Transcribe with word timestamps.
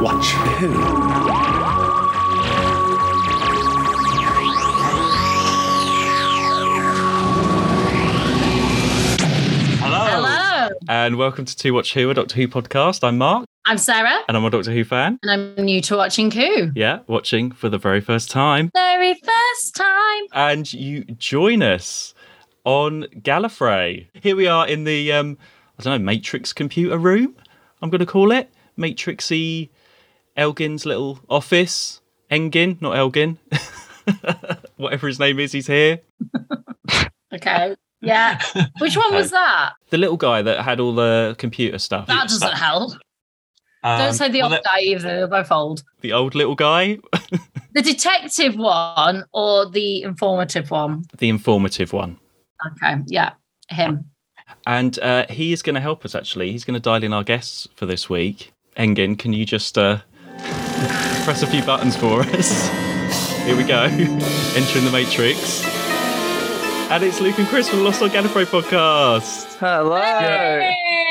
Watch 0.00 0.32
Who. 0.58 1.84
Hello. 9.80 10.04
Hello, 10.04 10.68
And 10.88 11.16
welcome 11.16 11.44
to 11.44 11.56
Two 11.56 11.74
Watch 11.74 11.94
Who, 11.94 12.10
a 12.10 12.14
Doctor 12.14 12.34
Who 12.36 12.48
podcast. 12.48 13.04
I'm 13.06 13.18
Mark, 13.18 13.46
I'm 13.64 13.78
Sarah, 13.78 14.20
and 14.28 14.36
I'm 14.36 14.44
a 14.44 14.50
Doctor 14.50 14.72
Who 14.72 14.82
fan. 14.84 15.18
and 15.22 15.30
I'm 15.30 15.64
new 15.64 15.80
to 15.82 15.96
watching 15.96 16.30
Who. 16.30 16.72
Yeah, 16.74 17.00
watching 17.06 17.52
for 17.52 17.68
the 17.68 17.78
very 17.78 18.00
first 18.00 18.30
time. 18.30 18.70
Very 18.74 19.14
first 19.14 19.76
time. 19.76 20.22
And 20.32 20.72
you 20.72 21.04
join 21.04 21.62
us 21.62 22.14
on 22.64 23.04
Gallifrey. 23.20 24.08
Here 24.14 24.34
we 24.36 24.46
are 24.48 24.66
in 24.66 24.84
the, 24.84 25.12
um, 25.12 25.38
I 25.78 25.82
don't 25.84 26.00
know, 26.00 26.04
Matrix 26.04 26.52
computer 26.52 26.98
room, 26.98 27.36
I'm 27.80 27.90
going 27.90 28.00
to 28.00 28.06
call 28.06 28.32
it. 28.32 28.50
Matrixy 28.78 29.68
Elgin's 30.36 30.86
little 30.86 31.20
office. 31.28 32.00
Engin, 32.30 32.80
not 32.80 32.96
Elgin. 32.96 33.38
Whatever 34.76 35.08
his 35.08 35.18
name 35.18 35.38
is, 35.38 35.52
he's 35.52 35.66
here. 35.66 36.00
Okay. 37.32 37.74
Yeah. 38.00 38.40
Which 38.78 38.96
one 38.96 39.14
was 39.14 39.30
that? 39.30 39.72
The 39.90 39.98
little 39.98 40.16
guy 40.16 40.42
that 40.42 40.62
had 40.62 40.80
all 40.80 40.94
the 40.94 41.34
computer 41.38 41.78
stuff. 41.78 42.06
That 42.06 42.28
doesn't 42.28 42.52
help. 42.52 42.92
Um, 43.82 43.98
Don't 43.98 44.14
say 44.14 44.30
the 44.30 44.42
well, 44.42 44.54
old 44.54 44.64
guy 44.64 44.80
either. 44.80 45.02
They're 45.02 45.26
both 45.26 45.52
old. 45.52 45.82
The 46.00 46.12
old 46.12 46.34
little 46.34 46.54
guy. 46.54 46.98
The 47.74 47.82
detective 47.82 48.54
one 48.54 49.24
or 49.32 49.68
the 49.68 50.02
informative 50.02 50.70
one? 50.70 51.06
the 51.18 51.28
informative 51.28 51.92
one. 51.92 52.18
Okay. 52.64 53.02
Yeah. 53.06 53.32
Him. 53.68 54.04
And 54.64 54.96
uh, 55.00 55.26
he 55.28 55.52
is 55.52 55.60
going 55.60 55.74
to 55.74 55.80
help 55.80 56.04
us 56.04 56.14
actually. 56.14 56.52
He's 56.52 56.64
going 56.64 56.74
to 56.74 56.80
dial 56.80 57.02
in 57.02 57.12
our 57.12 57.24
guests 57.24 57.66
for 57.74 57.86
this 57.86 58.08
week. 58.08 58.52
Engin, 58.76 59.18
can 59.18 59.32
you 59.32 59.44
just 59.44 59.76
uh, 59.76 59.98
press 61.24 61.42
a 61.42 61.46
few 61.46 61.62
buttons 61.62 61.96
for 61.96 62.20
us? 62.20 62.68
Here 63.44 63.56
we 63.56 63.64
go. 63.64 63.82
Entering 63.82 64.84
the 64.84 64.90
Matrix. 64.92 65.64
And 66.90 67.02
it's 67.02 67.20
Luke 67.20 67.38
and 67.38 67.48
Chris 67.48 67.68
from 67.68 67.80
the 67.80 67.84
Lost 67.84 68.02
on 68.02 68.10
Gallifrey 68.10 68.44
podcast. 68.44 69.54
Hello. 69.58 69.98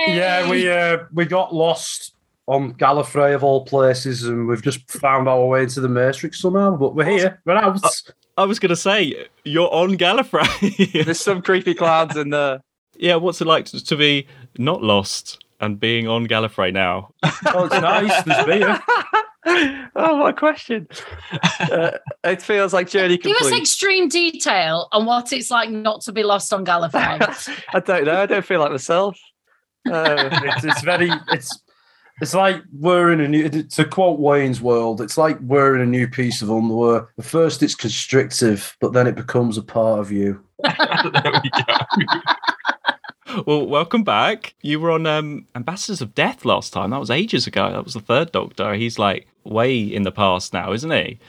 Yeah, 0.08 0.50
we 0.50 0.70
uh, 0.70 1.06
we 1.14 1.26
got 1.26 1.54
lost 1.54 2.14
on 2.48 2.74
Gallifrey 2.74 3.34
of 3.34 3.44
all 3.44 3.66
places, 3.66 4.24
and 4.24 4.48
we've 4.48 4.62
just 4.62 4.90
found 4.92 5.28
our 5.28 5.46
way 5.46 5.64
into 5.64 5.82
the 5.82 5.90
Matrix 5.90 6.40
somehow. 6.40 6.76
But 6.76 6.96
we're 6.96 7.06
here. 7.06 7.42
We're 7.46 7.56
out. 7.56 7.80
I 8.38 8.46
was 8.46 8.60
going 8.60 8.70
to 8.70 8.76
say, 8.76 9.28
you're 9.44 9.72
on 9.72 9.98
Gallifrey. 9.98 11.06
There's 11.06 11.20
some 11.20 11.42
creepy 11.42 11.74
clouds 11.74 12.18
in 12.18 12.30
there. 12.30 12.62
yeah, 12.98 13.16
what's 13.16 13.42
it 13.42 13.48
like 13.48 13.66
to, 13.66 13.84
to 13.84 13.96
be 13.96 14.28
not 14.58 14.82
lost 14.82 15.43
and 15.64 15.80
being 15.80 16.08
on 16.08 16.28
Gallifrey 16.28 16.74
now? 16.74 17.14
oh, 17.24 17.66
it's 17.66 17.74
nice. 17.74 18.24
There's 18.24 18.46
beer. 18.46 18.80
oh, 19.96 20.18
what 20.18 20.30
a 20.30 20.34
question. 20.34 20.88
Uh, 21.60 21.92
it 22.24 22.42
feels 22.42 22.74
like 22.74 22.90
journey 22.90 23.18
Give 23.18 23.36
us 23.36 23.42
complete. 23.44 23.62
extreme 23.62 24.10
detail 24.10 24.88
on 24.92 25.06
what 25.06 25.32
it's 25.34 25.50
like 25.52 25.70
not 25.70 26.02
to 26.02 26.12
be 26.12 26.24
lost 26.24 26.54
on 26.54 26.66
Gallifrey. 26.66 27.64
I 27.74 27.80
don't 27.80 28.06
know. 28.06 28.22
I 28.22 28.26
don't 28.26 28.46
feel 28.46 28.60
like 28.60 28.72
myself. 28.72 29.18
Uh, 29.90 30.30
It's, 30.44 30.64
it's 30.66 30.82
very. 30.82 31.10
It's 31.32 31.60
it's 32.22 32.34
like 32.34 32.62
we're 32.72 33.12
in 33.12 33.20
a 33.22 33.28
new. 33.28 33.50
To 33.50 33.86
quote 33.86 34.20
Wayne's 34.20 34.62
World, 34.62 35.02
it's 35.02 35.18
like 35.18 35.40
we're 35.42 35.76
in 35.76 35.82
a 35.82 35.86
new 35.86 36.08
piece 36.08 36.42
of 36.42 36.52
underwear. 36.52 37.10
At 37.18 37.26
first, 37.26 37.64
it's 37.64 37.76
constrictive, 37.76 38.78
but 38.80 38.94
then 38.94 39.08
it 39.08 39.16
becomes 39.16 39.58
a 39.58 39.64
part 39.64 40.00
of 40.00 40.12
you. 40.12 40.42
there 40.62 41.42
we 41.44 41.50
go. 41.50 42.14
Well, 43.48 43.66
welcome 43.66 44.04
back. 44.04 44.54
You 44.62 44.80
were 44.80 44.92
on 44.92 45.08
um, 45.08 45.48
Ambassadors 45.56 46.02
of 46.02 46.14
Death 46.14 46.46
last 46.46 46.72
time. 46.72 46.92
That 46.92 47.00
was 47.00 47.10
ages 47.10 47.48
ago. 47.48 47.72
That 47.72 47.84
was 47.84 47.96
the 47.96 48.00
third 48.00 48.32
Doctor. 48.32 48.74
He's 48.76 49.00
like 49.00 49.28
way 49.44 49.80
in 49.80 50.04
the 50.04 50.12
past 50.12 50.54
now, 50.54 50.72
isn't 50.72 50.92
he? 50.92 51.20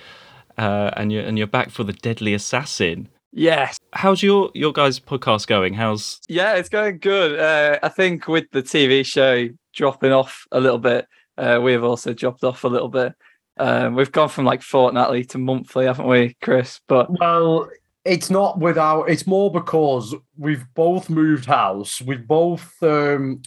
Uh, 0.59 0.91
and 0.97 1.11
you're 1.11 1.25
and 1.25 1.39
you're 1.39 1.47
back 1.47 1.71
for 1.71 1.83
the 1.83 1.93
Deadly 1.93 2.35
Assassin. 2.35 3.09
yes. 3.33 3.79
How's 3.93 4.23
your 4.23 4.51
your 4.55 4.73
guys' 4.73 5.01
podcast 5.01 5.47
going? 5.47 5.75
How's 5.75 6.21
Yeah, 6.29 6.55
it's 6.55 6.69
going 6.69 6.99
good. 6.99 7.39
Uh, 7.39 7.79
I 7.83 7.89
think 7.89 8.29
with 8.29 8.51
the 8.53 8.63
TV 8.63 9.05
show 9.05 9.49
dropping 9.73 10.13
off 10.13 10.47
a 10.53 10.61
little 10.61 10.79
bit, 10.79 11.07
uh, 11.39 11.61
we 11.63 11.73
have 11.73 11.85
also 11.85 12.13
dropped 12.13 12.45
off 12.45 12.65
a 12.65 12.69
little 12.69 12.91
bit. 12.91 13.15
Um, 13.57 13.95
we've 13.95 14.13
gone 14.13 14.29
from 14.29 14.45
like 14.45 14.63
fortnightly 14.63 15.25
to 15.27 15.39
monthly, 15.39 15.87
haven't 15.87 16.09
we, 16.09 16.37
Chris? 16.43 16.81
But 16.87 17.09
Well, 17.19 17.71
it's 18.05 18.31
not 18.31 18.59
without. 18.59 19.09
It's 19.09 19.27
more 19.27 19.51
because 19.51 20.15
we've 20.37 20.65
both 20.75 21.09
moved 21.09 21.47
house. 21.47 22.01
We've 22.01 22.27
both 22.27 22.75
um, 22.83 23.43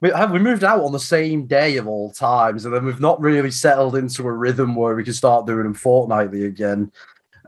we 0.00 0.10
have 0.10 0.32
we 0.32 0.38
moved 0.38 0.64
out 0.64 0.82
on 0.82 0.92
the 0.92 0.98
same 0.98 1.46
day 1.46 1.76
of 1.76 1.86
all 1.86 2.10
times, 2.10 2.64
and 2.64 2.74
then 2.74 2.84
we've 2.84 3.00
not 3.00 3.20
really 3.20 3.50
settled 3.50 3.96
into 3.96 4.26
a 4.26 4.32
rhythm 4.32 4.74
where 4.74 4.94
we 4.94 5.04
can 5.04 5.12
start 5.12 5.46
doing 5.46 5.64
them 5.64 5.74
fortnightly 5.74 6.44
again. 6.46 6.90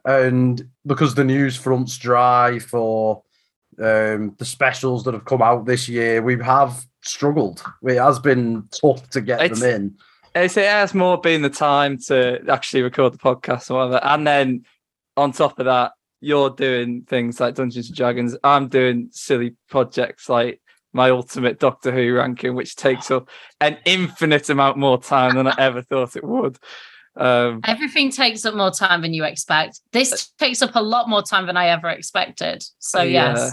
And 0.04 0.69
because 0.87 1.15
the 1.15 1.25
news 1.25 1.56
front's 1.56 1.97
dry 1.97 2.59
for 2.59 3.22
um, 3.78 4.34
the 4.38 4.44
specials 4.44 5.03
that 5.04 5.15
have 5.15 5.25
come 5.25 5.41
out 5.41 5.65
this 5.65 5.88
year, 5.88 6.21
we 6.22 6.38
have 6.44 6.87
struggled. 7.03 7.65
It 7.83 7.97
has 7.99 8.19
been 8.19 8.69
tough 8.81 9.09
to 9.10 9.21
get 9.21 9.43
It's- 9.43 9.60
them 9.60 9.71
in. 9.71 9.94
It's, 10.37 10.56
it 10.56 10.66
has 10.66 10.94
more 10.94 11.21
been 11.21 11.43
the 11.43 11.49
time 11.49 11.97
to 12.09 12.41
actually 12.49 12.83
record 12.83 13.12
the 13.12 13.19
podcast 13.19 13.71
or 13.71 13.75
whatever. 13.75 14.04
And 14.04 14.27
then 14.27 14.65
on 15.16 15.31
top 15.31 15.60
of 15.60 15.66
that, 15.66 15.93
you're 16.21 16.51
doing 16.51 17.03
things 17.03 17.41
like 17.41 17.55
Dungeons 17.55 17.89
and 17.89 17.97
Dragons. 17.97 18.37
I'm 18.43 18.69
doing 18.69 19.09
silly 19.13 19.57
projects 19.69 20.29
like 20.29 20.61
my 20.93 21.11
ultimate 21.11 21.59
Doctor 21.59 21.93
Who 21.93 22.15
ranking, 22.15 22.55
which 22.55 22.77
takes 22.77 23.11
up 23.11 23.29
an 23.61 23.79
infinite 23.85 24.49
amount 24.49 24.79
more 24.79 25.01
time 25.01 25.35
than 25.35 25.47
I 25.47 25.55
ever 25.59 25.83
thought 25.83 26.17
it 26.17 26.25
would. 26.25 26.57
Um, 27.17 27.61
Everything 27.65 28.11
takes 28.11 28.45
up 28.45 28.55
more 28.55 28.71
time 28.71 29.03
than 29.03 29.13
you 29.13 29.25
expect. 29.25 29.81
This 29.93 30.31
takes 30.39 30.63
up 30.63 30.75
a 30.75 30.83
lot 30.83 31.09
more 31.09 31.23
time 31.23 31.47
than 31.47 31.57
I 31.57 31.69
ever 31.69 31.89
expected. 31.89 32.65
So, 32.79 33.03
yes. 33.03 33.53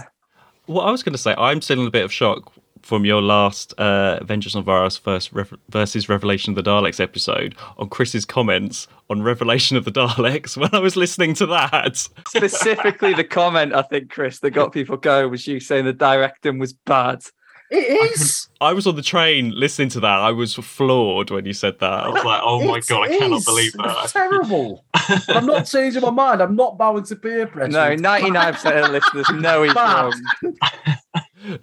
what 0.66 0.84
I 0.84 0.90
was 0.90 1.02
going 1.02 1.12
to 1.12 1.18
say? 1.18 1.34
I'm 1.36 1.60
still 1.60 1.80
in 1.80 1.86
a 1.86 1.90
bit 1.90 2.04
of 2.04 2.12
shock 2.12 2.52
from 2.82 3.04
your 3.04 3.22
last 3.22 3.72
uh, 3.74 4.22
Vengeance 4.24 4.54
on 4.54 4.64
Varos 4.64 4.98
first 4.98 5.32
Rev- 5.32 5.54
versus 5.68 6.08
Revelation 6.08 6.52
of 6.56 6.62
the 6.62 6.68
Daleks 6.70 7.00
episode 7.00 7.54
on 7.78 7.88
Chris's 7.88 8.24
comments 8.24 8.88
on 9.08 9.22
Revelation 9.22 9.76
of 9.76 9.84
the 9.84 9.92
Daleks 9.92 10.56
when 10.58 10.70
I 10.72 10.78
was 10.80 10.96
listening 10.96 11.34
to 11.34 11.46
that. 11.46 11.96
Specifically, 12.28 13.14
the 13.14 13.24
comment 13.24 13.74
I 13.74 13.82
think, 13.82 14.10
Chris, 14.10 14.40
that 14.40 14.50
got 14.50 14.72
people 14.72 14.96
going 14.96 15.30
was 15.30 15.46
you 15.46 15.60
saying 15.60 15.84
the 15.84 15.92
directing 15.92 16.58
was 16.58 16.72
bad. 16.72 17.22
It 17.70 18.10
is. 18.12 18.48
I 18.60 18.74
was 18.74 18.86
on 18.86 18.96
the 18.96 19.02
train 19.02 19.50
listening 19.56 19.88
to 19.90 20.00
that. 20.00 20.18
I 20.18 20.30
was 20.30 20.54
floored 20.54 21.30
when 21.30 21.46
you 21.46 21.54
said 21.54 21.78
that. 21.78 21.90
I 21.90 22.04
that. 22.04 22.12
was 22.12 22.24
like, 22.24 22.40
oh 22.44 22.62
my 22.68 22.76
It 22.78 22.86
god, 22.86 23.08
I 23.08 23.16
cannot 23.18 23.38
is. 23.38 23.44
believe 23.46 23.72
It's 23.78 24.12
that. 24.12 24.28
terrible. 24.28 24.84
I'm 25.28 25.46
not 25.46 25.64
changing 25.64 26.02
my 26.02 26.10
mind. 26.10 26.42
I'm 26.42 26.54
not 26.54 26.76
bowing 26.76 27.04
to 27.04 27.16
peer 27.16 27.46
pressure. 27.46 27.70
No, 27.72 27.96
99% 27.96 28.84
of 28.84 28.90
listeners 28.90 29.30
know 29.40 29.62
he's 29.62 29.74
wrong. 29.74 30.12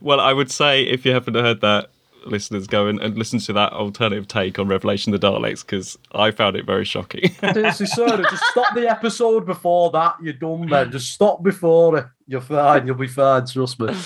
Well, 0.02 0.20
I 0.20 0.34
would 0.34 0.52
say 0.52 0.84
if 0.84 1.06
you 1.06 1.12
haven't 1.12 1.36
heard 1.36 1.62
that, 1.62 1.90
listeners, 2.26 2.68
go 2.68 2.88
and, 2.88 3.00
and 3.02 3.18
listen 3.18 3.40
to 3.40 3.54
that 3.54 3.74
alternative 3.74 4.28
take 4.28 4.60
on 4.60 4.68
Revelation 4.68 5.14
of 5.14 5.22
the 5.22 5.28
Daleks 5.28 5.62
because 5.62 5.98
I 6.12 6.32
found 6.32 6.56
it 6.56 6.66
very 6.66 6.86
shocking. 6.86 7.30
Seriously, 7.32 7.86
sir, 7.86 8.22
just 8.24 8.44
stop 8.46 8.76
the 8.76 8.90
episode 8.90 9.46
before 9.46 9.92
that. 9.92 10.16
You're 10.22 10.34
done 10.34 10.68
then. 10.68 10.92
Just 10.92 11.12
stop 11.12 11.44
before 11.44 11.98
it. 11.98 12.06
You're 12.28 12.42
fine. 12.42 12.86
You'll 12.86 12.96
be 12.96 13.08
fine. 13.08 13.46
Trust 13.46 13.80
me. 13.80 13.96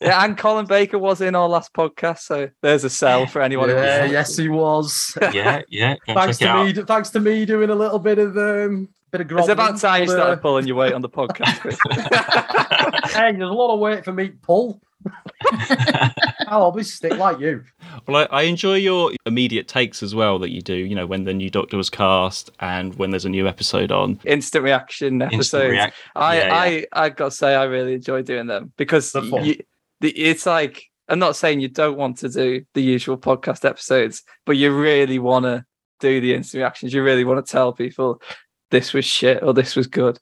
Yeah, 0.00 0.24
and 0.24 0.36
Colin 0.36 0.66
Baker 0.66 0.98
was 0.98 1.20
in 1.20 1.34
our 1.34 1.48
last 1.48 1.72
podcast, 1.72 2.18
so 2.20 2.50
there's 2.60 2.84
a 2.84 2.90
sell 2.90 3.26
for 3.26 3.40
anyone. 3.40 3.70
Yeah, 3.70 4.04
yes, 4.04 4.36
he 4.36 4.48
was. 4.48 5.16
Yeah, 5.32 5.62
yeah. 5.68 5.94
Thanks 6.06 6.38
check 6.38 6.42
it 6.42 6.44
to 6.44 6.48
out. 6.48 6.76
me. 6.76 6.82
Thanks 6.82 7.10
to 7.10 7.20
me 7.20 7.44
doing 7.44 7.70
a 7.70 7.74
little 7.74 7.98
bit 7.98 8.18
of 8.18 8.36
um, 8.36 8.88
bit 9.10 9.20
of. 9.20 9.30
It's 9.32 9.48
about 9.48 9.78
time 9.80 10.04
you 10.04 10.10
uh, 10.10 10.14
started 10.14 10.42
pulling 10.42 10.66
your 10.66 10.76
weight 10.76 10.92
on 10.92 11.02
the 11.02 11.08
podcast. 11.08 11.60
Chris. 11.60 11.78
Hey, 13.12 13.32
there's 13.32 13.50
a 13.50 13.52
lot 13.52 13.72
of 13.72 13.80
weight 13.80 14.04
for 14.04 14.12
me 14.12 14.28
to 14.28 14.36
pull. 14.36 14.80
I'll 16.48 16.62
always 16.62 16.92
stick 16.92 17.16
like 17.16 17.38
you. 17.40 17.64
well, 18.06 18.26
I, 18.30 18.40
I 18.40 18.42
enjoy 18.42 18.74
your 18.74 19.12
immediate 19.26 19.68
takes 19.68 20.02
as 20.02 20.14
well 20.14 20.38
that 20.40 20.50
you 20.50 20.60
do, 20.60 20.74
you 20.74 20.94
know, 20.94 21.06
when 21.06 21.24
the 21.24 21.32
new 21.32 21.50
Doctor 21.50 21.76
was 21.76 21.88
cast 21.88 22.50
and 22.60 22.94
when 22.96 23.10
there's 23.10 23.24
a 23.24 23.30
new 23.30 23.46
episode 23.46 23.92
on. 23.92 24.20
Instant 24.24 24.64
reaction 24.64 25.22
Instant 25.22 25.34
episodes. 25.34 25.70
react. 25.70 25.96
I, 26.14 26.36
Yeah, 26.36 26.46
yeah. 26.46 26.54
I, 26.54 26.86
I 26.92 27.08
got 27.10 27.26
to 27.26 27.30
say, 27.30 27.54
I 27.54 27.64
really 27.64 27.94
enjoy 27.94 28.22
doing 28.22 28.46
them 28.46 28.72
because 28.76 29.14
you, 29.14 29.56
the, 30.00 30.10
it's 30.10 30.46
like 30.46 30.84
I'm 31.08 31.18
not 31.18 31.36
saying 31.36 31.60
you 31.60 31.68
don't 31.68 31.96
want 31.96 32.18
to 32.18 32.28
do 32.28 32.64
the 32.74 32.82
usual 32.82 33.16
podcast 33.16 33.64
episodes, 33.64 34.22
but 34.44 34.56
you 34.56 34.76
really 34.76 35.18
want 35.18 35.44
to 35.44 35.64
do 36.00 36.20
the 36.20 36.34
instant 36.34 36.60
reactions. 36.60 36.92
You 36.92 37.02
really 37.02 37.24
want 37.24 37.44
to 37.44 37.50
tell 37.50 37.72
people 37.72 38.20
this 38.70 38.92
was 38.92 39.04
shit 39.04 39.42
or 39.42 39.52
this 39.54 39.76
was 39.76 39.86
good. 39.86 40.18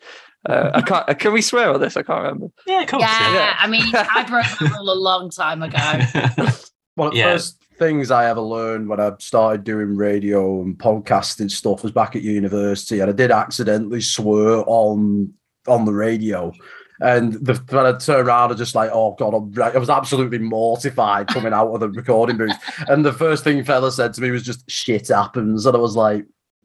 Uh, 0.49 0.70
I 0.75 0.81
can't. 0.87 1.08
uh, 1.08 1.14
Can 1.14 1.32
we 1.32 1.43
swear 1.43 1.73
on 1.73 1.81
this? 1.81 1.96
I 1.96 2.02
can't 2.02 2.23
remember. 2.23 2.49
Yeah, 2.67 2.82
of 2.82 2.88
course. 2.88 3.02
Yeah, 3.02 3.35
yeah. 3.35 3.56
I 3.58 3.67
mean, 3.67 3.82
I 3.94 4.25
broke 4.29 4.58
the 4.58 4.75
rule 4.76 4.93
a 4.93 4.94
long 4.94 5.31
time 5.31 5.62
ago. 5.62 5.79
One 6.96 7.08
of 7.08 7.14
the 7.14 7.23
first 7.23 7.61
things 7.79 8.11
I 8.12 8.29
ever 8.31 8.41
learned 8.41 8.88
when 8.88 9.00
I 9.00 9.11
started 9.19 9.64
doing 9.64 9.96
radio 9.96 10.62
and 10.62 10.79
podcasting 10.79 11.50
stuff 11.50 11.82
was 11.82 11.91
back 11.93 12.14
at 12.14 12.23
university, 12.23 13.00
and 13.00 13.11
I 13.11 13.12
did 13.12 13.31
accidentally 13.32 14.00
swear 14.00 14.62
on 14.67 15.32
on 15.67 15.85
the 15.85 15.93
radio. 15.93 16.52
And 17.00 17.32
the 17.44 17.55
when 17.70 17.87
I 17.87 17.99
turned 17.99 18.29
around, 18.29 18.52
I 18.52 18.55
just 18.55 18.76
like, 18.76 18.91
oh 18.93 19.17
god, 19.19 19.35
I'm, 19.35 19.61
I 19.61 19.76
was 19.76 19.91
absolutely 19.91 20.38
mortified 20.38 21.26
coming 21.26 21.52
out 21.52 21.73
of 21.75 21.81
the 21.81 21.88
recording 21.88 22.37
booth. 22.37 22.55
And 22.87 23.05
the 23.05 23.12
first 23.12 23.43
thing 23.43 23.64
fella 23.64 23.91
said 23.91 24.14
to 24.14 24.20
me 24.20 24.31
was 24.31 24.44
just 24.44 24.70
shit 24.70 25.08
happens, 25.08 25.67
and 25.67 25.76
I 25.76 25.81
was 25.81 25.96
like, 25.96 26.25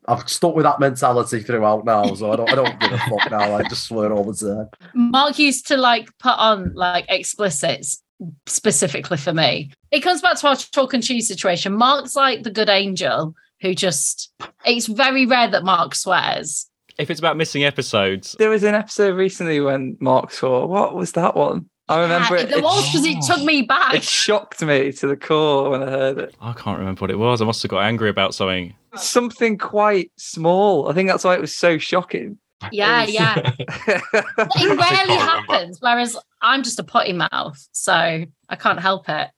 I've 0.09 0.27
stuck 0.27 0.55
with 0.55 0.63
that 0.63 0.79
mentality 0.79 1.39
throughout 1.41 1.85
now, 1.85 2.13
so 2.15 2.31
I 2.31 2.35
don't, 2.35 2.49
I 2.49 2.55
don't 2.55 2.79
give 2.79 2.91
a 2.91 2.97
fuck 2.97 3.29
now. 3.31 3.55
I 3.55 3.63
just 3.69 3.85
swear 3.85 4.11
all 4.11 4.23
the 4.23 4.33
time. 4.33 4.69
Mark 5.11 5.37
used 5.39 5.67
to 5.67 5.77
like 5.77 6.09
put 6.19 6.37
on 6.37 6.73
like 6.73 7.05
explicits 7.09 8.01
specifically 8.47 9.17
for 9.17 9.33
me. 9.33 9.71
It 9.91 10.01
comes 10.01 10.21
back 10.21 10.37
to 10.39 10.47
our 10.47 10.55
chalk 10.55 10.93
and 10.93 11.03
cheese 11.03 11.27
situation. 11.27 11.73
Mark's 11.73 12.15
like 12.15 12.43
the 12.43 12.51
good 12.51 12.69
angel 12.69 13.35
who 13.61 13.73
just, 13.75 14.31
it's 14.65 14.87
very 14.87 15.25
rare 15.25 15.49
that 15.49 15.63
Mark 15.63 15.93
swears. 15.95 16.65
If 16.97 17.09
it's 17.09 17.19
about 17.19 17.37
missing 17.37 17.63
episodes, 17.63 18.35
There 18.39 18.49
was 18.49 18.63
an 18.63 18.75
episode 18.75 19.15
recently 19.15 19.59
when 19.61 19.95
Mark 20.01 20.31
swore. 20.31 20.67
what 20.67 20.95
was 20.95 21.13
that 21.13 21.35
one? 21.35 21.69
I 21.89 21.95
ah, 21.97 22.01
remember 22.01 22.35
Yeah, 22.35 22.41
it. 22.43 22.49
There 22.49 22.57
It, 22.59 22.63
was 22.63 22.85
because 22.91 23.05
it 23.05 23.21
took 23.23 23.43
me 23.43 23.63
back. 23.63 23.95
it 23.95 24.03
shocked 24.03 24.61
me 24.63 24.91
to 24.93 25.07
the 25.07 25.17
core 25.17 25.71
when 25.71 25.81
I 25.83 25.89
heard 25.89 26.17
it. 26.19 26.35
I 26.39 26.53
can't 26.53 26.77
remember 26.79 27.01
what 27.01 27.11
it 27.11 27.17
was. 27.17 27.41
I 27.41 27.45
must 27.45 27.61
have 27.63 27.71
got 27.71 27.79
angry 27.83 28.09
about 28.09 28.33
something. 28.35 28.73
Something 28.95 29.57
quite 29.57 30.11
small. 30.17 30.89
I 30.89 30.93
think 30.93 31.09
that's 31.09 31.23
why 31.23 31.33
it 31.35 31.41
was 31.41 31.55
so 31.55 31.77
shocking. 31.77 32.37
Yeah, 32.71 33.05
yeah. 33.05 33.35
It 33.57 33.57
rarely 33.87 34.77
can't 34.77 35.07
remember. 35.09 35.13
happens. 35.13 35.77
Whereas 35.81 36.17
I'm 36.41 36.61
just 36.63 36.79
a 36.79 36.83
potty 36.83 37.13
mouth, 37.13 37.57
so 37.71 37.93
I 37.93 38.55
can't 38.57 38.79
help 38.79 39.07
it. 39.09 39.29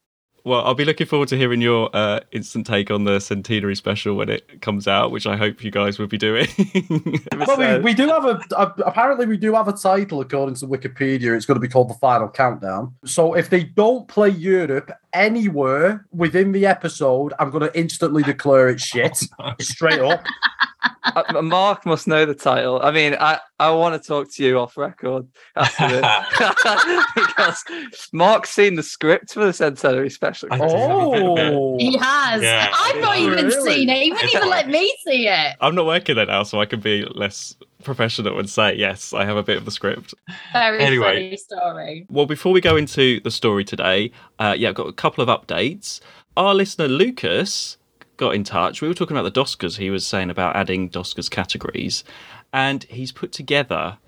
Well, 0.44 0.64
I'll 0.64 0.74
be 0.74 0.84
looking 0.84 1.06
forward 1.06 1.28
to 1.28 1.36
hearing 1.36 1.60
your 1.60 1.88
uh, 1.92 2.20
instant 2.32 2.66
take 2.66 2.90
on 2.90 3.04
the 3.04 3.20
centenary 3.20 3.76
special 3.76 4.14
when 4.16 4.28
it 4.28 4.60
comes 4.60 4.88
out, 4.88 5.12
which 5.12 5.26
I 5.26 5.36
hope 5.36 5.62
you 5.62 5.70
guys 5.70 5.98
will 5.98 6.08
be 6.08 6.18
doing. 6.18 6.48
Well, 7.46 7.78
we, 7.78 7.82
we 7.82 7.94
do 7.94 8.08
have 8.08 8.24
a, 8.24 8.40
a 8.56 8.72
apparently 8.86 9.26
we 9.26 9.36
do 9.36 9.54
have 9.54 9.66
a 9.66 9.72
title 9.72 10.20
according 10.20 10.54
to 10.56 10.66
Wikipedia. 10.66 11.34
It's 11.34 11.44
going 11.44 11.56
to 11.56 11.60
be 11.60 11.68
called 11.68 11.90
the 11.90 11.94
Final 11.94 12.28
Countdown. 12.28 12.94
So 13.04 13.34
if 13.34 13.50
they 13.50 13.64
don't 13.64 14.06
play 14.06 14.28
Europe 14.28 14.92
anywhere 15.12 16.06
within 16.12 16.52
the 16.52 16.66
episode, 16.66 17.32
I'm 17.38 17.50
going 17.50 17.64
to 17.64 17.78
instantly 17.78 18.22
declare 18.22 18.68
it 18.68 18.80
shit 18.80 19.16
straight 19.60 20.00
up. 20.00 20.24
Uh, 21.04 21.42
Mark 21.42 21.84
must 21.84 22.06
know 22.06 22.24
the 22.24 22.34
title. 22.34 22.80
I 22.80 22.90
mean, 22.92 23.14
I, 23.20 23.38
I 23.58 23.70
want 23.72 24.00
to 24.00 24.06
talk 24.08 24.32
to 24.34 24.44
you 24.44 24.58
off 24.58 24.76
record 24.78 25.26
after 25.56 25.88
this 25.88 26.00
because 27.16 27.64
Mark's 28.12 28.50
seen 28.50 28.76
the 28.76 28.82
script 28.82 29.34
for 29.34 29.44
the 29.44 29.52
centenary 29.52 30.08
special. 30.10 30.48
I 30.52 30.58
do 30.58 30.62
have 30.64 30.72
a 30.72 31.10
bit 31.10 31.22
of 31.22 31.38
it. 31.38 31.54
Oh, 31.54 31.76
He 31.78 31.96
has. 31.98 32.42
Yeah. 32.42 32.70
I've 32.72 33.00
not 33.00 33.16
Oh, 33.16 33.20
even 33.20 33.46
really? 33.46 33.74
seen 33.74 33.88
it. 33.90 34.02
He 34.02 34.12
wouldn't 34.12 34.32
even 34.34 34.48
let 34.48 34.68
me 34.68 34.96
see 35.04 35.28
it. 35.28 35.56
I'm 35.60 35.74
not 35.74 35.86
working 35.86 36.14
there 36.16 36.26
now, 36.26 36.44
so 36.44 36.60
I 36.60 36.66
can 36.66 36.80
be 36.80 37.04
less 37.14 37.56
professional 37.82 38.38
and 38.38 38.48
say, 38.48 38.74
yes, 38.76 39.12
I 39.12 39.24
have 39.24 39.36
a 39.36 39.42
bit 39.42 39.56
of 39.58 39.64
the 39.64 39.70
script. 39.72 40.14
Very 40.52 40.78
Anyway. 40.80 41.06
funny 41.14 41.36
story. 41.36 42.06
Well, 42.08 42.26
before 42.26 42.52
we 42.52 42.60
go 42.60 42.76
into 42.76 43.20
the 43.20 43.30
story 43.30 43.64
today, 43.64 44.12
uh, 44.38 44.54
yeah, 44.56 44.70
I've 44.70 44.76
got 44.76 44.86
a 44.88 44.92
couple 44.92 45.28
of 45.28 45.28
updates. 45.28 46.00
Our 46.36 46.54
listener 46.54 46.88
Lucas 46.88 47.76
got 48.22 48.34
in 48.36 48.44
touch. 48.44 48.80
We 48.80 48.86
were 48.88 48.94
talking 48.94 49.16
about 49.16 49.32
the 49.32 49.40
Doskers. 49.40 49.76
He 49.78 49.90
was 49.90 50.06
saying 50.06 50.30
about 50.30 50.54
adding 50.54 50.88
Doskers 50.88 51.28
categories, 51.28 52.04
and 52.52 52.84
he's 52.84 53.10
put 53.10 53.32
together 53.32 53.98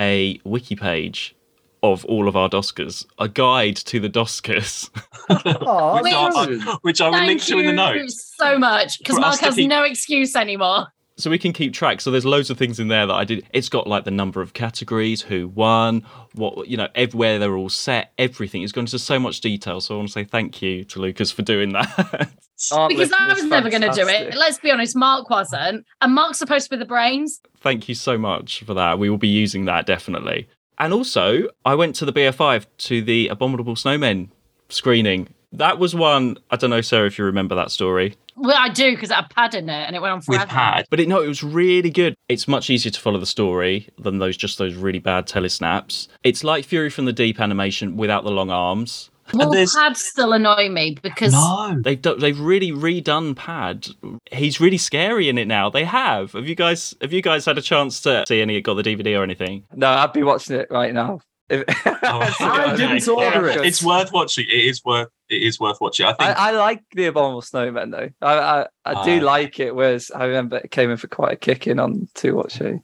a 0.00 0.40
wiki 0.44 0.74
page 0.74 1.36
of 1.84 2.04
all 2.06 2.26
of 2.28 2.36
our 2.36 2.48
Doskers, 2.48 3.04
a 3.18 3.28
guide 3.28 3.76
to 3.76 4.00
the 4.00 4.08
Doskers. 4.10 4.90
Oh, 5.30 6.02
which, 6.02 6.12
I, 6.12 6.76
which 6.82 7.00
I 7.00 7.08
will 7.08 7.18
link 7.24 7.40
Thank 7.40 7.42
to 7.44 7.58
in 7.58 7.64
the 7.64 7.70
you 7.70 7.76
notes. 7.76 8.34
so 8.36 8.58
much 8.58 8.98
because 8.98 9.18
Mark 9.18 9.38
has 9.40 9.54
keep- 9.54 9.68
no 9.68 9.82
excuse 9.84 10.34
anymore. 10.36 10.88
so 11.16 11.30
we 11.30 11.38
can 11.38 11.52
keep 11.52 11.72
track. 11.72 12.00
So 12.00 12.10
there's 12.10 12.26
loads 12.26 12.50
of 12.50 12.58
things 12.58 12.78
in 12.80 12.88
there 12.88 13.06
that 13.06 13.14
I 13.14 13.24
did. 13.24 13.46
It's 13.54 13.68
got 13.68 13.86
like 13.86 14.04
the 14.04 14.10
number 14.10 14.42
of 14.42 14.52
categories, 14.52 15.22
who 15.22 15.48
won, 15.48 16.02
what 16.34 16.66
you 16.68 16.76
know, 16.76 16.88
everywhere 16.94 17.38
they're 17.38 17.56
all 17.56 17.68
set, 17.70 18.12
everything. 18.18 18.62
It's 18.62 18.72
gone 18.72 18.82
into 18.82 18.98
so 18.98 19.18
much 19.20 19.40
detail. 19.40 19.80
So 19.80 19.94
I 19.94 19.96
want 19.98 20.08
to 20.08 20.12
say 20.12 20.24
thank 20.24 20.60
you 20.60 20.84
to 20.84 21.00
Lucas 21.00 21.30
for 21.30 21.42
doing 21.42 21.72
that. 21.72 22.30
Aren't 22.70 22.90
Because 22.90 23.12
I 23.12 23.32
was 23.32 23.44
never 23.44 23.70
going 23.70 23.82
to 23.82 23.90
do 23.90 24.06
it. 24.06 24.34
Let's 24.34 24.58
be 24.58 24.70
honest, 24.70 24.94
Mark 24.94 25.30
wasn't. 25.30 25.84
And 26.00 26.14
Mark's 26.14 26.38
supposed 26.38 26.64
to 26.64 26.70
be 26.70 26.78
the 26.78 26.84
brains. 26.84 27.40
thank 27.60 27.88
you 27.88 27.94
so 27.94 28.18
much 28.18 28.62
for 28.64 28.74
that. 28.74 28.98
We 28.98 29.08
will 29.10 29.18
be 29.18 29.28
using 29.28 29.64
that 29.64 29.86
definitely. 29.86 30.48
And 30.78 30.92
also, 30.92 31.48
I 31.64 31.74
went 31.74 31.94
to 31.96 32.04
the 32.04 32.12
BFI 32.12 32.66
to 32.78 33.02
the 33.02 33.28
Abominable 33.28 33.74
Snowmen 33.74 34.28
screening. 34.68 35.28
That 35.52 35.78
was 35.78 35.94
one. 35.94 36.38
I 36.50 36.56
don't 36.56 36.70
know, 36.70 36.80
Sarah, 36.80 37.06
if 37.06 37.18
you 37.18 37.24
remember 37.24 37.54
that 37.54 37.70
story. 37.70 38.16
Well, 38.36 38.56
I 38.58 38.70
do 38.70 38.92
because 38.92 39.10
it 39.10 39.14
had 39.14 39.28
pad 39.28 39.54
in 39.54 39.68
it 39.68 39.86
and 39.86 39.94
it 39.94 40.00
went 40.00 40.12
on 40.12 40.20
forever. 40.22 40.44
With 40.44 40.48
pad. 40.48 40.86
But 40.88 40.98
it, 40.98 41.08
no, 41.08 41.20
it 41.20 41.28
was 41.28 41.42
really 41.44 41.90
good. 41.90 42.16
It's 42.28 42.48
much 42.48 42.70
easier 42.70 42.90
to 42.90 42.98
follow 42.98 43.18
the 43.20 43.26
story 43.26 43.90
than 43.98 44.18
those 44.18 44.36
just 44.38 44.56
those 44.56 44.74
really 44.74 44.98
bad 44.98 45.26
telesnaps. 45.26 46.08
It's 46.24 46.42
like 46.42 46.64
Fury 46.64 46.88
from 46.88 47.04
the 47.04 47.12
Deep 47.12 47.38
animation 47.38 47.96
without 47.98 48.24
the 48.24 48.30
long 48.30 48.50
arms. 48.50 49.10
Will 49.34 49.50
there's- 49.50 49.74
pads 49.74 50.02
still 50.02 50.32
annoy 50.32 50.68
me 50.68 50.96
because 51.02 51.32
No. 51.32 51.80
They've 51.82 52.00
do, 52.00 52.16
they've 52.16 52.38
really 52.38 52.70
redone 52.72 53.34
Pad. 53.36 53.86
He's 54.30 54.60
really 54.60 54.78
scary 54.78 55.28
in 55.28 55.38
it 55.38 55.46
now. 55.48 55.70
They 55.70 55.84
have. 55.84 56.32
Have 56.32 56.46
you 56.48 56.54
guys 56.54 56.94
have 57.00 57.12
you 57.12 57.22
guys 57.22 57.44
had 57.44 57.58
a 57.58 57.62
chance 57.62 58.00
to 58.02 58.24
see 58.28 58.40
any? 58.42 58.60
Got 58.60 58.74
the 58.74 58.82
DVD 58.82 59.18
or 59.18 59.22
anything? 59.22 59.64
No, 59.74 59.88
I'd 59.88 60.12
be 60.12 60.22
watching 60.22 60.56
it 60.56 60.68
right 60.70 60.92
now. 60.92 61.20
If- 61.48 61.64
I 61.86 62.74
didn't 62.76 63.06
order 63.08 63.46
it. 63.48 63.66
It's 63.66 63.82
worth 63.82 64.12
watching. 64.12 64.46
It 64.48 64.64
is 64.64 64.82
worth. 64.84 65.08
It 65.28 65.42
is 65.42 65.58
worth 65.60 65.78
watching. 65.80 66.06
I 66.06 66.12
think. 66.14 66.30
I, 66.38 66.48
I 66.48 66.50
like 66.52 66.82
the 66.92 67.06
Abominable 67.06 67.42
Snowman 67.42 67.90
though. 67.90 68.08
I 68.22 68.34
I, 68.38 68.66
I 68.84 69.04
do 69.04 69.20
Ah. 69.20 69.24
like 69.24 69.60
it. 69.60 69.74
Whereas 69.74 70.10
I 70.14 70.24
remember 70.26 70.58
it 70.58 70.70
came 70.70 70.90
in 70.90 70.96
for 70.96 71.08
quite 71.08 71.32
a 71.32 71.36
kick 71.36 71.66
in 71.66 71.78
on 71.78 72.08
to 72.16 72.32
watch 72.32 72.52
show. 72.58 72.78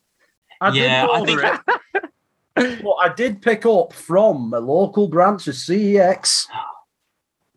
I 0.60 0.70
Yeah, 0.72 1.02
did 1.06 1.10
I 1.10 1.18
order 1.20 1.40
think- 1.40 1.60
it. 1.94 2.04
But 2.82 2.94
I 3.02 3.12
did 3.14 3.42
pick 3.42 3.66
up 3.66 3.92
from 3.92 4.52
a 4.54 4.60
local 4.60 5.08
branch 5.08 5.46
of 5.48 5.54
CEX. 5.54 6.46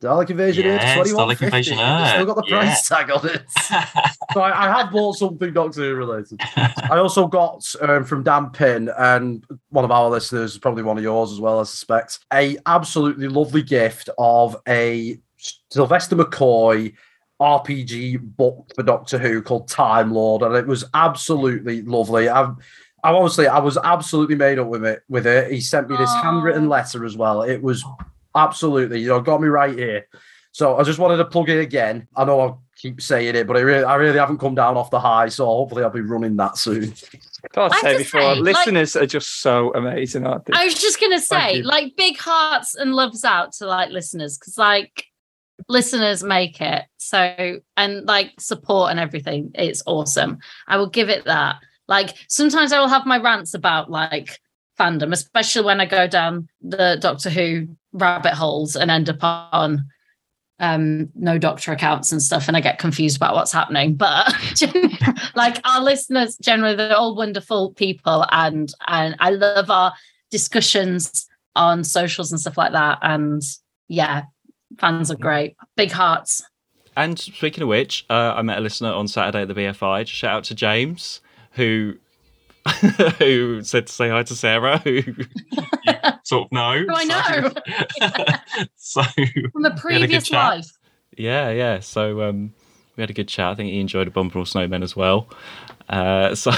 Dalek 0.01 0.31
Invasion 0.31 0.65
Earth 0.65 0.81
Yes, 0.81 0.95
21 0.95 1.27
Dalek 1.27 1.41
Invasion 1.43 1.73
Still 1.75 2.25
got 2.25 2.35
the 2.35 2.41
Earth, 2.41 2.49
price 2.49 2.87
tag 2.87 3.11
on 3.11 3.27
it. 3.27 3.43
So 4.33 4.39
I, 4.39 4.65
I 4.65 4.79
have 4.79 4.93
bought 4.93 5.17
something 5.17 5.51
Doctor 5.51 5.81
Who 5.81 5.95
related. 5.95 6.39
I 6.55 6.97
also 6.97 7.27
got 7.27 7.65
um, 7.81 8.05
from 8.05 8.23
Dan 8.23 8.49
Pin 8.49 8.89
and 8.97 9.45
one 9.69 9.83
of 9.83 9.91
our 9.91 10.09
listeners, 10.09 10.57
probably 10.57 10.83
one 10.83 10.97
of 10.97 11.03
yours 11.03 11.33
as 11.33 11.41
well, 11.41 11.59
I 11.59 11.63
suspect, 11.63 12.19
a 12.31 12.57
absolutely 12.65 13.27
lovely 13.27 13.61
gift 13.61 14.09
of 14.17 14.55
a 14.69 15.19
Sylvester 15.69 16.15
McCoy 16.15 16.93
RPG 17.41 18.21
book 18.37 18.71
for 18.73 18.83
Doctor 18.83 19.17
Who 19.17 19.41
called 19.41 19.67
Time 19.67 20.11
Lord, 20.13 20.43
and 20.43 20.55
it 20.55 20.65
was 20.65 20.85
absolutely 20.93 21.81
lovely. 21.81 22.29
I'm, 22.29 22.57
I 23.03 23.11
honestly, 23.11 23.47
I 23.47 23.59
was 23.59 23.77
absolutely 23.77 24.35
made 24.35 24.59
up 24.59 24.67
with 24.67 24.85
it. 24.85 25.03
With 25.09 25.25
it, 25.25 25.51
he 25.51 25.61
sent 25.61 25.89
me 25.89 25.97
this 25.97 26.09
Aw. 26.09 26.21
handwritten 26.23 26.69
letter 26.69 27.05
as 27.05 27.17
well. 27.17 27.41
It 27.41 27.61
was 27.61 27.83
absolutely, 28.35 29.01
you 29.01 29.07
know, 29.07 29.21
got 29.21 29.41
me 29.41 29.47
right 29.47 29.77
here. 29.77 30.07
So 30.53 30.77
I 30.77 30.83
just 30.83 30.99
wanted 30.99 31.17
to 31.17 31.25
plug 31.25 31.49
it 31.49 31.59
again. 31.59 32.07
I 32.15 32.25
know 32.25 32.41
I 32.41 32.53
keep 32.75 33.01
saying 33.01 33.35
it, 33.35 33.47
but 33.47 33.55
I 33.55 33.61
really, 33.61 33.83
I 33.83 33.95
really 33.95 34.19
haven't 34.19 34.39
come 34.39 34.53
down 34.53 34.75
off 34.75 34.91
the 34.91 34.99
high. 34.99 35.29
So 35.29 35.45
hopefully 35.45 35.83
I'll 35.83 35.89
be 35.89 36.01
running 36.01 36.35
that 36.37 36.57
soon. 36.57 36.93
Gotta 37.53 37.73
I 37.73 37.81
say 37.81 37.97
before, 37.99 38.21
say, 38.21 38.35
like- 38.35 38.55
listeners 38.55 38.95
are 38.95 39.05
just 39.05 39.41
so 39.41 39.73
amazing, 39.73 40.27
aren't 40.27 40.45
they? 40.45 40.53
I 40.53 40.65
was 40.65 40.75
just 40.75 40.99
gonna 40.99 41.19
say, 41.19 41.61
like, 41.61 41.95
big 41.95 42.17
hearts 42.17 42.75
and 42.75 42.93
loves 42.93 43.23
out 43.23 43.53
to 43.53 43.65
like 43.65 43.91
listeners 43.91 44.37
because 44.37 44.57
like 44.57 45.05
listeners 45.69 46.23
make 46.23 46.59
it 46.59 46.83
so 46.97 47.59
and 47.77 48.05
like 48.05 48.33
support 48.39 48.91
and 48.91 48.99
everything. 48.99 49.51
It's 49.55 49.83
awesome. 49.85 50.39
I 50.67 50.77
will 50.77 50.89
give 50.89 51.09
it 51.09 51.25
that. 51.25 51.57
Like 51.91 52.15
sometimes 52.29 52.71
I 52.71 52.79
will 52.79 52.87
have 52.87 53.05
my 53.05 53.17
rants 53.17 53.53
about 53.53 53.91
like 53.91 54.39
fandom, 54.79 55.11
especially 55.11 55.65
when 55.65 55.81
I 55.81 55.85
go 55.85 56.07
down 56.07 56.47
the 56.61 56.97
Doctor 57.01 57.29
Who 57.29 57.67
rabbit 57.91 58.33
holes 58.33 58.77
and 58.77 58.89
end 58.89 59.09
up 59.09 59.21
on 59.21 59.85
um 60.59 61.09
no 61.15 61.37
doctor 61.37 61.73
accounts 61.73 62.11
and 62.11 62.21
stuff 62.21 62.47
and 62.47 62.55
I 62.55 62.61
get 62.61 62.77
confused 62.77 63.17
about 63.17 63.35
what's 63.35 63.51
happening. 63.51 63.95
But 63.95 64.33
like 65.35 65.59
our 65.65 65.81
listeners 65.81 66.37
generally 66.37 66.75
they're 66.75 66.95
all 66.95 67.13
wonderful 67.13 67.73
people 67.73 68.25
and 68.31 68.71
and 68.87 69.17
I 69.19 69.31
love 69.31 69.69
our 69.69 69.93
discussions 70.29 71.27
on 71.57 71.83
socials 71.83 72.31
and 72.31 72.39
stuff 72.39 72.57
like 72.57 72.71
that 72.71 72.99
and 73.01 73.41
yeah 73.89 74.23
fans 74.79 75.11
are 75.11 75.17
great. 75.17 75.57
Big 75.75 75.91
hearts. 75.91 76.41
And 76.95 77.19
speaking 77.19 77.63
of 77.63 77.69
which, 77.69 78.05
uh, 78.09 78.33
I 78.35 78.41
met 78.41 78.57
a 78.57 78.61
listener 78.61 78.93
on 78.93 79.07
Saturday 79.07 79.41
at 79.41 79.47
the 79.47 79.53
BFI. 79.53 80.07
Shout 80.07 80.37
out 80.37 80.43
to 80.45 80.55
James, 80.55 81.21
who 81.51 81.95
who 83.19 83.63
said 83.63 83.87
to 83.87 83.93
say 83.93 84.09
hi 84.09 84.23
to 84.23 84.35
Sarah. 84.35 84.77
Who 84.79 85.01
sort 86.23 86.45
of 86.45 86.51
know. 86.51 86.85
I 86.89 87.03
know. 87.05 87.51
So, 88.75 89.03
from 89.53 89.65
a 89.65 89.75
previous 89.77 90.27
chat. 90.27 90.49
life 90.49 90.71
yeah, 91.17 91.49
yeah. 91.49 91.79
So 91.79 92.21
um, 92.23 92.53
we 92.95 93.01
had 93.01 93.09
a 93.09 93.13
good 93.13 93.27
chat. 93.27 93.51
I 93.51 93.55
think 93.55 93.69
he 93.69 93.79
enjoyed 93.79 94.07
a 94.07 94.09
Abominable 94.09 94.43
Snowmen 94.43 94.83
as 94.83 94.95
well. 94.95 95.29
Uh, 95.89 96.35
so 96.35 96.51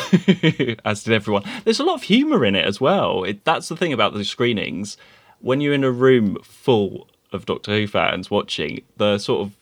as 0.86 1.04
did 1.04 1.14
everyone. 1.14 1.44
There's 1.64 1.80
a 1.80 1.84
lot 1.84 1.96
of 1.96 2.04
humour 2.04 2.46
in 2.46 2.56
it 2.56 2.66
as 2.66 2.80
well. 2.80 3.24
It, 3.24 3.44
that's 3.46 3.68
the 3.68 3.76
thing 3.76 3.94
about 3.94 4.14
the 4.14 4.24
screenings. 4.24 4.98
When 5.40 5.60
you're 5.60 5.74
in 5.74 5.84
a 5.84 5.92
room 5.92 6.38
full 6.44 7.08
of 7.32 7.46
Doctor 7.46 7.72
Who 7.72 7.88
fans 7.88 8.30
watching, 8.30 8.84
the 8.98 9.18
sort 9.18 9.48
of 9.48 9.58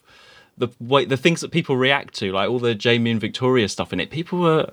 the 0.62 0.70
way 0.80 1.06
the 1.06 1.18
things 1.18 1.42
that 1.42 1.52
people 1.52 1.76
react 1.76 2.14
to, 2.16 2.32
like 2.32 2.50
all 2.50 2.60
the 2.60 2.76
Jamie 2.76 3.12
and 3.12 3.20
Victoria 3.20 3.68
stuff 3.68 3.92
in 3.92 4.00
it, 4.00 4.12
people 4.12 4.40
were 4.40 4.70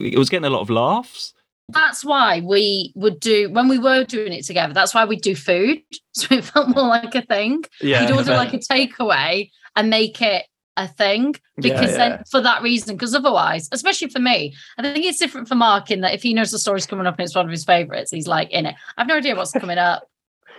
it 0.00 0.18
was 0.18 0.28
getting 0.28 0.44
a 0.44 0.50
lot 0.50 0.60
of 0.60 0.70
laughs. 0.70 1.32
that's 1.70 2.04
why 2.04 2.40
we 2.40 2.92
would 2.94 3.18
do 3.20 3.50
when 3.50 3.68
we 3.68 3.78
were 3.78 4.04
doing 4.04 4.32
it 4.32 4.44
together. 4.44 4.74
That's 4.74 4.94
why 4.94 5.06
we 5.06 5.16
do 5.16 5.34
food, 5.34 5.82
so 6.12 6.34
it 6.34 6.44
felt 6.44 6.68
more 6.68 6.86
like 6.88 7.14
a 7.14 7.22
thing. 7.22 7.64
Yeah. 7.80 8.02
You'd 8.02 8.16
order 8.16 8.36
like 8.36 8.52
a 8.52 8.58
takeaway 8.58 9.50
and 9.74 9.90
make 9.90 10.20
it 10.20 10.44
a 10.76 10.88
thing 10.88 11.34
because 11.56 11.92
Yeah, 11.92 11.96
then 11.96 12.24
for 12.30 12.40
that 12.42 12.62
reason, 12.62 12.96
because 12.96 13.14
otherwise, 13.14 13.68
especially 13.72 14.08
for 14.08 14.18
me, 14.18 14.54
I 14.76 14.82
think 14.82 15.04
it's 15.06 15.18
different 15.18 15.48
for 15.48 15.54
Mark 15.54 15.90
in 15.90 16.00
that 16.02 16.14
if 16.14 16.22
he 16.22 16.34
knows 16.34 16.50
the 16.50 16.58
story's 16.58 16.86
coming 16.86 17.06
up 17.06 17.16
and 17.18 17.24
it's 17.24 17.34
one 17.34 17.46
of 17.46 17.50
his 17.50 17.64
favorites, 17.64 18.10
he's 18.10 18.26
like 18.28 18.50
in 18.50 18.66
it. 18.66 18.74
I've 18.96 19.06
no 19.06 19.16
idea 19.16 19.34
what's 19.36 19.52
coming 19.52 19.78
up, 19.78 20.06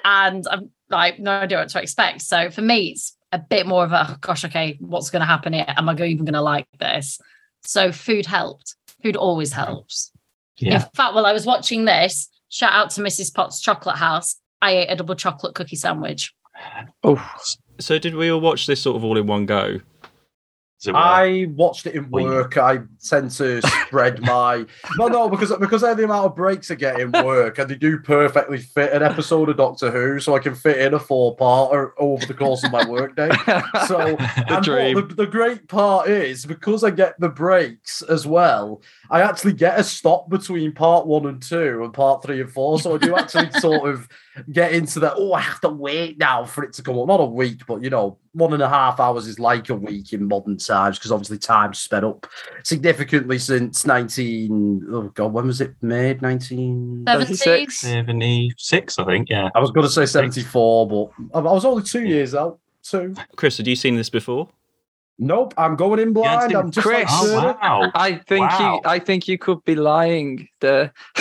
and 0.04 0.48
I'm 0.50 0.72
like 0.90 1.20
no 1.20 1.32
idea 1.32 1.60
what 1.60 1.70
to 1.70 1.82
expect. 1.82 2.22
So 2.22 2.50
for 2.50 2.62
me, 2.62 2.92
it's 2.92 3.16
a 3.36 3.40
bit 3.40 3.68
more 3.68 3.84
of 3.84 3.92
a 3.92 4.08
oh, 4.10 4.16
gosh, 4.22 4.46
okay, 4.46 4.78
what's 4.80 5.10
going 5.10 5.20
to 5.20 5.26
happen 5.26 5.52
here? 5.54 5.66
Am 5.68 5.90
I 5.90 5.94
even 5.94 6.26
going 6.26 6.34
to 6.34 6.42
like 6.42 6.68
this? 6.80 7.20
So 7.66 7.92
food 7.92 8.26
helped. 8.26 8.76
Food 9.04 9.18
always 9.18 9.52
helps. 9.52 10.12
In 10.60 10.80
fact, 10.80 11.14
while 11.14 11.26
I 11.26 11.34
was 11.34 11.46
watching 11.46 11.84
this, 11.84 12.30
shout 12.48 12.72
out 12.72 12.90
to 12.92 13.02
Mrs. 13.02 13.34
Potts 13.34 13.60
Chocolate 13.60 13.98
House. 13.98 14.38
I 14.62 14.72
ate 14.72 14.88
a 14.88 14.96
double 14.96 15.16
chocolate 15.16 15.54
cookie 15.54 15.76
sandwich. 15.76 16.34
Oh, 17.04 17.30
So 17.78 18.00
did 18.00 18.16
we 18.16 18.32
all 18.32 18.40
watch 18.40 18.68
this 18.68 18.82
sort 18.82 18.96
of 18.96 19.04
all 19.04 19.18
in 19.18 19.28
one 19.28 19.46
go? 19.46 19.80
As 20.86 20.90
it 20.90 20.94
were. 20.94 21.00
I 21.00 21.46
watched 21.56 21.86
it 21.88 21.96
in 21.96 22.10
work. 22.10 22.58
I 22.58 22.80
tend 23.04 23.32
to 23.32 23.62
spread 23.62 24.22
my 24.22 24.66
no, 24.98 25.08
no, 25.08 25.30
because 25.30 25.52
because 25.58 25.84
of 25.84 25.98
the 25.98 26.04
amount 26.04 26.26
of 26.26 26.36
breaks 26.36 26.70
I 26.72 26.76
get 26.76 27.00
in 27.00 27.12
work, 27.12 27.58
and 27.58 27.70
they 27.70 27.76
do 27.76 28.00
perfectly 28.00 28.60
fit 28.60 28.94
an 28.94 29.04
episode 29.04 29.50
of 29.50 29.58
Doctor 29.58 29.92
Who, 29.92 30.20
so 30.20 30.36
I 30.36 30.40
can 30.40 30.56
fit 30.56 30.78
in 30.78 30.94
a 30.94 31.00
four 31.00 31.36
part 31.36 31.94
over 31.98 32.26
the 32.26 32.34
course 32.34 32.64
of 32.64 32.72
my 32.72 32.88
workday. 32.88 33.30
So 33.88 34.16
the 34.50 34.60
dream. 34.64 34.96
the, 34.96 35.16
the 35.16 35.28
great 35.28 35.68
part 35.68 36.08
is 36.08 36.46
because 36.46 36.84
I 36.84 36.90
get 36.90 37.20
the 37.20 37.30
breaks 37.30 38.02
as 38.02 38.26
well, 38.26 38.82
I 39.10 39.22
actually 39.22 39.54
get 39.54 39.80
a 39.80 39.84
stop 39.84 40.30
between 40.30 40.72
part 40.72 41.06
one 41.06 41.26
and 41.28 41.42
two 41.42 41.84
and 41.84 41.94
part 41.94 42.24
three 42.24 42.42
and 42.42 42.52
four. 42.52 42.80
So 42.80 42.96
I 42.96 42.98
do 42.98 43.16
actually 43.16 43.52
sort 43.60 43.90
of 43.90 44.08
get 44.52 44.74
into 44.74 45.00
that. 45.02 45.14
Oh, 45.16 45.34
I 45.34 45.42
have 45.42 45.62
to 45.62 45.70
wait 45.70 46.18
now 46.18 46.46
for 46.46 46.64
it 46.64 46.74
to 46.74 46.84
come 46.84 47.00
up. 47.00 47.08
Not 47.08 47.22
a 47.22 47.26
week, 47.26 47.66
but 47.68 47.82
you 47.82 47.90
know, 47.90 48.18
one 48.34 48.54
and 48.54 48.62
a 48.62 48.70
half 48.70 49.00
hours 49.00 49.28
is 49.28 49.40
like 49.40 49.70
a 49.70 49.76
week 49.76 50.12
in 50.12 50.28
modern 50.28 50.58
times 50.58 50.98
because 50.98 51.12
obviously 51.12 51.38
time's 51.38 51.80
sped 51.80 52.04
up 52.04 52.28
significantly 52.64 53.40
since 53.40 53.86
19. 53.86 54.88
Oh 54.92 55.04
God, 55.10 55.34
when 55.34 55.48
was 55.48 55.62
it 55.62 55.76
made? 55.82 56.22
1976? 56.22 57.80
76, 57.80 59.00
I 59.00 59.06
think. 59.06 59.30
Yeah. 59.30 59.50
I 59.56 59.60
was 59.60 59.72
going 59.72 59.86
to 59.86 59.92
say 59.92 60.06
74, 60.06 60.88
but 60.88 61.12
I 61.34 61.40
I 61.40 61.54
was 61.54 61.66
only 61.66 61.84
two 61.84 62.04
years 62.04 62.36
out. 62.36 62.60
Two. 62.84 63.16
Chris, 63.36 63.58
had 63.58 63.66
you 63.66 63.76
seen 63.76 63.96
this 63.96 64.10
before? 64.10 64.48
Nope, 65.18 65.54
I'm 65.58 65.76
going 65.78 66.00
in 66.00 66.12
blind. 66.14 66.52
it's 66.52 66.60
I'm 66.60 66.72
just 66.72 66.86
like 66.86 67.08
Chris. 67.08 67.10
Oh, 67.14 67.56
wow. 67.62 67.92
I 67.96 68.16
think 68.28 68.50
Wow. 68.50 68.76
you. 68.76 68.82
I 68.90 69.00
think 69.00 69.28
you 69.30 69.38
could 69.38 69.64
be 69.64 69.76
lying. 69.76 70.50
There. 70.60 70.94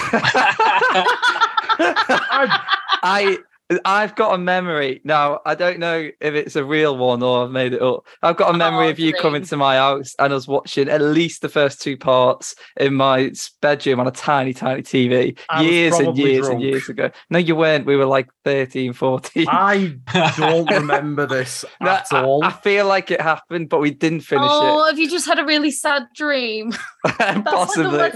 I. 3.02 3.38
I've 3.86 4.14
got 4.14 4.34
a 4.34 4.38
memory 4.38 5.00
now. 5.04 5.40
I 5.46 5.54
don't 5.54 5.78
know 5.78 6.10
if 6.20 6.34
it's 6.34 6.54
a 6.54 6.62
real 6.64 6.98
one 6.98 7.22
or 7.22 7.44
I've 7.44 7.50
made 7.50 7.72
it 7.72 7.80
up. 7.80 8.06
I've 8.22 8.36
got 8.36 8.54
a 8.54 8.58
memory 8.58 8.88
Oh, 8.88 8.90
of 8.90 8.98
you 8.98 9.12
dream. 9.12 9.22
coming 9.22 9.42
to 9.44 9.56
my 9.56 9.76
house 9.76 10.14
and 10.18 10.34
us 10.34 10.46
watching 10.46 10.90
at 10.90 11.00
least 11.00 11.40
the 11.40 11.48
first 11.48 11.80
two 11.80 11.96
parts 11.96 12.54
in 12.78 12.92
my 12.94 13.32
bedroom 13.62 14.00
on 14.00 14.06
a 14.06 14.10
tiny, 14.10 14.52
tiny 14.52 14.82
TV 14.82 15.38
I 15.48 15.62
years 15.62 15.94
and 15.94 16.04
probably 16.04 16.32
years 16.32 16.46
and 16.48 16.60
years 16.60 16.88
ago. 16.90 17.10
No, 17.30 17.38
you 17.38 17.56
weren't. 17.56 17.86
We 17.86 17.96
were 17.96 18.04
like 18.04 18.28
13, 18.44 18.92
14. 18.92 19.46
I 19.48 19.96
don't 20.36 20.70
remember 20.70 21.26
this 21.26 21.64
No, 21.80 21.88
at 21.90 22.06
I- 22.12 22.22
all. 22.22 22.44
I, 22.44 22.50
feel 22.52 22.86
like 22.86 23.10
it 23.10 23.20
happened, 23.22 23.70
but 23.70 23.80
we 23.80 23.90
didn't 23.90 24.20
finish 24.20 24.44
it. 24.44 24.50
Oh, 24.50 24.84
have 24.86 24.98
you 24.98 25.08
just 25.08 25.26
had 25.26 25.38
a 25.38 25.44
really 25.44 25.70
sad 25.70 26.02
dream? 26.14 26.70
it. 27.06 27.44
Possibly. 27.46 28.10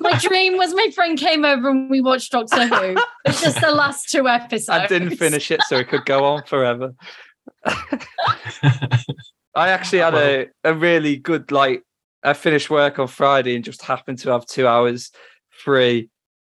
My 0.00 0.16
dream 0.20 0.56
was 0.56 0.72
my 0.72 0.88
friend 0.94 1.18
came 1.18 1.44
over 1.44 1.68
and 1.68 1.90
we 1.90 2.00
watched 2.00 2.30
Doctor 2.30 2.66
Who. 2.66 2.96
It's 3.24 3.40
just 3.42 3.60
the 3.60 3.72
last 3.72 4.08
two 4.08 4.28
episodes. 4.28 4.51
I 4.68 4.86
didn't 4.86 5.16
finish 5.16 5.50
it, 5.50 5.62
so 5.62 5.76
it 5.76 5.88
could 5.88 6.04
go 6.04 6.24
on 6.24 6.44
forever. 6.44 6.94
I 9.54 9.68
actually 9.68 9.98
had 9.98 10.14
a, 10.14 10.46
a 10.64 10.74
really 10.74 11.16
good 11.16 11.50
like 11.52 11.82
I 12.22 12.32
finished 12.32 12.70
work 12.70 12.98
on 12.98 13.08
Friday 13.08 13.54
and 13.54 13.64
just 13.64 13.82
happened 13.82 14.18
to 14.20 14.30
have 14.30 14.46
two 14.46 14.66
hours 14.66 15.10
free. 15.50 16.08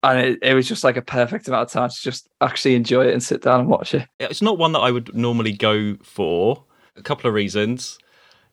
And 0.03 0.19
it, 0.19 0.39
it 0.41 0.53
was 0.53 0.67
just 0.67 0.83
like 0.83 0.97
a 0.97 1.01
perfect 1.01 1.47
amount 1.47 1.67
of 1.67 1.71
time 1.71 1.89
to 1.89 1.95
just 1.95 2.27
actually 2.41 2.75
enjoy 2.75 3.07
it 3.07 3.13
and 3.13 3.23
sit 3.23 3.41
down 3.41 3.61
and 3.61 3.69
watch 3.69 3.93
it. 3.93 4.07
It's 4.19 4.41
not 4.41 4.57
one 4.57 4.73
that 4.73 4.79
I 4.79 4.91
would 4.91 5.15
normally 5.15 5.53
go 5.53 5.95
for. 6.03 6.63
A 6.97 7.01
couple 7.01 7.27
of 7.27 7.33
reasons. 7.33 7.97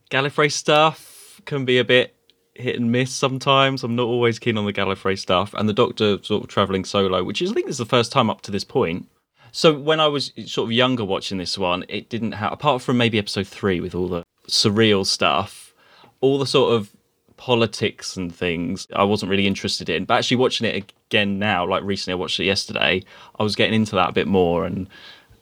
Gallifrey 0.09 0.51
stuff 0.51 1.41
can 1.45 1.65
be 1.65 1.77
a 1.77 1.83
bit 1.83 2.15
hit 2.55 2.77
and 2.77 2.91
miss 2.91 3.11
sometimes. 3.11 3.83
I'm 3.83 3.95
not 3.95 4.07
always 4.07 4.39
keen 4.39 4.57
on 4.57 4.65
the 4.65 4.73
Gallifrey 4.73 5.17
stuff, 5.17 5.53
and 5.53 5.67
the 5.67 5.73
Doctor 5.73 6.23
sort 6.23 6.43
of 6.43 6.49
traveling 6.49 6.85
solo, 6.85 7.23
which 7.23 7.41
is 7.41 7.51
I 7.51 7.53
think 7.53 7.69
is 7.69 7.77
the 7.77 7.85
first 7.85 8.11
time 8.11 8.29
up 8.29 8.41
to 8.41 8.51
this 8.51 8.63
point. 8.63 9.07
So 9.51 9.77
when 9.77 9.99
I 9.99 10.07
was 10.07 10.31
sort 10.45 10.67
of 10.67 10.71
younger 10.71 11.03
watching 11.03 11.37
this 11.37 11.57
one, 11.57 11.83
it 11.89 12.09
didn't 12.09 12.33
have 12.33 12.53
apart 12.53 12.81
from 12.81 12.97
maybe 12.97 13.19
episode 13.19 13.47
three 13.47 13.79
with 13.79 13.93
all 13.95 14.07
the 14.07 14.23
surreal 14.47 15.05
stuff, 15.05 15.73
all 16.21 16.39
the 16.39 16.45
sort 16.45 16.73
of 16.73 16.91
politics 17.37 18.15
and 18.15 18.33
things 18.33 18.87
I 18.93 19.03
wasn't 19.03 19.29
really 19.29 19.47
interested 19.47 19.89
in. 19.89 20.05
But 20.05 20.15
actually 20.19 20.37
watching 20.37 20.67
it 20.67 20.91
again 21.09 21.39
now, 21.39 21.67
like 21.67 21.83
recently 21.83 22.13
I 22.13 22.15
watched 22.21 22.39
it 22.39 22.45
yesterday, 22.45 23.03
I 23.39 23.43
was 23.43 23.55
getting 23.55 23.73
into 23.73 23.95
that 23.95 24.09
a 24.09 24.13
bit 24.13 24.27
more 24.27 24.65
and 24.65 24.87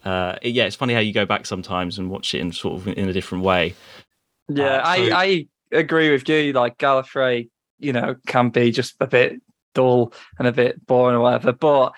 uh, 0.06 0.38
yeah, 0.42 0.64
it's 0.66 0.78
funny 0.78 0.94
how 0.94 1.02
you 1.02 1.14
go 1.14 1.26
back 1.26 1.46
sometimes 1.46 1.98
and 2.00 2.10
watch 2.10 2.34
it 2.34 2.40
in 2.40 2.52
sort 2.52 2.80
of 2.82 2.88
in 2.88 3.10
a 3.10 3.14
different 3.14 3.44
way. 3.44 3.76
Yeah, 4.48 4.78
Uh, 4.78 4.96
so- 4.96 5.02
I, 5.02 5.10
I 5.14 5.48
agree 5.78 6.10
with 6.10 6.28
you. 6.28 6.54
Like 6.54 6.78
Gallifrey, 6.78 7.50
you 7.80 7.94
know, 7.94 8.16
can 8.26 8.50
be 8.50 8.72
just 8.72 8.96
a 9.02 9.08
bit 9.08 9.42
dull 9.76 10.14
and 10.40 10.48
a 10.48 10.52
bit 10.52 10.84
boring 10.88 11.16
or 11.18 11.20
whatever. 11.20 11.52
But 11.52 11.92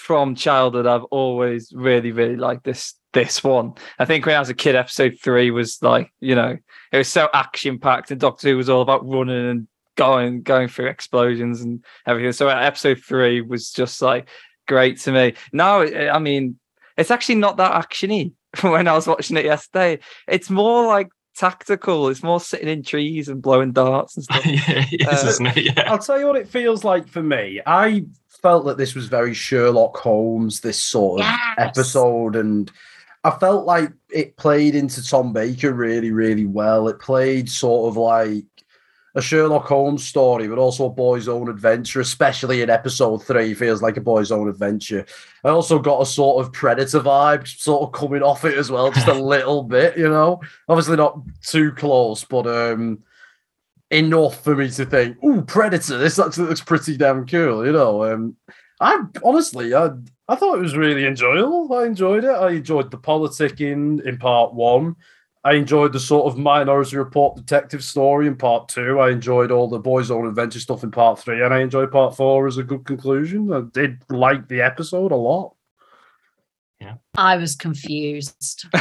from 0.00 0.34
childhood, 0.34 0.86
I've 0.86 1.04
always 1.04 1.72
really, 1.74 2.10
really 2.10 2.36
liked 2.36 2.64
this 2.64 2.94
this 3.12 3.44
one. 3.44 3.74
I 3.98 4.04
think 4.06 4.24
when 4.24 4.36
I 4.36 4.38
was 4.38 4.48
a 4.48 4.54
kid, 4.54 4.74
episode 4.74 5.18
three 5.22 5.50
was 5.50 5.82
like, 5.82 6.10
you 6.20 6.34
know, 6.34 6.56
it 6.92 6.96
was 6.96 7.08
so 7.08 7.28
action 7.34 7.78
packed, 7.78 8.10
and 8.10 8.20
Doctor 8.20 8.48
Who 8.48 8.56
was 8.56 8.70
all 8.70 8.80
about 8.80 9.06
running 9.06 9.50
and 9.50 9.68
going 9.96 10.42
going 10.42 10.68
through 10.68 10.86
explosions 10.86 11.60
and 11.60 11.84
everything. 12.06 12.32
So 12.32 12.48
episode 12.48 13.00
three 13.04 13.42
was 13.42 13.70
just 13.70 14.00
like 14.00 14.28
great 14.66 14.98
to 15.00 15.12
me. 15.12 15.34
Now, 15.52 15.82
I 15.82 16.18
mean, 16.18 16.58
it's 16.96 17.10
actually 17.10 17.36
not 17.36 17.58
that 17.58 17.72
actiony. 17.72 18.32
When 18.62 18.88
I 18.88 18.94
was 18.94 19.06
watching 19.06 19.36
it 19.36 19.44
yesterday, 19.44 20.00
it's 20.26 20.50
more 20.50 20.86
like 20.86 21.08
tactical. 21.36 22.08
It's 22.08 22.22
more 22.22 22.40
sitting 22.40 22.68
in 22.68 22.82
trees 22.82 23.28
and 23.28 23.40
blowing 23.40 23.70
darts 23.72 24.16
and 24.16 24.24
stuff. 24.24 24.44
yeah, 24.46 24.86
it 24.90 25.02
is, 25.02 25.24
Uh, 25.24 25.28
isn't 25.28 25.46
it? 25.46 25.76
Yeah. 25.76 25.84
I'll 25.86 25.98
tell 25.98 26.18
you 26.18 26.26
what 26.26 26.36
it 26.36 26.48
feels 26.48 26.82
like 26.82 27.06
for 27.06 27.22
me. 27.22 27.60
I 27.64 28.06
felt 28.42 28.64
that 28.66 28.78
this 28.78 28.94
was 28.94 29.06
very 29.06 29.34
Sherlock 29.34 29.96
Holmes, 29.96 30.60
this 30.60 30.80
sort 30.82 31.20
of 31.20 31.26
Yes. 31.26 31.38
episode, 31.58 32.36
and 32.36 32.70
I 33.24 33.30
felt 33.30 33.66
like 33.66 33.92
it 34.10 34.36
played 34.36 34.74
into 34.74 35.06
Tom 35.06 35.32
Baker 35.32 35.72
really, 35.72 36.10
really 36.10 36.46
well. 36.46 36.88
It 36.88 36.98
played 36.98 37.50
sort 37.50 37.88
of 37.90 37.96
like 37.96 38.44
a 39.16 39.20
Sherlock 39.20 39.66
Holmes 39.66 40.06
story, 40.06 40.46
but 40.46 40.56
also 40.58 40.86
a 40.86 40.90
boy's 40.90 41.26
own 41.28 41.48
adventure, 41.50 42.00
especially 42.00 42.62
in 42.62 42.70
episode 42.70 43.18
three, 43.24 43.54
feels 43.54 43.82
like 43.82 43.96
a 43.96 44.00
boy's 44.00 44.30
own 44.30 44.48
adventure. 44.48 45.04
I 45.44 45.48
also 45.48 45.80
got 45.80 46.00
a 46.00 46.06
sort 46.06 46.44
of 46.46 46.52
predator 46.52 47.00
vibe 47.00 47.46
sort 47.48 47.82
of 47.82 47.92
coming 47.92 48.22
off 48.22 48.44
it 48.44 48.56
as 48.56 48.70
well, 48.70 48.92
just 48.92 49.08
a 49.08 49.12
little 49.34 49.64
bit, 49.64 49.98
you 49.98 50.08
know. 50.08 50.40
Obviously 50.68 50.96
not 50.96 51.20
too 51.42 51.72
close, 51.72 52.22
but 52.24 52.46
um 52.46 53.02
enough 53.90 54.42
for 54.42 54.54
me 54.54 54.70
to 54.70 54.84
think, 54.84 55.22
ooh, 55.24 55.42
Predator, 55.42 55.98
this 55.98 56.18
actually 56.18 56.48
looks 56.48 56.60
pretty 56.60 56.96
damn 56.96 57.26
cool, 57.26 57.66
you 57.66 57.72
know. 57.72 58.04
Um 58.04 58.36
I 58.80 59.00
honestly 59.24 59.74
I 59.74 59.90
I 60.28 60.36
thought 60.36 60.58
it 60.58 60.62
was 60.62 60.76
really 60.76 61.06
enjoyable. 61.06 61.72
I 61.74 61.84
enjoyed 61.86 62.24
it. 62.24 62.30
I 62.30 62.50
enjoyed 62.50 62.90
the 62.90 62.98
politicking 62.98 64.04
in 64.04 64.16
part 64.18 64.54
one. 64.54 64.96
I 65.42 65.54
enjoyed 65.54 65.92
the 65.92 66.00
sort 66.00 66.30
of 66.30 66.38
Minority 66.38 66.98
Report 66.98 67.34
detective 67.34 67.82
story 67.82 68.26
in 68.26 68.36
part 68.36 68.68
two. 68.68 69.00
I 69.00 69.10
enjoyed 69.10 69.50
all 69.50 69.68
the 69.68 69.78
boys' 69.78 70.10
own 70.10 70.26
adventure 70.26 70.60
stuff 70.60 70.84
in 70.84 70.90
part 70.90 71.18
three, 71.18 71.42
and 71.42 71.52
I 71.52 71.60
enjoyed 71.60 71.90
part 71.90 72.14
four 72.14 72.46
as 72.46 72.58
a 72.58 72.62
good 72.62 72.84
conclusion. 72.84 73.50
I 73.52 73.62
did 73.72 74.02
like 74.10 74.48
the 74.48 74.60
episode 74.60 75.12
a 75.12 75.16
lot. 75.16 75.54
Yeah. 76.78 76.94
I 77.16 77.36
was 77.36 77.56
confused. 77.56 78.66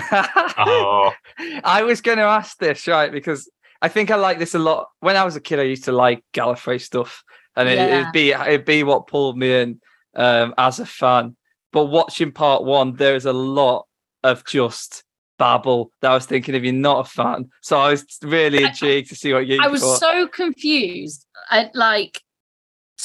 Oh, 0.62 1.14
I 1.64 1.84
was 1.84 2.02
going 2.02 2.18
to 2.18 2.26
ask 2.26 2.58
this, 2.58 2.86
right? 2.86 3.12
Because 3.12 3.50
I 3.82 3.88
think 3.88 4.12
I 4.12 4.16
like 4.16 4.40
this 4.40 4.56
a 4.56 4.60
lot. 4.60 4.88
When 5.00 5.16
I 5.16 5.24
was 5.24 5.36
a 5.36 5.42
kid, 5.42 5.60
I 5.60 5.64
used 5.64 5.86
to 5.86 5.92
like 5.92 6.24
Gallifrey 6.34 6.82
stuff, 6.82 7.24
and 7.56 7.70
it, 7.70 7.78
Yeah. 7.78 8.00
it'd 8.02 8.12
be 8.14 8.32
it'd 8.32 8.66
be 8.66 8.84
what 8.84 9.08
pulled 9.08 9.38
me 9.38 9.54
in 9.62 9.80
um, 10.16 10.54
as 10.58 10.80
a 10.80 10.86
fan. 10.86 11.36
But 11.72 11.86
watching 11.86 12.32
part 12.32 12.64
one, 12.64 12.96
there's 12.96 13.26
a 13.26 13.34
lot 13.34 13.86
of 14.24 14.46
just 14.46 15.04
babble 15.38 15.92
that 16.02 16.12
I 16.12 16.14
was 16.14 16.26
thinking 16.26 16.56
if 16.56 16.64
you're 16.64 16.74
not 16.74 17.06
a 17.08 17.10
fan. 17.10 17.50
So 17.62 17.80
I 17.80 17.92
was 17.92 18.06
really 18.24 18.66
I- 18.66 18.70
intrigued 18.70 19.10
to 19.10 19.16
see 19.16 19.34
what 19.34 19.48
you 19.48 19.60
I 19.62 19.68
was 19.68 19.82
thought. 19.82 20.00
so 20.00 20.28
confused. 20.28 21.26
At 21.52 21.74
like 21.76 22.22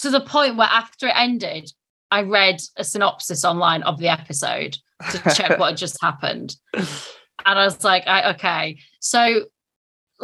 to 0.00 0.11
the 0.11 0.21
point 0.21 0.57
where 0.57 0.66
after 0.69 1.07
it 1.07 1.14
ended, 1.16 1.71
I 2.11 2.23
read 2.23 2.61
a 2.76 2.83
synopsis 2.85 3.45
online 3.45 3.83
of 3.85 3.99
the 3.99 4.09
episode 4.09 4.76
to 5.12 5.19
check 5.35 5.59
what 5.59 5.71
had 5.71 5.76
just 5.78 5.99
happened. 6.02 6.57
And 6.75 7.59
I 7.59 7.64
was 7.64 7.85
like, 7.85 8.07
I, 8.07 8.31
okay. 8.33 8.78
So 9.00 9.45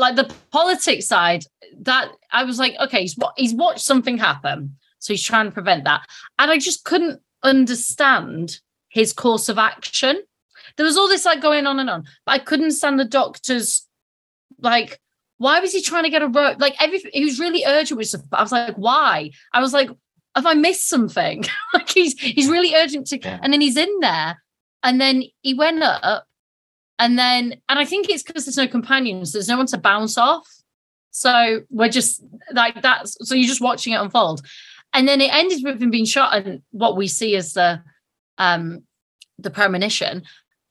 like 0.01 0.17
the 0.17 0.33
politics 0.51 1.07
side, 1.07 1.45
that 1.83 2.11
I 2.33 2.45
was 2.45 2.59
like, 2.59 2.75
okay, 2.81 3.03
he's 3.03 3.17
he's 3.37 3.55
watched 3.55 3.81
something 3.81 4.19
happen. 4.19 4.77
So 4.99 5.13
he's 5.13 5.23
trying 5.23 5.47
to 5.47 5.53
prevent 5.53 5.85
that. 5.85 6.03
And 6.39 6.51
I 6.51 6.59
just 6.59 6.85
couldn't 6.85 7.21
understand 7.43 8.59
his 8.89 9.13
course 9.13 9.49
of 9.49 9.59
action. 9.59 10.23
There 10.77 10.87
was 10.87 10.97
all 10.97 11.09
this 11.09 11.25
like 11.25 11.41
going 11.41 11.67
on 11.67 11.79
and 11.79 11.89
on, 11.89 12.05
but 12.27 12.33
I 12.33 12.39
couldn't 12.39 12.65
understand 12.67 12.99
the 12.99 13.05
doctor's 13.05 13.87
like, 14.59 15.01
why 15.39 15.61
was 15.61 15.73
he 15.73 15.81
trying 15.81 16.05
to 16.05 16.11
get 16.11 16.23
a 16.23 16.29
rope? 16.29 16.61
Like 16.61 16.77
everything, 16.83 17.11
he 17.15 17.25
was 17.25 17.41
really 17.41 17.65
urgent 17.65 17.99
with 17.99 18.09
stuff. 18.09 18.23
I 18.33 18.43
was 18.43 18.53
like, 18.53 18.77
why? 18.77 19.31
I 19.55 19.61
was 19.61 19.73
like, 19.73 19.91
have 20.37 20.47
I 20.47 20.55
missed 20.55 20.89
something? 20.89 21.45
like 21.75 21.89
he's 21.89 22.19
he's 22.21 22.49
really 22.49 22.75
urgent 22.75 23.07
to, 23.09 23.19
Yeah. 23.19 23.39
and 23.43 23.53
then 23.53 23.61
he's 23.61 23.77
in 23.77 24.01
there, 24.01 24.41
and 24.83 25.01
then 25.01 25.25
he 25.43 25.55
went 25.55 25.83
up, 25.83 26.27
and 27.01 27.19
then 27.19 27.55
and 27.69 27.79
I 27.79 27.85
think 27.85 28.09
it's 28.09 28.23
because 28.23 28.45
there's 28.45 28.59
no 28.59 28.69
companions, 28.69 29.33
there's 29.33 29.49
no 29.49 29.57
one 29.57 29.67
to 29.67 29.79
bounce 29.79 30.17
off. 30.19 30.47
So 31.11 31.63
we're 31.71 31.89
just 31.89 32.23
like 32.53 32.81
that's 32.83 33.17
so 33.27 33.35
you're 33.35 33.49
just 33.49 33.63
watching 33.63 33.95
it 33.95 34.01
unfold. 34.01 34.43
And 34.93 35.09
then 35.09 35.21
it 35.21 35.33
ended 35.33 35.61
with 35.65 35.83
him 35.83 35.91
being 35.91 36.05
shot, 36.05 36.37
and 36.37 36.63
what 36.71 36.97
we 36.97 37.09
see 37.09 37.35
is 37.35 37.55
the 37.55 37.83
um 38.39 38.85
the 39.39 39.51
premonition. 39.51 40.23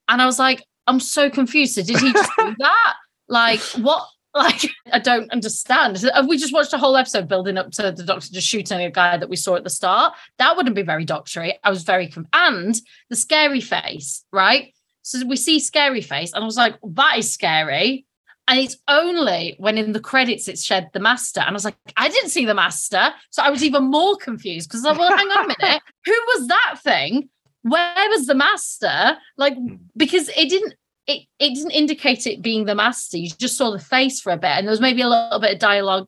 And 0.07 0.21
I 0.21 0.25
was 0.25 0.39
like, 0.39 0.63
I'm 0.88 1.00
so 1.00 1.29
confused. 1.29 1.74
So 1.75 1.83
did 1.83 1.98
he 1.98 2.13
just 2.13 2.31
do 2.38 2.55
that? 2.59 2.93
Like 3.27 3.59
what? 3.77 4.05
Like 4.31 4.69
I 4.93 5.00
don't 5.00 5.29
understand. 5.31 5.98
Have 6.13 6.27
we 6.27 6.38
just 6.38 6.53
watched 6.53 6.71
a 6.71 6.77
whole 6.77 6.95
episode 6.95 7.27
building 7.27 7.57
up 7.57 7.71
to 7.71 7.91
the 7.91 8.03
doctor 8.03 8.31
just 8.31 8.48
shooting 8.48 8.79
a 8.79 8.91
guy 8.91 9.17
that 9.17 9.27
we 9.27 9.36
saw 9.36 9.55
at 9.55 9.63
the 9.63 9.71
start? 9.71 10.13
That 10.38 10.55
wouldn't 10.55 10.75
be 10.75 10.83
very 10.83 11.03
doctory. 11.03 11.57
I 11.63 11.71
was 11.71 11.81
very 11.81 12.07
conf- 12.07 12.27
and 12.31 12.79
the 13.09 13.15
scary 13.15 13.59
face, 13.59 14.24
right? 14.31 14.71
So 15.09 15.25
we 15.25 15.37
see 15.37 15.59
scary 15.59 16.01
face, 16.01 16.33
and 16.33 16.43
I 16.43 16.45
was 16.45 16.55
like, 16.55 16.75
that 16.83 17.17
is 17.17 17.33
scary. 17.33 18.05
And 18.47 18.59
it's 18.59 18.77
only 18.87 19.55
when 19.57 19.77
in 19.77 19.91
the 19.91 19.99
credits 19.99 20.47
it 20.47 20.57
said 20.57 20.89
the 20.93 20.99
master. 20.99 21.39
And 21.39 21.49
I 21.49 21.53
was 21.53 21.65
like, 21.65 21.77
I 21.97 22.09
didn't 22.09 22.29
see 22.29 22.45
the 22.45 22.53
master. 22.53 23.11
So 23.29 23.43
I 23.43 23.49
was 23.49 23.63
even 23.63 23.85
more 23.85 24.17
confused 24.17 24.69
because 24.69 24.85
I 24.85 24.89
was 24.89 24.97
like, 24.97 25.09
well, 25.09 25.17
hang 25.17 25.27
on 25.27 25.45
a 25.45 25.47
minute. 25.59 25.81
Who 26.05 26.11
was 26.11 26.47
that 26.47 26.79
thing? 26.83 27.29
Where 27.61 28.09
was 28.09 28.25
the 28.25 28.35
master? 28.35 29.17
Like, 29.37 29.55
hmm. 29.55 29.75
because 29.95 30.29
it 30.29 30.49
didn't 30.49 30.73
it, 31.07 31.27
it 31.39 31.55
didn't 31.55 31.71
indicate 31.71 32.27
it 32.27 32.41
being 32.43 32.65
the 32.65 32.75
master. 32.75 33.17
You 33.17 33.29
just 33.29 33.57
saw 33.57 33.71
the 33.71 33.79
face 33.79 34.21
for 34.21 34.31
a 34.31 34.37
bit, 34.37 34.51
and 34.51 34.67
there 34.67 34.71
was 34.71 34.81
maybe 34.81 35.01
a 35.01 35.09
little 35.09 35.39
bit 35.39 35.53
of 35.53 35.59
dialogue, 35.59 36.07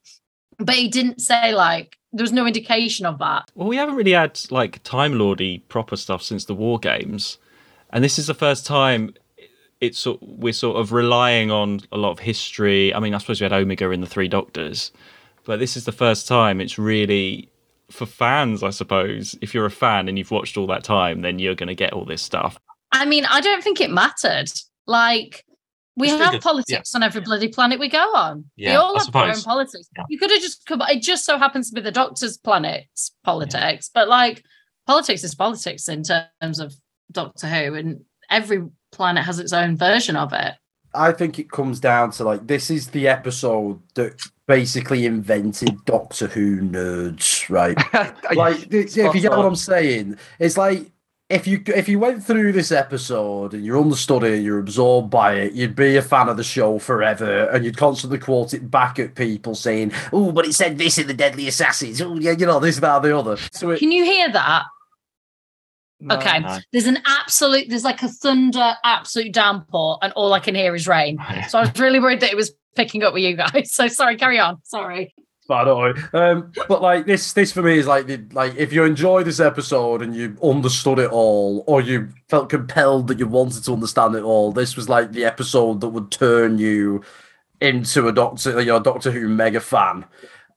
but 0.60 0.76
he 0.76 0.88
didn't 0.88 1.22
say 1.22 1.54
like 1.54 1.98
there 2.14 2.24
was 2.24 2.32
no 2.32 2.46
indication 2.46 3.06
of 3.06 3.18
that. 3.20 3.50
Well, 3.56 3.68
we 3.68 3.78
haven't 3.78 3.96
really 3.96 4.12
had 4.12 4.40
like 4.52 4.84
Time 4.84 5.18
Lordy 5.18 5.60
proper 5.70 5.96
stuff 5.96 6.22
since 6.22 6.46
the 6.46 6.54
War 6.54 6.78
Games, 6.78 7.40
and 7.92 8.04
this 8.04 8.18
is 8.20 8.28
the 8.28 8.34
first 8.34 8.66
time 8.66 9.14
it's 9.80 10.06
we're 10.22 10.54
sort 10.54 10.78
of 10.78 10.92
relying 10.92 11.50
on 11.52 11.82
a 11.92 11.98
lot 11.98 12.12
of 12.12 12.20
history. 12.20 12.94
I 12.94 13.00
mean, 13.00 13.14
I 13.16 13.18
suppose 13.18 13.42
we 13.42 13.46
had 13.46 13.54
Omega 13.54 13.90
in 13.90 14.02
the 14.02 14.08
Three 14.08 14.28
Doctors, 14.28 14.92
but 15.46 15.60
this 15.60 15.76
is 15.76 15.86
the 15.86 15.92
first 15.92 16.28
time 16.28 16.62
it's 16.62 16.78
really 16.78 17.50
for 17.90 18.06
fans. 18.06 18.62
I 18.64 18.70
suppose 18.70 19.36
if 19.42 19.54
you're 19.54 19.66
a 19.66 19.72
fan 19.72 20.08
and 20.08 20.18
you've 20.18 20.32
watched 20.32 20.56
all 20.56 20.68
that 20.68 20.84
time, 20.84 21.22
then 21.22 21.40
you're 21.40 21.56
going 21.56 21.68
to 21.68 21.76
get 21.76 21.94
all 21.94 22.06
this 22.06 22.22
stuff. 22.22 22.60
I 22.92 23.06
mean, 23.06 23.26
I 23.26 23.42
don't 23.42 23.64
think 23.64 23.82
it 23.82 23.90
mattered. 23.90 24.52
Like 24.86 25.44
we 25.96 26.08
It's 26.10 26.18
have 26.18 26.26
figured, 26.28 26.44
politics 26.44 26.94
on 26.94 27.02
every 27.04 27.22
bloody 27.22 27.48
planet 27.48 27.80
we 27.80 27.90
go 27.90 28.14
on. 28.14 28.46
they 28.58 28.66
Yeah, 28.66 28.76
all 28.78 28.96
I 28.96 29.04
have 29.04 29.12
their 29.12 29.24
own 29.24 29.34
suppose. 29.34 29.44
politics. 29.44 29.90
Yeah. 29.98 30.04
You 30.10 30.20
could 30.20 30.30
have 30.32 30.42
just 30.42 30.66
come. 30.68 30.82
It 30.84 31.02
just 31.02 31.26
so 31.26 31.38
happens 31.40 31.70
to 31.70 31.76
be 31.76 31.82
the 31.82 31.92
Doctor's 31.92 32.38
planet's 32.38 33.12
politics, 33.24 33.90
but 33.94 34.08
like 34.08 34.44
politics 34.86 35.24
is 35.24 35.34
politics 35.36 35.88
in 35.90 36.04
terms 36.04 36.60
of 36.60 36.76
Doctor 37.12 37.48
Who, 37.48 37.76
and 37.76 38.06
every 38.30 38.68
planet 38.92 39.26
has 39.26 39.40
its 39.40 39.54
own 39.54 39.78
version 39.78 40.16
of 40.16 40.34
it. 40.34 40.54
I 40.94 41.12
think 41.14 41.40
it 41.40 41.50
comes 41.50 41.80
down 41.80 42.12
to 42.12 42.24
like 42.24 42.48
this 42.48 42.70
is 42.70 42.88
the 42.88 43.08
episode 43.08 43.80
that 43.94 44.22
basically 44.46 45.06
invented 45.06 45.86
Doctor 45.86 46.28
Who 46.28 46.60
nerds, 46.62 47.50
right? 47.50 47.78
like 48.36 48.72
if 48.74 48.96
you 48.98 49.22
get 49.22 49.32
what 49.32 49.46
I'm 49.46 49.56
saying, 49.56 50.18
it's 50.40 50.58
like 50.58 50.92
if 51.32 51.48
you 51.48 51.64
if 51.68 51.88
you 51.88 51.98
went 51.98 52.24
through 52.24 52.52
this 52.52 52.72
episode 52.72 53.54
and 53.54 53.66
you're 53.66 53.80
understood 53.80 54.24
it, 54.24 54.42
you're 54.42 54.60
absorbed 54.60 55.10
by 55.10 55.36
it, 55.36 55.54
you'd 55.54 55.76
be 55.76 55.96
a 55.96 56.02
fan 56.02 56.28
of 56.28 56.36
the 56.36 56.44
show 56.44 56.78
forever, 56.78 57.50
and 57.50 57.64
you'd 57.64 57.78
constantly 57.78 58.20
quote 58.20 58.54
it 58.54 58.70
back 58.70 59.00
at 59.00 59.16
people 59.16 59.56
saying, 59.56 59.94
"Oh, 60.12 60.32
but 60.34 60.46
it 60.46 60.54
said 60.54 60.78
this 60.78 60.98
in 60.98 61.08
the 61.08 61.14
Deadly 61.14 61.48
Assassins." 61.48 62.02
Oh, 62.02 62.16
yeah, 62.16 62.32
you 62.32 62.46
know 62.46 62.60
this, 62.60 62.80
that, 62.80 62.98
and 62.98 63.06
the 63.06 63.18
other. 63.18 63.38
So 63.54 63.70
it, 63.70 63.80
Can 63.80 63.92
you 63.92 64.04
hear 64.04 64.30
that? 64.32 64.66
No. 66.02 66.16
okay, 66.16 66.40
no. 66.40 66.58
there's 66.72 66.88
an 66.88 66.98
absolute, 67.06 67.70
there's 67.70 67.84
like 67.84 68.02
a 68.02 68.08
thunder, 68.08 68.74
absolute 68.84 69.32
downpour, 69.32 70.00
and 70.02 70.12
all 70.14 70.34
I 70.34 70.40
can 70.40 70.56
hear 70.56 70.74
is 70.76 70.88
rain. 70.88 71.20
So 71.48 71.60
I 71.60 71.62
was 71.62 71.80
really 71.80 72.00
worried 72.00 72.22
that 72.22 72.32
it 72.32 72.36
was 72.36 72.52
picking 72.76 73.04
up 73.04 73.14
with 73.14 73.24
you 73.24 73.36
guys. 73.36 73.72
So 73.72 73.88
sorry, 73.88 74.18
carry 74.18 74.40
on. 74.40 74.60
Sorry. 74.64 75.14
I 75.50 75.64
don't 75.64 76.14
know. 76.14 76.20
Um, 76.20 76.52
but 76.68 76.82
like 76.82 77.06
this, 77.06 77.34
this 77.34 77.52
for 77.52 77.62
me 77.62 77.78
is 77.78 77.88
like 77.88 78.08
the 78.08 78.24
like 78.32 78.56
if 78.56 78.72
you 78.72 78.84
enjoy 78.84 79.24
this 79.24 79.40
episode 79.40 80.02
and 80.02 80.16
you 80.16 80.38
understood 80.42 81.00
it 81.00 81.12
all, 81.12 81.64
or 81.68 81.82
you 81.82 82.10
felt 82.30 82.50
compelled 82.50 83.08
that 83.08 83.20
you 83.20 83.28
wanted 83.28 83.64
to 83.66 83.74
understand 83.74 84.16
it 84.16 84.24
all, 84.24 84.52
this 84.52 84.76
was 84.76 84.90
like 84.90 85.12
the 85.12 85.26
episode 85.26 85.82
that 85.82 85.90
would 85.90 86.12
turn 86.12 86.58
you 86.58 87.04
into 87.60 88.08
a 88.08 88.12
Doctor, 88.12 88.60
you 88.60 88.68
know, 88.68 88.80
Doctor 88.80 89.12
Who 89.12 89.28
mega 89.28 89.60
fan. 89.60 90.06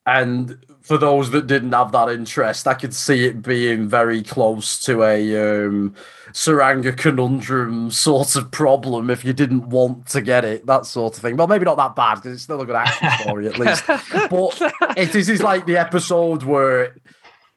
And 0.07 0.59
for 0.83 0.99
those 0.99 1.31
that 1.31 1.47
didn't 1.47 1.73
have 1.73 1.93
that 1.93 2.11
interest, 2.11 2.69
I 2.69 2.75
could 2.75 2.95
see 2.95 3.25
it 3.25 3.43
being 3.43 3.89
very 3.89 4.23
close 4.23 4.79
to 4.81 5.03
a 5.03 5.67
um, 5.67 5.95
Saranga 6.33 6.95
conundrum 6.97 7.91
sort 7.91 8.37
of 8.37 8.51
problem 8.51 9.09
if 9.09 9.25
you 9.25 9.33
didn't 9.33 9.69
want 9.69 10.07
to 10.09 10.21
get 10.21 10.45
it, 10.45 10.67
that 10.67 10.85
sort 10.85 11.17
of 11.17 11.23
thing. 11.23 11.39
Well, 11.39 11.47
maybe 11.47 11.65
not 11.65 11.79
that 11.79 11.97
bad 11.97 12.17
because 12.17 12.33
it's 12.33 12.43
still 12.43 12.61
a 12.61 12.67
good 12.67 12.77
action 12.77 13.09
story 13.21 13.47
at 13.47 13.59
least. 13.59 13.85
But 14.31 14.61
it 14.99 15.13
this 15.13 15.29
is 15.29 15.43
like 15.43 15.65
the 15.65 15.79
episode 15.79 16.43
where 16.43 16.97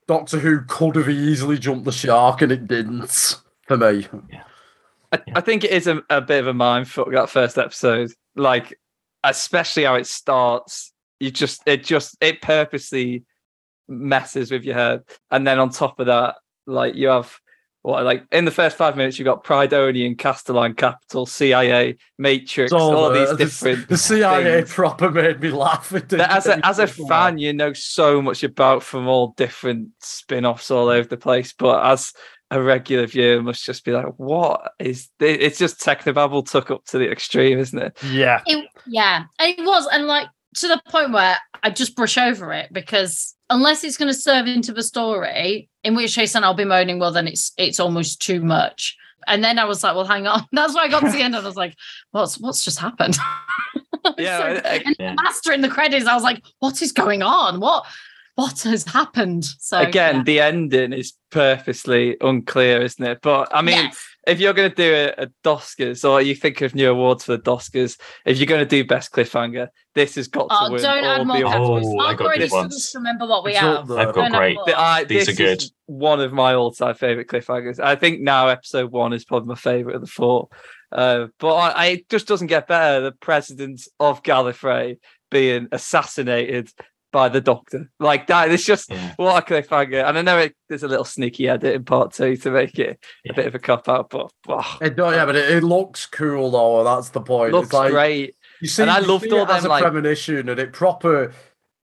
Doctor 0.07 0.39
Who 0.39 0.61
could 0.61 0.95
have 0.95 1.09
easily 1.09 1.57
jumped 1.57 1.83
the 1.83 1.91
shark 1.91 2.41
and 2.41 2.51
it 2.51 2.67
didn't 2.67 3.41
for 3.67 3.77
me. 3.77 4.07
I, 5.11 5.19
I 5.35 5.41
think 5.41 5.63
it 5.63 5.71
is 5.71 5.87
a, 5.87 6.01
a 6.09 6.21
bit 6.21 6.39
of 6.39 6.47
a 6.47 6.53
mindfuck 6.53 7.11
that 7.13 7.29
first 7.29 7.57
episode. 7.57 8.11
Like, 8.35 8.79
especially 9.23 9.83
how 9.83 9.95
it 9.95 10.07
starts. 10.07 10.93
You 11.19 11.31
just 11.31 11.61
it 11.65 11.83
just 11.83 12.17
it 12.21 12.41
purposely 12.41 13.23
messes 13.87 14.51
with 14.51 14.63
your 14.63 14.75
head. 14.75 15.03
And 15.31 15.45
then 15.47 15.59
on 15.59 15.69
top 15.69 15.99
of 15.99 16.07
that, 16.07 16.35
like 16.65 16.95
you 16.95 17.07
have 17.07 17.37
what 17.83 18.03
like 18.03 18.25
in 18.31 18.43
the 18.45 18.51
first 18.51 18.75
five 18.75 18.97
minutes 18.97 19.17
you've 19.17 19.25
got 19.25 19.43
Prydonian, 19.45 20.17
Castellan 20.17 20.73
Capitol, 20.73 21.25
CIA, 21.25 21.95
Matrix, 22.17 22.71
It's 22.71 22.73
all 22.73 23.09
the- 23.09 23.19
these 23.19 23.29
the- 23.29 23.37
different 23.37 23.87
The 23.87 23.97
CIA 23.97 24.43
things. 24.61 24.73
proper 24.73 25.09
made 25.09 25.39
me 25.39 25.49
laugh. 25.51 25.93
It 25.93 26.11
as 26.13 26.47
a 26.47 26.65
as 26.65 26.79
a 26.79 26.87
fan, 26.87 27.37
you 27.37 27.53
know 27.53 27.73
so 27.73 28.21
much 28.21 28.43
about 28.43 28.83
from 28.83 29.07
all 29.07 29.33
different 29.37 29.89
spin-offs 30.01 30.69
all 30.69 30.89
over 30.89 31.07
the 31.07 31.17
place. 31.17 31.53
But 31.57 31.85
as 31.85 32.11
a 32.51 32.61
regular 32.61 33.05
viewer, 33.07 33.41
must 33.41 33.63
just 33.65 33.83
be 33.85 33.91
like, 33.91 34.05
"What 34.17 34.71
is 34.79 35.09
this? 35.19 35.37
It's 35.39 35.59
just 35.59 35.79
technobabble 35.81 36.49
took 36.49 36.71
up 36.71 36.83
to 36.85 36.97
the 36.97 37.09
extreme, 37.09 37.57
isn't 37.59 37.79
it?" 37.79 37.97
Yeah. 38.03 38.41
It, 38.45 38.69
yeah, 38.85 39.25
and 39.39 39.49
it 39.59 39.65
was, 39.65 39.87
and 39.91 40.07
like 40.07 40.27
to 40.57 40.67
the 40.67 40.81
point 40.89 41.11
where 41.11 41.37
I 41.63 41.69
just 41.69 41.95
brush 41.95 42.17
over 42.17 42.53
it 42.53 42.71
because 42.71 43.35
unless 43.49 43.83
it's 43.83 43.97
going 43.97 44.11
to 44.11 44.19
serve 44.19 44.45
into 44.47 44.73
the 44.73 44.83
story, 44.83 45.69
in 45.83 45.95
which 45.95 46.15
case 46.15 46.33
then 46.33 46.43
I'll 46.43 46.53
be 46.53 46.65
moaning, 46.65 46.99
well, 46.99 47.11
then 47.11 47.27
it's 47.27 47.51
it's 47.57 47.79
almost 47.79 48.21
too 48.21 48.41
much. 48.41 48.95
And 49.27 49.43
then 49.43 49.59
I 49.59 49.65
was 49.65 49.83
like, 49.83 49.93
well, 49.95 50.05
hang 50.05 50.25
on. 50.27 50.45
That's 50.51 50.73
why 50.73 50.83
I 50.83 50.87
got 50.87 51.01
to 51.01 51.11
the 51.11 51.21
end 51.21 51.35
and 51.35 51.43
I 51.43 51.47
was 51.47 51.55
like, 51.57 51.75
what's 52.11 52.39
what's 52.39 52.63
just 52.63 52.79
happened? 52.79 53.17
Yeah, 54.17 54.37
So- 54.39 54.69
I- 54.69 54.69
I- 54.73 54.83
and 54.85 54.95
the 54.97 55.21
master 55.21 55.51
in 55.51 55.59
the 55.61 55.67
credits, 55.67 56.05
I 56.07 56.13
was 56.13 56.23
like, 56.23 56.41
what 56.59 56.81
is 56.81 56.91
going 56.93 57.21
on? 57.21 57.59
What 57.59 57.85
what 58.35 58.61
has 58.61 58.85
happened? 58.85 59.43
So 59.59 59.79
Again, 59.79 60.17
yeah. 60.17 60.23
the 60.23 60.39
ending 60.39 60.93
is 60.93 61.13
purposely 61.29 62.15
unclear, 62.21 62.81
isn't 62.81 63.03
it? 63.05 63.19
But 63.21 63.53
I 63.53 63.61
mean, 63.61 63.75
Yes. 63.75 64.05
If 64.27 64.39
you're 64.39 64.53
going 64.53 64.69
to 64.69 64.75
do 64.75 64.93
a, 65.17 65.23
a 65.23 65.27
Doskers 65.43 66.07
or 66.07 66.21
you 66.21 66.35
think 66.35 66.61
of 66.61 66.75
new 66.75 66.91
awards 66.91 67.23
for 67.23 67.31
the 67.37 67.41
Doskers, 67.41 67.97
if 68.25 68.37
you're 68.37 68.45
going 68.45 68.59
to 68.59 68.65
do 68.65 68.85
best 68.85 69.11
cliffhanger, 69.11 69.69
this 69.95 70.15
has 70.15 70.27
got 70.27 70.47
Oh, 70.51 70.67
to 70.67 70.73
win. 70.73 70.81
don't 70.81 71.03
add 71.03 71.25
more 71.25 71.37
categories. 71.37 71.55
awards. 71.57 71.87
Oh, 71.87 71.99
I 71.99 72.09
I've 72.11 72.17
got 72.17 72.25
already 72.27 72.47
good 72.49 72.69
just 72.71 72.93
remember 72.95 73.25
what 73.25 73.43
we 73.43 73.51
It's 73.51 73.59
have. 73.59 73.89
I've 73.89 74.13
got 74.13 74.15
Don't 74.15 74.31
great. 74.33 74.55
more. 74.55 74.65
The- 74.65 74.79
I, 74.79 75.03
These 75.05 75.25
this 75.27 75.35
are 75.35 75.37
good. 75.43 75.61
is 75.63 75.71
one 75.87 76.19
of 76.19 76.33
my 76.33 76.53
all-time 76.53 76.95
favorite 76.95 77.27
cliffhangers. 77.27 77.79
I 77.79 77.95
think 77.95 78.21
now 78.21 78.47
episode 78.49 78.91
one 78.91 79.13
is 79.13 79.25
probably 79.25 79.47
my 79.47 79.55
favorite 79.55 79.95
of 79.95 80.01
the 80.01 80.07
four. 80.07 80.49
Uh, 80.91 81.27
but 81.39 81.53
I, 81.55 81.69
I, 81.69 81.85
it 81.87 82.09
just 82.09 82.27
doesn't 82.27 82.47
get 82.47 82.67
better. 82.67 83.01
The 83.01 83.11
president 83.13 83.81
of 83.99 84.23
Gallifrey 84.23 84.99
being 85.31 85.67
assassinated 85.71 86.69
by 87.17 87.29
the 87.29 87.41
Doctor, 87.41 87.89
like 87.99 88.27
that. 88.27 88.51
It's 88.51 88.63
just 88.63 88.91
Yeah. 88.91 89.13
what 89.17 89.41
a 89.41 89.45
cliffhanger. 89.53 90.07
And 90.07 90.19
I 90.19 90.21
know 90.21 90.37
it, 90.37 90.53
there's 90.69 90.83
a 90.83 90.87
little 90.87 91.03
sneaky 91.03 91.49
edit 91.49 91.73
in 91.73 91.83
part 91.83 92.13
two 92.13 92.37
to 92.37 92.51
make 92.51 92.77
it 92.77 93.03
Yeah. 93.25 93.31
a 93.31 93.35
bit 93.35 93.47
of 93.47 93.55
a 93.55 93.59
cop 93.59 93.89
out, 93.89 94.11
but 94.11 94.29
oh, 94.47 94.77
It, 94.81 94.95
don't- 94.95 95.13
yeah, 95.15 95.25
but 95.25 95.35
it, 95.35 95.49
it 95.49 95.63
looks 95.63 96.05
cool 96.05 96.51
though. 96.51 96.83
That's 96.83 97.09
the 97.09 97.21
point. 97.21 97.53
looks 97.53 97.69
it's 97.69 97.73
like, 97.73 97.89
great. 97.91 98.35
You 98.61 98.67
see, 98.67 98.83
And 98.83 98.91
I 98.91 98.99
you 98.99 99.07
loved 99.07 99.23
see 99.23 99.31
all 99.31 99.45
it 99.45 99.49
as 99.49 99.63
them, 99.63 99.71
a 99.71 99.73
like- 99.73 99.81
premonition, 99.81 100.47
and 100.47 100.59
it 100.59 100.73
proper 100.73 101.33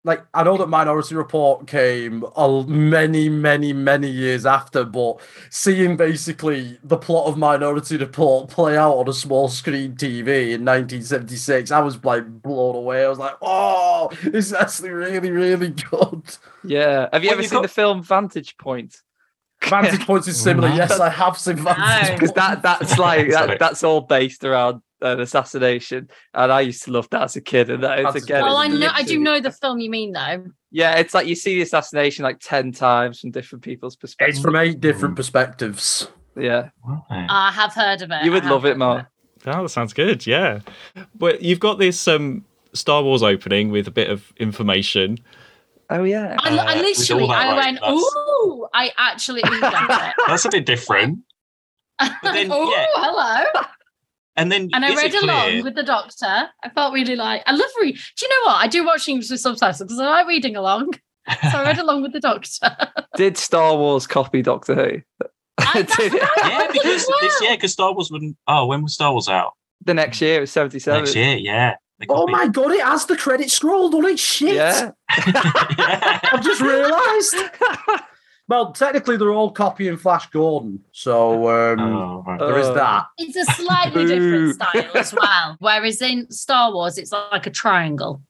like 0.05 0.23
I 0.33 0.43
know 0.43 0.55
that 0.57 0.67
Minority 0.67 1.15
Report 1.15 1.67
came 1.67 2.23
a 2.37 2.63
many, 2.67 3.27
many, 3.27 3.73
many 3.73 4.07
years 4.09 4.45
after, 4.45 4.85
but 4.85 5.19
seeing 5.49 5.97
basically 5.97 6.77
the 6.83 6.95
plot 6.95 7.27
of 7.27 7.37
Minority 7.37 7.97
Report 7.97 8.47
play 8.49 8.77
out 8.77 8.93
on 8.93 9.09
a 9.09 9.13
small 9.13 9.49
screen 9.49 9.95
TV 9.95 10.53
in 10.53 10.63
1976, 10.63 11.71
I 11.71 11.79
was 11.81 12.01
like 12.05 12.23
blown 12.41 12.75
away. 12.75 13.03
I 13.03 13.09
was 13.09 13.19
like, 13.19 13.35
"Oh, 13.41 14.09
this 14.23 14.45
is 14.47 14.53
actually 14.53 14.91
really, 14.91 15.31
really 15.31 15.71
good." 15.71 16.23
Yeah. 16.63 17.09
Have 17.11 17.23
you 17.23 17.29
Well, 17.29 17.33
ever 17.33 17.41
you 17.41 17.47
seen 17.49 17.57
got- 17.57 17.61
the 17.63 17.67
film 17.67 18.01
Vantage 18.03 18.57
Point? 18.57 18.95
Vantage 19.63 20.05
Point 20.05 20.27
is 20.27 20.39
similar. 20.39 20.67
Yes, 20.75 20.99
I 20.99 21.09
have 21.09 21.37
seen 21.37 21.55
Vantage 21.57 22.09
No. 22.09 22.13
Because 22.13 22.31
that 22.33 22.61
that's 22.61 22.97
like 22.99 23.31
that, 23.31 23.57
that's 23.59 23.83
all 23.83 24.01
based 24.01 24.43
around 24.43 24.81
an 25.05 25.19
assassination, 25.21 26.09
and 26.33 26.51
I 26.51 26.61
used 26.61 26.83
to 26.83 26.91
love 26.91 27.09
that 27.11 27.21
as 27.23 27.35
a 27.35 27.41
kid. 27.41 27.69
And 27.69 27.83
that 27.83 27.99
is 27.99 28.23
again. 28.23 28.41
Well, 28.43 28.57
I 28.57 28.67
know 28.67 28.89
I 28.91 29.03
do 29.03 29.19
know 29.19 29.39
the 29.39 29.51
film 29.51 29.79
you 29.79 29.89
mean 29.89 30.11
though. 30.13 30.45
Yeah, 30.71 30.95
it's 30.97 31.13
like 31.13 31.27
you 31.27 31.35
see 31.35 31.55
the 31.55 31.61
assassination 31.61 32.23
like 32.23 32.39
ten 32.41 32.71
times 32.71 33.19
from 33.21 33.31
different 33.31 33.63
people's 33.63 33.95
perspectives. 33.95 34.37
It's 34.39 34.43
from 34.45 34.55
eight 34.55 34.79
different 34.81 35.15
perspectives. 35.15 36.07
yeah, 36.37 36.69
Right. 36.85 37.27
I 37.29 37.51
have 37.51 37.73
heard 37.73 38.01
of 38.01 38.11
it. 38.11 38.25
you 38.25 38.31
would 38.31 38.45
love 38.45 38.65
it, 38.65 38.69
heard 38.69 38.71
of 38.73 38.77
Mark. 38.79 39.05
Oh, 39.47 39.61
that 39.63 39.69
sounds 39.69 39.93
good. 39.93 40.25
Yeah, 40.27 40.59
but 41.15 41.41
you've 41.41 41.59
got 41.59 41.77
this 41.79 42.07
um, 42.07 42.43
Star 42.73 43.03
Wars 43.03 43.23
opening 43.23 43.69
with 43.69 43.87
a 43.87 43.91
bit 43.91 44.09
of 44.09 44.33
information. 44.37 45.19
Oh 45.91 46.03
yeah. 46.03 46.35
I, 46.39 46.49
I 46.57 46.73
Uh, 46.73 46.75
with 46.77 46.97
literally, 46.97 47.21
all 47.21 47.27
that, 47.29 47.45
I 47.45 47.47
like, 47.53 47.63
went, 47.65 47.79
that's- 47.79 47.93
ooh, 47.99 48.67
I 48.73 48.91
actually 48.97 49.41
oohed 49.45 50.13
That's 50.27 50.45
a 50.45 50.49
bit 50.49 50.65
different. 50.65 51.19
it. 52.01 52.11
then, 52.23 52.51
ooh, 52.51 52.69
yeah. 52.71 52.85
hello. 52.95 53.65
And 54.37 54.51
then 54.51 54.69
And 54.73 54.83
I 54.83 54.93
read 54.95 55.13
it 55.13 55.23
along 55.23 55.63
with 55.63 55.75
the 55.75 55.83
doctor. 55.83 56.25
I 56.63 56.69
felt 56.73 56.93
really 56.93 57.15
like, 57.15 57.41
I 57.45 57.51
love 57.53 57.69
reading. 57.79 57.99
Do 58.17 58.25
you 58.25 58.29
know 58.29 58.51
what? 58.51 58.55
I 58.63 58.67
do 58.67 58.85
watch 58.85 59.07
English 59.07 59.29
with 59.29 59.39
subtitles 59.39 59.79
because 59.79 59.99
I 59.99 60.05
like 60.09 60.27
reading 60.27 60.55
along. 60.57 60.93
So 61.51 61.57
I 61.59 61.63
read 61.63 61.79
along 61.85 62.01
with 62.01 62.11
the 62.13 62.19
doctor. 62.19 62.75
Did 63.15 63.37
Star 63.37 63.75
Wars 63.77 64.05
copy 64.07 64.41
Doctor 64.41 64.75
Who? 64.75 65.01
I- 65.57 65.81
Did 65.97 66.13
it? 66.13 66.21
what 66.21 66.43
I 66.45 66.49
Yeah, 66.49 66.67
because 66.71 67.05
well. 67.07 67.17
this, 67.21 67.39
yeah, 67.41 67.55
because 67.55 67.71
Star 67.71 67.93
Wars 67.93 68.11
wouldn't. 68.11 68.35
Oh, 68.47 68.65
when 68.67 68.83
was 68.83 68.93
Star 68.93 69.11
Wars 69.11 69.29
out? 69.29 69.53
the 69.83 69.93
next 69.93 70.19
year 70.19 70.37
it 70.37 70.41
was 70.41 70.51
seventy 70.51 70.79
seven. 70.79 71.01
Next 71.03 71.15
year, 71.15 71.35
yeah. 71.35 71.75
Oh 72.09 72.27
my 72.27 72.47
god, 72.47 72.71
it 72.71 72.81
has 72.83 73.05
the 73.05 73.15
credit 73.15 73.49
scrolled 73.51 73.93
on 73.95 74.05
it. 74.05 74.19
Shit. 74.19 74.55
Yeah. 74.55 74.91
yeah. 75.27 76.19
I've 76.33 76.43
just 76.43 76.59
realised. 76.61 77.35
Well, 78.47 78.73
technically, 78.73 79.17
they're 79.17 79.31
all 79.33 79.49
copying 79.51 79.97
Flash 79.97 80.29
Gordon, 80.29 80.83
so 80.91 81.49
um, 81.49 81.79
Oh, 81.79 82.23
right. 82.27 82.39
there 82.39 82.59
is 82.59 82.67
Uh, 82.67 82.73
that. 82.75 83.05
It's 83.17 83.35
a 83.35 83.45
slightly 83.53 84.05
different 84.05 84.55
style 84.61 84.91
as 84.93 85.13
well. 85.13 85.55
Whereas 85.59 85.99
in 86.01 86.29
Star 86.31 86.71
Wars, 86.71 86.97
it's 86.99 87.11
like 87.11 87.47
a 87.47 87.49
triangle. 87.49 88.21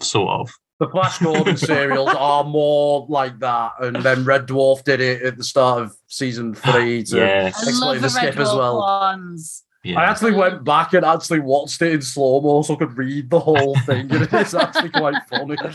sort 0.00 0.40
of. 0.40 0.50
The 0.80 0.88
Flash 0.88 1.18
Gordon 1.20 1.56
serials 1.70 2.10
are 2.18 2.42
more 2.42 3.06
like 3.08 3.38
that, 3.38 3.74
and 3.80 3.94
then 3.96 4.24
Red 4.24 4.48
Dwarf 4.48 4.82
did 4.82 5.00
it 5.00 5.22
at 5.22 5.36
the 5.36 5.44
start 5.44 5.82
of 5.82 5.94
season 6.08 6.54
three 6.54 7.02
to 7.04 7.16
Yeah. 7.18 7.42
I 7.44 7.48
explain 7.48 7.78
love 7.80 7.94
the 7.94 8.08
the 8.08 8.14
Red 8.16 8.32
skip 8.32 8.36
as 8.40 8.48
Dwarf 8.48 8.58
well. 8.58 8.78
ones. 8.80 9.62
Yeah. 9.84 10.00
I 10.00 10.04
actually 10.04 10.32
went 10.32 10.64
back 10.64 10.92
and 10.94 11.04
actually 11.04 11.38
watched 11.40 11.80
it 11.82 11.92
in 11.92 12.02
slow 12.02 12.40
mo 12.40 12.62
so 12.62 12.74
I 12.74 12.78
could 12.78 12.96
read 12.98 13.30
the 13.30 13.38
whole 13.38 13.76
thing, 13.86 14.10
and 14.12 14.28
it's 14.32 14.54
actually 14.54 14.90
quite 14.90 15.14
funny. 15.30 15.56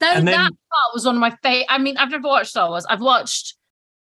Though 0.00 0.06
And 0.12 0.28
that 0.28 0.50
part 0.50 0.94
was 0.94 1.06
one 1.06 1.14
of 1.14 1.20
my 1.20 1.34
favorite. 1.42 1.66
I 1.68 1.78
mean, 1.78 1.96
I've 1.96 2.10
never 2.10 2.28
watched 2.28 2.50
Star 2.50 2.68
Wars. 2.68 2.84
I've 2.88 3.00
watched 3.00 3.54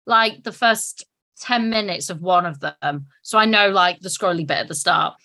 like 0.05 0.43
the 0.43 0.51
first 0.51 1.05
10 1.41 1.69
minutes 1.69 2.09
of 2.09 2.21
one 2.21 2.45
of 2.45 2.59
them. 2.59 3.07
So 3.21 3.37
I 3.37 3.45
know 3.45 3.69
like 3.69 3.99
the 3.99 4.09
scrolly 4.09 4.45
bit 4.45 4.57
at 4.57 4.67
the 4.67 4.75
start. 4.75 5.15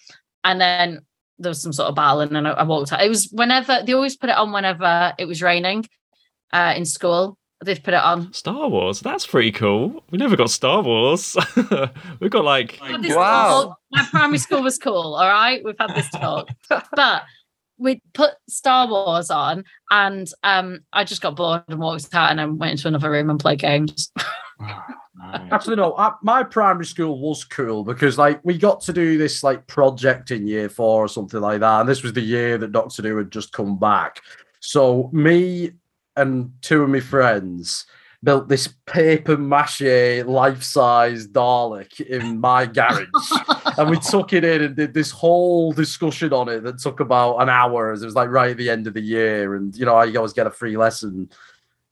And 0.44 0.60
then 0.60 1.00
there 1.38 1.50
was 1.50 1.62
some 1.62 1.72
sort 1.72 1.88
of 1.88 1.94
battle, 1.94 2.20
and 2.20 2.34
then 2.36 2.46
I, 2.46 2.50
I 2.52 2.62
walked 2.64 2.92
out. 2.92 3.02
It 3.02 3.08
was 3.08 3.28
whenever 3.32 3.82
they 3.84 3.94
always 3.94 4.16
put 4.16 4.30
it 4.30 4.36
on 4.36 4.52
whenever 4.52 5.12
it 5.18 5.24
was 5.24 5.42
raining 5.42 5.86
uh, 6.52 6.74
in 6.76 6.84
school. 6.84 7.36
They'd 7.62 7.84
put 7.84 7.92
it 7.92 8.00
on. 8.00 8.32
Star 8.32 8.68
Wars. 8.70 9.00
That's 9.00 9.26
pretty 9.26 9.52
cool. 9.52 10.02
We 10.10 10.16
never 10.16 10.34
got 10.34 10.48
Star 10.48 10.82
Wars. 10.82 11.36
We've 12.20 12.30
got 12.30 12.44
like 12.44 12.76
Had 12.76 13.04
Wow. 13.04 13.64
talk. 13.64 13.78
My 13.92 14.04
primary 14.10 14.38
school 14.38 14.62
was 14.62 14.78
cool. 14.78 15.14
All 15.14 15.28
right. 15.28 15.62
We've 15.62 15.76
had 15.78 15.94
this 15.94 16.08
talk. 16.08 16.48
but 16.96 17.22
we 17.80 18.02
put 18.12 18.34
Star 18.48 18.86
Wars 18.86 19.30
on, 19.30 19.64
and 19.90 20.30
um, 20.44 20.80
I 20.92 21.02
just 21.02 21.22
got 21.22 21.34
bored 21.34 21.64
and 21.66 21.80
walked 21.80 22.14
out, 22.14 22.30
and 22.30 22.38
then 22.38 22.58
went 22.58 22.72
into 22.72 22.88
another 22.88 23.10
room 23.10 23.30
and 23.30 23.40
played 23.40 23.58
games. 23.58 24.12
No. 24.60 24.78
Actually, 25.50 25.76
no. 25.76 25.96
I, 25.96 26.12
my 26.22 26.42
primary 26.44 26.84
school 26.84 27.18
was 27.20 27.44
cool 27.44 27.82
because, 27.82 28.18
like, 28.18 28.40
we 28.44 28.58
got 28.58 28.82
to 28.82 28.92
do 28.92 29.18
this 29.18 29.42
like 29.42 29.66
project 29.66 30.30
in 30.30 30.46
year 30.46 30.68
four 30.68 31.04
or 31.04 31.08
something 31.08 31.40
like 31.40 31.60
that, 31.60 31.80
and 31.80 31.88
this 31.88 32.02
was 32.02 32.12
the 32.12 32.20
year 32.20 32.58
that 32.58 32.72
Doctor 32.72 33.02
Who 33.02 33.16
had 33.16 33.32
just 33.32 33.52
come 33.52 33.78
back. 33.78 34.20
So 34.60 35.08
me 35.12 35.72
and 36.16 36.52
two 36.60 36.82
of 36.82 36.90
my 36.90 37.00
friends 37.00 37.86
built 38.22 38.48
this 38.48 38.68
paper 38.86 39.36
mache 39.36 40.22
life-size 40.26 41.26
Dalek 41.28 42.00
in 42.00 42.38
my 42.40 42.66
garage, 42.66 43.06
and 43.78 43.88
we 43.90 43.98
took 44.10 44.32
it 44.32 44.44
in 44.44 44.62
and 44.62 44.76
did 44.76 44.92
this 44.94 45.10
whole 45.10 45.72
discussion 45.72 46.32
on 46.32 46.48
it 46.48 46.60
that 46.64 46.78
took 46.78 47.00
about 47.00 47.38
an 47.38 47.48
hour. 47.48 47.92
As 47.92 48.02
it 48.02 48.06
was 48.06 48.14
like 48.14 48.28
right 48.28 48.50
at 48.50 48.56
the 48.58 48.68
end 48.70 48.86
of 48.86 48.94
the 48.94 49.00
year, 49.00 49.54
and 49.54 49.74
you 49.76 49.86
know, 49.86 49.94
I 49.96 50.12
always 50.14 50.32
get 50.34 50.46
a 50.46 50.50
free 50.50 50.76
lesson 50.76 51.30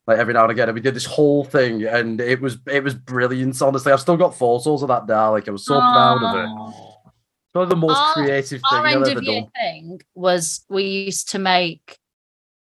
like 0.07 0.19
every 0.19 0.35
now 0.35 0.43
and 0.43 0.53
again. 0.53 0.69
And 0.69 0.75
we 0.75 0.81
did 0.83 0.95
this 0.95 1.07
whole 1.07 1.45
thing, 1.45 1.85
and 1.85 2.21
it 2.21 2.41
was 2.41 2.59
it 2.67 2.85
was 2.85 2.95
brilliant. 2.95 3.61
Honestly, 3.63 3.93
I've 3.93 4.01
still 4.01 4.17
got 4.19 4.37
photos 4.37 4.83
of 4.83 4.89
that 4.89 5.07
Dalek. 5.07 5.49
I 5.49 5.53
was 5.53 5.65
so 5.65 5.79
proud 5.79 6.23
of 6.23 6.37
it. 6.37 6.75
It's 7.47 7.55
one 7.55 7.65
of 7.65 7.71
the 7.71 7.77
most 7.77 7.97
Our- 7.97 8.13
creative 8.13 8.61
thing 8.61 8.79
Our 8.79 8.87
I've 8.87 8.97
end 8.97 9.09
ever 9.09 9.19
of 9.21 9.25
year 9.25 9.41
done. 9.41 9.51
thing 9.57 10.01
was 10.15 10.65
we 10.69 10.85
used 10.85 11.31
to 11.31 11.39
make. 11.39 11.99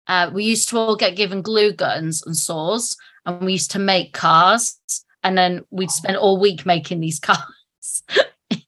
Uh, 0.06 0.30
we 0.34 0.44
used 0.44 0.68
to 0.68 0.78
all 0.78 0.98
get 0.98 1.16
given 1.16 1.42
glue 1.42 1.72
guns 1.72 2.22
and 2.26 2.36
saws, 2.36 2.98
and 3.26 3.42
we 3.42 3.54
used 3.54 3.72
to 3.72 3.80
make 3.80 4.14
cars, 4.14 4.80
and 5.24 5.38
then 5.38 5.64
we'd 5.72 5.92
spend 5.92 6.18
all 6.18 6.40
week 6.40 6.66
making 6.66 7.00
these 7.00 7.20
cars 7.30 8.04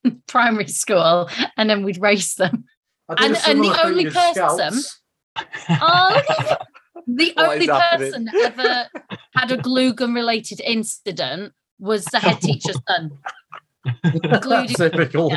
in 0.04 0.22
primary 0.28 0.68
school, 0.68 1.30
and 1.58 1.70
then 1.70 1.84
we'd 1.84 2.02
race 2.02 2.36
them. 2.36 2.66
I 3.10 3.16
did 3.16 3.24
a 3.24 3.26
and- 3.26 3.38
and 3.48 3.64
the 3.64 3.84
only 3.86 4.06
person- 4.10 4.82
Oh, 5.70 6.22
the 7.08 7.34
What 7.36 7.50
only 7.50 7.68
person 7.68 8.26
that 8.26 8.36
ever 8.36 8.90
had 9.36 9.52
a 9.52 9.58
glue 9.58 9.94
gun 9.94 10.14
related 10.14 10.62
incident 10.62 11.54
was 11.78 12.06
the 12.06 12.20
head 12.20 12.40
teacher's 12.42 12.80
son. 12.88 13.12
Glued 14.42 14.72
it 14.72 14.78
Typical. 14.78 15.32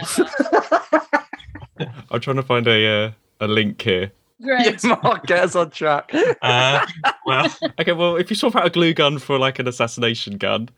I'm 2.11 2.21
trying 2.21 2.37
to 2.37 2.43
find 2.43 2.67
a 2.69 2.87
uh, 3.07 3.11
a 3.41 3.49
link 3.49 3.83
here. 3.83 4.13
Great. 4.43 4.83
Yeah, 4.85 4.97
Mark, 5.03 5.27
get 5.27 5.41
us 5.45 5.57
on 5.57 5.71
track. 5.71 6.11
Uh, 6.43 6.87
well, 7.27 7.47
Okay, 7.81 7.93
well, 7.93 8.17
if 8.17 8.31
you 8.31 8.37
swap 8.37 8.57
out 8.57 8.67
a 8.67 8.71
glue 8.71 8.95
gun 8.95 9.19
for 9.19 9.39
like 9.39 9.59
an 9.59 9.67
assassination 9.69 10.37
gun, 10.39 10.69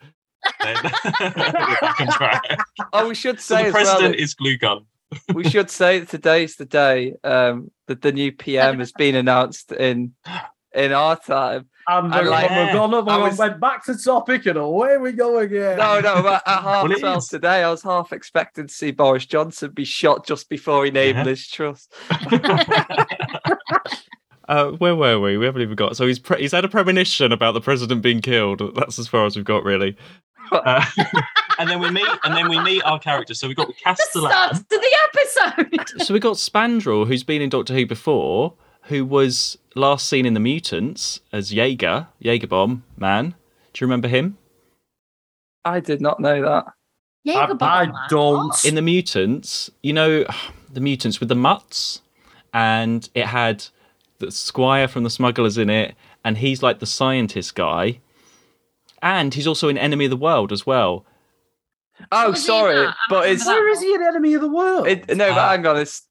then 0.63 0.77
we're 1.21 2.07
back. 2.19 2.59
Oh, 2.93 3.09
we 3.09 3.15
should 3.15 3.41
So 3.41 3.57
say 3.57 3.63
the 3.65 3.69
as 3.69 3.75
well. 3.75 3.83
president 3.85 4.17
that- 4.17 4.23
is 4.23 4.35
glue 4.35 4.57
gun. 4.57 4.87
we 5.35 5.43
should 5.49 5.69
say 5.71 5.99
that 5.99 6.09
today's 6.09 6.55
the 6.57 6.65
day 6.65 7.15
um, 7.25 7.71
that 7.89 8.01
the 8.01 8.13
new 8.13 8.31
PM 8.33 8.79
has 8.79 8.93
been 8.93 9.15
announced 9.17 9.73
in 9.73 10.15
in 10.73 10.93
our 10.93 11.17
time. 11.17 11.67
And 11.89 12.15
I 12.15 12.21
uh, 12.21 12.31
like- 12.31 12.51
we're 12.51 12.73
gonna 12.73 13.01
we 13.01 13.11
I 13.11 13.17
was- 13.17 13.37
went 13.37 13.59
back 13.61 13.85
to 13.87 13.99
topic 13.99 14.47
and 14.47 14.57
away 14.57 14.99
we 14.99 15.11
go 15.13 15.39
again. 15.39 15.79
No, 15.79 15.99
no, 16.01 16.23
but 16.23 16.43
at 16.47 16.63
half 16.63 16.89
Well, 16.89 16.99
twelve 16.99 17.29
today, 17.29 17.65
I 17.65 17.71
was 17.71 17.83
half 17.83 18.13
expecting 18.13 18.69
to 18.69 18.73
see 18.73 18.93
Boris 18.93 19.27
Johnson 19.27 19.73
be 19.73 19.85
shot 19.85 20.25
just 20.27 20.49
before 20.49 20.85
he 20.85 20.93
named 20.93 21.19
Yeah. 21.19 21.25
Liz 21.25 21.47
Truss. 21.49 21.89
Uh, 24.49 24.73
where 24.73 24.97
were 24.97 25.21
we? 25.21 25.37
We 25.37 25.47
haven't 25.47 25.63
even 25.63 25.77
got. 25.77 25.97
So 25.97 26.07
he's 26.07 26.19
pre- 26.19 26.41
he's 26.41 26.53
had 26.53 26.65
a 26.65 26.69
premonition 26.69 27.31
about 27.31 27.53
the 27.53 27.61
president 27.61 28.03
being 28.03 28.21
killed. 28.21 28.61
That's 28.75 28.99
as 28.99 29.07
far 29.07 29.25
as 29.25 29.37
we've 29.37 29.45
got, 29.45 29.63
really. 29.63 29.97
Uh, 30.51 30.85
and 31.59 31.71
then 31.71 31.79
we 31.81 31.91
meet, 31.91 32.09
and 32.25 32.35
then 32.35 32.49
we 32.49 32.59
meet 32.61 32.83
our 32.83 32.99
characters. 32.99 33.39
So 33.39 33.47
we've 33.47 33.57
got 33.57 33.69
the 33.69 33.75
The 33.85 34.21
start 34.21 34.57
to 34.57 34.65
the 34.69 34.97
episode. 35.05 36.01
So 36.05 36.13
we 36.15 36.19
got 36.21 36.37
Spandrell, 36.37 37.07
who's 37.07 37.23
been 37.23 37.41
in 37.43 37.49
Doctor 37.49 37.75
Who 37.75 37.87
before, 37.87 38.55
who 38.85 39.05
was 39.05 39.57
last 39.77 40.09
seen 40.09 40.27
in 40.27 40.35
the 40.35 40.41
Mutants 40.41 41.21
as 41.33 41.53
Jaeger, 41.53 42.09
Jaeger 42.19 42.49
Bomb 42.49 42.83
Man. 42.97 43.35
Do 43.73 43.85
you 43.85 43.87
remember 43.87 44.09
him? 44.09 44.37
I 45.65 45.81
did 45.81 46.01
not 46.01 46.19
know 46.21 46.43
that. 46.43 46.65
Yeah, 47.23 47.39
I, 47.41 47.47
goodbye, 47.47 47.83
I 47.83 47.87
man. 47.87 47.95
don't. 48.09 48.65
In 48.65 48.75
the 48.75 48.83
Mutants, 48.83 49.71
you 49.83 49.93
know, 49.93 50.25
the 50.73 50.81
Mutants 50.81 51.21
with 51.21 51.29
the 51.29 51.37
mutts, 51.37 52.01
and 52.53 53.09
it 53.15 53.27
had 53.27 53.65
the 54.19 54.31
Squire 54.31 54.89
from 54.89 55.03
the 55.05 55.11
Smugglers 55.11 55.57
in 55.59 55.71
it, 55.71 55.95
and 56.25 56.39
he's 56.39 56.63
like 56.63 56.79
the 56.81 56.87
scientist 56.87 57.55
guy, 57.55 58.01
and 59.03 59.33
he's 59.35 59.47
also 59.47 59.69
an 59.69 59.79
Enemy 59.79 60.07
of 60.07 60.11
the 60.11 60.17
World 60.17 60.53
as 60.53 60.67
well. 60.67 61.05
Oh, 62.13 62.31
was 62.31 62.45
sorry, 62.45 62.87
but 63.11 63.25
remember 63.25 63.27
is. 63.35 63.47
Where 63.47 63.69
is 63.71 63.81
he 63.81 63.95
an 63.95 64.03
enemy 64.03 64.33
of 64.35 64.41
the 64.41 64.49
world? 64.51 64.87
it, 64.89 65.07
no? 65.17 65.29
But 65.29 65.39
Ah. 65.39 65.49
hang 65.51 65.67
on, 65.67 65.77
is 65.77 66.03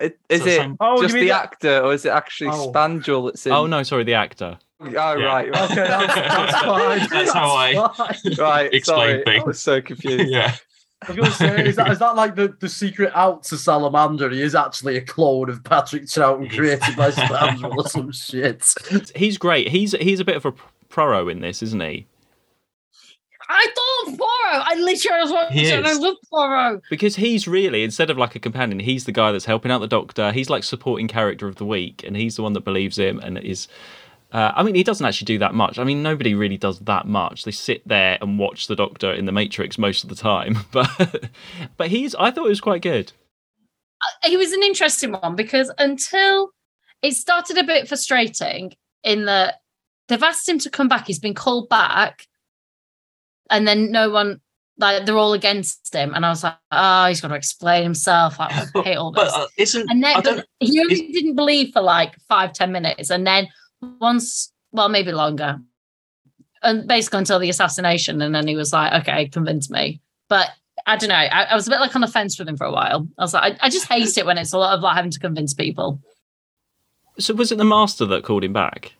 it, 0.00 0.18
is 0.28 0.42
So 0.42 0.46
it 0.48 0.56
some- 0.56 0.76
Oh, 0.80 1.00
just 1.00 1.14
mean 1.14 1.22
the 1.24 1.28
that- 1.30 1.42
actor, 1.44 1.80
or 1.82 1.92
is 1.94 2.04
it 2.04 2.08
actually 2.10 2.50
Oh. 2.50 2.72
Spandrell 2.72 3.26
that's 3.30 3.46
in? 3.46 3.52
Oh 3.52 3.66
no, 3.66 3.82
sorry, 3.84 4.02
the 4.04 4.14
actor. 4.14 4.58
Oh, 4.80 4.86
right, 4.90 5.18
right, 5.18 5.48
Okay, 5.48 5.74
that's, 5.76 6.14
that's 6.14 6.60
fine. 6.64 7.08
That's 7.10 7.32
how 7.32 7.54
I- 7.54 7.74
fine. 7.96 8.34
right. 8.38 8.74
Explain 8.74 9.22
sorry, 9.24 9.40
I 9.40 9.42
was 9.44 9.62
so 9.62 9.80
confused. 9.90 10.28
yeah. 10.28 10.56
I 11.08 11.12
was 11.12 11.16
gonna 11.16 11.30
say, 11.32 11.66
is 11.68 11.76
that 11.76 11.90
is 11.90 11.98
that 12.00 12.16
like 12.16 12.34
the, 12.34 12.54
the 12.60 12.68
secret 12.68 13.12
out 13.14 13.44
to 13.44 13.56
Salamander? 13.56 14.30
He 14.30 14.42
is 14.42 14.54
actually 14.54 14.96
a 14.96 15.00
clone 15.00 15.48
of 15.50 15.62
Patrick 15.64 16.04
Troughton 16.04 16.50
created 16.54 16.96
by 16.96 17.10
Spandrell 17.12 17.76
or 17.76 17.88
some 17.88 18.12
shit. 18.12 18.64
He's 19.14 19.38
great. 19.38 19.68
He's 19.68 19.92
he's 19.92 20.20
a 20.20 20.24
bit 20.24 20.36
of 20.36 20.44
a 20.46 20.52
pro 20.88 21.28
in 21.28 21.40
this, 21.40 21.62
isn't 21.62 21.80
he? 21.82 22.06
I 23.48 23.66
thought 23.74 24.18
Poirot. 24.18 24.66
I 24.68 24.74
literally 24.80 25.22
was 25.22 25.30
watching 25.30 25.56
He 25.58 25.68
it 25.68 25.78
and 25.78 25.86
I 25.86 25.90
is. 25.90 26.00
love 26.00 26.16
Poirot. 26.30 26.82
Because 26.90 27.16
he's 27.16 27.46
really 27.46 27.84
instead 27.84 28.10
of 28.10 28.18
like 28.18 28.34
a 28.34 28.40
companion, 28.40 28.80
he's 28.80 29.04
the 29.04 29.12
guy 29.12 29.30
that's 29.30 29.44
helping 29.44 29.70
out 29.70 29.78
the 29.78 29.86
Doctor. 29.86 30.32
He's 30.32 30.50
like 30.50 30.64
supporting 30.64 31.06
character 31.06 31.46
of 31.46 31.56
the 31.56 31.64
week, 31.64 32.02
and 32.04 32.16
he's 32.16 32.36
the 32.36 32.42
one 32.42 32.54
that 32.54 32.64
believes 32.64 32.98
him 32.98 33.20
and 33.20 33.38
is. 33.38 33.68
Uh, 34.32 34.52
I 34.56 34.62
mean, 34.64 34.74
he 34.74 34.82
doesn't 34.82 35.06
actually 35.06 35.26
do 35.26 35.38
that 35.38 35.54
much. 35.54 35.78
I 35.78 35.84
mean, 35.84 36.02
nobody 36.02 36.34
really 36.34 36.56
does 36.56 36.80
that 36.80 37.06
much. 37.06 37.44
They 37.44 37.52
sit 37.52 37.86
there 37.86 38.18
and 38.20 38.38
watch 38.38 38.66
the 38.66 38.74
Doctor 38.76 39.12
in 39.12 39.24
the 39.24 39.32
Matrix 39.32 39.78
most 39.78 40.02
of 40.02 40.10
the 40.10 40.16
time, 40.16 40.58
but 40.72 41.30
but 41.76 41.88
he's. 41.88 42.14
I 42.16 42.30
thought 42.30 42.46
it 42.46 42.50
was 42.50 42.60
quite 42.60 42.82
good. 42.82 43.12
he 44.24 44.36
was 44.36 44.52
an 44.52 44.62
interesting 44.62 45.12
one 45.12 45.36
because 45.36 45.72
until 45.78 46.50
it 47.02 47.12
started 47.14 47.56
a 47.56 47.64
bit 47.64 47.86
frustrating 47.88 48.72
in 49.04 49.26
that 49.26 49.60
they've 50.08 50.22
asked 50.22 50.48
him 50.48 50.58
to 50.60 50.70
come 50.70 50.88
back, 50.88 51.06
he's 51.06 51.20
been 51.20 51.34
called 51.34 51.68
back, 51.68 52.26
and 53.50 53.66
then 53.66 53.90
no 53.92 54.10
one 54.10 54.40
like 54.78 55.06
they're 55.06 55.16
all 55.16 55.32
against 55.32 55.94
him, 55.94 56.12
and 56.14 56.26
I 56.26 56.30
was 56.30 56.42
like, 56.44 56.56
oh, 56.72 57.06
he's 57.06 57.20
got 57.20 57.28
to 57.28 57.34
explain 57.34 57.82
himself. 57.84 58.36
I 58.40 58.66
hate 58.84 58.96
all 58.96 59.12
But 59.12 59.24
this. 59.26 59.34
uh, 59.34 59.46
isn't 59.56 59.90
and 59.90 60.02
then 60.02 60.16
I 60.16 60.20
don't, 60.20 60.36
but 60.36 60.46
he 60.58 60.80
only 60.80 61.12
didn't 61.12 61.36
believe 61.36 61.72
for 61.72 61.80
like 61.80 62.16
five 62.28 62.52
ten 62.52 62.72
minutes, 62.72 63.08
and 63.08 63.26
then 63.26 63.46
once, 64.00 64.52
well, 64.72 64.88
maybe 64.88 65.12
longer, 65.12 65.58
and 66.62 66.86
basically 66.88 67.18
until 67.20 67.38
the 67.38 67.48
assassination, 67.50 68.20
and 68.22 68.34
then 68.34 68.46
he 68.46 68.56
was 68.56 68.72
like, 68.72 68.92
okay, 69.02 69.28
convince 69.28 69.70
me, 69.70 70.00
but. 70.28 70.50
I 70.88 70.96
don't 70.96 71.08
know. 71.08 71.14
I, 71.16 71.44
I 71.44 71.54
was 71.56 71.66
a 71.66 71.70
bit 71.70 71.80
like 71.80 71.96
on 71.96 72.02
the 72.02 72.06
fence 72.06 72.38
with 72.38 72.46
him 72.48 72.56
for 72.56 72.64
a 72.64 72.70
while. 72.70 73.08
I 73.18 73.22
was 73.22 73.34
like, 73.34 73.54
I, 73.60 73.66
I 73.66 73.70
just 73.70 73.88
hate 73.88 74.16
it 74.18 74.26
when 74.26 74.38
it's 74.38 74.52
a 74.52 74.58
lot 74.58 74.74
of 74.76 74.82
like 74.82 74.94
having 74.94 75.10
to 75.10 75.18
convince 75.18 75.52
people. 75.52 76.00
So 77.18 77.34
was 77.34 77.50
it 77.50 77.58
the 77.58 77.64
Master 77.64 78.04
that 78.04 78.22
called 78.22 78.44
him 78.44 78.52
back? 78.52 78.92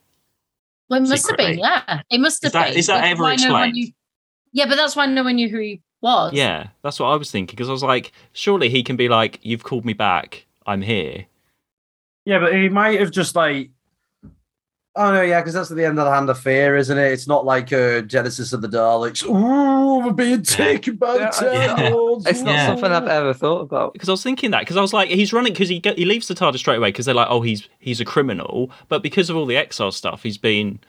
Well, 0.89 1.05
it 1.05 1.09
must 1.09 1.29
have 1.29 1.37
been, 1.37 1.59
yeah. 1.59 2.01
It 2.11 2.19
must 2.19 2.43
have 2.43 2.49
Is 2.49 2.53
that- 2.55 2.69
been. 2.71 2.79
is 2.79 2.87
that 2.89 3.03
That's 3.03 3.13
ever 3.13 3.23
why 3.23 3.29
no 3.37 3.45
explained? 3.45 3.73
knew- 3.75 3.93
yeah, 4.53 4.67
but 4.67 4.77
that's 4.77 4.97
why 4.97 5.07
no 5.07 5.23
one 5.23 5.37
knew 5.37 5.49
who 5.49 5.59
he 5.61 5.83
was. 6.01 6.33
Yeah, 6.33 6.69
that's 6.83 6.99
what 6.99 7.09
I 7.09 7.15
was 7.17 7.31
thinking 7.31 7.55
because 7.55 7.69
I 7.69 7.73
was 7.73 7.85
like, 7.85 8.11
surely 8.33 8.69
he 8.69 8.83
can 8.83 8.97
be 8.97 9.09
like, 9.09 9.39
"You've 9.43 9.63
called 9.63 9.85
me 9.85 9.93
back. 9.93 10.47
I'm 10.67 10.83
here." 10.83 11.27
Yeah, 12.25 12.39
but 12.41 12.53
he 12.55 12.69
might 12.69 12.99
have 12.99 13.11
just 13.13 13.37
like. 13.37 13.71
Oh 14.99 15.13
no, 15.13 15.21
yeah, 15.21 15.41
because 15.41 15.53
that's 15.53 15.71
at 15.71 15.77
the 15.77 15.85
end 15.85 15.99
of 15.99 16.07
the 16.07 16.11
Hand 16.11 16.31
of 16.31 16.39
Fear, 16.39 16.77
isn't 16.77 16.97
it? 16.97 17.13
It's 17.13 17.29
not 17.29 17.45
like 17.45 17.71
uh, 17.73 18.01
Genesis 18.01 18.55
of 18.55 18.63
the 18.63 18.69
Daleks. 18.69 19.25
Ooh, 19.27 20.07
we're 20.07 20.13
being 20.13 20.43
taken 20.43 20.97
by 20.97 21.17
Yeah, 21.17 21.31
the 21.31 21.53
yeah. 21.53 22.29
It's 22.31 22.41
not 22.41 22.55
Yeah. 22.55 22.67
something 22.69 22.91
I've 22.91 23.07
ever 23.07 23.35
thought 23.35 23.61
about. 23.61 23.93
Because 23.93 24.09
I 24.09 24.13
was 24.13 24.23
thinking 24.23 24.53
that 24.53 24.61
because 24.61 24.79
I 24.79 24.81
was 24.81 24.95
like, 24.95 25.11
he's 25.11 25.35
running 25.35 25.53
because 25.53 25.69
he 25.69 25.81
get, 25.81 25.99
he 25.99 26.07
leaves 26.07 26.29
the 26.29 26.35
TARDIS 26.35 26.59
straight 26.59 26.79
away 26.79 26.89
because 26.89 27.05
they're 27.05 27.15
like, 27.15 27.29
oh, 27.31 27.43
he's 27.43 27.69
he's 27.79 28.01
a 28.01 28.07
criminal, 28.07 28.71
but 28.89 29.03
because 29.03 29.29
of 29.29 29.37
all 29.37 29.45
the 29.45 29.57
exile 29.59 29.93
stuff, 29.93 30.23
he's 30.23 30.39
been 30.39 30.81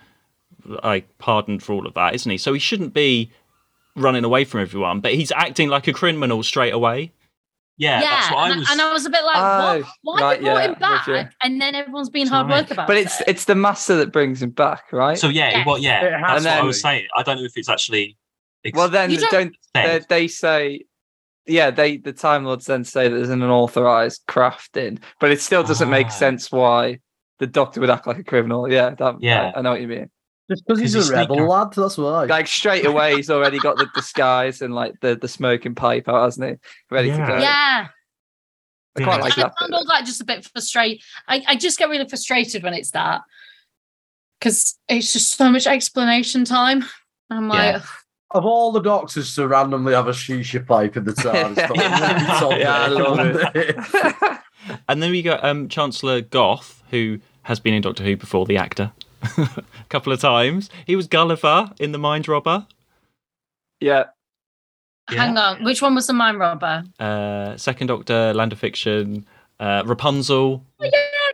like 0.66 1.18
pardoned 1.18 1.62
for 1.64 1.74
all 1.74 1.86
of 1.86 1.94
that, 1.96 2.16
isn't 2.16 2.32
he? 2.32 2.38
So 2.38 2.54
he 2.54 2.60
shouldn't 2.60 2.94
be 2.94 3.30
running 3.96 4.24
away 4.24 4.46
from 4.46 4.62
everyone, 4.62 5.00
but 5.02 5.14
he's 5.16 5.32
acting 5.34 5.70
like 5.70 5.88
a 5.88 5.94
criminal 5.94 6.44
straight 6.44 6.74
away. 6.74 7.12
Yeah, 7.78 8.02
Yeah, 8.02 8.10
that's 8.10 8.32
what 8.32 8.46
and, 8.46 8.54
I 8.54 8.58
was. 8.58 8.70
and 8.72 8.82
I 8.82 8.94
was 8.94 9.06
a 9.06 9.10
bit 9.10 9.24
like, 9.24 9.36
Oh, 9.38 9.78
what? 10.02 10.20
Why 10.20 10.22
right, 10.22 10.40
they 10.40 10.46
brought 10.46 10.62
yeah, 10.64 10.68
him 10.68 10.80
back? 11.24 11.34
And 11.44 11.62
then 11.62 11.76
everyone's 11.76 12.10
being 12.10 12.24
It's 12.24 12.32
hard 12.32 12.50
work 12.50 12.72
about 12.72 12.84
it? 12.84 12.88
But 12.88 12.98
it. 12.98 13.06
it's 13.06 13.22
it's 13.28 13.46
the 13.46 13.56
master 13.56 13.96
that 13.98 14.12
brings 14.12 14.42
him 14.42 14.50
back, 14.52 14.92
right? 14.92 15.18
so 15.18 15.30
yeah, 15.30 15.50
Yeah. 15.52 15.64
well, 15.66 15.78
yeah, 15.78 16.04
It 16.06 16.12
has 16.20 16.44
that's 16.44 16.56
what 16.56 16.64
I 16.64 16.66
was 16.66 16.82
saying. 16.82 17.08
I 17.16 17.24
don't 17.24 17.38
know 17.38 17.44
if 17.46 17.54
it's 17.56 17.70
actually. 17.70 18.18
ex- 18.66 18.76
well, 18.76 18.90
then 18.90 19.10
don't, 19.30 19.56
don't- 19.74 20.08
they, 20.10 20.28
say, 20.28 20.86
yeah, 21.46 21.70
they 21.72 21.98
the 21.98 22.14
Time 22.14 22.44
Lords 22.46 22.66
then 22.66 22.84
say 22.84 23.08
that 23.08 23.16
there's 23.16 23.30
an 23.30 23.42
unauthorized 23.44 24.26
crafting, 24.28 25.00
but 25.20 25.32
it 25.32 25.40
still 25.42 25.64
doesn't 25.64 25.90
make 25.90 26.08
Ah. 26.08 26.10
sense 26.10 26.52
why 26.52 27.00
the 27.40 27.48
Doctor 27.48 27.80
would 27.82 27.90
act 27.92 28.08
like 28.08 28.18
a 28.18 28.24
criminal. 28.24 28.70
Yeah, 28.72 28.90
that, 28.92 29.16
Yeah. 29.20 29.52
I, 29.56 29.60
I 29.60 29.62
know 29.62 29.72
what 29.72 29.82
you 29.82 29.88
mean. 29.88 30.10
Just 30.50 30.66
because 30.66 30.80
he's 30.80 30.96
a 30.96 31.00
he's 31.00 31.12
rebel 31.12 31.36
sneaking. 31.36 31.48
lad, 31.50 31.74
that's 31.74 31.98
why. 31.98 32.26
Like 32.26 32.48
straight 32.48 32.86
away, 32.86 33.16
he's 33.18 33.30
already 33.30 33.60
got 33.60 33.78
the 33.78 33.88
disguise 33.96 34.62
and 34.62 34.74
like 34.74 34.94
the 35.02 35.16
the 35.16 35.28
smoking 35.28 35.76
pipe 35.76 36.08
out, 36.08 36.24
hasn't 36.24 36.50
he? 36.50 36.56
Ready 36.90 37.12
to 37.12 37.18
go. 37.18 37.38
yeah. 37.38 37.88
I 38.98 39.04
quite 39.04 39.18
Yeah. 39.18 39.22
like 39.24 39.38
I 39.38 39.42
that. 39.44 39.54
found 39.60 39.72
bit. 39.72 39.76
all 39.76 39.86
that 39.88 40.06
just 40.06 40.22
a 40.22 40.26
bit 40.26 40.46
frustrating. 40.46 41.00
I, 41.28 41.44
I 41.48 41.56
just 41.56 41.78
get 41.78 41.90
really 41.90 42.08
frustrated 42.08 42.64
when 42.64 42.74
it's 42.74 42.92
that 42.92 43.22
because 44.40 44.78
it's 44.88 45.14
just 45.14 45.36
so 45.36 45.50
much 45.52 45.68
explanation 45.68 46.46
time. 46.46 46.86
I'm 47.30 47.48
like, 47.50 47.76
Yeah. 47.76 47.82
Of 48.32 48.46
all 48.46 48.72
the 48.74 48.82
doctors 48.82 49.34
to 49.36 49.48
randomly 49.48 49.94
have 49.94 50.08
a 50.08 50.12
shisha 50.12 50.66
pipe 50.66 50.98
in 50.98 51.04
the 51.06 51.12
TARDIS, 51.14 51.68
but 51.68 51.78
Yeah. 51.78 52.58
Yeah, 52.58 52.78
I 52.84 52.88
love 52.88 53.20
it? 53.56 54.40
And 54.90 55.02
then 55.02 55.12
we 55.12 55.22
got 55.22 55.46
um, 55.46 55.70
Chancellor 55.70 56.20
Goth, 56.20 56.84
who 56.90 57.20
has 57.44 57.58
been 57.60 57.74
in 57.74 57.82
Doctor 57.82 58.04
Who 58.04 58.18
before, 58.18 58.46
the 58.46 58.58
actor, 58.58 58.92
a 59.22 59.64
couple 59.90 60.12
of 60.14 60.20
times. 60.20 60.70
He 60.86 60.96
was 60.96 61.08
Gulliver 61.08 61.72
in 61.80 61.92
The 61.92 61.98
Mind 61.98 62.28
Robber. 62.28 62.68
yeah, 63.80 64.06
hang 65.10 65.38
on, 65.38 65.64
which 65.64 65.82
one 65.82 65.96
was 65.96 66.08
the 66.08 66.14
mind 66.14 66.40
robber? 66.40 66.84
Uh, 67.00 67.56
Second 67.58 67.88
Doctor, 67.88 68.34
Land 68.34 68.52
of 68.54 68.60
Fiction, 68.60 69.26
uh, 69.60 69.84
Rapunzel. 69.86 70.64
Oh, 70.80 70.84
yeah, 70.84 70.92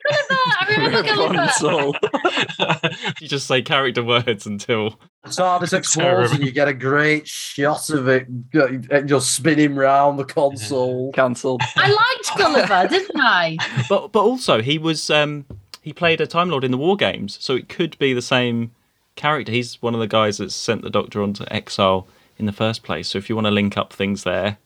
Gulliver. 0.10 0.42
I 0.46 0.66
remember 0.70 1.04
Gulliver. 1.60 2.00
You 3.22 3.28
just 3.28 3.48
say 3.48 3.62
character 3.62 4.04
words 4.04 4.46
until 4.46 5.00
TARDIS 5.26 5.74
explodes 5.78 6.32
and 6.34 6.44
you 6.44 6.52
get 6.52 6.68
a 6.68 6.74
great 6.74 7.28
shot 7.28 7.90
of 7.90 8.08
it. 8.08 8.28
You're 8.54 9.22
spinning 9.22 9.76
round 9.76 10.20
the 10.20 10.26
console. 10.26 11.12
cancelled. 11.14 11.62
I 11.78 11.88
liked 11.90 12.38
Gulliver, 12.38 12.88
didn't 12.90 13.20
I? 13.20 13.58
but 13.90 14.12
but 14.12 14.20
also 14.22 14.62
he 14.62 14.78
was 14.78 15.10
um 15.10 15.46
he 15.84 15.94
played 15.94 16.20
a 16.22 16.26
Time 16.28 16.50
Lord 16.50 16.64
in 16.64 16.72
the 16.72 16.78
War 16.78 16.96
Games, 16.98 17.38
so 17.40 17.56
it 17.56 17.70
could 17.70 17.98
be 18.00 18.14
the 18.14 18.22
same 18.22 18.72
character. 19.16 19.52
He's 19.52 19.82
one 19.82 19.94
of 19.94 20.00
the 20.00 20.08
guys 20.08 20.38
that 20.40 20.52
sent 20.52 20.82
the 20.82 20.90
Doctor 20.90 21.22
onto 21.22 21.46
exile 21.52 22.08
in 22.40 22.48
the 22.48 22.52
first 22.52 22.82
place. 22.84 23.10
So 23.10 23.18
if 23.20 23.30
you 23.30 23.36
want 23.36 23.46
to 23.46 23.52
link 23.52 23.78
up 23.78 23.94
things 23.94 24.24
there, 24.24 24.58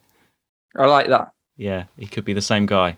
I 0.77 0.85
like 0.85 1.07
that. 1.07 1.31
yeah, 1.57 1.85
he 1.97 2.05
could 2.05 2.23
be 2.23 2.33
the 2.33 2.41
same 2.41 2.65
guy. 2.67 2.97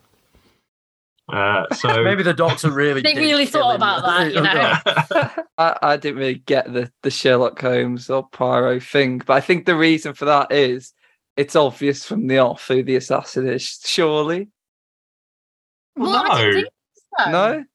Uh, 1.31 1.65
so 1.75 2.03
Maybe 2.03 2.23
the 2.23 2.33
doctor 2.33 2.71
really. 2.71 3.01
They 3.03 3.13
did 3.13 3.21
really 3.21 3.45
kill 3.45 3.61
thought 3.61 3.75
him. 3.75 3.81
about 3.81 4.03
that, 4.03 4.33
you 4.33 4.41
know? 5.37 5.43
I, 5.57 5.77
I 5.93 5.97
didn't 5.97 6.17
really 6.19 6.35
get 6.35 6.71
the 6.73 6.91
the 7.03 7.11
Sherlock 7.11 7.59
Holmes 7.61 8.09
or 8.09 8.27
Poirot 8.27 8.83
thing, 8.83 9.19
but 9.25 9.33
I 9.33 9.41
think 9.41 9.65
the 9.65 9.75
reason 9.75 10.13
for 10.13 10.25
that 10.25 10.51
is 10.51 10.93
it's 11.37 11.55
obvious 11.55 12.05
from 12.05 12.27
the 12.27 12.39
off 12.39 12.67
who 12.67 12.83
the 12.83 12.95
assassin 12.97 13.47
is. 13.47 13.79
Surely, 13.85 14.49
Well, 15.95 16.15
I 16.15 16.29
didn't 16.41 16.53
No. 16.53 16.53
think 16.53 16.69
so. 17.19 17.31
no. 17.31 17.65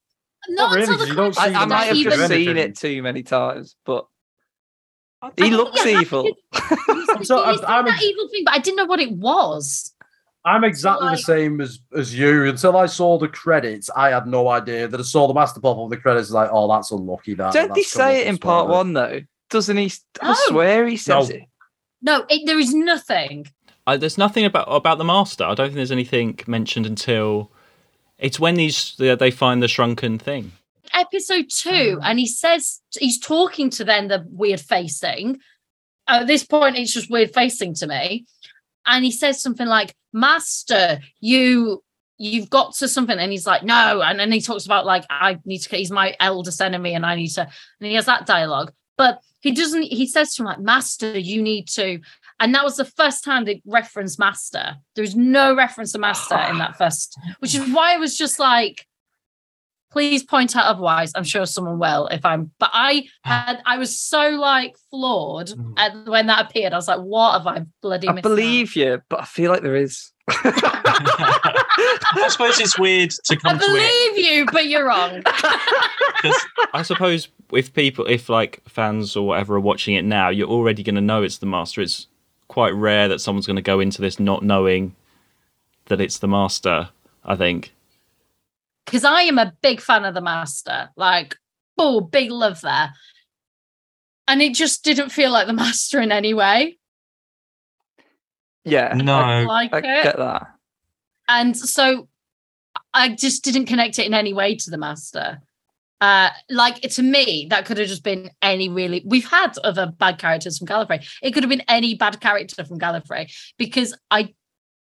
Not 0.48 0.70
Not 0.70 0.74
really, 0.74 0.82
until 0.82 0.94
the 0.94 0.98
'cause 1.04 1.08
you 1.08 1.14
don't 1.14 1.34
see 1.34 1.40
I, 1.40 1.62
I 1.62 1.64
might 1.66 1.84
have 1.84 1.96
even- 1.96 2.12
just 2.12 2.22
anything. 2.30 2.46
seen 2.46 2.56
it 2.56 2.76
too 2.76 3.02
many 3.02 3.22
times, 3.22 3.76
but 3.84 4.06
he 5.38 5.50
looks 5.50 5.84
Yeah, 5.84 6.00
evil. 6.00 6.24
You 7.18 7.24
So, 7.24 7.36
see 7.38 7.42
I'm- 7.42 7.58
I'm 7.66 7.84
that 7.86 8.02
evil 8.02 8.28
thing, 8.28 8.42
but 8.44 8.54
I 8.54 8.58
didn't 8.58 8.76
know 8.76 8.84
what 8.86 9.00
it 9.00 9.12
was. 9.12 9.92
I'm 10.44 10.64
exactly 10.64 11.06
like- 11.06 11.16
the 11.18 11.22
same 11.22 11.60
as 11.62 11.78
as 11.96 12.14
you. 12.14 12.44
Until 12.46 12.76
I 12.76 12.86
saw 12.86 13.16
the 13.18 13.28
credits, 13.28 13.88
I 13.96 14.10
had 14.10 14.26
no 14.26 14.48
idea 14.48 14.86
that 14.88 15.00
I 15.00 15.02
saw 15.02 15.26
the 15.26 15.32
master 15.34 15.60
pop 15.60 15.78
of 15.78 15.88
the 15.90 15.96
credits. 15.96 16.30
Like, 16.30 16.50
oh, 16.52 16.68
that's 16.68 16.90
unlucky. 16.90 17.34
That 17.34 17.54
Don't 17.54 17.72
they 17.74 17.82
say 17.82 18.20
it 18.22 18.26
in 18.26 18.36
part 18.38 18.68
one 18.68 18.92
though? 18.92 19.20
Doesn't 19.48 19.76
he? 19.76 19.90
I 20.20 20.28
No. 20.28 20.34
swear 20.48 20.86
he 20.86 20.96
says 20.98 21.30
No. 21.30 21.36
it. 21.36 21.42
No, 22.02 22.26
it, 22.28 22.42
there 22.46 22.58
is 22.58 22.74
nothing. 22.74 23.46
Uh, 23.86 23.96
there's 23.96 24.18
nothing 24.18 24.44
about 24.44 24.66
about 24.68 24.98
the 24.98 25.04
Master. 25.04 25.44
I 25.44 25.54
don't 25.54 25.68
think 25.68 25.76
there's 25.76 25.92
anything 25.92 26.38
mentioned 26.46 26.84
until 26.84 27.50
it's 28.24 28.40
when 28.40 28.54
these 28.54 28.96
they 28.98 29.14
they 29.14 29.30
find 29.30 29.62
the 29.62 29.68
shrunken 29.68 30.18
thing. 30.18 30.52
Episode 30.94 31.46
two, 31.50 31.98
mm. 31.98 32.00
and 32.02 32.18
he 32.18 32.26
says 32.26 32.80
he's 32.98 33.20
talking 33.20 33.68
to 33.70 33.84
then 33.84 34.08
the 34.08 34.24
weird 34.30 34.60
facing. 34.60 35.38
At 36.08 36.26
this 36.26 36.44
point, 36.44 36.76
it's 36.76 36.92
just 36.92 37.10
weird 37.10 37.34
facing 37.34 37.74
to 37.74 37.86
me. 37.86 38.24
And 38.86 39.04
he 39.04 39.10
says 39.10 39.40
something 39.40 39.66
like, 39.66 39.94
Master, 40.12 41.00
you 41.20 41.82
you've 42.16 42.48
got 42.48 42.74
to 42.76 42.88
something. 42.88 43.18
And 43.18 43.30
he's 43.30 43.46
like, 43.46 43.62
No. 43.62 44.00
And 44.02 44.18
then 44.18 44.32
he 44.32 44.40
talks 44.40 44.64
about 44.64 44.86
like, 44.86 45.04
I 45.10 45.38
need 45.44 45.58
to 45.58 45.76
he's 45.76 45.90
my 45.90 46.16
eldest 46.18 46.62
enemy, 46.62 46.94
and 46.94 47.04
I 47.04 47.16
need 47.16 47.28
to, 47.28 47.42
and 47.42 47.88
he 47.88 47.94
has 47.94 48.06
that 48.06 48.26
dialogue. 48.26 48.72
But 48.96 49.20
he 49.40 49.52
doesn't, 49.52 49.82
he 49.82 50.06
says 50.06 50.34
to 50.34 50.42
him, 50.42 50.46
like, 50.46 50.60
Master, 50.60 51.18
you 51.18 51.42
need 51.42 51.68
to. 51.70 52.00
And 52.44 52.54
that 52.54 52.62
was 52.62 52.76
the 52.76 52.84
first 52.84 53.24
time 53.24 53.46
they 53.46 53.62
referenced 53.64 54.18
Master. 54.18 54.76
There's 54.96 55.16
no 55.16 55.56
reference 55.56 55.92
to 55.92 55.98
Master 55.98 56.36
in 56.50 56.58
that 56.58 56.76
first, 56.76 57.18
which 57.38 57.54
is 57.54 57.72
why 57.72 57.94
I 57.94 57.96
was 57.96 58.18
just 58.18 58.38
like, 58.38 58.86
please 59.90 60.22
point 60.22 60.54
out 60.54 60.66
otherwise. 60.66 61.12
I'm 61.14 61.24
sure 61.24 61.46
someone 61.46 61.78
will 61.78 62.06
if 62.08 62.22
I'm, 62.26 62.50
but 62.58 62.68
I 62.74 63.08
had, 63.22 63.62
I 63.64 63.78
was 63.78 63.98
so 63.98 64.28
like 64.28 64.76
floored 64.90 65.46
Mm. 65.48 65.72
at 65.78 66.06
when 66.06 66.26
that 66.26 66.50
appeared. 66.50 66.74
I 66.74 66.76
was 66.76 66.86
like, 66.86 67.00
what 67.00 67.32
have 67.32 67.46
I 67.46 67.64
bloody 67.80 68.10
I 68.10 68.12
missed 68.12 68.26
out? 68.26 68.28
believe 68.28 68.76
you, 68.76 69.00
but 69.08 69.22
I 69.22 69.24
feel 69.24 69.50
like 69.50 69.62
there 69.62 69.76
is. 69.76 70.12
I 70.28 72.26
suppose 72.28 72.60
it's 72.60 72.78
weird 72.78 73.08
to 73.10 73.34
I 73.34 73.36
come 73.36 73.58
to 73.58 73.64
it 73.64 73.68
believe 73.68 74.18
you, 74.18 74.46
but 74.52 74.66
you're 74.66 74.86
wrong. 74.86 75.16
because 75.22 76.46
I 76.74 76.82
suppose 76.82 77.28
if 77.54 77.72
people, 77.72 78.04
if 78.06 78.28
like 78.28 78.60
fans 78.68 79.16
or 79.16 79.26
whatever 79.28 79.56
are 79.56 79.60
watching 79.60 79.94
it 79.94 80.04
now, 80.04 80.28
you're 80.28 80.48
already 80.48 80.82
going 80.82 80.94
to 80.96 81.00
know 81.00 81.22
it's 81.22 81.38
the 81.38 81.46
Master. 81.46 81.80
It's 81.80 82.06
quite 82.48 82.74
rare 82.74 83.08
that 83.08 83.20
someone's 83.20 83.46
going 83.46 83.56
to 83.56 83.62
go 83.62 83.80
into 83.80 84.00
this 84.02 84.18
not 84.20 84.42
knowing 84.42 84.94
that 85.86 86.00
it's 86.00 86.18
the 86.18 86.28
master. 86.28 86.88
I 87.24 87.36
think. 87.36 87.72
because 88.84 89.04
I 89.04 89.22
am 89.22 89.38
a 89.38 89.54
big 89.62 89.80
fan 89.80 90.04
of 90.04 90.12
the 90.14 90.20
master. 90.20 90.90
Like, 90.96 91.36
oh, 91.78 92.00
big 92.02 92.30
love 92.30 92.60
there. 92.60 92.92
And 94.28 94.42
it 94.42 94.54
just 94.54 94.84
didn't 94.84 95.08
feel 95.10 95.30
like 95.30 95.46
the 95.46 95.52
master 95.64 96.00
in 96.00 96.12
any 96.12 96.34
way. 96.34 96.78
Yeah, 98.64 98.92
No. 98.94 99.16
I, 99.16 99.44
Like 99.44 99.72
I 99.74 99.78
it. 99.78 100.02
get 100.04 100.16
that. 100.18 100.46
And 101.28 101.56
so 101.56 102.08
I 102.92 103.10
just 103.14 103.42
didn't 103.44 103.66
connect 103.66 103.98
it 103.98 104.06
in 104.06 104.14
any 104.14 104.32
way 104.34 104.54
to 104.56 104.70
the 104.70 104.78
master. 104.78 105.40
Uh, 106.04 106.28
like 106.50 106.82
to 106.82 107.02
me, 107.02 107.46
that 107.48 107.64
could 107.64 107.78
have 107.78 107.88
just 107.88 108.04
been 108.04 108.30
any 108.42 108.68
really. 108.68 109.02
We've 109.06 109.26
had 109.26 109.56
other 109.64 109.86
bad 109.86 110.18
characters 110.18 110.58
from 110.58 110.66
Gallifrey. 110.66 111.02
It 111.22 111.32
could 111.32 111.42
have 111.42 111.48
been 111.48 111.62
any 111.66 111.94
bad 111.94 112.20
character 112.20 112.62
from 112.62 112.78
Gallifrey 112.78 113.34
because 113.56 113.96
I, 114.10 114.34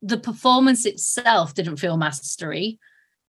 the 0.01 0.17
performance 0.17 0.83
itself 0.87 1.53
didn't 1.53 1.77
feel 1.77 1.95
mastery. 1.95 2.79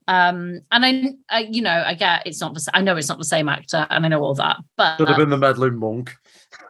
Um, 0.09 0.61
and 0.71 0.87
I, 0.87 1.11
I, 1.29 1.41
you 1.51 1.61
know, 1.61 1.83
I 1.87 1.93
get 1.93 2.27
it's 2.27 2.41
not 2.41 2.55
the. 2.55 2.67
I 2.73 2.81
know 2.81 2.97
it's 2.97 3.11
not 3.11 3.19
the 3.19 3.27
same 3.27 3.51
actor, 3.51 3.87
and 3.91 4.07
I 4.07 4.09
know 4.09 4.23
all 4.23 4.37
that, 4.37 4.57
but 4.79 4.97
could 4.97 5.09
have 5.09 5.19
been 5.19 5.29
the 5.29 5.37
meddling 5.37 5.79
monk. 5.79 6.17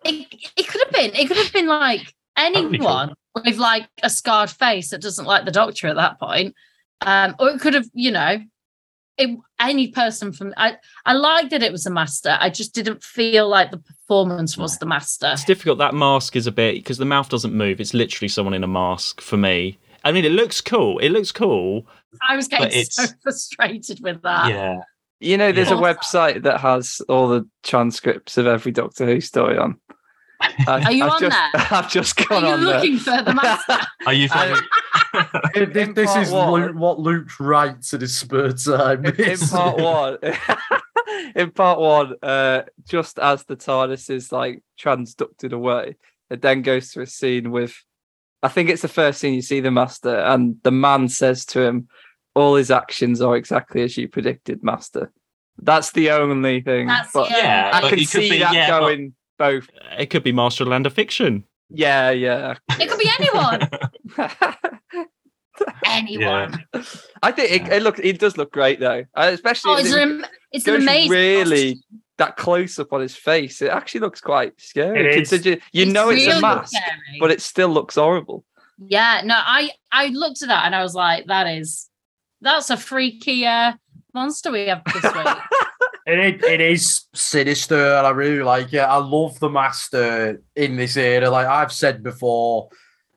it, 0.04 0.26
it 0.56 0.66
could 0.66 0.82
have 0.82 0.92
been. 0.92 1.14
It 1.14 1.28
could 1.28 1.36
have 1.36 1.52
been 1.52 1.68
like 1.68 2.12
anyone 2.36 3.14
with 3.36 3.58
like 3.58 3.86
a 4.02 4.10
scarred 4.10 4.50
face 4.50 4.90
that 4.90 5.02
doesn't 5.02 5.24
like 5.24 5.44
the 5.44 5.52
doctor 5.52 5.86
at 5.86 5.94
that 5.94 6.18
point. 6.18 6.56
Um, 7.00 7.36
or 7.38 7.50
it 7.50 7.60
could 7.60 7.74
have, 7.74 7.86
you 7.94 8.10
know, 8.10 8.40
it, 9.22 9.38
any 9.60 9.88
person 9.88 10.32
from. 10.32 10.52
I 10.56 10.76
I 11.06 11.14
liked 11.14 11.50
that 11.50 11.62
it 11.62 11.72
was 11.72 11.86
a 11.86 11.90
master. 11.90 12.36
I 12.40 12.50
just 12.50 12.74
didn't 12.74 13.02
feel 13.02 13.48
like 13.48 13.70
the 13.70 13.78
performance 13.78 14.56
was 14.56 14.78
the 14.78 14.86
master. 14.86 15.30
It's 15.32 15.44
difficult. 15.44 15.78
That 15.78 15.94
mask 15.94 16.36
is 16.36 16.46
a 16.46 16.52
bit 16.52 16.74
because 16.76 16.98
the 16.98 17.04
mouth 17.04 17.28
doesn't 17.28 17.54
move. 17.54 17.80
It's 17.80 17.94
literally 17.94 18.28
someone 18.28 18.54
in 18.54 18.64
a 18.64 18.68
mask 18.68 19.20
for 19.20 19.36
me. 19.36 19.78
I 20.04 20.12
mean, 20.12 20.24
it 20.24 20.32
looks 20.32 20.60
cool. 20.60 20.98
It 20.98 21.10
looks 21.10 21.32
cool. 21.32 21.86
I 22.28 22.36
was 22.36 22.48
getting 22.48 22.84
so 22.84 23.04
frustrated 23.22 24.00
with 24.02 24.22
that. 24.22 24.48
yeah. 24.50 24.80
You 25.20 25.36
know, 25.36 25.52
there's 25.52 25.70
a 25.70 25.74
website 25.74 26.42
that 26.42 26.60
has 26.60 27.00
all 27.08 27.28
the 27.28 27.48
transcripts 27.62 28.38
of 28.38 28.48
every 28.48 28.72
Doctor 28.72 29.06
Who 29.06 29.20
story 29.20 29.56
on. 29.56 29.76
I, 30.66 30.82
Are 30.84 30.92
you 30.92 31.04
I've 31.04 31.12
on 31.12 31.20
just, 31.20 31.36
there? 31.36 31.50
I've 31.78 31.90
just 31.90 32.30
Are 32.30 32.40
you 32.40 32.46
on 32.46 32.64
there. 32.64 32.74
looking 32.76 32.98
for 32.98 33.22
the 33.22 33.34
master? 33.34 33.78
Are 34.06 34.12
you 34.12 34.28
I- 34.32 34.54
from? 34.54 35.50
This, 35.54 35.76
in 35.76 35.94
this 35.94 36.16
is 36.16 36.30
one- 36.30 36.52
Luke, 36.62 36.76
what 36.76 36.98
Luke 36.98 37.28
writes 37.40 37.92
in 37.92 38.00
his 38.00 38.16
spare 38.18 38.52
time. 38.52 39.04
in, 39.06 39.14
in 39.20 39.38
part 39.38 39.78
one 39.78 40.18
in 41.34 41.50
part 41.50 41.78
one 41.78 42.14
uh 42.22 42.62
just 42.88 43.18
as 43.18 43.44
the 43.44 43.56
tardis 43.56 44.08
is 44.10 44.32
like 44.32 44.62
transducted 44.80 45.52
away 45.52 45.96
it 46.30 46.40
then 46.42 46.62
goes 46.62 46.90
to 46.92 47.02
a 47.02 47.06
scene 47.06 47.50
with 47.50 47.74
i 48.42 48.48
think 48.48 48.70
it's 48.70 48.82
the 48.82 48.88
first 48.88 49.20
scene 49.20 49.34
you 49.34 49.42
see 49.42 49.60
the 49.60 49.70
master 49.70 50.16
and 50.16 50.56
the 50.62 50.70
man 50.70 51.08
says 51.08 51.44
to 51.44 51.60
him 51.60 51.86
all 52.34 52.54
his 52.54 52.70
actions 52.70 53.20
are 53.20 53.36
exactly 53.36 53.82
as 53.82 53.96
you 53.96 54.08
predicted 54.08 54.62
master 54.62 55.12
that's 55.58 55.92
the 55.92 56.10
only 56.10 56.60
thing 56.62 56.86
That's 56.86 57.12
but 57.12 57.30
yeah. 57.30 57.36
Yeah, 57.36 57.70
i 57.74 57.80
but 57.82 57.90
can 57.90 57.98
it 57.98 58.00
could 58.02 58.08
see 58.08 58.30
be- 58.30 58.38
that 58.38 58.54
yeah, 58.54 58.70
but- 58.70 58.80
going 58.80 59.14
both 59.46 59.68
It 59.98 60.06
could 60.10 60.22
be 60.24 60.32
Master 60.32 60.64
of 60.64 60.68
Land 60.68 60.86
of 60.86 60.92
Fiction. 60.92 61.44
yeah 61.68 62.10
yeah 62.10 62.54
It 62.80 62.88
could 62.88 62.98
be 62.98 63.10
anyone. 63.18 63.60
Anyone. 65.84 66.64
i 67.22 67.30
think 67.30 67.50
it, 67.68 67.72
it 67.72 67.82
look 67.82 67.98
it 67.98 68.18
does 68.18 68.36
look 68.38 68.50
great 68.52 68.80
though 68.80 69.04
Uh, 69.14 69.30
especially 69.32 69.72
Oh, 69.72 69.76
it's 69.76 69.92
it 69.92 70.02
an, 70.02 70.26
it's 70.50 70.66
an 70.66 70.74
goes 70.74 70.82
amazing. 70.82 71.10
really 71.10 71.74
costume. 71.74 72.00
that 72.18 72.36
close 72.36 72.78
up 72.78 72.92
on 72.92 73.00
his 73.02 73.14
face 73.14 73.60
it 73.60 73.68
actually 73.70 74.00
looks 74.00 74.20
quite 74.20 74.58
scary 74.58 74.98
It 75.00 75.06
is. 75.06 75.28
considering- 75.30 75.60
you 75.72 75.82
It's 75.84 75.92
know 75.92 76.08
it's 76.08 76.24
a 76.24 76.28
really 76.28 76.40
mask 76.40 76.72
scary. 76.74 77.18
but 77.20 77.30
it 77.30 77.42
still 77.42 77.68
looks 77.68 77.96
horrible. 77.96 78.44
Yeah, 78.78 79.20
no, 79.24 79.34
I 79.36 79.70
I 79.92 80.06
looked 80.08 80.42
at 80.42 80.48
that 80.48 80.64
and 80.64 80.74
I 80.74 80.82
was 80.82 80.94
like, 80.94 81.26
that 81.26 81.46
is 81.46 81.88
that's 82.40 82.70
a 82.70 82.76
freaky 82.76 83.46
uh, 83.46 83.74
monster 84.14 84.50
we 84.50 84.66
have 84.66 84.82
this 84.92 85.04
week. 85.14 85.36
It, 86.04 86.42
it 86.42 86.60
is 86.60 87.04
sinister, 87.14 87.94
and 87.94 88.06
I 88.06 88.10
really 88.10 88.42
like 88.42 88.72
it. 88.72 88.78
I 88.78 88.96
love 88.96 89.38
the 89.38 89.48
master 89.48 90.42
in 90.56 90.76
this 90.76 90.96
era. 90.96 91.30
Like 91.30 91.46
I've 91.46 91.72
said 91.72 92.02
before, 92.02 92.68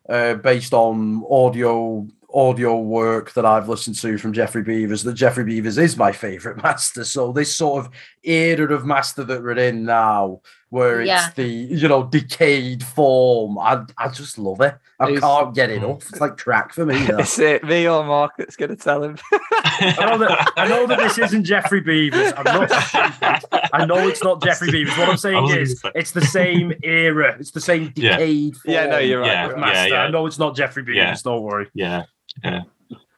uh, 0.07 0.35
based 0.35 0.73
on 0.73 1.23
audio 1.29 2.07
audio 2.35 2.77
work 2.77 3.31
that 3.33 3.45
I've 3.45 3.69
listened 3.69 3.95
to 3.95 4.17
from 4.17 4.33
Geoffrey 4.33 4.61
Beevers, 4.61 5.05
that 5.05 5.13
Geoffrey 5.13 5.45
Beevers 5.45 5.77
is 5.77 5.95
my 5.95 6.11
favorite 6.11 6.57
master. 6.63 7.05
So 7.05 7.31
this 7.31 7.55
sort 7.55 7.85
of 7.85 7.91
era 8.25 8.73
of 8.73 8.85
master 8.85 9.23
that 9.23 9.41
we're 9.43 9.57
in 9.57 9.85
now, 9.85 10.41
where 10.69 11.01
it's 11.01 11.07
Yeah. 11.07 11.29
the 11.35 11.47
you 11.47 11.87
know 11.87 12.03
decayed 12.03 12.83
form, 12.83 13.57
I 13.57 13.83
I 13.97 14.09
just 14.09 14.37
love 14.37 14.61
it. 14.61 14.75
I 14.99 15.05
It's- 15.05 15.19
can't 15.21 15.53
get 15.53 15.69
hmm. 15.69 15.75
it 15.77 15.83
off. 15.83 16.09
It's 16.09 16.21
like 16.21 16.37
crack 16.37 16.73
for 16.73 16.85
me. 16.85 16.97
that. 17.05 17.19
Is 17.21 17.39
it 17.39 17.63
me 17.63 17.87
or 17.87 18.03
Mark 18.03 18.31
that's 18.37 18.55
going 18.55 18.69
to 18.69 18.75
tell 18.75 19.03
him? 19.03 19.17
I 19.31 20.05
know 20.05 20.17
that 20.19 20.51
I 20.57 20.67
know 20.67 20.87
that 20.87 20.99
this 20.99 21.17
isn't 21.17 21.43
Geoffrey 21.43 21.81
Beevers. 21.81 22.33
I'm 22.37 22.43
not 22.45 22.69
stupid. 22.83 23.69
I 23.73 23.85
know 23.85 24.07
it's 24.07 24.23
not 24.23 24.41
Geoffrey 24.41 24.69
Beevers. 24.71 24.97
What 24.97 25.09
I'm 25.09 25.17
saying 25.17 25.49
is 25.49 25.81
it's 25.95 26.11
the 26.11 26.21
same 26.25 26.73
era. 26.83 27.35
It's 27.39 27.51
the 27.51 27.61
same 27.61 27.91
Yeah. 27.95 28.17
decayed 28.17 28.55
form 28.57 28.73
Yeah, 28.73 28.85
no, 28.87 28.97
you're 28.99 29.19
right. 29.21 29.27
Yeah, 29.27 29.47
Master. 29.55 29.73
yeah, 29.73 29.85
yeah. 29.87 30.03
I 30.03 30.09
know 30.09 30.25
it's 30.25 30.39
not 30.39 30.55
Geoffrey 30.55 30.83
Beevers. 30.83 30.95
Yeah. 30.95 31.15
Don't 31.23 31.43
worry. 31.43 31.67
Yeah. 31.73 32.03
Yeah. 32.43 32.61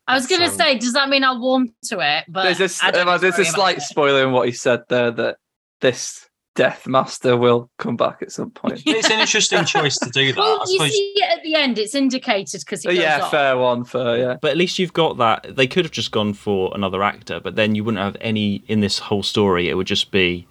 I 0.08 0.14
was 0.16 0.26
gonna 0.28 0.50
So- 0.50 0.58
say, 0.58 0.78
does 0.78 0.94
that 0.94 1.10
mean 1.10 1.24
I'll 1.24 1.40
warm 1.40 1.70
to 1.86 2.00
it? 2.00 2.26
But 2.30 2.44
there's 2.44 2.62
a, 2.62 2.64
s- 2.66 2.80
I 2.84 2.92
don't 2.92 3.22
there's 3.22 3.40
a 3.40 3.46
slight 3.46 3.82
spoiler 3.82 4.24
in 4.26 4.32
what 4.32 4.48
he 4.48 4.54
said 4.54 4.84
there 4.90 5.12
that 5.12 5.38
this 5.82 6.24
Death 6.56 6.88
Master 6.88 7.38
will 7.38 7.70
come 7.78 7.96
back 7.96 8.24
at 8.24 8.32
some 8.32 8.50
point. 8.50 8.82
It's 8.86 9.12
an 9.12 9.20
interesting 9.20 9.64
choice 9.76 9.98
to 10.00 10.10
do 10.10 10.34
that. 10.34 10.40
Well, 10.40 10.60
you 10.72 10.78
suppose. 10.80 10.92
see 10.92 11.14
it 11.18 11.38
at 11.38 11.44
the 11.44 11.54
end; 11.56 11.78
it's 11.78 11.94
indicated 11.94 12.62
because 12.62 12.82
So 12.82 12.90
he 12.90 12.96
goes 12.96 13.04
yeah, 13.04 13.20
off. 13.22 13.30
fair 13.32 13.58
one, 13.58 13.84
fair 13.84 14.18
yeah. 14.18 14.38
But 14.42 14.52
at 14.52 14.58
least 14.58 14.80
you've 14.80 14.94
got 14.94 15.18
that. 15.18 15.56
They 15.56 15.68
could 15.68 15.86
have 15.86 15.92
just 15.92 16.12
gone 16.12 16.34
for 16.34 16.72
another 16.74 17.04
actor, 17.04 17.40
but 17.40 17.56
then 17.56 17.76
you 17.76 17.84
wouldn't 17.84 18.02
have 18.02 18.18
any 18.22 18.64
in 18.68 18.80
this 18.80 18.98
whole 18.98 19.22
story. 19.24 19.70
It 19.70 19.76
would 19.76 19.86
just 19.88 20.10
be 20.10 20.48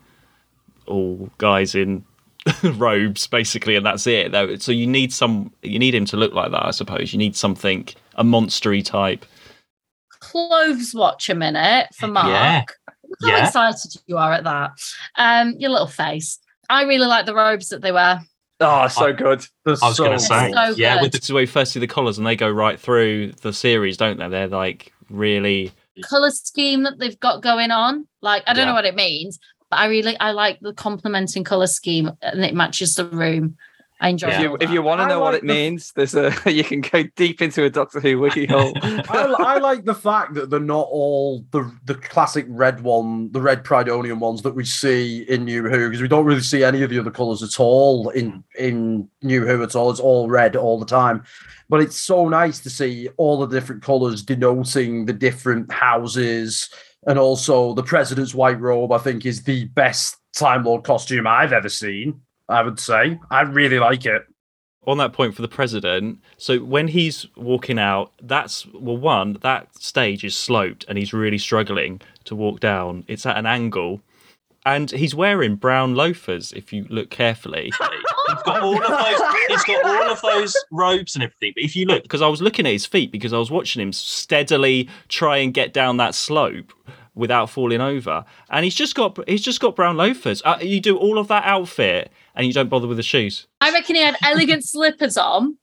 all 0.87 1.29
guys 1.39 1.75
in 1.75 2.05
robes, 2.63 3.27
basically, 3.27 3.75
and 3.75 3.85
that's 3.85 4.07
it. 4.07 4.31
Though, 4.33 4.55
so 4.57 4.71
you 4.71 4.87
need 4.87 5.13
some. 5.13 5.53
You 5.63 5.79
need 5.81 5.95
him 5.95 6.05
to 6.07 6.17
look 6.17 6.33
like 6.35 6.53
that, 6.53 6.65
I 6.67 6.71
suppose. 6.71 7.13
You 7.13 7.19
need 7.19 7.35
something 7.35 7.89
a 8.15 8.23
monstery 8.23 8.85
type. 8.85 9.27
Clothes 10.31 10.95
watch 10.95 11.29
a 11.31 11.35
minute 11.35 11.89
for 11.95 12.07
Mark. 12.09 12.29
Yeah. 12.29 12.65
Look 13.09 13.19
how 13.23 13.29
Yeah. 13.29 13.47
excited 13.47 13.93
you 14.07 14.17
are 14.19 14.33
at 14.33 14.45
that. 14.45 14.73
Um, 15.17 15.55
your 15.59 15.71
little 15.71 15.87
face. 15.87 16.39
I 16.69 16.83
really 16.83 17.07
like 17.07 17.27
the 17.27 17.35
robes 17.35 17.69
that 17.69 17.81
they 17.83 17.93
wear. 17.93 18.21
Oh, 18.59 18.89
so 18.89 19.13
good. 19.13 19.47
They're 19.65 19.77
I 19.83 19.89
was 19.89 19.99
going 19.99 20.13
to 20.13 20.19
say, 20.19 20.51
So 20.53 20.75
yeah, 20.77 20.95
good. 20.97 21.03
with 21.03 21.13
the 21.13 21.19
This 21.19 21.27
is 21.29 21.33
where 21.33 21.43
you 21.43 21.47
first 21.47 21.73
see 21.73 21.81
the 21.81 21.87
collars, 21.87 22.19
and 22.19 22.27
they 22.27 22.37
go 22.37 22.51
right 22.51 22.81
through 22.81 23.33
the 23.43 23.53
series, 23.53 23.97
don't 23.97 24.19
they? 24.19 24.29
They're 24.29 24.49
like 24.49 24.93
really. 25.11 25.73
Color 26.03 26.31
scheme 26.31 26.83
that 26.83 26.99
they've 26.99 27.19
got 27.21 27.43
going 27.43 27.71
on. 27.71 28.07
Like 28.23 28.43
I 28.47 28.53
don't 28.55 28.63
Yeah. 28.63 28.67
know 28.71 28.75
what 28.75 28.85
it 28.87 28.95
means, 28.97 29.39
but 29.71 29.79
I 29.79 29.87
really 29.87 30.19
I 30.19 30.33
like 30.33 30.59
the 30.61 30.73
complementing 30.73 31.45
color 31.45 31.67
scheme 31.69 32.11
and 32.23 32.45
it 32.45 32.55
matches 32.55 32.95
the 32.97 33.05
room. 33.07 33.57
I 33.99 34.11
enjoy 34.11 34.29
If 34.29 34.41
you 34.41 34.57
if 34.61 34.71
you 34.71 34.83
want 34.83 35.01
to 35.01 35.05
I 35.05 35.09
know 35.09 35.21
what 35.21 35.35
it 35.35 35.41
the- 35.41 35.47
means, 35.47 35.93
there's 35.97 36.15
a 36.15 36.31
you 36.47 36.65
can 36.65 36.83
go 36.83 37.05
deep 37.17 37.41
into 37.41 37.65
a 37.65 37.71
Doctor 37.71 37.99
Who 37.99 38.19
wiki 38.19 38.45
hole. 38.51 38.73
I, 38.83 39.35
I 39.39 39.59
like 39.59 39.85
the 39.85 39.95
fact 39.95 40.35
that 40.35 40.51
they're 40.51 40.61
not 40.61 40.89
all 40.91 41.45
the 41.51 41.73
the 41.87 41.95
classic 41.95 42.45
red 42.49 42.83
one, 42.83 43.33
the 43.33 43.41
red 43.41 43.65
Prydonian 43.65 44.19
ones 44.19 44.43
that 44.43 44.55
we 44.55 44.65
see 44.67 45.23
in 45.29 45.47
New 45.47 45.63
Who, 45.69 45.89
because 45.89 46.03
we 46.03 46.09
don't 46.09 46.27
really 46.27 46.43
see 46.43 46.63
any 46.63 46.83
of 46.83 46.91
the 46.91 46.99
other 46.99 47.11
colours 47.11 47.43
at 47.43 47.59
all 47.59 48.11
in 48.11 48.45
in 48.59 49.09
New 49.23 49.47
Who 49.47 49.63
at 49.63 49.75
all. 49.75 49.91
It's 49.91 50.01
all 50.01 50.29
red 50.29 50.57
all 50.57 50.79
the 50.79 50.85
time. 50.87 51.25
But 51.69 51.81
it's 51.81 51.97
so 51.97 52.29
nice 52.29 52.61
to 52.61 52.71
see 52.71 53.09
all 53.17 53.39
the 53.39 53.47
different 53.59 53.83
colours 53.83 54.23
denoting 54.23 55.07
the 55.07 55.13
different 55.15 55.73
houses, 55.73 56.69
and 57.07 57.19
also 57.19 57.73
the 57.73 57.83
president's 57.83 58.35
white 58.35 58.61
robe. 58.61 58.93
I 58.93 58.99
think 58.99 59.25
is 59.25 59.43
the 59.45 59.65
best 59.65 60.17
Time 60.35 60.65
Lord 60.65 60.85
costume 60.85 61.27
I've 61.27 61.55
ever 61.55 61.71
seen. 61.71 62.21
I 62.49 62.63
would 62.63 62.79
say 62.79 63.19
I 63.31 63.43
really 63.43 63.79
like 63.79 64.07
it. 64.07 64.23
on 64.87 64.99
that 64.99 65.13
point 65.13 65.35
for 65.35 65.43
the 65.43 65.49
president 65.49 66.19
so 66.37 66.59
when 66.59 66.89
he's 66.89 67.27
walking 67.37 67.79
out 67.79 68.13
that's 68.23 68.67
well 68.73 68.97
one 68.97 69.37
that 69.43 69.67
stage 69.77 70.23
is 70.25 70.37
sloped 70.37 70.85
and 70.89 70.97
he's 70.97 71.13
really 71.13 71.39
struggling 71.39 72.01
to 72.25 72.37
walk 72.37 72.61
down 72.61 73.05
it's 73.09 73.27
at 73.27 73.37
an 73.37 73.47
angle 73.47 74.01
and 74.65 74.91
he's 74.93 75.15
wearing 75.15 75.57
brown 75.57 75.95
loafers 75.95 76.53
if 76.53 76.73
you 76.73 76.87
look 76.89 77.11
carefully 77.11 77.71
He's 78.29 78.43
got 78.43 78.61
all 78.61 78.75
of 78.75 78.89
those. 78.89 79.21
He's 79.47 79.63
got 79.65 79.85
all 79.87 80.11
of 80.11 80.21
those 80.21 80.57
robes 80.73 81.15
and 81.15 81.23
everything. 81.23 81.53
But 81.55 81.63
if 81.63 81.77
you 81.77 81.87
look, 81.87 82.03
because 82.03 82.23
i 82.23 82.27
was 82.27 82.43
looking 82.43 82.67
at 82.67 82.73
his 82.73 82.85
feet 82.85 83.13
because 83.13 83.33
i 83.33 83.39
was 83.39 83.53
watching 83.53 83.81
him 83.81 83.93
steadily 83.93 84.89
try 85.09 85.37
and 85.37 85.55
get 85.55 85.73
down 85.73 85.97
that 85.99 86.13
slope 86.15 86.73
without 87.15 87.49
falling 87.49 87.81
over 87.81 88.25
and 88.51 88.65
he's 88.65 88.75
just 88.75 88.95
got 88.97 89.17
he's 89.29 89.43
just 89.43 89.61
got 89.61 89.77
brown 89.77 89.97
loafers 89.97 90.43
uh, 90.45 90.59
you 90.61 90.81
do 90.81 90.97
all 90.99 91.19
of 91.19 91.29
that 91.29 91.45
outfit 91.45 92.11
and 92.37 92.47
you 92.47 92.53
don't 92.53 92.69
bother 92.69 92.87
with 92.87 92.97
the 92.99 93.03
shoes 93.03 93.47
I 93.61 93.71
reckon 93.73 93.97
he 93.97 94.03
had 94.03 94.17
elegant 94.23 94.65
slippers 94.69 95.17
on 95.17 95.57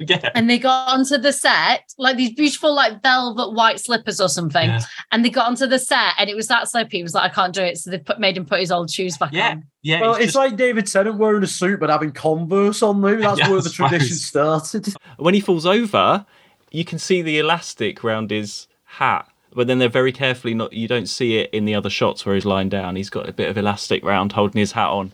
yeah. 0.00 0.30
and 0.34 0.50
they 0.50 0.58
got 0.58 0.88
onto 0.88 1.16
the 1.16 1.32
set 1.32 1.82
like 1.96 2.16
these 2.16 2.32
beautiful 2.32 2.74
like 2.74 3.02
velvet 3.02 3.52
white 3.52 3.78
slippers 3.78 4.20
or 4.20 4.28
something 4.28 4.68
Yeah. 4.68 4.80
and 5.12 5.24
they 5.24 5.30
got 5.30 5.46
onto 5.46 5.66
the 5.66 5.78
set 5.78 6.14
and 6.18 6.28
it 6.28 6.34
was 6.34 6.48
that 6.48 6.68
slippy 6.68 6.96
he 6.98 7.02
was 7.04 7.14
like 7.14 7.30
i 7.30 7.34
can't 7.34 7.54
do 7.54 7.62
it 7.62 7.78
so 7.78 7.90
they 7.90 7.98
put 7.98 8.18
made 8.18 8.36
him 8.36 8.46
put 8.46 8.58
his 8.60 8.72
old 8.72 8.90
shoes 8.90 9.16
back 9.16 9.32
Yeah. 9.32 9.50
on 9.50 9.64
Yeah. 9.82 10.00
Well, 10.00 10.10
it's 10.14 10.24
it's 10.24 10.32
just- 10.32 10.36
like 10.36 10.56
David 10.56 10.86
Tennant 10.86 11.18
wearing 11.18 11.42
a 11.44 11.46
suit 11.46 11.78
but 11.78 11.88
having 11.90 12.10
Converse 12.12 12.82
on. 12.82 13.00
Maybe 13.00 13.22
that's 13.22 13.38
Yeah, 13.38 13.50
where 13.50 13.60
the 13.60 13.70
tradition 13.70 14.16
suppose. 14.16 14.68
started. 14.68 14.94
When 15.18 15.34
he 15.34 15.40
falls 15.40 15.66
over, 15.66 16.26
you 16.70 16.84
can 16.84 16.98
see 16.98 17.22
the 17.22 17.38
elastic 17.38 18.02
round 18.04 18.30
his 18.30 18.66
hat, 18.84 19.26
but 19.54 19.66
then 19.68 19.78
they're 19.78 19.88
very 19.88 20.12
carefully 20.12 20.54
not. 20.54 20.72
You 20.72 20.88
don't 20.88 21.06
see 21.06 21.38
it 21.38 21.50
in 21.52 21.64
the 21.64 21.74
other 21.74 21.90
shots 21.90 22.24
where 22.26 22.34
he's 22.34 22.44
lying 22.44 22.68
down. 22.68 22.96
He's 22.96 23.10
got 23.10 23.28
a 23.28 23.32
bit 23.32 23.48
of 23.48 23.56
elastic 23.58 24.02
round 24.04 24.32
holding 24.32 24.58
his 24.58 24.72
hat 24.72 24.88
on. 24.90 25.12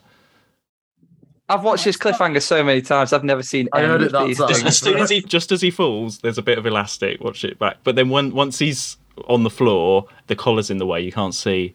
I've 1.48 1.62
watched 1.62 1.84
this 1.84 1.96
cliffhanger 1.96 2.42
so 2.42 2.64
many 2.64 2.82
times. 2.82 3.12
I've 3.12 3.24
never 3.24 3.42
seen 3.42 3.68
I 3.72 3.80
any 3.80 3.88
heard 3.88 4.02
it 4.02 4.06
of 4.06 4.12
that 4.12 4.26
these 4.26 4.38
time. 4.38 4.48
just 4.48 4.64
as 4.64 4.78
soon 4.78 4.98
as 4.98 5.10
he 5.10 5.20
Just 5.22 5.52
as 5.52 5.60
he 5.60 5.70
falls, 5.70 6.18
there's 6.18 6.38
a 6.38 6.42
bit 6.42 6.58
of 6.58 6.66
elastic. 6.66 7.20
Watch 7.20 7.44
it 7.44 7.58
back. 7.58 7.76
But 7.84 7.94
then 7.94 8.08
when, 8.08 8.32
once 8.34 8.58
he's 8.58 8.96
on 9.28 9.44
the 9.44 9.50
floor, 9.50 10.06
the 10.26 10.34
collar's 10.36 10.70
in 10.70 10.78
the 10.78 10.86
way. 10.86 11.00
You 11.00 11.12
can't 11.12 11.34
see. 11.34 11.74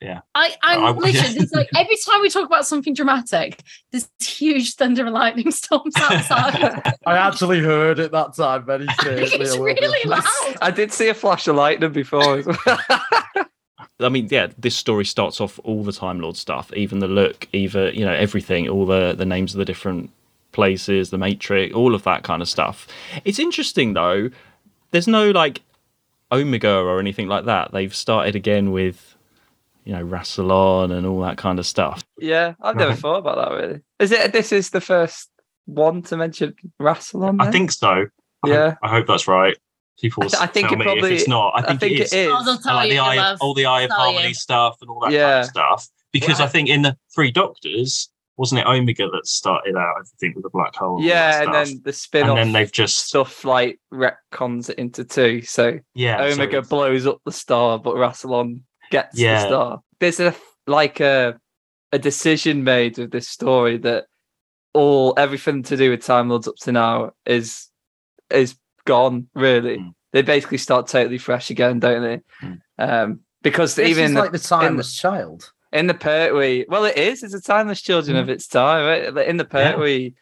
Yeah. 0.00 0.20
I 0.34 0.54
i'm 0.62 0.82
I- 0.82 0.90
literally 0.92 1.34
yeah. 1.34 1.42
it's 1.42 1.52
like 1.52 1.68
every 1.76 1.96
time 2.06 2.22
we 2.22 2.30
talk 2.30 2.46
about 2.46 2.66
something 2.66 2.94
dramatic 2.94 3.62
there's 3.92 4.08
huge 4.18 4.76
thunder 4.76 5.04
and 5.04 5.12
lightning 5.12 5.50
storms 5.50 5.92
outside 5.98 6.94
I 7.04 7.18
actually 7.18 7.60
heard 7.60 7.98
it 7.98 8.10
that 8.12 8.34
time 8.34 8.64
very 8.64 8.86
clearly. 8.96 9.24
it's 9.30 9.58
really 9.58 10.08
loud 10.08 10.24
I 10.62 10.70
did 10.70 10.90
see 10.90 11.08
a 11.10 11.14
flash 11.14 11.46
of 11.48 11.56
lightning 11.56 11.92
before. 11.92 12.42
as 14.00 14.02
well. 14.02 14.10
I 14.10 14.12
mean, 14.12 14.28
yeah, 14.30 14.48
this 14.58 14.76
story 14.76 15.04
starts 15.04 15.40
off 15.40 15.58
all 15.64 15.84
the 15.84 15.92
Time 15.92 16.20
Lord 16.20 16.36
stuff, 16.36 16.72
even 16.74 16.98
the 17.00 17.08
look, 17.08 17.48
even 17.52 17.94
you 17.94 18.04
know 18.04 18.12
everything, 18.12 18.68
all 18.68 18.86
the 18.86 19.14
the 19.16 19.26
names 19.26 19.54
of 19.54 19.58
the 19.58 19.64
different 19.64 20.10
places, 20.52 21.10
the 21.10 21.18
Matrix, 21.18 21.74
all 21.74 21.94
of 21.94 22.02
that 22.04 22.22
kind 22.24 22.42
of 22.42 22.48
stuff. 22.48 22.86
It's 23.24 23.38
interesting 23.38 23.92
though. 23.94 24.30
There's 24.90 25.06
no 25.08 25.30
like 25.30 25.62
Omega 26.32 26.74
or 26.74 26.98
anything 26.98 27.28
like 27.28 27.44
that. 27.44 27.72
They've 27.72 27.94
started 27.94 28.34
again 28.36 28.72
with 28.72 29.14
you 29.84 29.92
know 29.92 30.04
Rassilon 30.04 30.90
and 30.92 31.06
all 31.06 31.20
that 31.20 31.36
kind 31.36 31.58
of 31.58 31.66
stuff. 31.66 32.02
yeah, 32.18 32.54
I've 32.60 32.76
never 32.76 32.90
Right. 32.90 32.98
thought 32.98 33.18
about 33.18 33.36
that 33.36 33.56
really. 33.56 33.80
Is 33.98 34.12
it? 34.12 34.32
This 34.32 34.52
is 34.52 34.70
the 34.70 34.80
first 34.80 35.30
one 35.66 36.02
to 36.02 36.16
mention 36.16 36.54
Rassilon. 36.80 37.36
I 37.40 37.50
think 37.50 37.70
so. 37.70 38.06
I 38.42 38.48
Yeah. 38.48 38.70
hope, 38.70 38.78
I 38.82 38.88
hope 38.88 39.06
that's 39.06 39.28
right. 39.28 39.56
People 40.00 40.24
I 40.24 40.26
th- 40.28 40.42
I 40.42 40.46
think 40.46 40.68
tell 40.68 40.74
it 40.74 40.78
me 40.78 40.84
probably- 40.84 41.14
if 41.14 41.20
it's 41.20 41.28
not. 41.28 41.50
I 41.54 41.58
I 41.58 41.62
think, 41.66 41.80
think 41.80 41.92
it 41.92 42.00
is. 42.02 42.12
it 42.12 42.18
is. 42.26 42.32
Oh, 42.32 42.38
And 42.56 42.64
like 42.64 42.90
the 42.90 42.98
eye, 42.98 43.16
love. 43.16 43.38
all 43.40 43.54
the 43.54 43.66
Eye 43.66 43.82
of 43.82 43.90
Harmony 43.90 44.28
you. 44.28 44.34
stuff 44.34 44.76
and 44.80 44.90
all 44.90 45.00
that 45.00 45.10
kind 45.12 45.40
of 45.40 45.46
stuff. 45.46 45.88
Because 46.12 46.38
Well, 46.38 46.48
I 46.48 46.50
think 46.50 46.68
in 46.68 46.82
the 46.82 46.96
Three 47.14 47.30
Doctors, 47.30 48.10
wasn't 48.36 48.60
it 48.62 48.66
Omega 48.66 49.08
that 49.10 49.26
started 49.26 49.76
out 49.76 49.94
everything 49.98 50.32
with 50.34 50.44
the 50.44 50.50
black 50.50 50.74
hole? 50.74 51.02
Yeah, 51.02 51.44
that 51.44 51.44
and 51.46 51.54
then 51.54 51.82
the 51.84 51.92
spin 51.92 52.22
off. 52.22 52.28
and 52.30 52.30
off 52.32 52.36
then 52.46 52.52
they've 52.52 52.72
just 52.72 53.06
stuff 53.06 53.44
like 53.44 53.78
retcons 53.92 54.70
it 54.70 54.78
into 54.78 55.04
two. 55.04 55.42
So 55.42 55.78
yeah 55.94 56.22
Omega 56.22 56.58
it's- 56.58 56.68
blows 56.68 57.06
up 57.06 57.18
the 57.24 57.32
star, 57.32 57.78
but 57.78 57.94
Rassilon 57.96 58.62
gets 58.90 59.18
Yeah. 59.18 59.42
the 59.42 59.46
star. 59.48 59.80
There's 60.00 60.20
a 60.20 60.34
like 60.66 61.00
a 61.00 61.38
a 61.92 61.98
decision 61.98 62.64
made 62.64 62.96
with 62.96 63.10
this 63.10 63.28
story 63.28 63.76
that 63.78 64.06
all 64.72 65.12
everything 65.16 65.62
to 65.64 65.76
do 65.76 65.90
with 65.90 66.04
Time 66.04 66.28
Lords 66.28 66.46
up 66.48 66.54
to 66.62 66.72
now 66.72 67.10
is 67.26 67.68
is 68.30 68.56
gone. 68.84 69.28
Really, 69.34 69.78
Mm. 69.78 69.94
they 70.12 70.22
basically 70.22 70.58
start 70.58 70.88
totally 70.88 71.18
fresh 71.18 71.50
again, 71.50 71.78
don't 71.80 72.02
they? 72.02 72.20
Mm. 72.46 72.60
Um, 72.78 73.20
because 73.42 73.74
This 73.74 73.88
even 73.88 74.04
is 74.06 74.12
like 74.14 74.32
the 74.32 74.38
timeless 74.38 74.94
child. 74.96 75.50
in 75.72 75.86
the 75.86 75.94
Pertwee, 75.94 76.64
well, 76.68 76.84
it 76.84 76.96
is. 76.96 77.22
It's 77.22 77.34
a 77.34 77.40
timeless 77.40 77.80
children 77.80 78.16
of 78.16 78.28
its 78.28 78.46
time. 78.46 78.84
Right? 78.86 79.14
But 79.14 79.26
In 79.28 79.36
the 79.36 79.48
Yeah. 79.52 79.72
Pertwee 79.72 80.14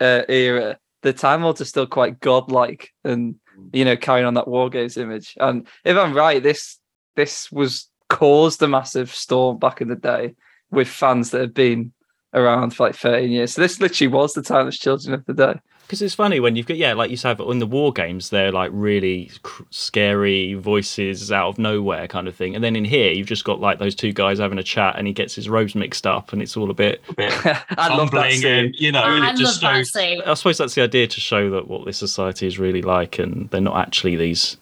uh, 0.00 0.22
era, 0.28 0.78
the 1.02 1.12
Time 1.12 1.42
Lords 1.42 1.60
are 1.60 1.64
still 1.66 1.86
quite 1.86 2.18
godlike, 2.20 2.92
and 3.04 3.36
you 3.72 3.84
know, 3.84 3.96
carrying 3.96 4.26
on 4.26 4.34
that 4.34 4.48
war 4.48 4.68
games 4.68 4.96
image. 4.96 5.34
And 5.38 5.66
if 5.84 5.96
I'm 5.96 6.12
right, 6.14 6.42
this 6.42 6.78
this 7.14 7.50
was 7.52 7.88
caused 8.08 8.60
a 8.62 8.66
massive 8.68 9.14
storm 9.14 9.58
back 9.58 9.80
in 9.80 9.88
the 9.88 9.94
day 9.96 10.34
with 10.70 10.88
fans 10.88 11.30
that 11.30 11.40
have 11.40 11.54
been 11.54 11.92
around 12.34 12.74
for 12.74 12.86
like 12.86 12.96
13 12.96 13.30
years. 13.30 13.54
So 13.54 13.62
this 13.62 13.80
literally 13.80 14.08
was 14.12 14.32
the 14.34 14.42
timeless 14.42 14.78
children 14.78 15.14
of 15.14 15.24
the 15.26 15.34
day. 15.34 15.60
Because 15.86 16.00
it's 16.00 16.14
funny 16.14 16.40
when 16.40 16.56
you've 16.56 16.66
got 16.66 16.78
yeah, 16.78 16.94
like 16.94 17.10
you 17.10 17.16
said, 17.16 17.38
in 17.40 17.58
the 17.58 17.66
war 17.66 17.92
games, 17.92 18.30
they're 18.30 18.50
like 18.50 18.70
really 18.72 19.30
cr- 19.42 19.64
scary 19.70 20.54
voices 20.54 21.30
out 21.30 21.48
of 21.48 21.58
nowhere 21.58 22.08
kind 22.08 22.26
of 22.26 22.34
thing, 22.34 22.54
and 22.54 22.64
then 22.64 22.74
in 22.74 22.86
here 22.86 23.12
you've 23.12 23.26
just 23.26 23.44
got 23.44 23.60
like 23.60 23.78
those 23.78 23.94
two 23.94 24.12
guys 24.12 24.38
having 24.38 24.58
a 24.58 24.62
chat, 24.62 24.96
and 24.96 25.06
he 25.06 25.12
gets 25.12 25.34
his 25.34 25.48
robes 25.48 25.74
mixed 25.74 26.06
up, 26.06 26.32
and 26.32 26.40
it's 26.40 26.56
all 26.56 26.70
a 26.70 26.74
bit. 26.74 27.02
I 27.18 27.94
love 27.94 28.10
that 28.12 28.30
tumbling 28.30 28.30
scene. 28.32 28.52
and 28.52 28.74
you 28.76 28.92
know, 28.92 29.02
oh, 29.02 29.06
I 29.06 29.12
and 29.12 29.20
love 29.24 29.34
it 29.34 29.38
just 29.38 29.60
that 29.60 29.76
shows 29.76 29.92
scene. 29.92 30.22
I 30.24 30.34
suppose 30.34 30.56
that's 30.58 30.74
the 30.74 30.82
idea 30.82 31.06
to 31.06 31.20
show 31.20 31.50
that 31.50 31.68
what 31.68 31.84
this 31.84 31.98
society 31.98 32.46
is 32.46 32.58
really 32.58 32.82
like, 32.82 33.18
and 33.18 33.50
they're 33.50 33.60
not 33.60 33.76
actually 33.76 34.16
these 34.16 34.56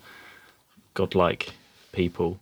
godlike 0.95 1.51
people. 1.93 2.41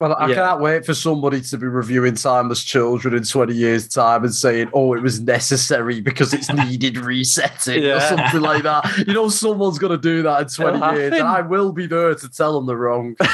Well, 0.00 0.14
I 0.16 0.28
Yeah. 0.28 0.34
can't 0.36 0.60
wait 0.60 0.86
for 0.86 0.94
somebody 0.94 1.40
to 1.40 1.58
be 1.58 1.66
reviewing 1.66 2.14
Timeless 2.14 2.62
Children 2.62 3.14
in 3.14 3.24
20 3.24 3.52
years' 3.52 3.88
time 3.88 4.22
and 4.22 4.32
saying, 4.32 4.70
oh, 4.72 4.94
it 4.94 5.02
was 5.02 5.20
necessary 5.20 6.00
because 6.00 6.32
it's 6.32 6.48
needed 6.52 6.96
resetting 6.98 7.84
or 7.84 7.98
something 8.00 8.40
like 8.40 8.62
that. 8.62 9.06
You 9.08 9.12
know, 9.14 9.28
someone's 9.28 9.78
going 9.80 9.90
to 9.90 9.98
do 9.98 10.22
that 10.22 10.42
in 10.42 10.46
20 10.48 10.76
It'll 10.76 10.94
years, 10.94 11.12
and. 11.14 11.22
I 11.26 11.40
will 11.40 11.72
be 11.72 11.86
there 11.86 12.14
to 12.14 12.28
tell 12.28 12.54
them 12.54 12.66
they're 12.66 12.76
wrong. 12.76 13.16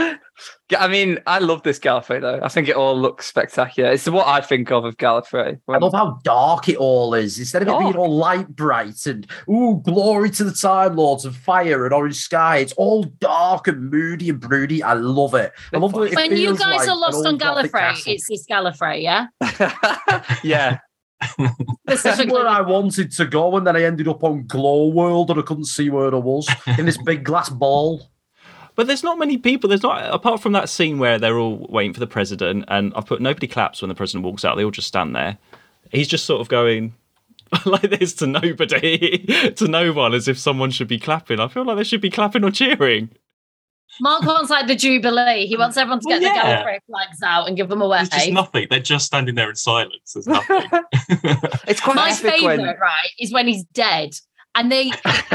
Yeah, 0.70 0.84
I 0.84 0.88
mean, 0.88 1.18
I 1.26 1.40
love 1.40 1.62
this 1.64 1.78
Gallifrey 1.78 2.20
though. 2.20 2.40
I 2.42 2.48
think 2.48 2.68
it 2.68 2.76
all 2.76 2.98
looks 2.98 3.26
spectacular. 3.26 3.90
It's 3.90 4.08
what 4.08 4.28
I 4.28 4.40
think 4.40 4.70
of 4.70 4.84
of 4.84 4.96
Gallifrey. 4.96 5.58
I 5.68 5.78
love 5.78 5.92
how 5.92 6.20
dark 6.22 6.68
it 6.68 6.76
all 6.76 7.14
is. 7.14 7.38
Instead 7.38 7.62
of 7.62 7.68
it 7.68 7.78
being 7.78 7.96
all 7.96 8.14
light 8.14 8.48
bright 8.48 9.06
and 9.06 9.26
ooh, 9.48 9.82
glory 9.84 10.30
to 10.30 10.44
the 10.44 10.52
Time 10.52 10.96
Lords 10.96 11.24
and 11.24 11.34
fire 11.34 11.84
and 11.84 11.92
orange 11.92 12.16
sky, 12.16 12.58
it's 12.58 12.72
all 12.74 13.02
dark 13.02 13.66
and 13.66 13.90
moody 13.90 14.30
and 14.30 14.38
broody. 14.40 14.82
I 14.82 14.92
love 14.92 15.34
it. 15.34 15.52
I 15.74 15.78
love 15.78 15.92
that 15.92 16.02
it 16.02 16.14
when 16.14 16.36
you 16.36 16.56
guys 16.56 16.80
like 16.80 16.88
are 16.88 16.96
lost 16.96 17.26
on 17.26 17.32
old 17.32 17.40
Gallifrey, 17.40 17.72
castle. 17.72 18.12
it's 18.12 18.28
this 18.28 18.46
Gallifrey, 18.46 19.02
yeah? 19.02 19.26
yeah, 20.44 20.78
this 21.86 22.04
is 22.04 22.26
where 22.26 22.46
I 22.46 22.60
wanted 22.60 23.10
to 23.12 23.26
go, 23.26 23.56
and 23.56 23.66
then 23.66 23.76
I 23.76 23.82
ended 23.82 24.08
up 24.08 24.24
on 24.24 24.46
Glow 24.46 24.88
World, 24.88 25.30
and 25.30 25.38
I 25.38 25.42
couldn't 25.42 25.64
see 25.64 25.90
where 25.90 26.14
I 26.14 26.18
was 26.18 26.48
in 26.78 26.86
this 26.86 26.98
big 26.98 27.24
glass 27.24 27.50
ball. 27.50 28.09
But 28.80 28.86
there's 28.86 29.02
not 29.02 29.18
many 29.18 29.36
people. 29.36 29.68
There's 29.68 29.82
not 29.82 30.06
apart 30.10 30.40
from 30.40 30.52
that 30.52 30.70
scene 30.70 30.98
where 30.98 31.18
they're 31.18 31.36
all 31.36 31.66
waiting 31.68 31.92
for 31.92 32.00
the 32.00 32.06
president, 32.06 32.64
and 32.68 32.94
I've 32.96 33.04
put 33.04 33.20
nobody 33.20 33.46
claps 33.46 33.82
when 33.82 33.90
the 33.90 33.94
president 33.94 34.24
walks 34.24 34.42
out. 34.42 34.56
They 34.56 34.64
all 34.64 34.70
just 34.70 34.88
stand 34.88 35.14
there. 35.14 35.36
He's 35.92 36.08
just 36.08 36.24
sort 36.24 36.40
of 36.40 36.48
going 36.48 36.94
like 37.66 37.82
this 37.82 38.14
to 38.14 38.26
nobody, 38.26 39.18
to 39.56 39.68
no 39.68 39.92
one, 39.92 40.14
as 40.14 40.28
if 40.28 40.38
someone 40.38 40.70
should 40.70 40.88
be 40.88 40.98
clapping. 40.98 41.40
I 41.40 41.48
feel 41.48 41.66
like 41.66 41.76
they 41.76 41.84
should 41.84 42.00
be 42.00 42.08
clapping 42.08 42.42
or 42.42 42.50
cheering. 42.50 43.10
Mark 44.00 44.24
wants 44.24 44.48
like 44.48 44.66
the 44.66 44.74
Jubilee. 44.76 45.46
He 45.46 45.58
wants 45.58 45.76
everyone 45.76 46.00
to 46.00 46.06
Well, 46.08 46.18
get 46.18 46.34
yeah. 46.34 46.62
the 46.62 46.70
Gallifrey 46.70 46.78
flags 46.86 47.22
out 47.22 47.48
and 47.48 47.58
give 47.58 47.68
them 47.68 47.82
away. 47.82 47.98
there's 47.98 48.08
just 48.08 48.32
nothing. 48.32 48.66
They're 48.70 48.80
just 48.80 49.04
standing 49.04 49.34
there 49.34 49.50
in 49.50 49.56
silence. 49.56 50.14
There's 50.14 50.26
nothing. 50.26 50.62
it's 51.68 51.82
quite 51.82 51.96
My 51.96 52.12
favourite, 52.14 52.56
when 52.60 52.66
right, 52.80 53.10
is 53.18 53.30
when 53.30 53.46
he's 53.46 53.64
dead. 53.74 54.12
And 54.54 54.72
they 54.72 54.90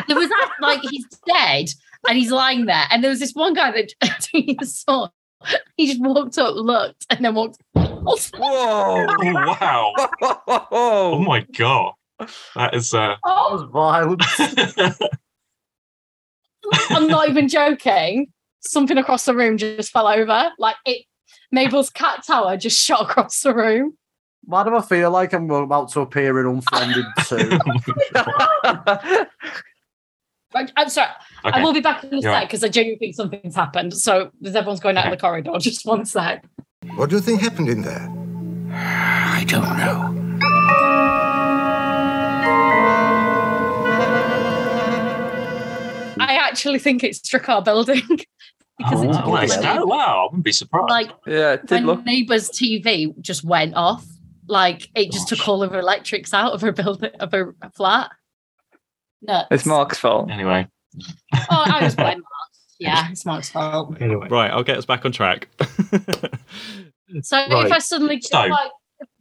there 0.07 0.17
was 0.17 0.29
that 0.29 0.51
like 0.61 0.81
he's 0.81 1.05
dead 1.27 1.67
and 2.07 2.17
he's 2.17 2.31
lying 2.31 2.65
there. 2.65 2.85
And 2.89 3.03
there 3.03 3.09
was 3.09 3.19
this 3.19 3.33
one 3.33 3.53
guy 3.53 3.71
that 3.71 4.27
he 4.31 4.57
saw. 4.63 5.09
He 5.77 5.87
just 5.87 6.01
walked 6.01 6.37
up, 6.37 6.55
looked, 6.55 7.05
and 7.09 7.23
then 7.23 7.35
walked. 7.35 7.57
whoa, 7.73 7.95
oh, 8.39 9.33
wow. 9.33 9.93
Oh 10.47 10.67
oh, 10.71 11.19
my 11.19 11.41
god. 11.55 11.93
That 12.55 12.73
is 12.73 12.93
uh 12.93 13.15
That 13.23 13.51
was 13.51 13.63
violent. 13.71 14.23
I'm 16.89 17.07
not 17.07 17.29
even 17.29 17.47
joking. 17.47 18.31
Something 18.61 18.97
across 18.97 19.25
the 19.25 19.35
room 19.35 19.57
just 19.57 19.91
fell 19.91 20.07
over. 20.07 20.51
Like 20.57 20.77
it 20.85 21.05
Mabel's 21.51 21.89
cat 21.89 22.23
tower 22.25 22.57
just 22.57 22.83
shot 22.83 23.09
across 23.09 23.41
the 23.41 23.53
room. 23.53 23.97
Why 24.45 24.63
do 24.63 24.75
I 24.75 24.81
feel 24.81 25.09
like 25.11 25.33
I'm 25.33 25.49
about 25.49 25.91
to 25.93 26.01
appear 26.01 26.39
in 26.39 26.45
Unfriended 26.47 27.05
2? 27.25 27.59
Right, 30.53 30.71
I'm 30.77 30.89
sorry. 30.89 31.09
Okay. 31.47 31.59
I 31.59 31.63
will 31.63 31.73
be 31.73 31.79
back 31.81 32.03
in 32.03 32.09
a 32.09 32.13
You're 32.13 32.21
sec 32.23 32.31
right. 32.31 32.47
because 32.47 32.63
I 32.63 32.69
genuinely 32.69 32.99
think 32.99 33.15
something's 33.15 33.55
happened. 33.55 33.93
So 33.95 34.31
as 34.43 34.55
everyone's 34.55 34.79
going 34.79 34.97
out 34.97 35.05
Okay. 35.05 35.15
the 35.15 35.21
corridor, 35.21 35.51
just 35.59 35.85
one 35.85 36.05
sec. 36.05 36.45
What 36.95 37.09
do 37.09 37.15
you 37.15 37.21
think 37.21 37.41
happened 37.41 37.69
in 37.69 37.81
there? 37.81 38.09
I 38.73 39.43
don't 39.47 39.77
know. 39.77 40.11
I 46.17 46.37
actually 46.41 46.79
think 46.79 47.03
oh, 47.03 47.07
it's 47.07 47.19
Drakkar 47.19 47.63
building 47.63 48.01
because 48.07 49.01
it 49.03 49.07
Oh, 49.09 49.13
just 49.13 49.23
well, 49.25 49.31
went 49.31 49.43
it's- 49.51 49.85
wow, 49.85 50.21
I 50.21 50.23
wouldn't 50.25 50.43
be 50.43 50.51
surprised. 50.51 50.89
like 50.89 51.09
yeah, 51.27 51.53
it 51.53 51.65
did 51.67 51.83
look. 51.83 52.05
neighbour's 52.05 52.49
TV 52.49 53.19
just 53.21 53.43
went 53.43 53.75
off. 53.75 54.05
Like 54.47 54.89
it 54.95 55.11
just 55.11 55.27
took 55.27 55.47
all 55.47 55.63
of 55.63 55.71
her 55.71 55.79
electrics 55.79 56.33
out 56.33 56.53
of 56.53 56.61
her 56.61 56.71
building 56.71 57.11
of 57.19 57.31
her 57.31 57.55
flat. 57.75 58.11
No, 59.21 59.43
It's 59.49 59.65
Mark's 59.65 59.97
fault. 59.97 60.29
anyway. 60.29 60.67
Oh, 61.33 61.63
I 61.65 61.83
was 61.83 61.95
blame 61.95 62.17
Mark. 62.19 62.23
Yeah, 62.79 63.07
it's 63.09 63.25
Mark's 63.25 63.49
fault. 63.49 63.95
Anyway. 64.01 64.27
Right, 64.29 64.51
I'll 64.51 64.63
get 64.63 64.77
us 64.77 64.85
back 64.85 65.05
on 65.05 65.11
track. 65.11 65.47
So 67.21 67.37
Right. 67.37 67.65
if 67.67 67.71
I 67.71 67.77
suddenly 67.79 68.19
So- 68.21 68.37
like, 68.45 68.71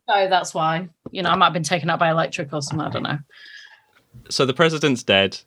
no, 0.09 0.29
that's 0.29 0.55
why. 0.55 0.89
you 1.11 1.23
know, 1.23 1.31
I 1.31 1.37
might 1.37 1.47
have 1.47 1.53
been 1.53 1.63
taken 1.63 1.91
out 1.91 1.99
by 1.99 2.11
electric 2.11 2.53
or 2.53 2.63
something. 2.63 2.87
I 2.87 2.91
don't 2.91 3.03
know. 3.03 3.19
so 4.31 4.47
the 4.47 4.55
president's 4.55 5.03
dead. 5.03 5.39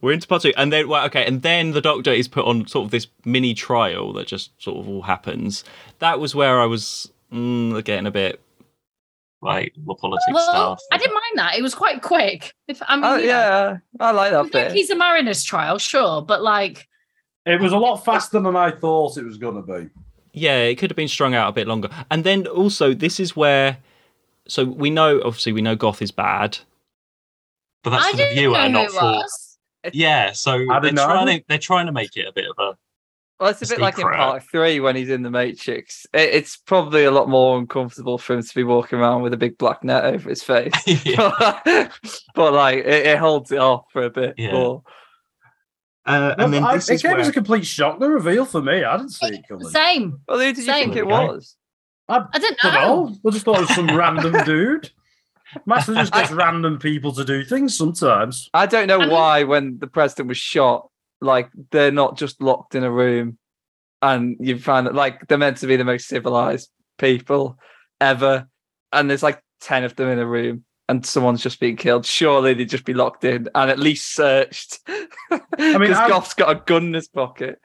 We're 0.00 0.12
into 0.12 0.26
part 0.26 0.42
two, 0.42 0.52
and 0.56 0.72
then 0.72 0.88
well, 0.88 1.04
okay, 1.06 1.26
and 1.26 1.42
then 1.42 1.72
the 1.72 1.80
doctor 1.82 2.10
is 2.10 2.26
put 2.26 2.46
on 2.46 2.66
sort 2.66 2.86
of 2.86 2.90
this 2.90 3.06
mini 3.26 3.52
trial 3.52 4.12
that 4.14 4.26
just 4.26 4.50
sort 4.62 4.78
of 4.78 4.88
all 4.88 5.02
happens. 5.02 5.62
That 5.98 6.18
was 6.20 6.34
where 6.34 6.58
I 6.58 6.64
was 6.64 7.12
mm, 7.32 7.84
getting 7.84 8.06
a 8.06 8.10
bit. 8.10 8.40
Like 9.44 9.72
the 9.76 9.94
politics 9.94 10.24
Well, 10.32 10.48
stuff. 10.48 10.80
I 10.92 10.98
didn't 10.98 11.14
mind 11.14 11.36
that. 11.36 11.58
It 11.58 11.62
was 11.62 11.74
quite 11.74 12.02
quick. 12.02 12.52
If 12.66 12.82
I 12.86 12.96
mean, 12.96 13.04
Oh, 13.04 13.16
you 13.16 13.26
know, 13.26 13.28
yeah, 13.28 13.76
I 14.00 14.10
like 14.10 14.32
that 14.32 14.50
bit. 14.50 14.72
he's 14.72 14.90
a 14.90 14.96
Mariners 14.96 15.44
trial, 15.44 15.78
sure, 15.78 16.22
but 16.22 16.42
like, 16.42 16.88
It 17.46 17.60
was 17.60 17.72
a 17.72 17.78
lot 17.78 18.04
faster 18.04 18.40
than 18.40 18.56
I 18.56 18.70
thought 18.70 19.16
it 19.18 19.24
was 19.24 19.36
going 19.36 19.56
to 19.56 19.62
be. 19.62 19.90
Yeah, 20.32 20.56
it 20.62 20.76
could 20.76 20.90
have 20.90 20.96
been 20.96 21.08
strung 21.08 21.34
out 21.34 21.48
a 21.48 21.52
bit 21.52 21.68
longer. 21.68 21.88
And 22.10 22.24
then 22.24 22.46
also, 22.48 22.92
this 22.94 23.20
is 23.20 23.36
where. 23.36 23.76
So 24.48 24.64
we 24.64 24.90
know, 24.90 25.20
obviously, 25.24 25.52
we 25.52 25.62
know 25.62 25.76
Goth 25.76 26.02
is 26.02 26.10
bad. 26.10 26.58
but 27.84 27.90
that's 27.90 28.06
I 28.06 28.10
for 28.10 28.16
the 28.16 28.30
viewer, 28.34 28.68
not 28.68 28.86
who 28.90 28.98
for. 28.98 29.22
Yeah, 29.92 30.32
so 30.32 30.58
they're 30.82 30.92
know. 30.92 31.04
trying 31.06 31.38
to 31.38 31.44
they're 31.48 31.58
trying 31.58 31.86
to 31.86 31.92
make 31.92 32.16
it 32.16 32.26
a 32.26 32.32
bit 32.32 32.46
of 32.50 32.56
a 32.58 32.76
Well, 33.40 33.50
it's 33.50 33.62
a 33.62 33.66
bit 33.74 33.80
like 33.80 33.98
in 33.98 34.04
part 34.04 34.44
three 34.44 34.78
when 34.80 34.94
he's 34.94 35.10
in 35.10 35.22
the 35.22 35.30
Matrix. 35.30 36.06
It, 36.14 36.34
it's 36.34 36.56
probably 36.56 37.04
a 37.04 37.10
lot 37.10 37.28
more 37.28 37.58
uncomfortable 37.58 38.16
for 38.16 38.34
him 38.34 38.42
to 38.42 38.54
be 38.54 38.62
walking 38.64 38.98
around 38.98 39.22
with 39.22 39.32
a 39.32 39.36
big 39.36 39.58
black 39.58 39.82
net 39.82 40.04
over 40.04 40.30
his 40.30 40.42
face. 40.42 40.72
yeah. 41.04 41.88
but 42.34 42.52
like, 42.52 42.78
it, 42.78 43.06
it 43.06 43.18
holds 43.18 43.50
it 43.50 43.58
off 43.58 43.86
for 43.92 44.04
a 44.04 44.10
bit. 44.10 44.34
Yeah. 44.38 44.52
more. 44.52 44.82
Uh, 46.06 46.34
and 46.38 46.52
then 46.52 46.62
I- 46.62 46.74
this 46.76 46.90
it 46.90 46.94
is 46.94 47.02
came 47.02 47.16
as 47.18 47.28
a 47.28 47.32
complete 47.32 47.66
shock, 47.66 47.98
the 47.98 48.08
reveal 48.08 48.44
for 48.44 48.62
me. 48.62 48.84
I 48.84 48.96
didn't 48.96 49.12
see 49.12 49.26
it 49.26 49.48
coming. 49.48 49.68
Same. 49.68 50.20
Well, 50.28 50.38
who 50.38 50.44
did 50.46 50.58
you 50.58 50.64
Same. 50.64 50.84
think 50.86 50.96
it 50.96 51.06
was? 51.06 51.56
I 52.08 52.24
didn't 52.34 52.58
know. 52.62 52.70
don't 52.70 52.74
know. 53.14 53.18
I 53.26 53.30
just 53.32 53.44
thought 53.46 53.56
it 53.56 53.60
was 53.62 53.74
some 53.74 53.96
random 53.96 54.32
dude. 54.44 54.90
Master 55.66 55.94
just 55.94 56.12
gets 56.12 56.30
random 56.32 56.78
people 56.78 57.12
to 57.12 57.24
do 57.24 57.44
things 57.44 57.76
sometimes. 57.76 58.50
I 58.52 58.66
don't 58.66 58.86
know 58.86 58.98
I 58.98 59.04
mean- 59.06 59.10
why 59.10 59.42
when 59.44 59.78
the 59.78 59.86
president 59.86 60.28
was 60.28 60.36
shot, 60.36 60.90
like 61.24 61.50
they're 61.70 61.90
not 61.92 62.16
just 62.16 62.40
locked 62.42 62.74
in 62.74 62.84
a 62.84 62.90
room, 62.90 63.38
and 64.02 64.36
you 64.40 64.58
find 64.58 64.86
that 64.86 64.94
like 64.94 65.26
they're 65.26 65.38
meant 65.38 65.56
to 65.58 65.66
be 65.66 65.76
the 65.76 65.84
most 65.84 66.06
civilized 66.08 66.70
people 66.98 67.58
ever, 68.00 68.46
and 68.92 69.08
there's 69.10 69.22
like 69.22 69.42
ten 69.60 69.84
of 69.84 69.96
them 69.96 70.08
in 70.08 70.18
a 70.18 70.26
room, 70.26 70.64
and 70.88 71.04
someone's 71.04 71.42
just 71.42 71.60
been 71.60 71.76
killed. 71.76 72.06
Surely 72.06 72.54
they'd 72.54 72.68
just 72.68 72.84
be 72.84 72.94
locked 72.94 73.24
in 73.24 73.48
and 73.54 73.70
at 73.70 73.78
least 73.78 74.14
searched. 74.14 74.80
I 74.88 75.00
mean, 75.30 75.40
because 75.80 75.96
I- 75.98 76.08
Goth's 76.08 76.34
got 76.34 76.54
a 76.56 76.62
gun 76.64 76.84
in 76.86 76.94
his 76.94 77.08
pocket. 77.08 77.60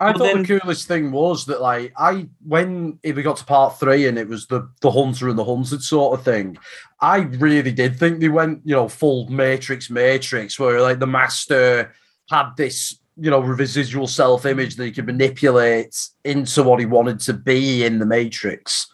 I 0.00 0.06
Well, 0.06 0.14
thought 0.18 0.24
then- 0.34 0.42
the 0.42 0.58
coolest 0.60 0.88
thing 0.88 1.12
was 1.12 1.46
that, 1.46 1.60
like, 1.60 1.92
I 1.96 2.26
when 2.44 2.98
we 3.04 3.22
got 3.22 3.36
to 3.36 3.44
part 3.44 3.78
three 3.78 4.08
and 4.08 4.18
it 4.18 4.26
was 4.26 4.48
the 4.48 4.68
the 4.80 4.90
hunter 4.90 5.28
and 5.28 5.38
the 5.38 5.44
hunted 5.44 5.80
sort 5.82 6.18
of 6.18 6.24
thing. 6.24 6.58
I 7.00 7.18
really 7.18 7.70
did 7.70 7.98
think 8.00 8.18
they 8.18 8.28
went, 8.28 8.62
you 8.64 8.74
know, 8.74 8.88
full 8.88 9.28
Matrix, 9.28 9.90
Matrix, 9.90 10.58
where 10.58 10.80
like 10.82 10.98
the 10.98 11.06
master 11.06 11.94
had 12.32 12.56
this, 12.56 12.98
you 13.16 13.30
know, 13.30 13.40
residual 13.40 14.06
self 14.06 14.46
image 14.46 14.76
that 14.76 14.84
he 14.86 14.92
could 14.92 15.06
manipulate 15.06 15.96
into 16.24 16.62
what 16.62 16.80
he 16.80 16.86
wanted 16.86 17.20
to 17.20 17.32
be 17.34 17.84
in 17.84 17.98
the 17.98 18.06
Matrix. 18.06 18.88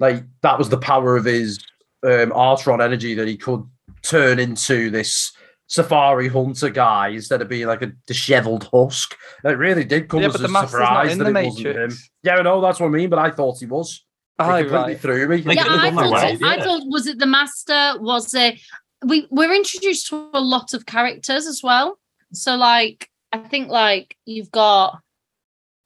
Like 0.00 0.24
that 0.42 0.58
was 0.58 0.68
the 0.68 0.78
power 0.78 1.16
of 1.16 1.24
his 1.24 1.58
um, 2.02 2.30
Artron 2.30 2.82
energy 2.82 3.14
that 3.14 3.28
he 3.28 3.36
could 3.36 3.64
turn 4.02 4.38
into 4.38 4.90
this 4.90 5.32
safari 5.66 6.28
hunter 6.28 6.70
guy 6.70 7.08
instead 7.08 7.42
of 7.42 7.48
being 7.48 7.66
like 7.66 7.82
a 7.82 7.92
disheveled 8.06 8.68
husk. 8.72 9.14
It 9.44 9.58
really 9.58 9.84
did 9.84 10.08
come 10.08 10.20
Yeah, 10.20 10.28
as 10.28 10.32
but 10.32 10.40
a 10.40 10.42
the 10.44 10.48
master's 10.48 10.80
not 10.80 10.86
surprise 10.86 11.12
in 11.12 11.18
that 11.18 11.32
the 11.32 11.40
it 11.40 11.44
wasn't 11.44 11.76
him. 11.76 11.90
Yeah, 12.22 12.36
I 12.36 12.42
know 12.42 12.60
that's 12.60 12.80
what 12.80 12.86
I 12.86 12.90
mean, 12.90 13.10
but 13.10 13.18
I 13.18 13.30
thought 13.30 13.58
he 13.60 13.66
was. 13.66 14.04
It 14.40 14.44
Oh, 14.44 14.46
completely 14.46 14.76
right. 14.76 15.00
threw 15.00 15.28
me. 15.28 15.40
They 15.42 15.54
yeah, 15.54 15.64
I 15.68 15.90
thought, 15.90 16.12
way, 16.12 16.32
it, 16.32 16.42
I 16.42 16.62
thought 16.62 16.82
was 16.86 17.06
it 17.06 17.18
the 17.18 17.26
master? 17.26 18.00
Was 18.00 18.32
it 18.34 18.60
we 19.04 19.26
we're 19.30 19.54
introduced 19.54 20.08
to 20.08 20.30
a 20.32 20.40
lot 20.40 20.74
of 20.74 20.86
characters 20.86 21.46
as 21.46 21.60
well. 21.62 21.97
So 22.32 22.56
like 22.56 23.10
I 23.32 23.38
think 23.38 23.68
like 23.68 24.16
you've 24.24 24.50
got 24.50 25.00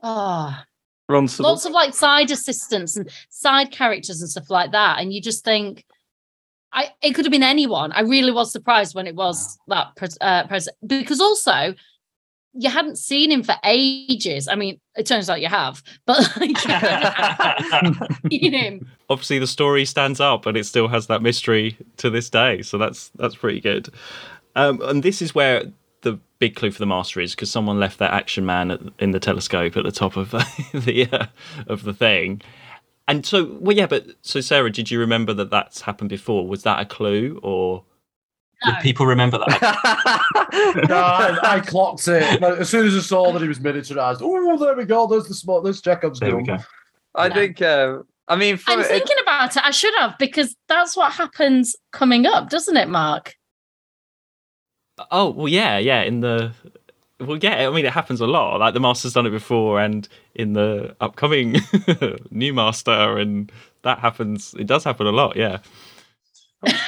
oh 0.03 0.57
lots 1.38 1.64
of 1.64 1.72
like 1.72 1.95
side 1.95 2.30
assistants 2.30 2.97
and 2.97 3.11
side 3.28 3.70
characters 3.70 4.20
and 4.20 4.30
stuff 4.30 4.51
like 4.51 4.72
that. 4.72 4.99
And 4.99 5.12
you 5.12 5.20
just 5.20 5.45
think 5.45 5.84
I 6.72 6.90
it 7.03 7.14
could 7.14 7.24
have 7.24 7.32
been 7.32 7.43
anyone. 7.43 7.93
I 7.93 8.01
really 8.01 8.32
was 8.32 8.51
surprised 8.51 8.95
when 8.95 9.07
it 9.07 9.14
was 9.14 9.59
that 9.68 9.93
uh, 10.20 10.47
president 10.47 10.76
because 10.86 11.20
also 11.20 11.74
you 12.55 12.68
hadn't 12.68 12.99
seen 12.99 13.30
him 13.30 13.43
for 13.43 13.55
ages. 13.64 14.47
I 14.47 14.57
mean, 14.57 14.78
it 14.97 15.07
turns 15.07 15.30
out 15.30 15.40
you 15.40 15.49
have, 15.49 15.82
but 16.05 16.18
like, 16.36 16.59
seen 18.30 18.53
him. 18.53 18.88
Obviously, 19.09 19.38
the 19.38 19.47
story 19.47 19.84
stands 19.84 20.20
up, 20.20 20.45
and 20.47 20.57
it 20.57 20.66
still 20.66 20.88
has 20.88 21.07
that 21.07 21.22
mystery 21.22 21.76
to 21.99 22.11
this 22.11 22.28
day. 22.28 22.62
So 22.62 22.78
that's 22.78 23.11
that's 23.16 23.34
pretty 23.34 23.61
good. 23.61 23.88
Um, 24.55 24.80
and 24.82 25.03
this 25.03 25.22
is 25.22 25.34
where 25.34 25.64
the 26.03 26.19
big 26.39 26.55
clue 26.57 26.71
for 26.71 26.79
the 26.79 26.87
master 26.87 27.21
is 27.21 27.35
because 27.35 27.51
someone 27.51 27.79
left 27.81 27.99
that 27.99 28.13
action 28.13 28.45
man 28.47 28.71
at, 28.71 28.81
in 28.99 29.13
the 29.13 29.21
telescope 29.21 29.77
at 29.77 29.85
the 29.85 29.93
top 29.93 30.17
of 30.17 30.31
the 30.73 31.09
uh, 31.13 31.27
of 31.67 31.85
the 31.85 31.95
thing. 31.95 32.41
And 33.09 33.27
so, 33.27 33.57
well, 33.61 33.77
yeah, 33.77 33.87
but 33.87 34.07
so 34.23 34.41
Sarah, 34.41 34.71
did 34.71 34.91
you 34.91 35.01
remember 35.01 35.33
that 35.35 35.51
that's 35.51 35.81
happened 35.81 36.11
before? 36.11 36.47
Was 36.47 36.63
that 36.63 36.81
a 36.81 36.85
clue, 36.85 37.41
or 37.43 37.85
Did 38.65 38.77
people 38.81 39.07
remember 39.07 39.39
that? 39.39 40.85
no, 40.89 40.97
I, 40.97 41.57
I 41.57 41.61
clocked 41.61 42.07
it. 42.07 42.41
Like, 42.41 42.59
as 42.59 42.69
soon 42.69 42.87
as 42.87 42.95
I 42.97 43.01
saw 43.01 43.33
that 43.33 43.43
he 43.43 43.49
was 43.49 43.59
miniaturized, 43.59 44.19
oh, 44.23 44.57
there 44.57 44.77
we 44.77 44.85
go. 44.85 45.07
There's 45.09 45.27
the 45.27 45.35
spot. 45.35 45.65
There's 45.65 45.81
Chekhov's 45.81 46.21
There 46.21 46.37
we 46.37 46.45
go. 46.45 46.59
I 47.15 47.29
No. 47.29 47.35
think. 47.35 47.61
Um, 47.61 48.05
I 48.29 48.37
mean, 48.37 48.57
for, 48.57 48.71
I'm 48.71 48.81
it- 48.81 48.87
thinking 48.87 49.17
about 49.21 49.57
it. 49.57 49.65
I 49.65 49.73
should 49.73 49.95
have 49.99 50.15
because 50.19 50.55
that's 50.69 50.97
what 50.97 51.13
happens 51.13 51.75
coming 51.93 52.25
up, 52.25 52.51
doesn't 52.51 52.77
it, 52.77 52.89
Mark? 52.89 53.35
Oh, 55.11 55.31
well, 55.31 55.49
yeah, 55.49 55.79
yeah, 55.79 56.03
in 56.03 56.21
the. 56.21 56.53
Well, 57.21 57.39
yeah, 57.41 57.69
I 57.69 57.71
mean, 57.73 57.85
it 57.87 57.93
happens 57.93 58.21
a 58.21 58.27
lot. 58.27 58.59
Like 58.59 58.75
the 58.75 58.81
master's 58.81 59.13
done 59.13 59.27
it 59.27 59.31
before, 59.31 59.81
and 59.81 60.09
in 60.35 60.55
the 60.55 60.97
upcoming 61.01 61.57
new 62.31 62.53
master, 62.53 63.19
and 63.19 63.51
that 63.83 63.99
happens. 64.01 64.55
It 64.59 64.67
does 64.67 64.85
happen 64.85 65.07
a 65.07 65.13
lot, 65.13 65.37
yeah. 65.37 65.59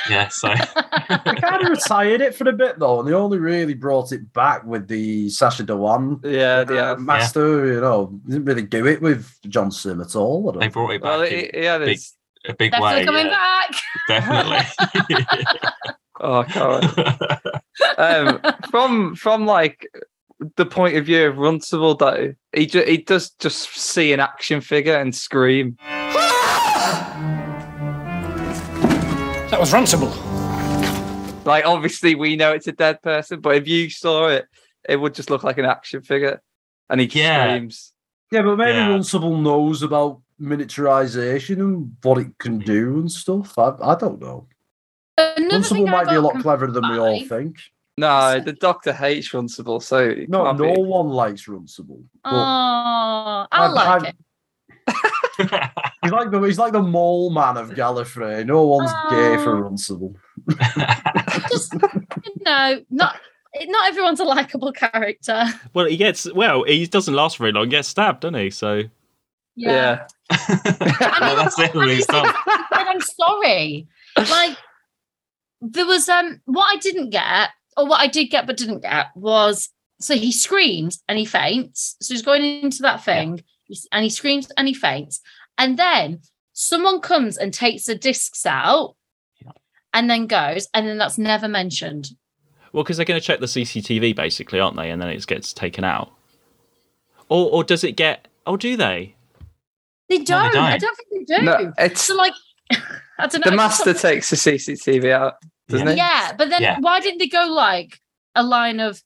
Yeah, 0.08 0.28
so 0.28 0.48
They 1.08 1.34
kind 1.34 1.62
of 1.64 1.68
retired 1.68 2.20
it 2.20 2.34
for 2.34 2.48
a 2.48 2.52
bit 2.52 2.78
though, 2.78 3.00
and 3.00 3.08
they 3.08 3.12
only 3.12 3.38
really 3.38 3.74
brought 3.74 4.12
it 4.12 4.32
back 4.32 4.64
with 4.64 4.86
the 4.88 5.28
Sacha 5.30 5.64
Dhawan 5.64 6.20
yeah, 6.24 6.64
uh, 6.68 6.72
yeah. 6.72 6.94
master. 6.96 7.66
You 7.66 7.80
know, 7.80 8.20
didn't 8.26 8.44
really 8.44 8.62
do 8.62 8.86
it 8.86 9.00
with 9.02 9.32
John 9.48 9.70
Simm 9.72 10.00
at 10.00 10.14
all. 10.16 10.48
I 10.48 10.52
don't 10.52 10.60
they 10.60 10.64
think. 10.66 10.72
brought 10.74 10.90
it 10.90 11.02
back 11.02 11.08
Well, 11.10 11.22
in 11.22 11.32
it, 11.32 11.50
yeah, 11.54 11.78
big, 11.78 11.86
there's. 11.86 12.14
a 12.48 12.54
big 12.54 12.70
Definitely 12.70 13.00
way. 13.00 13.04
coming 13.04 13.26
yeah, 13.26 13.62
back. 14.08 14.76
Definitely. 15.08 15.26
Oh, 16.26 16.40
I 16.40 16.44
can't. 16.44 16.98
um, 17.98 18.40
from 18.70 19.14
from 19.14 19.44
like 19.44 19.86
the 20.56 20.64
point 20.64 20.96
of 20.96 21.04
view 21.04 21.26
of 21.28 21.36
Runcible, 21.36 21.98
though, 21.98 22.34
he 22.54 22.64
ju- 22.66 22.84
he 22.86 22.96
does 22.96 23.30
just 23.38 23.68
see 23.76 24.12
an 24.14 24.20
action 24.20 24.60
figure 24.62 24.96
and 24.96 25.14
scream. 25.14 25.76
That 29.50 29.60
was 29.60 29.70
Runcible. 29.72 30.10
Like, 31.44 31.66
obviously, 31.66 32.14
we 32.14 32.36
know 32.36 32.52
it's 32.52 32.66
a 32.66 32.72
dead 32.72 33.02
person, 33.02 33.40
but 33.40 33.56
if 33.56 33.68
you 33.68 33.90
saw 33.90 34.28
it, 34.28 34.46
it 34.88 34.96
would 34.96 35.14
just 35.14 35.28
look 35.30 35.44
like 35.44 35.58
an 35.58 35.66
action 35.66 36.02
figure, 36.02 36.40
and 36.88 37.00
he 37.00 37.06
Yeah. 37.06 37.48
screams. 37.54 37.92
Yeah, 38.32 38.42
but 38.42 38.56
maybe 38.56 38.78
Yeah. 38.78 38.88
Runcible 38.88 39.40
knows 39.40 39.82
about 39.82 40.22
miniaturization 40.40 41.58
and 41.60 41.92
what 42.02 42.18
it 42.18 42.28
can 42.38 42.58
do 42.60 42.94
and 42.98 43.12
stuff. 43.12 43.56
I, 43.58 43.74
I 43.82 43.94
don't 43.94 44.20
know. 44.20 44.48
Another 45.16 45.56
Runcible 45.58 45.68
thing 45.76 45.90
might 45.90 46.08
be 46.08 46.14
a 46.16 46.20
lot 46.20 46.40
cleverer 46.40 46.70
than 46.70 46.90
we 46.90 46.98
all 46.98 47.24
think. 47.24 47.56
No, 47.96 48.40
the 48.40 48.52
doctor 48.52 48.92
hates 48.92 49.28
Runcible, 49.32 49.80
so 49.80 50.14
No, 50.28 50.50
no 50.52 50.74
be. 50.74 50.80
one 50.80 51.08
likes 51.08 51.46
Runcible. 51.46 52.02
Oh, 52.24 53.46
I 53.52 53.68
like 53.68 53.88
I've- 53.88 54.08
it. 54.08 54.16
he's 56.02 56.12
like 56.12 56.30
the 56.30 56.40
he's 56.42 56.58
like 56.58 56.72
the 56.72 56.82
mole 56.82 57.30
man 57.30 57.56
of 57.56 57.70
Gallifrey. 57.70 58.44
No 58.46 58.64
one's 58.66 58.90
gay 59.10 59.36
for 59.42 59.56
Oh. 59.56 59.62
Runcible. 59.70 60.14
Just 61.50 61.74
no, 62.44 62.82
not 62.90 63.16
not 63.66 63.88
everyone's 63.88 64.20
a 64.20 64.24
likable 64.24 64.72
character. 64.72 65.44
Well, 65.72 65.86
he 65.86 65.96
gets 65.96 66.30
well. 66.32 66.64
He 66.64 66.86
doesn't 66.86 67.14
last 67.14 67.38
very 67.38 67.52
long. 67.52 67.64
He 67.64 67.70
gets 67.70 67.88
stabbed, 67.88 68.20
doesn't 68.20 68.34
he? 68.38 68.50
So 68.50 68.82
Yeah. 69.56 70.06
well, 70.30 71.36
that's 71.36 71.58
it. 71.58 71.72
He 71.72 72.00
said, 72.02 72.24
"I'm 72.72 73.00
sorry. 73.00 73.86
Like 74.16 74.56
there 75.72 75.86
was 75.86 76.08
um 76.08 76.40
what 76.44 76.74
I 76.74 76.78
didn't 76.78 77.10
get, 77.10 77.50
or 77.76 77.86
what 77.86 78.00
I 78.00 78.06
did 78.06 78.26
get 78.26 78.46
but 78.46 78.56
didn't 78.56 78.80
get 78.82 79.06
was 79.14 79.70
so 80.00 80.14
he 80.14 80.30
screams 80.32 81.02
and 81.08 81.18
he 81.18 81.24
faints. 81.24 81.96
So 82.00 82.12
he's 82.14 82.22
going 82.22 82.44
into 82.62 82.82
that 82.82 83.02
thing 83.04 83.42
he's- 83.64 83.86
and 83.92 84.02
he 84.04 84.10
screams 84.10 84.50
and 84.56 84.68
he 84.68 84.74
faints. 84.74 85.20
And 85.56 85.78
then 85.78 86.20
someone 86.52 87.00
comes 87.00 87.36
and 87.38 87.52
takes 87.54 87.84
the 87.86 87.94
discs 87.94 88.44
out 88.44 88.96
Yeah. 89.44 89.52
and 89.92 90.10
then 90.10 90.26
goes, 90.26 90.68
and 90.74 90.86
then 90.86 90.98
that's 90.98 91.16
never 91.18 91.48
mentioned. 91.48 92.10
well, 92.72 92.82
because 92.82 92.96
they're 92.96 93.06
going 93.06 93.20
to 93.20 93.26
check 93.26 93.38
the 93.40 93.46
CCTV 93.46 94.14
basically, 94.16 94.58
aren't 94.60 94.76
they? 94.76 94.90
And 94.90 95.00
then 95.00 95.08
it 95.08 95.26
gets 95.26 95.52
taken 95.52 95.84
out. 95.84 96.12
Or 97.28 97.50
or 97.50 97.64
does 97.64 97.84
it 97.84 97.92
get? 97.96 98.28
Oh, 98.46 98.56
do 98.56 98.76
they? 98.76 99.14
They 100.10 100.18
don't. 100.18 100.54
I 100.56 100.76
don't. 100.76 100.80
don't 100.80 100.96
think 100.96 101.28
they 101.28 101.36
do. 101.38 101.42
No, 101.44 101.72
it's 101.78 102.02
So 102.02 102.14
like 102.16 102.34
I 102.72 103.26
don't 103.28 103.44
know. 103.44 103.50
The 103.50 103.56
master 103.56 103.94
takes 103.94 104.28
the 104.30 104.36
CCTV 104.36 105.10
out, 105.12 105.34
doesn't 105.68 105.88
he? 105.88 105.94
Yeah, 105.94 106.32
but 106.36 106.50
then 106.50 106.62
Yeah. 106.62 106.76
why 106.80 107.00
didn't 107.00 107.18
they 107.18 107.28
go 107.28 107.46
like 107.46 107.98
a 108.34 108.42
line 108.42 108.80
of 108.80 109.02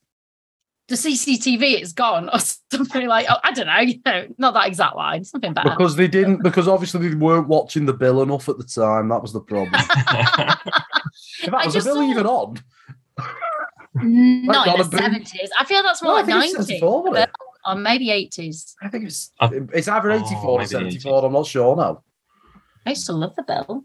the 0.88 0.94
CCTV 0.96 1.80
is 1.82 1.92
gone 1.92 2.28
or 2.32 2.38
something 2.72 3.06
like? 3.06 3.26
Oh, 3.28 3.36
I 3.44 3.52
don't 3.52 3.66
know. 3.66 3.78
You 3.80 4.00
know, 4.04 4.26
not 4.38 4.54
that 4.54 4.66
exact 4.66 4.96
line. 4.96 5.24
Something 5.24 5.52
better. 5.52 5.70
Because 5.70 5.96
they 5.96 6.08
didn't, 6.08 6.42
because 6.42 6.66
obviously 6.68 7.08
they 7.08 7.14
weren't 7.14 7.46
watching 7.48 7.84
the 7.86 7.92
bill 7.92 8.22
enough 8.22 8.48
at 8.48 8.58
the 8.58 8.64
time. 8.64 9.08
That 9.08 9.22
was 9.22 9.32
the 9.32 9.40
problem. 9.40 9.74
In 9.74 11.50
fact, 11.50 11.54
I 11.54 11.64
was 11.66 11.74
the 11.74 11.80
bill 11.82 11.96
saw- 11.96 12.10
even 12.10 12.26
on? 12.26 12.58
not 13.94 14.68
in 14.68 14.76
the 14.82 14.88
be- 14.88 14.96
seventies. 14.96 15.50
I 15.58 15.64
feel 15.64 15.82
that's 15.82 16.02
more 16.02 16.12
No, 16.12 16.16
I 16.18 16.20
like 16.20 16.26
think 16.26 16.44
it's 16.44 16.52
nineties 16.54 16.66
74, 16.80 17.02
wasn't 17.02 17.24
it? 17.28 17.30
or 17.66 17.74
maybe 17.74 18.10
eighties. 18.10 18.76
I 18.82 18.88
think 18.88 19.04
it's 19.06 19.32
it's 19.40 19.88
either 19.88 20.10
oh, 20.12 20.16
84 20.24 20.44
or 20.48 20.58
maybe 20.58 20.64
the 20.66 20.70
74. 20.70 21.24
I'm 21.24 21.32
not 21.32 21.46
sure 21.46 21.76
now. 21.76 22.02
I 22.86 22.90
used 22.90 23.06
to 23.06 23.12
love 23.12 23.34
the 23.36 23.42
bill. 23.42 23.84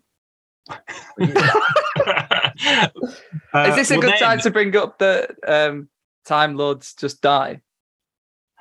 Is 3.55 3.75
this 3.75 3.91
a 3.91 3.97
good 3.97 4.17
time 4.17 4.39
to 4.39 4.51
bring 4.51 4.75
up 4.75 4.99
that 4.99 5.31
um, 5.47 5.89
Time 6.25 6.55
Lords 6.55 6.93
just 6.93 7.21
die 7.21 7.61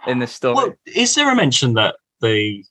in 0.06 0.18
this 0.18 0.32
story? 0.32 0.54
Well, 0.54 0.74
is 0.86 1.14
there 1.14 1.30
a 1.30 1.36
mention 1.36 1.74
that 1.74 1.96
the? 2.20 2.64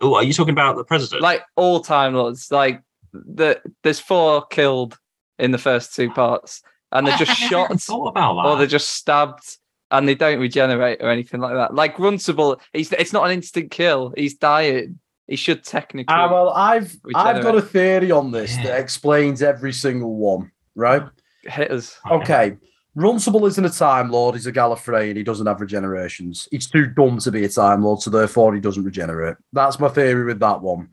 Oh, 0.00 0.14
are 0.14 0.22
you 0.22 0.32
talking 0.32 0.52
about 0.52 0.76
the 0.76 0.84
president? 0.84 1.22
like 1.22 1.42
all 1.56 1.80
Time 1.80 2.14
Lords, 2.14 2.52
like 2.52 2.82
the 3.12 3.60
there's 3.82 4.00
four 4.00 4.44
killed 4.46 4.98
in 5.38 5.50
the 5.50 5.58
first 5.58 5.94
two 5.94 6.10
parts, 6.10 6.62
and 6.92 7.06
they're 7.06 7.16
just 7.16 7.32
shot 7.38 7.70
about 7.70 8.34
that. 8.34 8.48
or 8.48 8.56
they're 8.56 8.66
just 8.66 8.90
stabbed, 8.90 9.58
and 9.90 10.06
they 10.08 10.14
don't 10.14 10.38
regenerate 10.38 10.98
or 11.00 11.10
anything 11.10 11.40
like 11.40 11.54
that. 11.54 11.74
Like 11.74 11.96
Runcible, 11.96 12.60
he's 12.72 12.92
it's 12.92 13.12
not 13.12 13.24
an 13.24 13.32
instant 13.32 13.70
kill; 13.70 14.12
he's 14.16 14.34
dying. 14.36 15.00
He 15.28 15.36
should 15.36 15.62
technically. 15.62 16.12
Ah, 16.14 16.32
well, 16.32 16.50
I've 16.50 16.96
I've 17.14 17.42
got 17.42 17.54
a 17.54 17.62
theory 17.62 18.10
on 18.10 18.30
this 18.32 18.56
Yeah. 18.56 18.64
that 18.64 18.80
explains 18.80 19.42
every 19.42 19.72
single 19.72 20.16
one, 20.16 20.50
right? 20.74 21.02
hit 21.44 21.70
us. 21.70 21.98
Okay. 22.10 22.56
Runcible 22.96 23.46
isn't 23.46 23.64
a 23.64 23.70
Time 23.70 24.10
Lord, 24.10 24.34
he's 24.34 24.46
a 24.46 24.52
Gallifrey 24.52 25.08
and 25.08 25.16
he 25.16 25.22
doesn't 25.22 25.46
have 25.46 25.58
regenerations. 25.58 26.48
He's 26.50 26.68
too 26.68 26.86
dumb 26.86 27.18
to 27.18 27.30
be 27.30 27.44
a 27.44 27.48
Time 27.48 27.82
Lord, 27.82 28.00
so 28.02 28.10
therefore 28.10 28.54
he 28.54 28.60
doesn't 28.60 28.82
regenerate. 28.84 29.36
That's 29.52 29.78
my 29.78 29.88
theory 29.88 30.24
with 30.24 30.40
that 30.40 30.60
one. 30.60 30.88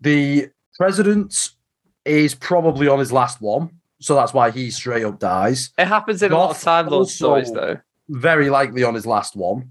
The 0.00 0.48
President 0.76 1.50
is 2.04 2.34
probably 2.34 2.88
on 2.88 2.98
his 2.98 3.12
last 3.12 3.40
one, 3.40 3.70
so 4.00 4.14
that's 4.14 4.34
why 4.34 4.50
he 4.50 4.70
straight 4.70 5.04
up 5.04 5.18
dies. 5.20 5.70
It 5.78 5.86
happens 5.86 6.22
in 6.22 6.32
a 6.32 6.36
lot 6.36 6.50
of 6.50 6.60
Time 6.60 6.88
Lord 6.88 7.08
stories, 7.08 7.52
though. 7.52 7.78
Very 8.08 8.50
likely 8.50 8.82
on 8.82 8.94
his 8.94 9.06
last 9.06 9.36
one, 9.36 9.70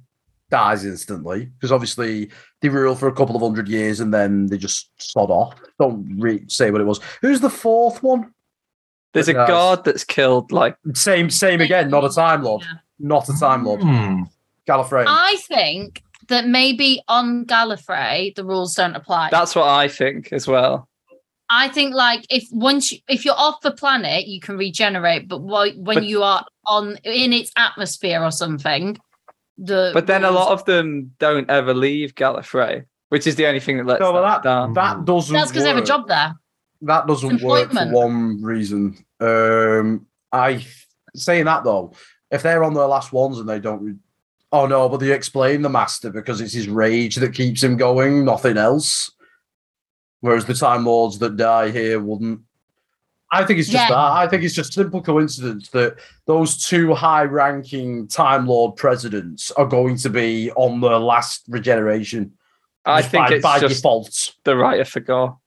dies 0.54 0.86
instantly, 0.86 1.46
because 1.46 1.72
obviously 1.72 2.30
they 2.62 2.70
rule 2.70 2.96
for 2.96 3.08
a 3.08 3.12
couple 3.14 3.36
of 3.36 3.42
hundred 3.42 3.68
years 3.68 4.00
and 4.00 4.14
then 4.14 4.46
they 4.48 4.58
just 4.58 4.90
sod 5.02 5.32
off. 5.32 5.56
Don't 5.80 6.20
re- 6.20 6.46
say 6.48 6.70
what 6.70 6.80
it 6.80 6.84
was. 6.86 7.00
Who's 7.22 7.40
the 7.42 7.50
fourth 7.50 8.04
one? 8.04 8.32
There's 9.14 9.28
a 9.28 9.34
Guys. 9.34 9.48
guard 9.48 9.84
that's 9.84 10.04
killed. 10.04 10.52
Like 10.52 10.78
Same, 10.94 11.30
same 11.32 11.60
again, 11.62 11.90
not 11.90 12.06
a 12.06 12.10
Time 12.10 12.44
Lord. 12.44 12.62
Yeah. 12.64 12.74
Not 13.00 13.28
a 13.30 13.34
Time 13.40 13.66
Lord. 13.66 13.82
Hmm. 13.82 14.22
Gallifrey. 14.70 15.06
I 15.08 15.38
think 15.48 16.04
that 16.28 16.46
maybe 16.48 17.02
on 17.08 17.46
Gallifrey 17.46 18.34
the 18.36 18.46
rules 18.46 18.76
don't 18.76 18.96
apply. 18.96 19.30
that's 19.32 19.56
what 19.56 19.68
I 19.68 19.88
think 19.88 20.32
as 20.32 20.48
well. 20.48 20.88
I 21.50 21.68
think 21.70 21.94
like 21.96 22.26
if 22.30 22.46
once 22.52 22.92
you, 22.92 23.00
if 23.10 23.26
you're 23.26 23.36
off 23.38 23.62
the 23.62 23.72
planet, 23.72 24.28
you 24.28 24.40
can 24.40 24.58
regenerate, 24.58 25.28
but 25.28 25.40
wh- 25.40 25.78
when 25.78 25.96
But- 25.98 26.06
you 26.06 26.24
are 26.24 26.46
on 26.68 26.98
in 27.04 27.34
its 27.34 27.52
atmosphere 27.58 28.24
or 28.24 28.32
something, 28.32 28.98
the 29.58 29.92
But 29.94 30.08
then 30.08 30.24
a 30.24 30.32
lot 30.32 30.52
of 30.52 30.66
them 30.66 31.14
don't 31.20 31.50
ever 31.50 31.74
leave 31.74 32.16
Gallifrey, 32.16 32.86
which 33.10 33.28
is 33.28 33.36
the 33.36 33.46
only 33.48 33.60
thing 33.60 33.78
that 33.78 33.86
lets 33.86 34.00
No, 34.00 34.12
but 34.12 34.22
that 34.22 34.44
that, 34.44 34.50
down. 34.50 34.74
that 34.74 35.06
doesn't 35.06 35.34
that's 35.34 35.52
because 35.52 35.64
they 35.64 35.70
have 35.70 35.78
a 35.78 35.86
job 35.86 36.08
there. 36.08 36.36
That 36.82 37.08
doesn't 37.08 37.42
work 37.42 37.72
for 37.72 37.92
one 37.92 38.42
reason. 38.42 39.06
Um, 39.20 40.08
I 40.32 40.66
saying 41.16 41.46
that 41.46 41.64
though, 41.64 41.94
if 42.32 42.44
they're 42.44 42.64
on 42.64 42.74
their 42.74 42.88
last 42.88 43.14
ones 43.14 43.40
and 43.40 43.48
they 43.48 43.60
don't, 43.60 43.82
re- 43.82 43.96
oh 44.52 44.66
no, 44.66 44.90
but 44.90 44.98
they 44.98 45.12
explain 45.12 45.62
the 45.62 45.70
master 45.70 46.10
because 46.10 46.42
it's 46.42 46.54
his 46.54 46.68
rage 46.68 47.16
that 47.18 47.34
keeps 47.34 47.64
him 47.64 47.78
going, 47.78 48.26
nothing 48.26 48.58
else. 48.58 49.12
Whereas 50.22 50.46
the 50.46 50.54
Time 50.54 50.86
Lords 50.86 51.20
that 51.20 51.38
die 51.38 51.70
here 51.70 52.00
wouldn't. 52.00 52.42
I 53.34 53.44
think 53.46 53.60
it's 53.60 53.70
just 53.70 53.90
Yeah. 53.90 53.90
that. 53.90 54.12
I 54.14 54.28
think 54.28 54.44
it's 54.44 54.54
just 54.54 54.74
simple 54.74 55.02
coincidence 55.02 55.70
that 55.70 55.96
those 56.28 56.64
two 56.66 56.94
high-ranking 56.94 58.08
Time 58.08 58.46
Lord 58.48 58.76
presidents 58.76 59.52
are 59.52 59.66
going 59.66 59.98
to 59.98 60.10
be 60.10 60.52
on 60.52 60.80
the 60.80 61.00
last 61.00 61.44
regeneration. 61.50 62.34
I 62.86 63.00
just 63.02 63.12
think 63.12 63.28
by, 63.28 63.34
it's 63.36 63.44
by 63.44 63.60
just 63.60 63.76
default. 63.76 64.34
the 64.44 64.56
writer 64.58 64.86
forgot. 64.86 65.38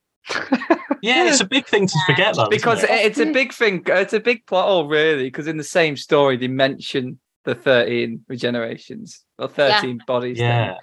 Yeah, 1.02 1.28
it's 1.28 1.40
a 1.40 1.46
big 1.46 1.66
thing 1.66 1.86
to 1.86 1.98
forget 2.06 2.34
though. 2.34 2.48
because 2.48 2.82
it? 2.82 2.90
it- 2.90 3.06
it's 3.06 3.18
a 3.20 3.26
big 3.26 3.52
thing. 3.52 3.82
It's 3.86 4.12
a 4.14 4.20
big 4.20 4.44
plot 4.46 4.66
hole, 4.66 4.88
really. 4.88 5.24
Because 5.24 5.46
in 5.46 5.56
the 5.56 5.62
same 5.64 5.96
story, 5.96 6.36
they 6.36 6.48
mention 6.48 7.20
the 7.44 7.54
thirteen 7.54 8.24
regenerations 8.30 9.20
or 9.38 9.48
thirteen 9.48 10.00
bodies. 10.06 10.38
yeah. 10.38 10.78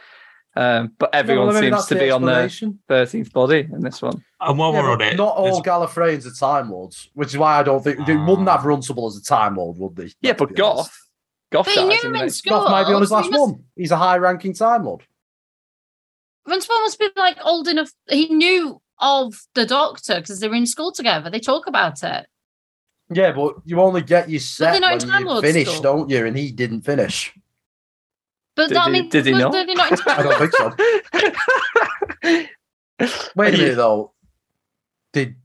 Um, 0.56 0.94
but 1.00 1.14
everyone 1.16 1.48
well, 1.48 1.60
seems 1.60 1.86
to 1.88 1.96
be 1.96 2.12
on 2.12 2.22
the 2.22 2.78
thirteenth 2.88 3.34
body 3.34 3.68
in 3.74 3.82
this 3.82 4.02
one. 4.02 4.24
And 4.46 4.58
while 4.58 4.74
Yeah, 4.74 4.82
we're 4.84 4.92
on 4.92 5.02
it, 5.02 5.18
not 5.18 5.36
all 5.36 5.44
there's- 5.46 5.62
Gallifreyans 5.62 6.26
are 6.26 6.34
Time 6.36 6.72
Lords, 6.72 7.10
which 7.14 7.30
is 7.30 7.38
why 7.38 7.60
I 7.60 7.64
don't 7.64 7.84
think 7.84 8.06
they 8.06 8.16
wouldn't 8.16 8.48
Ah. 8.50 8.58
have 8.58 8.66
Runcible 8.66 9.08
as 9.08 9.16
a 9.18 9.24
Time 9.24 9.56
Lord, 9.56 9.78
would 9.78 9.96
they? 9.96 10.12
Yeah, 10.22 10.34
but. 10.34 10.56
Goth, 10.56 10.92
Goth 11.52 11.66
They 11.68 11.76
dies 11.76 12.04
in 12.04 12.16
him 12.16 12.22
in 12.24 12.30
school. 12.30 12.60
Goth 12.62 12.72
might 12.72 12.88
be 12.88 12.94
on 12.94 13.02
his 13.02 13.12
last 13.12 13.30
must- 13.32 13.40
one. 13.40 13.64
He's 13.76 13.92
a 13.92 13.98
high-ranking 13.98 14.54
Time 14.54 14.86
Lord. 14.86 15.04
Runcible 16.48 16.82
must 16.82 17.00
be 17.00 17.10
like 17.16 17.38
old 17.44 17.68
enough. 17.68 17.92
He 18.10 18.28
knew 18.34 18.82
of 19.00 19.46
the 19.54 19.66
Doctor 19.66 20.16
because 20.16 20.40
they 20.40 20.48
were 20.48 20.56
in 20.56 20.66
school 20.68 20.92
together. 20.92 21.30
They 21.30 21.40
talk 21.40 21.68
about 21.68 22.04
it. 22.04 22.26
Yeah, 23.12 23.32
but 23.34 23.56
you 23.66 23.80
only 23.80 24.02
get 24.02 24.30
your 24.30 24.40
set 24.40 24.80
when 24.82 25.00
Time 25.00 25.24
you 25.24 25.30
Lord 25.30 25.44
finish, 25.44 25.68
school. 25.70 25.82
don't 25.82 26.10
you? 26.10 26.26
And 26.26 26.38
he 26.38 26.52
didn't 26.52 26.82
finish. 26.82 27.34
But 28.56 28.68
Did 28.70 28.78
that 28.78 28.86
he- 28.88 28.92
means 28.92 29.12
did 29.12 29.26
he 29.26 29.34
was- 29.34 29.42
not? 29.42 29.52
They're 29.52 29.66
not 29.76 29.92
in 29.92 29.98
I 30.08 30.24
don't 30.24 30.38
think 30.38 30.54
so. 30.56 30.76
Wait 33.36 33.54
a 33.54 33.58
minute, 33.58 33.76
though. 33.76 34.13
Did 35.14 35.36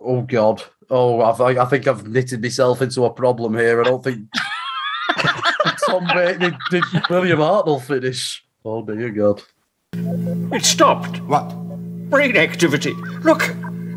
oh 0.00 0.22
god? 0.22 0.62
Oh, 0.88 1.20
I've, 1.20 1.40
I 1.40 1.62
I 1.62 1.64
think 1.66 1.86
I've 1.86 2.06
knitted 2.08 2.40
myself 2.40 2.80
into 2.80 3.04
a 3.04 3.10
problem 3.10 3.54
here. 3.54 3.80
I 3.80 3.84
don't 3.84 4.02
think 4.04 4.28
Tom 5.86 6.06
Baker 6.06 6.38
did, 6.38 6.54
did 6.70 6.84
William 7.10 7.40
Hartnell 7.40 7.82
finish. 7.82 8.44
Oh 8.64 8.84
dear 8.84 9.10
God! 9.10 9.42
It 9.94 10.64
stopped. 10.64 11.20
What? 11.22 11.48
Brain 12.08 12.36
activity. 12.36 12.92
Look, 13.22 13.52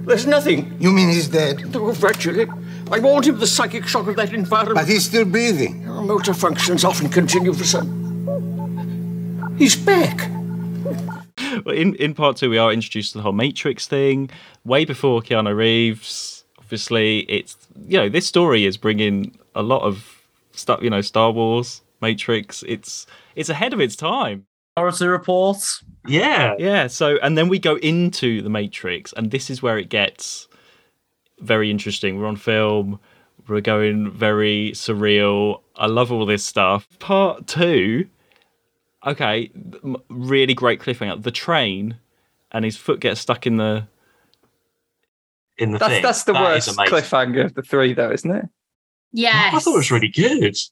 there's 0.06 0.26
nothing. 0.26 0.76
You 0.80 0.92
mean 0.92 1.10
he's 1.10 1.28
dead? 1.28 1.64
Oh, 1.76 1.92
virtually. 1.92 2.48
I 2.92 3.00
warned 3.00 3.28
him 3.28 3.40
the 3.40 3.48
psychic 3.48 3.86
shock 3.86 4.08
of 4.08 4.16
that 4.16 4.34
environment. 4.34 4.78
But 4.78 4.88
he's 4.88 5.06
still 5.06 5.26
breathing. 5.26 5.86
Motor 5.86 6.34
functions 6.34 6.84
often 6.86 7.10
continue 7.10 7.54
for 7.54 7.66
some. 7.66 9.56
He's 9.58 9.76
back. 9.76 10.32
Well, 11.68 11.76
in 11.76 11.96
in 11.96 12.14
part 12.14 12.38
two, 12.38 12.50
we 12.50 12.58
are 12.58 12.72
introduced 12.72 13.12
to 13.12 13.18
the 13.18 13.24
whole 13.24 13.34
Matrix 13.34 13.88
thing 13.88 14.30
way 14.64 14.86
before 14.86 15.22
Keanu 15.22 15.54
Reeves. 15.54 16.46
Obviously, 16.58 17.20
it's 17.28 17.58
you 17.86 17.98
know 17.98 18.08
this 18.08 18.26
story 18.26 18.66
is 18.66 18.78
bringing 18.78 19.38
a 19.54 19.62
lot 19.62 19.82
of 19.82 20.24
stuff. 20.54 20.82
You 20.82 20.90
know, 20.90 21.02
Star 21.02 21.30
Wars, 21.30 21.82
Matrix. 22.02 22.64
It's 22.66 23.06
it's 23.36 23.50
ahead 23.50 23.74
of 23.74 23.82
its 23.82 23.98
time. 23.98 24.46
Minority 24.78 25.08
reports. 25.08 25.84
yeah, 26.08 26.56
Yeah. 26.58 26.88
So 26.88 27.18
and 27.22 27.38
then 27.38 27.50
we 27.50 27.60
go 27.60 27.76
into 27.76 28.42
the 28.42 28.50
Matrix, 28.50 29.12
and 29.12 29.32
this 29.32 29.50
is 29.50 29.62
where 29.62 29.78
it 29.78 29.90
gets 29.90 30.48
very 31.40 31.70
interesting. 31.70 32.18
We're 32.18 32.28
on 32.28 32.38
film. 32.38 32.98
We're 33.50 33.60
going 33.60 34.10
very 34.10 34.72
surreal. 34.74 35.64
I 35.76 35.88
love 35.88 36.14
all 36.14 36.26
this 36.26 36.46
stuff. 36.46 36.88
Part 37.00 37.46
two. 37.46 38.08
Okay, 39.06 39.52
really 40.10 40.54
great 40.54 40.80
cliffhanger. 40.82 41.22
The 41.22 41.32
train, 41.32 41.98
and 42.52 42.66
his 42.66 42.76
foot 42.78 43.00
gets 43.00 43.22
stuck 43.22 43.46
in 43.46 43.58
the 43.58 43.88
in 45.58 45.72
the 45.72 45.78
That's 45.80 45.92
thing. 45.94 46.04
that's 46.04 46.24
the 46.24 46.34
That 46.34 46.58
is 46.58 46.68
worst 46.78 46.80
cliffhanger 46.92 47.46
of 47.46 47.54
the 47.56 47.62
three, 47.62 47.94
though, 47.94 48.12
isn't 48.12 48.30
it? 48.32 48.46
Yes. 49.12 49.54
I 49.56 49.60
thought 49.60 49.74
it 49.74 49.78
was 49.78 49.92
really 49.92 50.10
good. 50.10 50.44
It's 50.44 50.72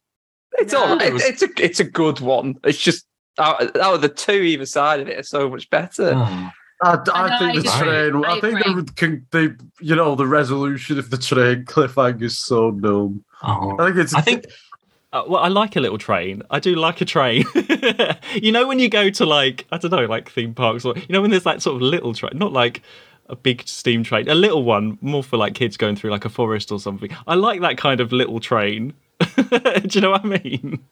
No. 0.71 0.83
all. 0.85 1.01
It 1.01 1.07
It, 1.07 1.13
was- 1.13 1.23
it's 1.23 1.41
a 1.41 1.47
it's 1.57 1.79
a 1.79 1.83
good 1.83 2.19
one. 2.19 2.55
It's 2.63 2.77
just 2.77 3.05
out, 3.39 3.75
out 3.77 3.95
of 3.95 4.01
the 4.01 4.09
two 4.09 4.31
either 4.33 4.65
side 4.65 4.99
of 4.99 5.07
it 5.07 5.19
are 5.19 5.23
so 5.23 5.49
much 5.49 5.69
better. 5.69 6.13
Oh. 6.15 6.49
I, 6.83 6.97
I, 7.13 7.35
I 7.35 7.39
think 7.39 7.63
the 7.63 7.71
train. 7.71 8.25
I, 8.25 8.35
I 8.35 8.41
think 8.41 8.59
agree. 8.59 8.81
the, 8.83 8.91
can, 8.93 9.25
they, 9.31 9.49
you 9.79 9.95
know, 9.95 10.13
the 10.15 10.27
resolution 10.27 10.99
of 10.99 11.09
the 11.09 11.17
train 11.17 11.63
cliffhanger 11.63 12.23
is 12.23 12.37
so 12.37 12.71
dumb. 12.71 13.23
Oh. 13.43 13.77
I 13.79 13.85
think 13.85 13.97
it's. 13.97 14.13
I 14.13 14.21
think 14.21 14.45
Uh, 15.15 15.23
well, 15.29 15.41
I 15.41 15.47
like 15.47 15.77
a 15.77 15.79
little 15.79 15.97
train. 15.97 16.43
I 16.51 16.59
do 16.59 16.75
like 16.75 16.99
a 16.99 17.05
train. 17.05 17.45
you 18.33 18.51
know, 18.51 18.67
when 18.67 18.79
you 18.79 18.89
go 18.89 19.09
to 19.09 19.25
like 19.25 19.65
I 19.71 19.77
don't 19.77 19.91
know, 19.91 20.05
like 20.07 20.29
theme 20.29 20.53
parks, 20.53 20.83
or 20.83 20.93
you 20.97 21.05
know, 21.07 21.21
when 21.21 21.31
there's 21.31 21.43
that 21.43 21.61
sort 21.61 21.77
of 21.77 21.81
little 21.83 22.13
train, 22.13 22.33
not 22.37 22.51
like 22.51 22.81
a 23.27 23.35
big 23.37 23.65
steam 23.65 24.03
train, 24.03 24.27
a 24.27 24.35
little 24.35 24.65
one, 24.65 24.97
more 24.99 25.23
for 25.23 25.37
like 25.37 25.55
kids 25.55 25.77
going 25.77 25.95
through 25.95 26.11
like 26.11 26.25
a 26.25 26.29
forest 26.29 26.69
or 26.69 26.81
something. 26.81 27.09
I 27.27 27.35
like 27.35 27.61
that 27.61 27.77
kind 27.77 28.01
of 28.01 28.11
little 28.11 28.41
train. 28.41 28.93
do 29.37 29.87
you 29.89 30.01
know 30.01 30.11
what 30.11 30.25
I 30.25 30.27
mean? 30.27 30.83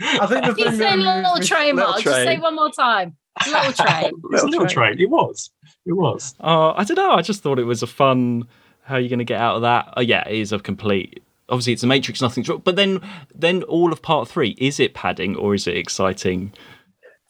I 0.00 0.26
think 0.26 0.46
the 0.46 0.54
Keep 0.54 0.66
thing 0.68 0.76
saying 0.78 0.78
that 0.78 0.96
little 0.96 1.32
amused 1.32 1.42
me- 1.42 1.46
train, 1.46 1.76
little 1.76 1.90
Mark. 1.90 2.02
Just 2.02 2.16
say 2.16 2.38
one 2.38 2.56
more 2.56 2.70
time. 2.70 3.16
Little 3.46 3.72
train. 3.72 4.12
it's 4.32 4.42
a 4.42 4.46
little 4.46 4.66
train. 4.66 4.98
It 4.98 5.08
was. 5.08 5.50
It 5.86 5.92
was. 5.92 6.34
Oh, 6.40 6.74
I 6.76 6.82
don't 6.84 6.96
know. 6.96 7.12
I 7.12 7.22
just 7.22 7.42
thought 7.42 7.58
it 7.58 7.64
was 7.64 7.82
a 7.82 7.86
fun. 7.86 8.48
How 8.82 8.96
are 8.96 9.00
you 9.00 9.08
going 9.08 9.20
to 9.20 9.24
get 9.24 9.40
out 9.40 9.56
of 9.56 9.62
that? 9.62 9.94
Oh, 9.96 10.00
yeah, 10.00 10.28
it 10.28 10.36
is 10.36 10.52
a 10.52 10.58
complete. 10.58 11.22
Obviously, 11.50 11.72
it's 11.74 11.82
a 11.82 11.86
Matrix. 11.86 12.20
Nothing's 12.20 12.48
wrong. 12.48 12.62
But 12.64 12.76
then, 12.76 13.00
then 13.34 13.62
all 13.64 13.92
of 13.92 14.02
part 14.02 14.28
three 14.28 14.54
is 14.58 14.78
it 14.80 14.94
padding 14.94 15.36
or 15.36 15.54
is 15.54 15.66
it 15.66 15.76
exciting? 15.76 16.52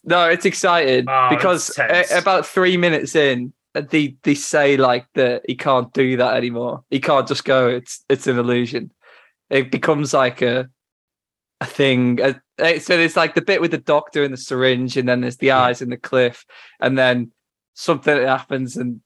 No, 0.04 0.28
it's 0.28 0.44
exciting 0.46 1.06
Oh, 1.08 1.28
because 1.30 1.76
a- 1.78 2.18
about 2.18 2.46
three 2.46 2.76
minutes 2.76 3.14
in, 3.14 3.52
they 3.74 4.16
they 4.22 4.34
say 4.34 4.76
like 4.76 5.06
that 5.14 5.42
he 5.46 5.54
can't 5.54 5.92
do 5.92 6.16
that 6.16 6.36
anymore. 6.36 6.84
He 6.90 7.00
can't 7.00 7.28
just 7.28 7.44
go. 7.44 7.68
It's 7.68 8.04
it's 8.08 8.26
an 8.26 8.38
illusion. 8.38 8.90
It 9.50 9.70
becomes 9.70 10.12
like 10.14 10.42
a 10.42 10.68
a 11.60 11.66
thing. 11.66 12.20
Uh, 12.20 12.34
uh, 12.58 12.78
so 12.78 12.96
there's 12.96 13.16
like 13.16 13.34
the 13.34 13.42
bit 13.42 13.60
with 13.60 13.70
the 13.72 13.78
doctor 13.78 14.24
and 14.24 14.32
the 14.32 14.38
syringe, 14.38 14.96
and 14.96 15.08
then 15.08 15.20
there's 15.20 15.36
the 15.36 15.50
eyes 15.50 15.82
in 15.82 15.90
the 15.90 15.96
cliff, 15.96 16.44
and 16.80 16.96
then 16.98 17.30
something 17.74 18.16
happens, 18.22 18.76
and 18.76 19.00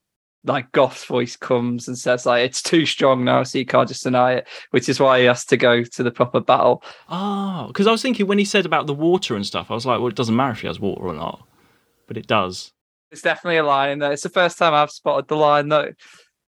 like 0.46 0.70
Goth's 0.72 1.04
voice 1.06 1.36
comes 1.36 1.88
and 1.88 1.96
says 1.96 2.26
like 2.26 2.44
it's 2.44 2.62
too 2.62 2.84
strong 2.86 3.24
now, 3.24 3.42
so 3.42 3.58
you 3.58 3.64
can't 3.66 3.88
just 3.88 4.02
deny 4.04 4.32
it. 4.34 4.48
Which 4.70 4.88
is 4.88 5.00
why 5.00 5.20
he 5.20 5.24
has 5.26 5.44
to 5.46 5.56
go 5.56 5.82
to 5.82 6.02
the 6.02 6.10
proper 6.10 6.40
battle. 6.40 6.82
Oh, 7.08 7.66
because 7.68 7.86
I 7.86 7.90
was 7.92 8.02
thinking 8.02 8.26
when 8.26 8.38
he 8.38 8.44
said 8.44 8.66
about 8.66 8.86
the 8.86 8.94
water 8.94 9.36
and 9.36 9.46
stuff, 9.46 9.70
I 9.70 9.74
was 9.74 9.86
like, 9.86 9.98
well, 9.98 10.08
it 10.08 10.16
doesn't 10.16 10.36
matter 10.36 10.52
if 10.52 10.60
he 10.60 10.66
has 10.66 10.78
water 10.78 11.02
or 11.02 11.14
not, 11.14 11.46
but 12.06 12.16
it 12.16 12.26
does. 12.26 12.72
It's 13.10 13.22
definitely 13.22 13.58
a 13.58 13.64
line 13.64 13.92
in 13.92 13.98
there. 14.00 14.12
It's 14.12 14.22
the 14.22 14.28
first 14.28 14.58
time 14.58 14.74
I've 14.74 14.90
spotted 14.90 15.28
the 15.28 15.36
line 15.36 15.68
though. 15.68 15.92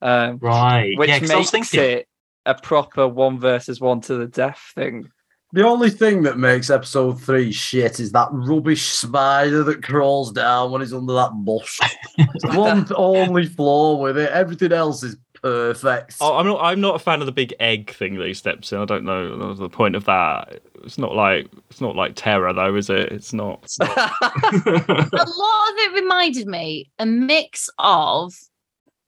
Um, 0.01 0.38
Right. 0.40 0.97
which 0.97 1.09
yeah, 1.09 1.18
'cause 1.20 1.30
I 1.30 1.36
was 1.36 1.53
makes 1.53 1.70
thinking. 1.70 1.90
it 1.99 2.09
a 2.47 2.55
proper 2.55 3.07
one 3.07 3.38
versus 3.38 3.80
one 3.80 4.01
to 4.03 4.16
the 4.16 4.26
death 4.26 4.72
thing. 4.74 5.09
The 5.55 5.66
only 5.66 5.90
thing 5.90 6.22
that 6.22 6.38
makes 6.38 6.70
episode 6.70 7.20
three 7.20 7.53
shit 7.53 8.00
is 8.00 8.12
that 8.12 8.28
rubbish 8.30 8.86
spider 8.86 9.62
that 9.64 9.82
crawls 9.82 10.32
down 10.32 10.70
when 10.70 10.80
he's 10.80 10.94
under 10.94 11.12
that 11.12 11.32
bush. 11.34 11.78
One 12.57 12.86
only 12.94 13.46
flaw 13.46 13.96
with 13.96 14.16
it. 14.16 14.30
Everything 14.30 14.72
else 14.72 15.03
is 15.03 15.16
perfect. 15.42 16.16
Oh, 16.22 16.38
I'm 16.38 16.46
not. 16.46 16.61
I'm 16.62 16.80
not 16.80 16.94
a 16.94 16.98
fan 16.98 17.20
of 17.20 17.26
the 17.26 17.32
big 17.32 17.53
egg 17.61 17.90
thing 17.90 18.18
that 18.18 18.26
he 18.26 18.32
steps 18.32 18.72
in. 18.72 18.78
I 18.78 18.86
don't 18.86 19.05
know 19.05 19.53
the 19.53 19.68
point 19.68 19.94
of 19.94 20.07
that. 20.07 20.62
It's 20.84 20.96
not 20.96 21.14
like 21.14 21.50
it's 21.68 21.82
not 21.82 21.96
like 21.96 22.12
terror 22.14 22.55
though, 22.55 22.74
is 22.74 22.88
it? 22.88 23.12
It's 23.12 23.34
not. 23.34 23.61
It's 23.64 23.78
not. 23.78 23.90
a 24.22 25.26
lot 25.36 25.70
of 25.70 25.76
it 25.76 26.00
reminded 26.00 26.46
me 26.46 26.90
a 26.98 27.05
mix 27.05 27.68
of 27.78 28.32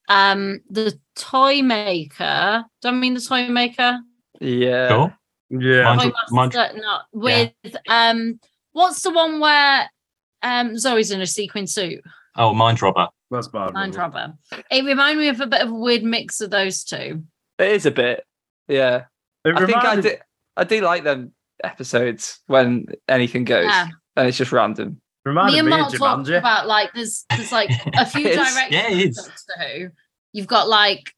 um 0.08 0.60
the 0.68 0.98
toy 1.14 1.62
maker. 1.62 2.64
Do 2.82 2.88
I 2.88 2.90
mean 2.90 3.14
the 3.14 3.20
toy 3.20 3.48
maker? 3.48 3.98
yeah. 4.40 4.88
Cool. 4.88 5.12
Yeah. 5.60 5.94
Mind- 5.94 6.12
Toy 6.12 6.34
mind- 6.34 6.54
not 6.76 7.02
with 7.12 7.52
um 7.88 8.38
what's 8.72 9.02
the 9.02 9.10
one 9.10 9.40
where 9.40 9.88
um 10.42 10.76
Zoe's 10.78 11.10
in 11.10 11.20
a 11.20 11.26
sequin 11.26 11.66
suit? 11.66 12.00
Oh, 12.36 12.52
Mind 12.52 12.82
Robber. 12.82 13.08
That's 13.30 13.48
bad. 13.48 13.72
Mind 13.74 13.94
Robber. 13.94 14.34
It 14.70 14.84
reminded 14.84 15.20
me 15.20 15.28
of 15.28 15.40
a 15.40 15.46
bit 15.46 15.62
of 15.62 15.70
a 15.70 15.74
weird 15.74 16.02
mix 16.02 16.40
of 16.40 16.50
those 16.50 16.82
two. 16.84 17.22
It 17.58 17.68
is 17.72 17.86
a 17.86 17.90
bit. 17.90 18.24
Yeah. 18.68 19.04
It 19.44 19.56
I 19.56 19.66
think 19.66 19.78
I 19.78 20.00
do 20.00 20.14
I 20.56 20.64
do 20.64 20.80
like 20.80 21.04
them 21.04 21.32
episodes 21.62 22.40
when 22.46 22.86
anything 23.08 23.44
goes 23.44 23.64
Yeah. 23.66 23.86
and 24.16 24.28
it's 24.28 24.36
just 24.38 24.52
random. 24.52 25.00
reminded 25.24 25.52
me 25.54 25.58
and 25.60 25.68
me 25.68 25.76
Mark 25.76 25.92
talked 25.94 26.28
about 26.28 26.66
like 26.66 26.90
there's 26.94 27.24
there's 27.30 27.52
like 27.52 27.70
a 27.94 28.04
few 28.06 28.26
It 28.26 28.30
is. 28.30 28.36
directions 28.36 28.72
Yeah, 28.72 28.88
it 28.90 29.08
of. 29.08 29.14
Doctor 29.16 29.78
Who. 29.78 29.88
You've 30.32 30.46
got 30.48 30.68
like 30.68 31.12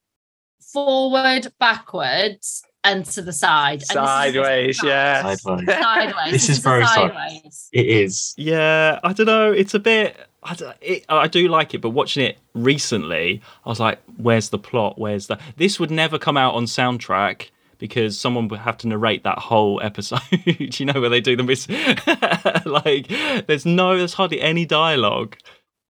forward, 0.73 1.53
backwards, 1.59 2.63
and 2.87 3.05
to 3.07 3.23
the 3.23 3.33
side. 3.33 3.81
And 3.83 3.91
Sideways, 3.91 4.81
yeah. 4.83 5.35
Sideways. 5.35 5.67
Sideways. 5.67 6.33
This 6.33 6.49
is 6.49 6.59
a 6.59 6.63
very 6.63 6.87
side- 6.87 7.13
sideways. 7.13 7.69
It 7.73 7.87
is. 7.87 8.35
Yeah, 8.37 9.01
I 9.05 9.13
don't 9.13 9.27
know. 9.27 9.53
It's 9.53 9.75
a 9.75 9.79
bit. 9.79 10.17
I, 10.43 10.55
don't- 10.55 10.77
it, 10.81 11.05
I 11.09 11.27
do 11.29 11.49
like 11.49 11.75
it, 11.75 11.81
but 11.81 11.91
watching 11.91 12.25
it 12.25 12.39
recently, 12.55 13.43
I 13.65 13.69
was 13.69 13.81
like, 13.81 13.99
"Where's 14.17 14.49
the 14.51 14.59
plot? 14.59 14.99
Where's 14.99 15.27
the?" 15.27 15.39
This 15.57 15.81
would 15.81 15.91
never 15.91 16.19
come 16.19 16.37
out 16.37 16.55
on 16.55 16.65
soundtrack 16.67 17.51
because 17.79 18.19
someone 18.19 18.49
would 18.49 18.61
have 18.61 18.79
to 18.79 18.89
narrate 18.89 19.25
that 19.25 19.39
whole 19.39 19.81
episode. 19.85 20.21
you 20.45 20.87
know 20.87 21.01
where 21.01 21.11
they 21.11 21.21
do 21.21 21.37
the 21.37 21.43
miss. 21.43 21.69
like, 22.67 23.09
there's 23.47 23.67
no, 23.67 23.97
there's 23.99 24.15
hardly 24.15 24.41
any 24.41 24.65
dialogue. 24.65 25.37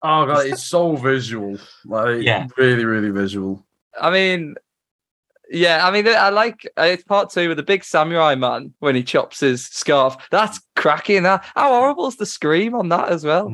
Oh 0.03 0.26
god, 0.26 0.47
it's 0.47 0.62
so 0.64 0.97
visual. 0.97 1.59
Like 1.84 2.22
Yeah. 2.22 2.49
really, 2.57 2.84
really 2.84 3.11
visual. 3.11 3.64
I 4.01 4.11
mean 4.11 4.55
yeah, 5.51 5.86
I 5.86 5.90
mean, 5.90 6.07
I 6.07 6.28
like 6.30 6.66
uh, 6.78 6.82
it's 6.82 7.03
part 7.03 7.30
two 7.30 7.48
with 7.48 7.57
the 7.57 7.62
big 7.62 7.84
samurai 7.84 8.34
man 8.36 8.72
when 8.78 8.94
he 8.94 9.03
chops 9.03 9.40
his 9.40 9.66
scarf. 9.66 10.16
That's 10.30 10.61
cracking. 10.76 11.24
That 11.24 11.44
how 11.55 11.70
horrible 11.70 12.07
is 12.07 12.16
the 12.16 12.26
scream 12.26 12.74
on 12.74 12.88
that 12.90 13.09
as 13.09 13.24
well? 13.24 13.48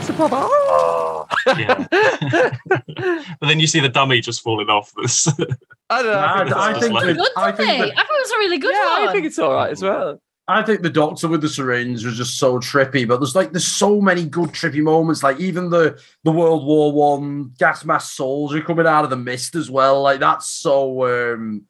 It's 0.00 0.08
a 0.10 0.12
proper. 0.12 0.36
"Oh." 0.38 1.26
Yeah. 1.46 1.86
but 1.90 3.48
then 3.48 3.60
you 3.60 3.66
see 3.66 3.80
the 3.80 3.88
dummy 3.88 4.20
just 4.20 4.42
falling 4.42 4.68
off. 4.68 4.92
This. 5.00 5.28
I 5.90 6.02
don't 6.02 6.12
know. 6.12 6.12
Nah, 6.12 6.34
I 6.34 6.44
think, 6.44 6.56
I 6.56 6.70
it's 6.70 6.80
think 6.80 6.94
alright. 6.94 7.06
that- 7.06 7.16
Good, 7.16 7.32
I 7.36 7.52
think 7.52 7.70
I 7.70 8.02
thought 8.02 8.10
it 8.10 8.22
was 8.22 8.30
a 8.32 8.38
really 8.38 8.58
good 8.58 8.72
yeah, 8.74 8.98
one. 9.00 9.08
I 9.08 9.12
think 9.12 9.26
it's 9.26 9.38
all 9.38 9.52
right 9.52 9.70
as 9.70 9.82
well. 9.82 10.20
I 10.48 10.62
think 10.62 10.82
the 10.82 10.90
doctor 10.90 11.26
with 11.26 11.40
the 11.40 11.48
syringe 11.48 12.04
was 12.04 12.16
just 12.16 12.38
so 12.38 12.58
trippy, 12.60 13.06
but 13.06 13.18
there's 13.18 13.34
like 13.34 13.50
there's 13.50 13.66
so 13.66 14.00
many 14.00 14.24
good 14.24 14.50
trippy 14.50 14.80
moments. 14.80 15.22
Like 15.22 15.40
even 15.40 15.70
the 15.70 16.00
the 16.22 16.30
World 16.30 16.64
War 16.64 16.92
One 16.92 17.52
gas 17.58 17.84
mask 17.84 18.14
soldier 18.14 18.60
coming 18.62 18.86
out 18.86 19.02
of 19.04 19.10
the 19.10 19.16
mist 19.16 19.56
as 19.56 19.70
well. 19.70 20.02
Like 20.02 20.20
that's 20.20 20.46
so 20.46 21.32
um 21.34 21.66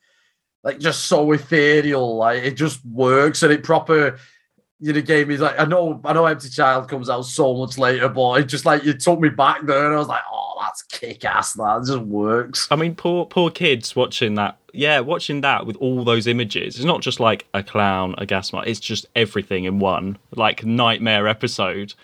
like 0.63 0.79
just 0.79 1.07
so 1.07 1.33
ethereal. 1.33 2.17
Like 2.17 2.43
it 2.43 2.55
just 2.55 2.85
works 2.85 3.43
and 3.43 3.53
it 3.53 3.63
proper 3.63 4.19
you 4.79 4.93
know 4.93 5.01
gave 5.01 5.29
me 5.29 5.37
like 5.37 5.59
I 5.59 5.65
know 5.65 6.01
I 6.05 6.13
know 6.13 6.27
Empty 6.27 6.51
Child 6.51 6.89
comes 6.89 7.09
out 7.09 7.23
so 7.23 7.55
much 7.57 7.79
later, 7.79 8.09
but 8.09 8.41
it 8.41 8.45
just 8.45 8.65
like 8.67 8.85
it 8.85 9.01
took 9.01 9.19
me 9.21 9.29
back 9.31 9.65
there 9.67 9.87
and 9.87 9.95
I 9.95 9.99
was 9.99 10.09
like, 10.09 10.23
oh 10.31 10.55
that's 10.61 10.83
kick 10.85 11.25
ass. 11.25 11.55
That 11.55 11.85
just 11.87 12.01
works. 12.01 12.69
I 12.71 12.77
mean, 12.77 12.95
poor 12.95 13.27
poor 13.27 13.51
kids 13.51 13.97
watching 13.97 14.35
that. 14.35 14.59
Yeah, 14.75 15.01
watching 15.01 15.41
that 15.41 15.65
with 15.67 15.77
all 15.77 16.05
those 16.05 16.27
images. 16.27 16.77
It's 16.77 16.85
not 16.85 17.01
just 17.01 17.21
like 17.21 17.47
a 17.55 17.63
clown, 17.63 18.15
a 18.19 18.27
gas 18.27 18.53
mask. 18.53 18.69
It's 18.69 18.81
just 18.81 19.07
everything 19.17 19.65
in 19.65 19.79
one, 19.79 20.19
like 20.35 20.65
nightmare 20.65 21.27
episode. 21.27 21.95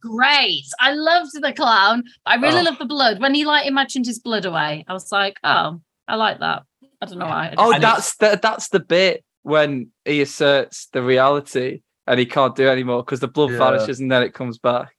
Great. 0.00 0.62
I 0.78 0.92
loved 0.92 1.30
the 1.34 1.52
clown. 1.52 2.04
I 2.24 2.36
really 2.36 2.60
Oh. 2.60 2.62
loved 2.62 2.78
the 2.80 2.86
blood. 2.86 3.20
When 3.20 3.34
he 3.34 3.44
like 3.44 3.66
imagined 3.66 4.06
his 4.06 4.18
blood 4.18 4.44
away, 4.46 4.84
I 4.88 4.92
was 4.92 5.10
like, 5.12 5.36
oh, 5.44 5.80
I 6.08 6.14
like 6.16 6.38
that. 6.40 6.62
I 7.02 7.06
don't 7.06 7.18
know 7.18 7.26
why. 7.26 7.48
I 7.48 7.54
Oh, 7.58 7.78
that's 7.78 8.16
the 8.16 8.38
that's 8.40 8.68
the 8.68 8.80
bit 8.80 9.24
when 9.42 9.90
he 10.04 10.20
asserts 10.22 10.86
the 10.92 11.02
reality 11.02 11.80
and 12.10 12.18
he 12.20 12.26
can't 12.26 12.54
do 12.56 12.68
anymore 12.68 13.02
because 13.02 13.20
the 13.20 13.28
blood 13.28 13.50
Yeah. 13.52 13.58
vanishes 13.58 14.00
and 14.00 14.10
then 14.12 14.22
it 14.22 14.34
comes 14.34 14.58
back. 14.58 14.94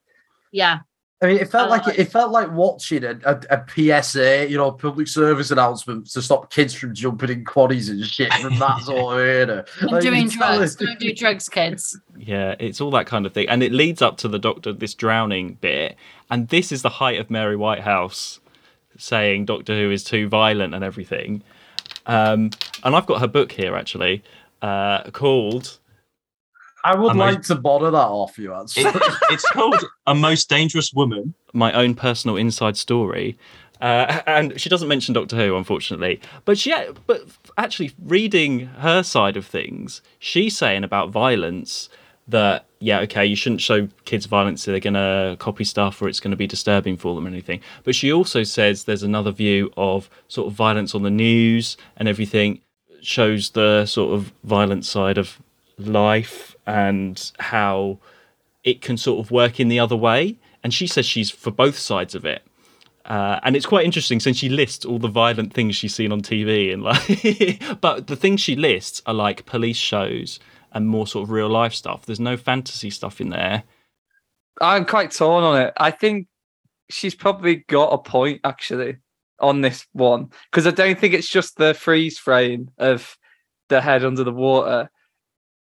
yeah. 0.52 0.80
I 1.24 1.28
mean, 1.28 1.38
it 1.38 1.52
felt 1.52 1.68
I 1.68 1.70
like 1.70 1.86
like 1.86 2.00
it, 2.00 2.02
it 2.08 2.12
felt 2.12 2.32
like 2.32 2.52
watching 2.52 3.04
a, 3.04 3.12
a, 3.26 3.40
a 3.52 4.02
PSA, 4.02 4.50
you 4.50 4.58
know, 4.58 4.72
public 4.72 5.08
service 5.08 5.52
announcement 5.52 6.10
to 6.14 6.22
stop 6.24 6.52
kids 6.52 6.74
from 6.74 6.96
jumping 6.96 7.30
in 7.30 7.46
quaddies 7.46 7.92
and 7.92 8.04
shit 8.04 8.34
from 8.34 8.58
that 8.58 8.82
sort 8.86 9.20
of 9.20 9.20
era. 9.24 9.64
And 9.82 9.92
Like, 9.92 10.02
doing 10.02 10.28
drugs. 10.30 10.76
Don't 10.78 11.00
do 11.00 11.14
drugs, 11.14 11.48
kids. 11.48 11.96
Yeah, 12.18 12.56
it's 12.58 12.82
all 12.82 12.90
that 12.92 13.06
kind 13.06 13.28
of 13.28 13.34
thing, 13.34 13.48
and 13.50 13.62
it 13.62 13.72
leads 13.72 14.02
up 14.02 14.18
to 14.18 14.28
the 14.28 14.40
Doctor 14.40 14.74
this 14.74 14.96
drowning 14.96 15.60
bit, 15.62 15.96
and 16.32 16.48
this 16.48 16.72
is 16.72 16.82
the 16.82 16.90
height 16.90 17.20
of 17.20 17.30
Mary 17.30 17.56
Whitehouse 17.56 18.40
saying 18.98 19.46
Doctor 19.46 19.76
Who 19.76 19.92
is 19.92 20.04
too 20.04 20.28
violent 20.28 20.74
and 20.74 20.84
everything. 20.84 21.44
Um, 22.08 22.50
and 22.84 22.96
I've 22.96 23.06
got 23.06 23.22
her 23.22 23.28
book 23.28 23.52
here 23.52 23.76
actually, 23.76 24.24
uh, 24.64 25.04
called 25.12 25.78
I 26.84 26.96
would 26.96 27.12
I'm 27.12 27.18
like 27.18 27.42
to 27.44 27.56
bother 27.56 27.92
that 27.92 27.98
off 27.98 28.38
you, 28.38 28.54
actually. 28.54 28.86
It, 28.86 29.14
it's 29.30 29.50
called 29.52 29.84
A 30.08 30.16
Most 30.16 30.50
Dangerous 30.50 30.94
Woman. 30.94 31.34
my 31.54 31.72
own 31.74 31.96
personal 31.96 32.38
inside 32.38 32.78
story. 32.78 33.38
Uh, 33.80 34.22
and 34.28 34.60
she 34.62 34.70
doesn't 34.70 34.88
mention 34.88 35.14
Doctor 35.14 35.36
Who, 35.36 35.56
unfortunately. 35.56 36.22
But 36.46 36.58
she, 36.58 36.74
but 37.08 37.24
actually, 37.58 37.92
reading 38.00 38.68
her 38.68 39.02
side 39.02 39.38
of 39.38 39.46
things, 39.46 40.02
she's 40.20 40.56
saying 40.56 40.84
about 40.84 41.10
violence 41.10 41.90
that 42.28 42.66
yeah, 42.80 43.00
okay, 43.02 43.26
you 43.26 43.36
shouldn't 43.36 43.62
show 43.62 43.88
kids 44.06 44.28
violence; 44.28 44.66
they're 44.66 44.80
gonna 44.80 45.36
copy 45.40 45.64
stuff, 45.64 46.02
or 46.02 46.08
it's 46.08 46.20
gonna 46.20 46.36
be 46.36 46.48
disturbing 46.48 46.96
for 46.96 47.16
them, 47.16 47.26
or 47.26 47.30
anything. 47.30 47.60
But 47.84 47.96
she 47.96 48.14
also 48.14 48.44
says 48.44 48.84
there's 48.84 49.04
another 49.04 49.32
view 49.32 49.72
of 49.78 50.10
sort 50.28 50.48
of 50.48 50.54
violence 50.54 50.94
on 50.94 51.02
the 51.02 51.10
news 51.10 51.76
and 51.98 52.08
everything 52.08 52.62
shows 53.02 53.52
the 53.52 53.86
sort 53.86 54.14
of 54.14 54.32
violent 54.44 54.86
side 54.86 55.18
of 55.18 55.42
life 55.78 56.51
and 56.66 57.32
how 57.40 58.00
it 58.64 58.82
can 58.82 58.98
sort 58.98 59.26
of 59.26 59.32
work 59.32 59.60
in 59.60 59.68
the 59.68 59.80
other 59.80 59.96
way. 59.96 60.38
And 60.64 60.74
she 60.74 60.88
says 60.88 61.06
she's 61.06 61.32
for 61.32 61.52
both 61.52 61.78
sides 61.78 62.16
of 62.16 62.26
it. 62.26 62.44
Uh, 63.06 63.40
and 63.44 63.56
it's 63.56 63.66
quite 63.66 63.84
interesting 63.84 64.20
since 64.20 64.38
she 64.38 64.48
lists 64.48 64.86
all 64.86 65.00
the 65.00 65.08
violent 65.08 65.54
things 65.54 65.76
she's 65.76 65.96
seen 65.96 66.12
on 66.12 66.22
TV 66.22 66.72
and 66.72 66.84
like, 66.84 67.80
but 67.82 68.08
the 68.08 68.16
things 68.16 68.40
she 68.40 68.56
lists 68.56 69.02
are 69.08 69.14
like 69.14 69.46
police 69.46 69.78
shows 69.78 70.40
and 70.72 70.88
more 70.88 71.08
sort 71.08 71.24
of 71.24 71.32
real 71.32 71.50
life 71.50 71.74
stuff. 71.74 72.06
There's 72.06 72.20
no 72.20 72.38
fantasy 72.38 72.90
stuff 72.90 73.20
in 73.20 73.30
there. 73.30 73.64
I'm 74.62 74.86
quite 74.86 75.12
torn 75.12 75.44
on 75.44 75.60
it. 75.60 75.74
I 75.78 75.92
think 75.92 76.28
she's 76.90 77.16
probably 77.16 77.58
got 77.68 77.92
a 77.92 77.98
point 77.98 78.42
actually 78.44 78.98
on 79.40 79.62
this 79.62 79.88
one 79.94 80.30
because 80.52 80.68
I 80.68 80.72
don't 80.72 81.00
think 81.00 81.14
it's 81.14 81.28
just 81.28 81.58
the 81.58 81.74
freeze 81.74 82.20
frame 82.20 82.70
of 82.78 83.18
the 83.70 83.82
head 83.82 84.06
under 84.06 84.24
the 84.24 84.32
water. 84.32 84.90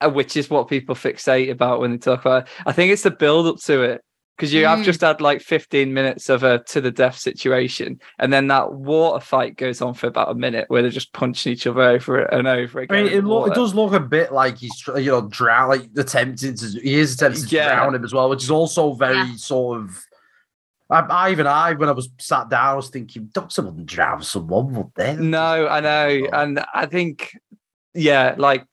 Uh, 0.04 0.10
which 0.10 0.36
is 0.36 0.50
what 0.50 0.68
people 0.68 0.94
fixate 0.94 1.50
about 1.50 1.80
when 1.80 1.90
they 1.92 1.98
talk 1.98 2.20
about 2.20 2.44
it. 2.44 2.48
I 2.66 2.72
think 2.72 2.92
it's 2.92 3.02
the 3.02 3.10
build 3.10 3.46
up 3.46 3.56
to 3.64 3.82
it 3.82 4.00
because 4.36 4.52
you 4.52 4.64
have 4.66 4.80
Mm. 4.80 4.84
just 4.84 5.00
had 5.02 5.20
like 5.20 5.40
15 5.42 5.92
minutes 5.92 6.28
of 6.28 6.42
a 6.42 6.58
to 6.64 6.80
the 6.80 6.90
death 6.90 7.16
situation, 7.18 8.00
and 8.18 8.32
then 8.32 8.48
that 8.48 8.72
water 8.72 9.20
fight 9.24 9.56
goes 9.56 9.80
on 9.82 9.94
for 9.94 10.06
about 10.06 10.30
a 10.30 10.34
minute 10.34 10.64
where 10.68 10.82
they're 10.82 10.90
just 10.90 11.12
punching 11.12 11.52
each 11.52 11.66
other 11.66 11.82
over 11.82 12.18
and 12.18 12.48
over 12.48 12.80
I 12.80 12.82
again. 12.84 13.04
mean, 13.04 13.12
it, 13.12 13.24
look, 13.24 13.48
it 13.48 13.54
does 13.54 13.74
look 13.74 13.92
a 13.92 14.00
bit 14.00 14.32
like 14.32 14.58
he's 14.58 14.82
you 14.96 15.10
know 15.12 15.28
drown, 15.28 15.68
like 15.68 15.88
attempting 15.96 16.54
to. 16.56 16.66
He 16.80 16.94
is 16.94 17.14
attempting 17.14 17.44
to 17.44 17.54
Yeah. 17.54 17.74
drown 17.74 17.94
him 17.94 18.04
as 18.04 18.12
well, 18.14 18.28
which 18.30 18.42
is 18.42 18.50
also 18.50 18.94
very 18.94 19.16
Yeah. 19.18 19.36
sort 19.36 19.80
of. 19.82 19.98
I, 20.90 21.00
I 21.00 21.30
even 21.30 21.46
I 21.46 21.72
when 21.74 21.88
I 21.88 21.92
was 21.92 22.10
sat 22.18 22.48
down, 22.48 22.68
I 22.68 22.74
was 22.74 22.88
thinking, 22.90 23.30
Doctor 23.32 23.62
wouldn't 23.62 23.86
drown 23.86 24.22
someone, 24.22 24.72
would 24.74 24.90
they? 24.96 25.14
No, 25.16 25.66
I 25.68 25.80
know, 25.80 26.28
and 26.32 26.64
I 26.74 26.86
think, 26.86 27.32
yeah, 27.94 28.34
like 28.36 28.64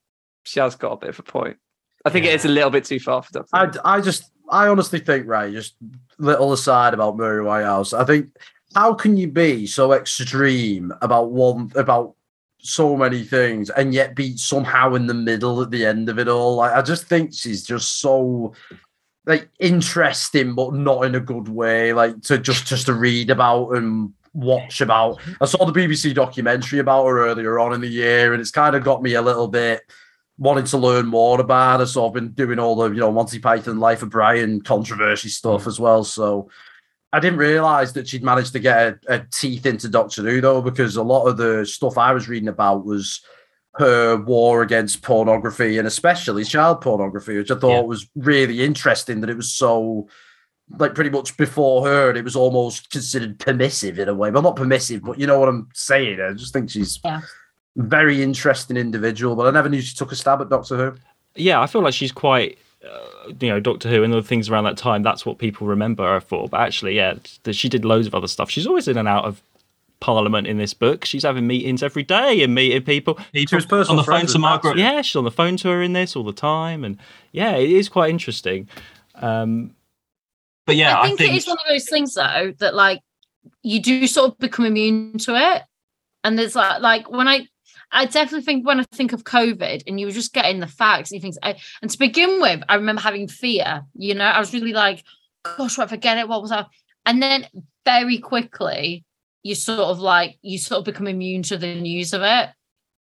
she 0.50 0.60
has 0.60 0.76
got 0.76 0.94
a 0.94 0.98
bit 0.98 1.10
of 1.10 1.20
a 1.20 1.24
point. 1.24 1.58
I 2.06 2.10
think 2.10 2.26
it 2.26 2.34
is 2.34 2.46
a 2.46 2.50
little 2.50 2.72
bit 2.72 2.86
too 2.86 3.00
far 3.00 3.22
for 3.22 3.32
Doctor. 3.32 3.82
I, 3.86 3.98
I 3.98 4.02
just, 4.02 4.32
I 4.50 4.68
honestly 4.68 5.00
think, 5.00 5.28
right, 5.28 5.54
just 5.54 5.76
little 6.18 6.54
aside 6.54 6.94
about 6.94 7.18
Mary 7.18 7.44
Whitehouse. 7.44 7.94
I 7.94 8.04
think, 8.04 8.30
how 8.74 8.94
can 8.94 9.16
you 9.16 9.28
be 9.28 9.68
so 9.68 9.94
extreme 9.94 10.92
about 11.02 11.32
one, 11.32 11.72
about 11.76 12.16
so 12.62 12.98
many 12.98 13.24
things 13.24 13.70
and 13.70 13.94
yet 13.94 14.16
be 14.16 14.36
somehow 14.38 14.96
in 14.96 15.08
the 15.08 15.14
middle 15.14 15.62
at 15.62 15.70
the 15.70 15.86
end 15.86 16.10
of 16.10 16.18
it 16.18 16.28
all? 16.28 16.56
Like, 16.56 16.74
I 16.74 16.82
just 16.82 17.06
think 17.06 17.34
she's 17.34 17.64
just 17.64 18.00
so, 18.00 18.54
like, 19.28 19.50
interesting, 19.60 20.56
but 20.56 20.74
not 20.74 21.06
in 21.06 21.14
a 21.14 21.20
good 21.20 21.48
way. 21.48 21.94
Like, 21.94 22.22
to 22.24 22.40
just, 22.40 22.66
just 22.66 22.88
to 22.88 22.94
read 22.94 23.30
about 23.30 23.72
and 23.72 24.14
watch 24.34 24.82
about. 24.82 25.20
I 25.42 25.46
saw 25.46 25.66
the 25.66 25.80
BBC 25.80 26.16
documentary 26.16 26.80
about 26.80 27.06
her 27.06 27.28
earlier 27.28 27.60
on 27.60 27.74
in 27.74 27.82
the 27.82 27.88
year, 27.88 28.34
and 28.34 28.42
it's 28.42 28.52
kind 28.52 28.76
of 28.76 28.84
got 28.84 29.04
me 29.04 29.14
a 29.14 29.22
little 29.22 29.48
bit 29.48 29.82
wanting 30.40 30.64
to 30.64 30.78
learn 30.78 31.06
more 31.06 31.40
about 31.40 31.82
her. 31.82 31.86
So 31.86 32.08
I've 32.08 32.14
been 32.14 32.32
doing 32.32 32.58
all 32.58 32.76
the, 32.76 32.90
you 32.90 33.00
know, 33.00 33.12
Monty 33.12 33.40
Python, 33.40 33.80
Life 33.80 34.02
of 34.02 34.10
Brian 34.10 34.62
controversy 34.62 35.30
stuff 35.30 35.66
mm. 35.66 35.68
as 35.68 35.80
well. 35.80 36.04
So 36.04 36.50
I 37.12 37.20
didn't 37.20 37.40
realize 37.40 37.94
that 37.94 38.08
she'd 38.08 38.24
managed 38.24 38.54
to 38.54 38.60
get 38.60 38.78
a, 39.08 39.16
a 39.16 39.26
teeth 39.32 39.66
into 39.66 39.90
Doctor 39.90 40.24
Who 40.24 40.42
though, 40.42 40.62
because 40.62 40.96
a 40.96 41.04
lot 41.04 41.26
of 41.26 41.38
the 41.38 41.66
stuff 41.66 41.98
I 41.98 42.14
was 42.14 42.30
reading 42.30 42.48
about 42.48 42.86
was 42.86 43.22
her 43.76 44.18
war 44.18 44.62
against 44.62 45.04
pornography 45.04 45.78
and 45.78 45.88
especially 45.88 46.44
child 46.44 46.82
pornography, 46.82 47.38
which 47.38 47.52
I 47.52 47.56
thought 47.56 47.82
Yeah. 47.82 47.82
was 47.82 48.10
really 48.16 48.64
interesting 48.64 49.22
that 49.22 49.30
it 49.30 49.38
was 49.38 49.54
so 49.54 50.08
like 50.78 50.94
pretty 50.94 51.10
much 51.10 51.36
before 51.36 51.86
her, 51.88 52.10
and 52.10 52.18
it 52.18 52.24
was 52.24 52.36
almost 52.36 52.92
considered 52.92 53.40
permissive 53.40 53.98
in 53.98 54.08
a 54.08 54.14
way. 54.14 54.30
Well, 54.30 54.44
not 54.44 54.56
permissive, 54.56 55.02
but 55.02 55.20
you 55.20 55.26
know 55.26 55.40
what 55.40 55.50
I'm 55.50 55.68
saying. 55.74 56.22
I 56.22 56.34
just 56.34 56.54
think 56.54 56.70
she's 56.70 57.00
Yeah. 57.04 57.22
Very 57.76 58.22
interesting 58.22 58.78
individual, 58.78 59.36
but 59.36 59.48
I 59.48 59.52
never 59.52 59.70
knew 59.70 59.82
she 59.82 59.96
took 59.96 60.12
a 60.12 60.16
stab 60.16 60.42
at 60.42 60.50
Doctor 60.50 60.78
Who. 60.78 60.98
yeah, 61.36 61.62
I 61.62 61.68
feel 61.68 61.82
like 61.82 61.94
she's 61.94 62.12
quite, 62.12 62.58
uh, 62.84 63.32
you 63.40 63.50
know, 63.50 63.60
Doctor 63.60 63.90
Who 63.90 64.04
and 64.04 64.14
other 64.14 64.22
things 64.22 64.50
around 64.50 64.66
that 64.66 64.78
time. 64.78 65.04
That's 65.04 65.26
what 65.26 65.38
people 65.38 65.68
remember 65.68 66.04
her 66.04 66.20
for. 66.20 66.48
But 66.50 66.62
actually, 66.62 66.96
yeah, 66.96 67.16
th- 67.44 67.56
she 67.56 67.70
did 67.70 67.86
loads 67.86 68.08
of 68.08 68.16
other 68.16 68.28
stuff. 68.28 68.50
She's 68.50 68.68
always 68.68 68.88
in 68.88 68.98
and 68.98 69.08
out 69.08 69.26
of 69.26 69.42
Parliament 70.00 70.48
in 70.48 70.58
this 70.58 70.74
book. 70.74 71.06
She's 71.06 71.24
having 71.24 71.46
meetings 71.46 71.84
every 71.84 72.04
day 72.04 72.42
and 72.42 72.56
meeting 72.56 72.82
people. 72.84 73.20
People 73.34 73.58
was 73.58 73.66
personal 73.66 74.00
on 74.00 74.06
the 74.06 74.12
phone 74.12 74.26
to 74.28 74.40
Margaret. 74.40 74.78
Yeah, 74.78 75.02
she's 75.02 75.16
on 75.16 75.26
the 75.26 75.32
phone 75.32 75.58
to 75.58 75.70
her 75.70 75.82
in 75.82 75.94
this 75.94 76.16
all 76.16 76.24
the 76.24 76.34
time, 76.34 76.84
and 76.84 76.98
yeah, 77.34 77.56
it 77.56 77.70
is 77.70 77.90
quite 77.90 78.10
interesting. 78.10 78.68
Um, 79.16 79.76
But 80.66 80.78
yeah, 80.78 81.00
I 81.00 81.08
think, 81.16 81.34
it 81.34 81.36
is 81.36 81.48
one 81.48 81.58
of 81.58 81.66
those 81.68 81.90
things 81.90 82.14
though 82.14 82.54
that 82.60 82.76
like 82.76 83.02
you 83.64 83.82
do 83.82 84.08
sort 84.08 84.32
of 84.32 84.38
become 84.38 84.66
immune 84.66 85.18
to 85.20 85.36
it. 85.36 85.64
And 86.24 86.38
there's 86.40 86.56
like 86.56 86.82
like 86.82 87.10
when 87.10 87.28
I 87.28 87.48
I 87.92 88.06
definitely 88.06 88.42
think 88.42 88.66
when 88.66 88.80
I 88.80 88.84
think 88.92 89.14
of 89.14 89.24
COVID 89.24 89.84
and 89.88 90.00
you 90.00 90.06
were 90.06 90.12
just 90.12 90.34
getting 90.34 90.60
the 90.60 90.68
facts 90.68 91.12
and 91.12 91.18
you 91.18 91.22
think 91.22 91.36
I, 91.42 91.56
and 91.82 91.90
to 91.90 91.98
begin 91.98 92.40
with, 92.42 92.62
I 92.70 92.76
remember 92.76 93.02
having 93.02 93.28
fear, 93.28 93.84
you 93.96 94.14
know, 94.14 94.26
I 94.26 94.40
was 94.40 94.54
really 94.54 94.74
like, 94.74 95.04
gosh, 95.44 95.78
what 95.78 95.86
if 95.86 95.94
I 95.94 95.98
get 95.98 96.18
it? 96.18 96.28
What 96.28 96.42
was 96.42 96.52
I? 96.52 96.66
And 97.06 97.22
then 97.22 97.48
very 97.86 98.20
quickly 98.20 99.06
you 99.42 99.56
sort 99.56 99.80
of 99.80 100.00
like 100.00 100.38
you 100.42 100.58
sort 100.58 100.80
of 100.80 100.86
become 100.86 101.08
immune 101.08 101.44
to 101.44 101.58
the 101.58 101.80
news 101.80 102.14
of 102.14 102.22
it. 102.22 102.50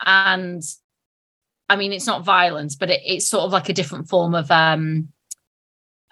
And 0.06 0.62
I 1.68 1.76
mean 1.76 1.92
it's 1.92 2.08
not 2.08 2.26
violence, 2.26 2.76
but 2.76 2.92
it, 2.92 3.02
it's 3.06 3.28
sort 3.28 3.46
of 3.46 3.52
like 3.52 3.70
a 3.70 3.74
different 3.74 4.08
form 4.10 4.36
of 4.36 4.52
um 4.52 5.10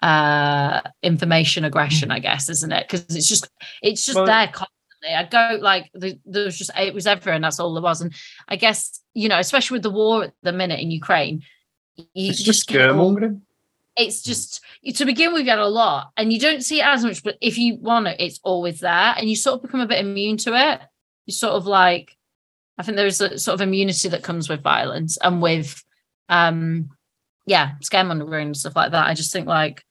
uh 0.02 0.82
information 1.02 1.64
aggression 1.64 2.10
i 2.10 2.18
guess 2.18 2.50
isn't 2.50 2.72
it 2.72 2.86
because 2.86 3.16
it's 3.16 3.26
just 3.26 3.48
it's 3.80 4.04
just 4.04 4.16
Well- 4.16 4.26
there 4.26 4.48
i 5.04 5.24
go 5.24 5.58
like 5.60 5.90
the, 5.94 6.18
there 6.24 6.44
was 6.44 6.56
just 6.56 6.70
it 6.78 6.94
was 6.94 7.06
everywhere 7.06 7.34
and 7.34 7.44
that's 7.44 7.60
all 7.60 7.74
there 7.74 7.82
was. 7.82 8.00
And 8.00 8.12
i 8.48 8.56
guess 8.56 9.00
you 9.14 9.28
know 9.28 9.38
especially 9.38 9.76
with 9.76 9.82
the 9.82 9.90
war 9.90 10.24
at 10.24 10.32
the 10.42 10.52
minute 10.52 10.80
in 10.80 10.90
ukraine 10.90 11.42
you 11.96 12.30
It's 12.30 12.38
just 12.38 12.46
just 12.46 12.66
get 12.68 12.90
all- 12.90 13.14
scaremongering. 13.14 13.40
it's 13.96 14.22
just 14.22 14.60
to 14.96 15.04
begin 15.04 15.32
with 15.32 15.44
you 15.44 15.50
had 15.50 15.58
a 15.58 15.66
lot 15.68 16.10
and 16.16 16.32
you 16.32 16.40
don't 16.40 16.64
see 16.64 16.80
it 16.80 16.86
as 16.86 17.04
much 17.04 17.22
but 17.22 17.36
if 17.40 17.58
you 17.58 17.76
want 17.76 18.06
it 18.08 18.20
it's 18.20 18.40
always 18.42 18.80
there 18.80 19.14
and 19.16 19.28
you 19.28 19.36
sort 19.36 19.56
of 19.56 19.62
become 19.62 19.80
a 19.80 19.86
bit 19.86 20.00
immune 20.04 20.36
to 20.38 20.52
it. 20.54 20.80
You 21.26 21.32
sort 21.32 21.54
of 21.54 21.66
like 21.66 22.16
i 22.78 22.82
think 22.82 22.96
there's 22.96 23.20
a 23.20 23.38
sort 23.38 23.54
of 23.54 23.60
immunity 23.60 24.08
that 24.08 24.22
comes 24.24 24.48
with 24.48 24.62
violence 24.62 25.16
and 25.22 25.40
with 25.40 25.82
um 26.28 26.90
yeah 27.46 27.72
scaremongering 27.82 28.46
and 28.46 28.56
stuff 28.56 28.74
like 28.76 28.90
that. 28.92 29.06
I 29.06 29.14
just 29.14 29.32
think 29.32 29.46
like 29.46 29.84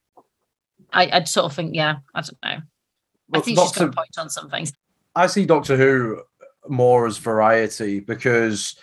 i 0.92 1.10
i'd 1.14 1.28
sort 1.28 1.46
of 1.46 1.54
think 1.54 1.74
yeah 1.74 1.98
i 2.14 2.22
don't 2.22 2.38
know. 2.44 2.62
I 3.34 3.40
think 3.40 3.58
she's 3.58 3.72
going 3.72 3.90
to 3.90 3.96
point 3.96 4.16
on 4.20 4.30
some 4.30 4.50
things 4.50 4.74
I 5.16 5.28
see 5.28 5.46
Doctor 5.46 5.78
Who 5.78 6.22
more 6.68 7.06
as 7.06 7.18
variety 7.18 8.00
because 8.00 8.76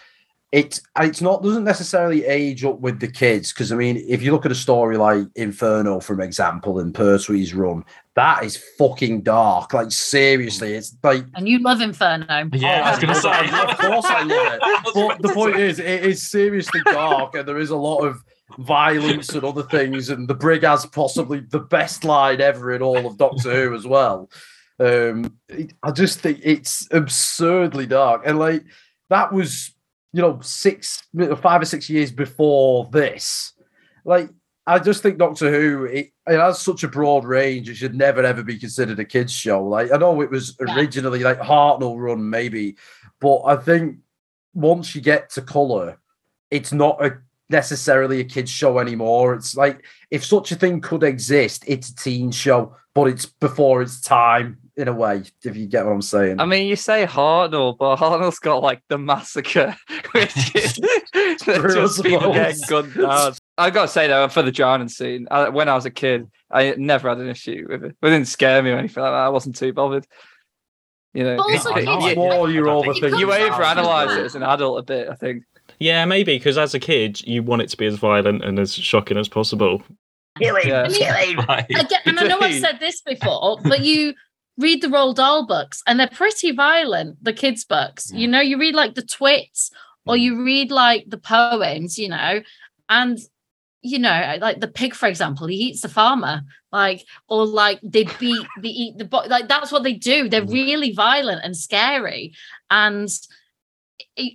it 0.53 0.81
it's 0.99 1.20
not 1.20 1.43
doesn't 1.43 1.64
necessarily 1.64 2.24
age 2.24 2.64
up 2.64 2.81
with 2.81 2.99
the 3.01 3.09
kids. 3.09 3.53
Because 3.53 3.72
I 3.72 3.76
mean, 3.76 4.05
if 4.09 4.22
you 4.22 4.33
look 4.33 4.45
at 4.45 4.53
a 4.53 4.57
story 4.57 4.97
like 4.97 5.26
Inferno, 5.37 6.01
for 6.01 6.20
example, 6.20 6.81
in 6.81 6.93
Pertwee's 6.93 7.55
run, 7.55 7.85
that 8.14 8.45
is 8.45 8.57
fucking 8.76 9.22
dark. 9.22 9.72
Like 9.72 9.93
seriously, 9.93 10.74
it's 10.74 10.97
like 11.03 11.24
and 11.35 11.49
you 11.49 11.61
love 11.61 11.81
inferno 11.81 12.49
Yeah, 12.53 12.83
I 12.85 12.91
was 12.91 12.99
going 12.99 13.14
to 13.14 13.20
Oh, 13.20 13.33
say. 13.33 13.70
Of 13.72 13.78
course 13.78 14.07
I 14.07 14.22
love 14.22 14.53
it. 14.55 14.95
But 14.95 15.22
the 15.22 15.33
point 15.33 15.57
is, 15.57 15.78
it 15.78 16.05
is 16.05 16.28
seriously 16.28 16.81
dark, 16.85 17.35
and 17.37 17.47
there 17.47 17.59
is 17.59 17.70
a 17.70 17.76
lot 17.76 18.01
of 18.01 18.24
violence 18.59 19.28
and 19.31 19.45
other 19.45 19.62
things. 19.62 20.11
And 20.11 20.26
the 20.26 20.35
brig 20.35 20.64
has 20.64 20.85
possibly 20.87 21.41
the 21.41 21.61
best 21.61 22.03
line 22.05 22.41
ever 22.41 22.72
in 22.72 22.83
all 22.83 23.07
of 23.07 23.16
Doctor 23.16 23.55
Who 23.55 23.74
as 23.74 23.87
well. 23.87 24.28
Um, 24.81 25.39
it- 25.49 25.74
I 25.83 25.91
just 25.93 26.20
think 26.20 26.41
it's 26.43 26.89
absurdly 26.91 27.87
dark, 27.87 28.22
and 28.24 28.39
like 28.39 28.64
that 29.11 29.33
was, 29.33 29.74
you 30.12 30.22
know, 30.22 30.41
six, 30.41 31.03
five 31.43 31.61
or 31.62 31.66
six 31.66 31.91
years 31.91 32.11
before 32.11 32.89
this. 32.91 33.53
Like, 34.05 34.31
I 34.66 34.78
just 34.78 35.03
think 35.03 35.18
Doctor 35.18 35.51
Who 35.51 35.85
it, 35.85 36.12
it 36.26 36.39
has 36.39 36.61
such 36.61 36.83
a 36.83 36.89
broad 36.89 37.26
range; 37.26 37.68
it 37.68 37.74
should 37.74 37.95
never 37.95 38.22
ever 38.22 38.43
be 38.43 38.59
considered 38.59 38.99
a 38.99 39.05
kids' 39.05 39.33
show. 39.33 39.62
Like, 39.62 39.93
I 39.93 39.99
know 39.99 40.20
it 40.22 40.31
was 40.31 40.57
originally 40.61 41.20
like 41.20 41.41
Hartnell 41.41 42.01
run, 42.01 42.31
maybe, 42.31 42.76
but 43.20 43.43
I 43.45 43.57
think 43.57 43.99
once 44.55 44.95
you 44.95 45.03
get 45.03 45.28
to 45.31 45.43
color, 45.43 45.99
it's 46.51 46.72
not 46.72 47.05
a 47.05 47.18
necessarily 47.51 48.20
a 48.20 48.24
kids 48.24 48.51
show 48.51 48.78
anymore. 48.78 49.35
It's 49.35 49.57
like 49.57 49.85
if 50.11 50.24
such 50.24 50.53
a 50.53 50.57
thing 50.57 50.81
could 50.81 51.03
exist, 51.03 51.64
it's 51.66 51.91
a 51.91 51.97
teen 51.97 52.31
show, 52.31 52.76
but 52.95 53.09
it's 53.09 53.26
before 53.26 53.83
its 53.83 54.01
time 54.01 54.57
in 54.81 54.89
a 54.89 54.93
way. 54.93 55.22
If 55.45 55.57
you 55.57 55.66
get 55.66 55.85
what 55.85 55.93
I'm 55.93 56.03
saying. 56.03 56.41
I 56.41 56.47
mean, 56.47 56.66
you 56.66 56.76
say 56.76 57.07
Hartnell, 57.07 57.76
but 57.78 57.97
Hartnell's 57.97 58.39
got 58.39 58.62
like 58.62 58.83
the 58.89 58.99
massacre, 58.99 59.76
which 60.12 60.55
is 60.57 60.74
they're 61.47 61.70
I 61.70 61.74
just 61.74 62.03
people 62.03 62.33
getting 62.33 62.61
gunned 62.68 62.95
down. 62.95 63.35
I 63.59 63.70
gotta 63.70 63.89
say 63.89 64.09
though, 64.09 64.28
for 64.28 64.43
the 64.43 64.53
drowning 64.53 64.89
scene, 64.89 65.26
I, 65.31 65.49
when 65.51 65.68
I 65.68 65.74
was 65.74 65.85
a 65.87 65.91
kid, 65.91 66.28
I 66.51 66.74
never 66.76 67.09
had 67.09 67.18
an 67.18 67.28
issue 67.28 67.66
with 67.68 67.85
it. 67.85 67.97
It 68.03 68.07
didn't 68.11 68.26
scare 68.28 68.62
me 68.62 68.70
or 68.70 68.78
anything 68.78 69.03
like 69.03 69.12
that. 69.12 69.14
I 69.14 69.28
wasn't 69.28 69.57
too 69.57 69.72
bothered. 69.72 70.07
You 71.12 71.24
know, 71.24 71.37
But 71.39 71.43
also, 71.53 71.70
I 71.72 71.74
kids- 71.74 71.87
know, 71.87 71.99
I- 72.01 72.14
more 72.14 72.51
you're 72.51 72.68
I- 72.68 72.72
overthinking. 72.72 73.18
you 73.18 73.26
comes 73.26 73.39
down 73.59 73.76
to 73.76 73.83
overanalyze 73.83 74.16
it 74.16 74.24
as 74.24 74.35
an 74.35 74.43
adult 74.45 74.78
a 74.78 74.83
bit. 74.83 75.09
I 75.09 75.14
think. 75.14 75.43
yeah, 75.78 76.05
maybe 76.05 76.37
because 76.37 76.57
as 76.57 76.72
a 76.74 76.78
kid, 76.78 77.20
you 77.26 77.43
want 77.43 77.62
it 77.62 77.68
to 77.70 77.76
be 77.76 77.87
as 77.87 77.97
violent 77.97 78.45
and 78.45 78.59
as 78.59 78.72
shocking 78.74 79.16
as 79.18 79.28
possible. 79.28 79.83
Yeah. 80.39 80.53
I 80.55 80.89
mean, 80.89 81.37
Right. 81.49 81.66
Again, 81.68 82.01
and 82.07 82.20
I 82.20 82.26
know 82.28 82.39
I've 82.41 82.61
said 82.61 82.78
this 82.81 83.01
before, 83.03 83.59
but 83.64 83.81
you 83.81 84.14
read 84.61 84.83
the 84.83 84.89
Roald 84.89 85.17
Dahl 85.17 85.47
books 85.47 85.83
and 85.87 85.99
they're 85.99 86.09
pretty 86.09 86.53
violent, 86.53 87.23
the 87.23 87.33
kids' 87.33 87.65
books. 87.65 88.13
You 88.13 88.29
mm. 88.29 88.31
know, 88.31 88.41
you 88.41 88.59
read 88.59 88.75
like 88.75 88.95
the 88.95 89.03
twits 89.03 89.71
or 90.07 90.15
mm. 90.15 90.21
you 90.21 90.45
read 90.45 90.71
like 90.71 91.05
the 91.09 91.19
poems, 91.19 91.99
you 91.99 92.09
know, 92.09 92.43
and 92.89 93.19
you 93.83 93.99
know, 93.99 94.37
like 94.41 94.61
the 94.61 94.69
pig, 94.69 94.95
for 94.95 95.09
example, 95.09 95.47
he 95.47 95.57
eats 95.57 95.81
the 95.81 95.89
farmer, 95.89 96.43
like, 96.71 97.07
or 97.29 97.47
like 97.47 97.81
they 97.83 98.05
beat, 98.19 98.47
they 98.61 98.69
eat 98.69 98.99
the 98.99 99.07
bo- 99.07 99.25
like 99.27 99.49
that's 99.49 99.73
what 99.73 99.85
they 99.85 99.95
do. 99.95 100.29
They're 100.29 100.43
mm. 100.43 100.53
really 100.53 100.93
violent 100.93 101.43
and 101.43 101.57
scary. 101.57 102.35
And 102.71 103.09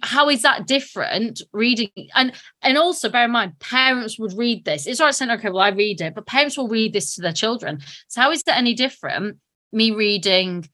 how 0.03 0.29
is 0.29 0.41
that 0.41 0.67
different 0.67 1.41
reading 1.51 1.89
and 2.15 2.33
and 2.61 2.77
also 2.77 3.09
bear 3.09 3.25
in 3.25 3.31
mind 3.31 3.57
parents 3.59 4.17
would 4.17 4.33
read 4.33 4.63
this 4.65 4.87
it's 4.87 4.99
all 4.99 5.07
right 5.07 5.15
saying 5.15 5.31
okay 5.31 5.49
well 5.49 5.59
i 5.59 5.69
read 5.69 6.01
it 6.01 6.15
but 6.15 6.25
parents 6.25 6.57
will 6.57 6.67
read 6.67 6.93
this 6.93 7.13
to 7.13 7.21
their 7.21 7.33
children 7.33 7.79
so 8.07 8.21
how 8.21 8.31
is 8.31 8.41
that 8.43 8.57
any 8.57 8.73
different 8.73 9.37
me 9.75 9.91
reading 9.91 10.67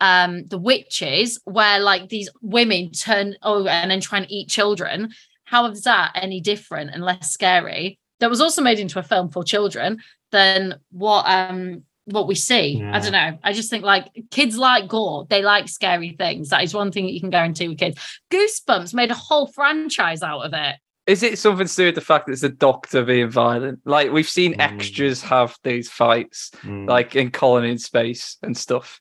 um 0.00 0.46
the 0.46 0.58
witches 0.58 1.40
where 1.44 1.80
like 1.80 2.08
these 2.08 2.28
women 2.42 2.92
turn 2.92 3.34
over 3.42 3.68
and 3.68 3.90
then 3.90 4.00
try 4.00 4.18
and 4.18 4.30
eat 4.30 4.48
children 4.48 5.10
how 5.48 5.66
is 5.66 5.82
that 5.84 6.12
any 6.14 6.42
different 6.42 6.90
and 6.92 7.02
less 7.02 7.30
scary? 7.30 7.98
That 8.20 8.28
was 8.28 8.40
also 8.40 8.60
made 8.60 8.78
into 8.78 8.98
a 8.98 9.02
film 9.02 9.30
for 9.30 9.42
children 9.42 10.00
than 10.30 10.78
what 10.90 11.24
um 11.26 11.84
what 12.04 12.26
we 12.28 12.34
see. 12.34 12.78
Yeah. 12.78 12.94
I 12.94 13.00
don't 13.00 13.12
know. 13.12 13.38
I 13.42 13.52
just 13.54 13.70
think 13.70 13.82
like 13.82 14.08
kids 14.30 14.58
like 14.58 14.88
gore. 14.88 15.26
They 15.28 15.42
like 15.42 15.68
scary 15.68 16.10
things. 16.18 16.50
That 16.50 16.64
is 16.64 16.74
one 16.74 16.92
thing 16.92 17.06
that 17.06 17.12
you 17.12 17.20
can 17.20 17.30
guarantee 17.30 17.68
with 17.68 17.78
kids. 17.78 17.98
Goosebumps 18.30 18.92
made 18.92 19.10
a 19.10 19.14
whole 19.14 19.46
franchise 19.46 20.22
out 20.22 20.40
of 20.40 20.52
it. 20.52 20.76
Is 21.08 21.22
it 21.22 21.38
something 21.38 21.66
to 21.66 21.74
do 21.76 21.86
with 21.86 21.94
the 21.94 22.00
fact 22.02 22.26
that 22.26 22.32
it's 22.32 22.42
a 22.42 22.48
doctor 22.50 23.02
being 23.04 23.30
violent? 23.30 23.80
Like 23.84 24.12
we've 24.12 24.28
seen 24.28 24.52
Mm. 24.54 24.60
extras 24.60 25.22
have 25.22 25.56
these 25.64 25.88
fights, 25.90 26.50
Mm. 26.62 26.86
like 26.88 27.16
in 27.16 27.30
Colony 27.30 27.70
in 27.70 27.78
Space 27.78 28.36
and 28.42 28.56
stuff. 28.56 29.00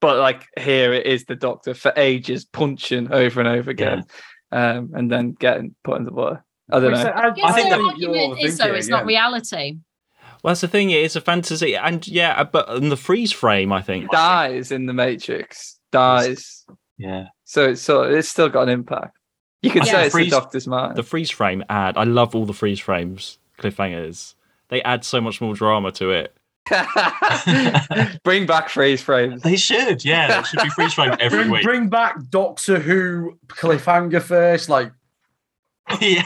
But 0.00 0.18
like 0.18 0.46
here 0.58 0.92
it 0.92 1.06
is 1.06 1.24
the 1.26 1.36
doctor 1.36 1.74
for 1.74 1.92
ages 1.96 2.44
punching 2.46 3.12
over 3.12 3.40
and 3.40 3.48
over 3.48 3.70
again. 3.70 4.04
Um, 4.50 4.90
and 4.94 5.12
then 5.12 5.32
getting 5.32 5.74
put 5.84 5.98
in 5.98 6.04
the 6.04 6.12
water. 6.12 6.42
I 6.72 6.80
don't 6.80 6.92
Which 6.92 7.02
know. 7.02 7.10
I, 7.10 7.32
Yes, 7.36 7.54
think 7.54 7.68
the 7.68 7.76
that 7.76 7.84
argument 7.84 8.40
is 8.40 8.56
though 8.58 8.72
it's 8.72 8.88
not 8.88 9.04
reality. 9.04 9.76
Well, 10.42 10.52
that's 10.52 10.62
the 10.62 10.68
thing. 10.68 10.88
It 10.90 11.02
is 11.02 11.16
a 11.16 11.20
fantasy, 11.20 11.76
and 11.76 12.06
yeah, 12.08 12.44
but 12.44 12.68
in 12.70 12.88
the 12.90 12.96
freeze 12.96 13.32
frame, 13.32 13.72
I 13.72 13.82
think. 13.82 14.10
dies 14.10 14.70
in 14.72 14.86
the 14.86 14.92
Matrix. 14.94 15.78
Dies. 15.92 16.64
yeah. 16.96 17.26
So 17.44 17.70
it's 17.70 17.82
so 17.82 18.02
it's 18.04 18.28
still 18.28 18.48
got 18.48 18.62
an 18.62 18.68
impact. 18.70 19.17
You 19.62 19.70
could 19.70 19.86
Yeah. 19.86 19.92
say 19.92 20.06
it's 20.06 20.14
Freeze- 20.14 20.30
the 20.30 20.36
doctor's 20.40 20.66
mind. 20.68 20.96
The 20.96 21.02
freeze 21.02 21.30
frame 21.30 21.64
ad. 21.68 21.96
I 21.96 22.04
love 22.04 22.34
all 22.34 22.44
the 22.46 22.52
freeze 22.54 22.78
frames 22.80 23.38
cliffhangers. 23.58 24.34
They 24.68 24.82
add 24.82 25.04
so 25.04 25.20
much 25.20 25.40
more 25.40 25.54
drama 25.54 25.90
to 25.92 26.10
it. 26.10 26.34
Bring 28.24 28.46
back 28.46 28.68
freeze 28.68 29.02
frames. 29.02 29.42
They 29.42 29.56
should, 29.56 30.04
yeah. 30.04 30.28
There 30.28 30.44
should 30.44 30.62
be 30.62 30.68
freeze 30.70 30.92
frame 30.94 31.14
every 31.18 31.38
Bring, 31.40 31.50
week. 31.50 31.62
bring 31.62 31.88
back 31.88 32.16
Doctor 32.30 32.78
Who 32.78 33.38
cliffhanger 33.48 34.20
first. 34.22 34.68
Like, 34.68 34.92
yeah, 36.00 36.22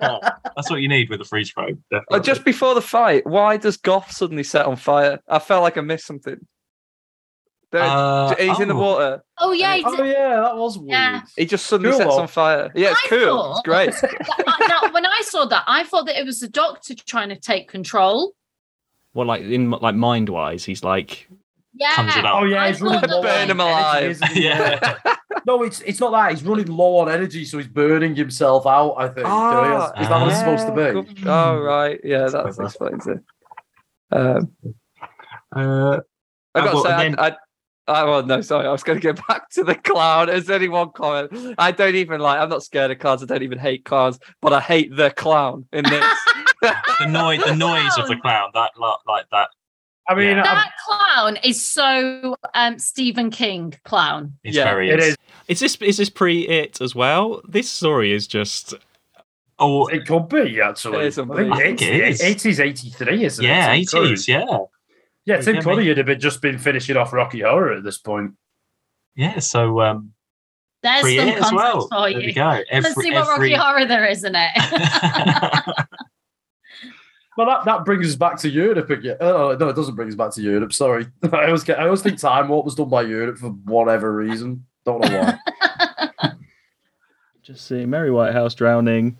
yeah. 0.00 0.30
That's 0.54 0.70
what 0.70 0.80
you 0.82 0.88
need 0.88 1.08
with 1.08 1.20
a 1.22 1.24
freeze 1.24 1.50
frame. 1.50 1.82
Definitely. 1.90 2.20
just 2.20 2.44
before 2.44 2.74
the 2.74 2.82
fight, 2.82 3.26
why 3.26 3.56
does 3.56 3.78
Goth 3.78 4.12
suddenly 4.12 4.42
set 4.44 4.66
on 4.66 4.76
fire? 4.76 5.20
I 5.26 5.38
felt 5.38 5.62
like 5.62 5.78
I 5.78 5.80
missed 5.80 6.06
something. 6.06 6.46
There- 7.72 7.82
Uh, 7.82 8.34
he's 8.36 8.58
in 8.60 8.68
the 8.68 8.74
oh. 8.74 8.78
water. 8.80 9.22
Oh 9.38 9.52
yeah, 9.52 9.76
it's, 9.76 9.84
oh 9.86 10.02
yeah, 10.02 10.40
that 10.40 10.56
was 10.56 10.76
weird. 10.76 10.90
Yeah. 10.90 11.22
He 11.36 11.46
just 11.46 11.66
suddenly 11.66 11.90
Cool, 11.92 11.98
sets 12.00 12.14
on 12.14 12.26
fire. 12.28 12.70
Yeah, 12.74 12.90
it's 12.90 13.00
I 13.04 13.08
cool. 13.08 13.26
thought- 13.26 13.50
It's 13.52 13.62
great. 13.62 13.94
I- 14.46 14.66
now, 14.66 14.92
when 14.92 15.06
I 15.06 15.20
saw 15.24 15.44
that, 15.46 15.62
I 15.68 15.84
thought 15.84 16.06
that 16.06 16.18
it 16.18 16.26
was 16.26 16.40
the 16.40 16.48
doctor 16.48 16.94
trying 16.94 17.28
to 17.28 17.36
take 17.36 17.68
control. 17.68 18.32
Well, 19.14 19.26
like 19.26 19.42
in 19.42 19.70
like 19.70 19.94
mind 19.94 20.28
wise, 20.28 20.64
he's 20.64 20.82
like 20.84 21.28
Yeah. 21.74 21.94
Comes 21.94 22.16
it 22.16 22.24
up. 22.24 22.40
Oh 22.40 22.44
yeah, 22.44 22.64
I 22.64 22.68
he's 22.68 22.80
running 22.82 23.08
low 23.08 23.22
Burn 23.22 23.42
on 23.42 23.50
him 23.50 23.60
alive. 23.60 24.20
Yeah. 24.34 24.96
No, 25.46 25.62
it's 25.62 25.80
it's 25.82 26.00
not 26.00 26.10
that. 26.10 26.30
He's 26.32 26.42
running 26.44 26.66
low 26.66 26.98
on 26.98 27.08
energy, 27.08 27.44
so 27.44 27.56
he's 27.58 27.66
burning 27.68 28.14
himself 28.14 28.66
out. 28.66 28.94
I 28.98 29.08
think. 29.08 29.26
Ah, 29.26 29.90
is 30.00 30.08
that 30.08 30.20
what 30.20 30.28
it's 30.28 30.38
supposed 30.38 30.66
to 30.66 30.72
be? 30.72 31.12
Good- 31.14 31.26
Oh 31.28 31.58
right, 31.60 31.98
yeah, 32.04 32.18
That's 32.28 32.32
that 32.32 32.42
clever. 32.42 32.64
explains 32.64 33.06
it. 33.06 33.18
Um, 34.12 34.52
Uh, 35.54 36.00
I 36.54 36.60
got 36.64 36.72
to 36.72 36.82
say, 36.82 37.06
and 37.06 37.16
I, 37.18 37.28
I, 37.28 37.36
I, 37.90 38.04
well, 38.04 38.24
no, 38.24 38.40
sorry, 38.40 38.66
I 38.66 38.72
was 38.72 38.82
going 38.82 39.00
to 39.00 39.02
get 39.02 39.26
back 39.28 39.50
to 39.50 39.64
the 39.64 39.74
clown. 39.74 40.28
Is 40.28 40.48
only 40.50 40.68
one 40.68 40.90
comment? 40.92 41.54
I 41.58 41.70
don't 41.70 41.94
even 41.94 42.20
like. 42.20 42.38
I'm 42.38 42.48
not 42.48 42.62
scared 42.62 42.90
of 42.90 42.98
clowns. 42.98 43.22
I 43.22 43.26
don't 43.26 43.42
even 43.42 43.58
hate 43.58 43.84
clowns, 43.84 44.18
but 44.40 44.52
I 44.52 44.60
hate 44.60 44.94
the 44.96 45.10
clown 45.10 45.66
in 45.72 45.84
this. 45.84 46.04
the 46.62 47.06
noise, 47.08 47.42
the 47.44 47.56
noise 47.56 47.96
of 47.98 48.08
the 48.08 48.16
clown, 48.16 48.50
that 48.54 48.72
like 48.78 49.26
that 49.32 49.48
I 50.08 50.14
mean, 50.14 50.36
Yeah. 50.36 50.42
I'm- 50.42 50.56
That 50.56 50.72
clown 50.86 51.36
is 51.44 51.66
so 51.66 52.36
um 52.54 52.78
Stephen 52.78 53.30
King 53.30 53.74
clown. 53.84 54.34
It's 54.44 54.56
yeah, 54.56 54.64
very 54.64 54.90
it 54.90 54.98
is. 55.00 55.16
Is 55.48 55.60
this 55.60 55.76
is 55.76 55.96
this 55.96 56.10
pre 56.10 56.46
it 56.48 56.80
as 56.80 56.94
well? 56.94 57.40
This 57.48 57.70
story 57.70 58.12
is 58.12 58.26
just 58.26 58.74
Oh, 59.62 59.86
It 59.88 60.06
could 60.06 60.28
be 60.28 60.60
actually. 60.60 60.98
It 60.98 61.06
is 61.08 61.18
I 61.18 61.22
think 61.22 61.30
unbelievable. 61.30 61.58
I 61.58 61.62
think 61.62 61.82
it 61.82 62.08
is. 62.08 62.22
Eighties, 62.22 62.60
eighty 62.60 62.90
three, 62.90 63.24
isn't 63.24 63.44
yeah, 63.44 63.72
it? 63.72 63.78
Yeah, 63.78 63.84
Curry. 63.84 64.06
eighties. 64.08 64.28
Yeah, 65.26 65.36
Yeah, 65.36 65.40
Tim 65.42 65.54
Yeah, 65.56 65.62
Curry 65.62 65.76
mate. 65.76 65.96
would 65.98 66.08
have 66.08 66.18
just 66.18 66.40
been 66.42 66.58
finishing 66.58 66.96
off 66.96 67.12
Rocky 67.12 67.40
Horror 67.40 67.72
at 67.74 67.84
this 67.84 67.98
point. 67.98 68.32
yeah. 69.14 69.38
So 69.38 69.80
um, 69.80 70.12
There's 70.82 71.02
pre 71.02 71.16
some 71.18 71.28
it 71.28 71.34
as 71.36 71.40
context 71.50 71.54
well. 71.54 71.88
for 71.88 72.10
There 72.10 72.18
we 72.18 72.26
you. 72.26 72.32
go. 72.32 72.48
Let's 72.48 72.68
Every, 72.70 73.04
see 73.04 73.12
what 73.12 73.28
every... 73.28 73.52
Rocky 73.52 73.62
Horror 73.62 73.86
there 73.86 74.06
is 74.06 74.24
in 74.24 74.34
it. 74.36 74.50
Well, 77.36 77.46
that, 77.48 77.64
that 77.64 77.84
brings 77.86 78.06
us 78.06 78.16
back 78.16 78.36
to 78.40 78.50
Europe 78.50 78.90
again. 78.90 79.16
Oh, 79.20 79.56
no, 79.58 79.68
it 79.68 79.76
doesn't 79.76 79.94
bring 79.94 80.08
us 80.08 80.14
back 80.14 80.30
to 80.32 80.42
Europe. 80.42 80.74
Sorry, 80.74 81.06
I 81.32 81.46
always 81.46 81.64
get. 81.64 81.78
I 81.78 81.84
always 81.84 82.02
think 82.02 82.18
Time 82.18 82.48
Warp 82.48 82.66
was 82.66 82.74
done 82.74 82.90
by 82.90 83.00
Europe 83.02 83.38
for 83.38 83.48
whatever 83.50 84.14
reason. 84.14 84.66
Don't 84.84 85.00
know 85.02 85.38
why. 86.20 86.32
just 87.42 87.66
see 87.66 87.86
Mary 87.86 88.10
Whitehouse 88.10 88.54
drowning. 88.54 89.18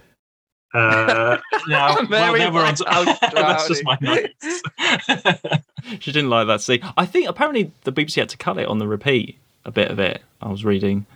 Uh, 0.73 1.37
no, 1.69 1.97
well, 2.09 2.09
Mary 2.09 2.51
we're 2.51 2.65
on 2.65 2.75
to, 2.77 2.85
Whitehouse 2.85 3.19
that's 3.33 3.69
just 3.69 3.85
my 3.85 3.97
drowning. 3.97 4.29
notes. 4.43 4.63
She 5.99 6.13
didn't 6.13 6.31
like 6.31 6.47
that 6.47 6.61
scene. 6.61 6.81
I 6.97 7.05
think 7.07 7.29
apparently 7.29 7.73
the 7.83 7.93
BBC 7.93 8.17
had 8.17 8.29
to 8.29 8.37
cut 8.37 8.59
it 8.59 8.69
on 8.69 8.79
the 8.79 8.87
repeat. 8.87 9.39
A 9.65 9.71
bit 9.71 9.91
of 9.91 9.99
it. 9.99 10.23
I 10.41 10.49
was 10.49 10.65
reading. 10.65 11.07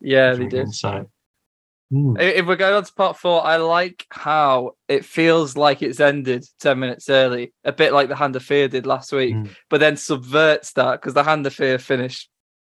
yeah, 0.00 0.34
they 0.34 0.46
did. 0.46 0.74
So. 0.74 0.88
I- 0.88 2.22
If 2.22 2.46
we're 2.46 2.56
going 2.56 2.74
on 2.74 2.84
to 2.84 2.92
part 2.92 3.16
four, 3.16 3.44
I 3.44 3.56
like 3.56 4.06
how 4.10 4.76
it 4.88 5.04
feels 5.04 5.56
like 5.56 5.82
it's 5.82 5.98
ended 6.00 6.44
10 6.60 6.78
minutes 6.78 7.08
early, 7.08 7.52
a 7.64 7.72
bit 7.72 7.92
like 7.92 8.08
the 8.08 8.14
Hand 8.16 8.36
of 8.36 8.44
Fear 8.44 8.68
did 8.68 8.86
last 8.86 9.10
week, 9.12 9.34
Mm. 9.34 9.50
but 9.70 9.80
then 9.80 9.96
subverts 9.96 10.72
that 10.74 11.00
because 11.00 11.14
the 11.14 11.24
Hand 11.24 11.46
of 11.46 11.54
Fear 11.54 11.78
finished 11.78 12.28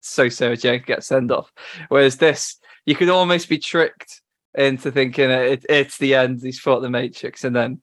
so 0.01 0.29
Sarah 0.29 0.55
Jane 0.57 0.83
gets 0.85 1.07
send 1.07 1.31
off. 1.31 1.51
Whereas 1.89 2.17
this, 2.17 2.57
you 2.85 2.95
could 2.95 3.09
almost 3.09 3.49
be 3.49 3.57
tricked 3.57 4.21
into 4.55 4.91
thinking 4.91 5.29
it, 5.29 5.65
it's 5.69 5.97
the 5.97 6.15
end, 6.15 6.41
he's 6.41 6.59
fought 6.59 6.81
the 6.81 6.89
Matrix, 6.89 7.43
and 7.43 7.55
then 7.55 7.81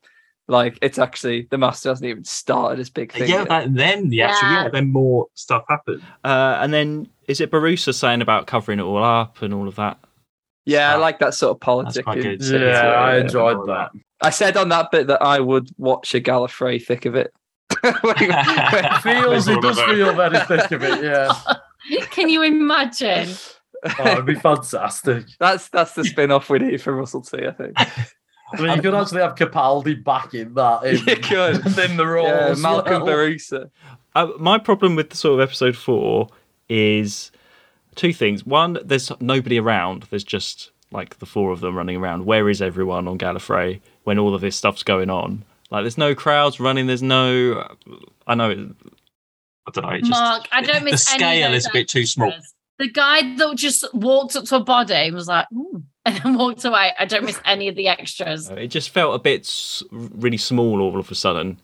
like 0.48 0.78
it's 0.80 0.98
actually 0.98 1.46
the 1.50 1.58
Master 1.58 1.90
hasn't 1.90 2.08
even 2.08 2.24
started 2.24 2.78
his 2.78 2.90
big 2.90 3.12
thing. 3.12 3.28
yeah, 3.28 3.40
yet. 3.40 3.48
that, 3.48 3.74
then 3.74 4.08
the 4.08 4.22
actual 4.22 4.48
Yeah. 4.48 4.62
yeah, 4.64 4.68
then 4.70 4.90
more 4.90 5.26
stuff 5.34 5.64
happens. 5.68 6.02
Uh, 6.24 6.58
and 6.60 6.72
then 6.72 7.08
is 7.26 7.40
it 7.40 7.50
Borusa 7.50 7.94
saying 7.94 8.22
about 8.22 8.46
covering 8.46 8.78
it 8.78 8.82
all 8.82 9.02
up 9.02 9.42
and 9.42 9.52
all 9.52 9.68
of 9.68 9.76
that? 9.76 9.98
yeah, 10.64 10.92
I 10.92 10.96
like 10.96 11.18
that 11.20 11.34
sort 11.34 11.50
of 11.52 11.60
politics. 11.60 12.04
quite 12.04 12.22
good. 12.22 12.42
yeah, 12.42 12.80
I 12.92 13.18
enjoyed 13.18 13.66
that. 13.68 13.90
I 14.20 14.30
said 14.30 14.56
on 14.56 14.68
that 14.70 14.90
bit 14.90 15.06
that 15.06 15.22
I 15.22 15.38
would 15.40 15.70
watch 15.78 16.14
a 16.14 16.20
Gallifrey 16.20 16.84
thick 16.84 17.04
of 17.06 17.14
it. 17.14 17.32
It 17.82 19.02
feels. 19.02 19.48
It 19.48 19.60
does 19.62 19.80
feel 19.80 20.12
very 20.14 20.38
thick 20.40 20.70
of 20.72 20.82
it. 20.82 21.04
Yeah, 21.04 21.32
Can 22.10 22.28
you 22.28 22.42
imagine? 22.42 23.28
Oh, 23.98 24.12
it'd 24.12 24.26
be 24.26 24.34
fantastic. 24.34 25.24
That's 25.38 25.68
that's 25.68 25.94
the 25.94 26.04
spin 26.04 26.30
off 26.32 26.50
we 26.50 26.58
need 26.58 26.82
for 26.82 26.94
Russell 26.94 27.22
T, 27.22 27.46
I 27.46 27.52
think. 27.52 27.74
I 27.78 28.60
mean, 28.60 28.74
you 28.76 28.82
could 28.82 28.94
actually 28.94 29.20
have 29.20 29.34
Capaldi 29.34 30.02
back 30.02 30.34
in 30.34 30.54
that. 30.54 30.82
In, 30.84 30.96
You 31.06 31.16
could. 31.16 31.78
in 31.90 31.96
the 31.96 32.06
role. 32.06 32.26
yeah, 32.26 32.54
Malcolm 32.58 33.02
well. 33.02 33.14
Borusa. 33.16 33.70
Uh, 34.14 34.28
my 34.38 34.58
problem 34.58 34.96
with 34.96 35.10
the 35.10 35.16
sort 35.16 35.34
of 35.40 35.46
episode 35.48 35.76
four 35.76 36.28
is 36.68 37.30
two 37.94 38.12
things. 38.12 38.44
One, 38.46 38.78
there's 38.84 39.12
nobody 39.20 39.60
around. 39.60 40.04
There's 40.10 40.24
just 40.24 40.70
like 40.90 41.18
the 41.18 41.26
four 41.26 41.52
of 41.52 41.60
them 41.60 41.76
running 41.76 41.96
around. 41.96 42.24
Where 42.24 42.48
is 42.48 42.60
everyone 42.62 43.06
on 43.06 43.18
Gallifrey 43.18 43.80
when 44.04 44.18
all 44.18 44.34
of 44.34 44.40
this 44.40 44.56
stuff's 44.56 44.82
going 44.82 45.10
on? 45.10 45.44
Like, 45.70 45.84
there's 45.84 45.98
no 45.98 46.14
crowds 46.14 46.58
running. 46.58 46.86
There's 46.86 47.02
no. 47.02 47.76
I 48.26 48.34
know. 48.34 48.50
it- 48.50 48.58
I 49.66 49.70
don't 49.70 49.84
know. 49.84 49.90
It 49.90 49.98
just, 49.98 50.10
Mark, 50.10 50.48
I 50.50 50.62
don't 50.62 50.82
the 50.82 50.90
miss 50.92 51.12
any 51.12 51.22
of 51.22 51.28
scale 51.28 51.50
those 51.50 51.58
is 51.60 51.66
a 51.66 51.70
bit 51.74 51.88
too 51.88 52.06
small. 52.06 52.32
Extras. 52.78 52.86
The 52.86 52.92
guy 52.92 53.34
that 53.36 53.56
just 53.56 53.84
walked 53.94 54.36
up 54.36 54.44
to 54.44 54.56
a 54.56 54.60
body 54.64 54.94
and 54.94 55.14
was 55.14 55.28
like, 55.28 55.46
"Ooh," 55.54 55.82
and 56.04 56.16
then 56.16 56.34
walked 56.38 56.64
away. 56.64 56.92
I 56.98 57.04
don't 57.04 57.24
miss 57.24 57.40
any 57.44 57.68
of 57.68 57.74
the 57.76 57.88
extras. 57.88 58.48
It 58.50 58.68
just 58.68 58.90
felt 58.90 59.14
a 59.14 59.18
bit 59.18 59.50
really 59.90 60.36
small 60.36 60.80
all 60.80 60.98
of 60.98 61.10
a 61.10 61.14
sudden. 61.14 61.60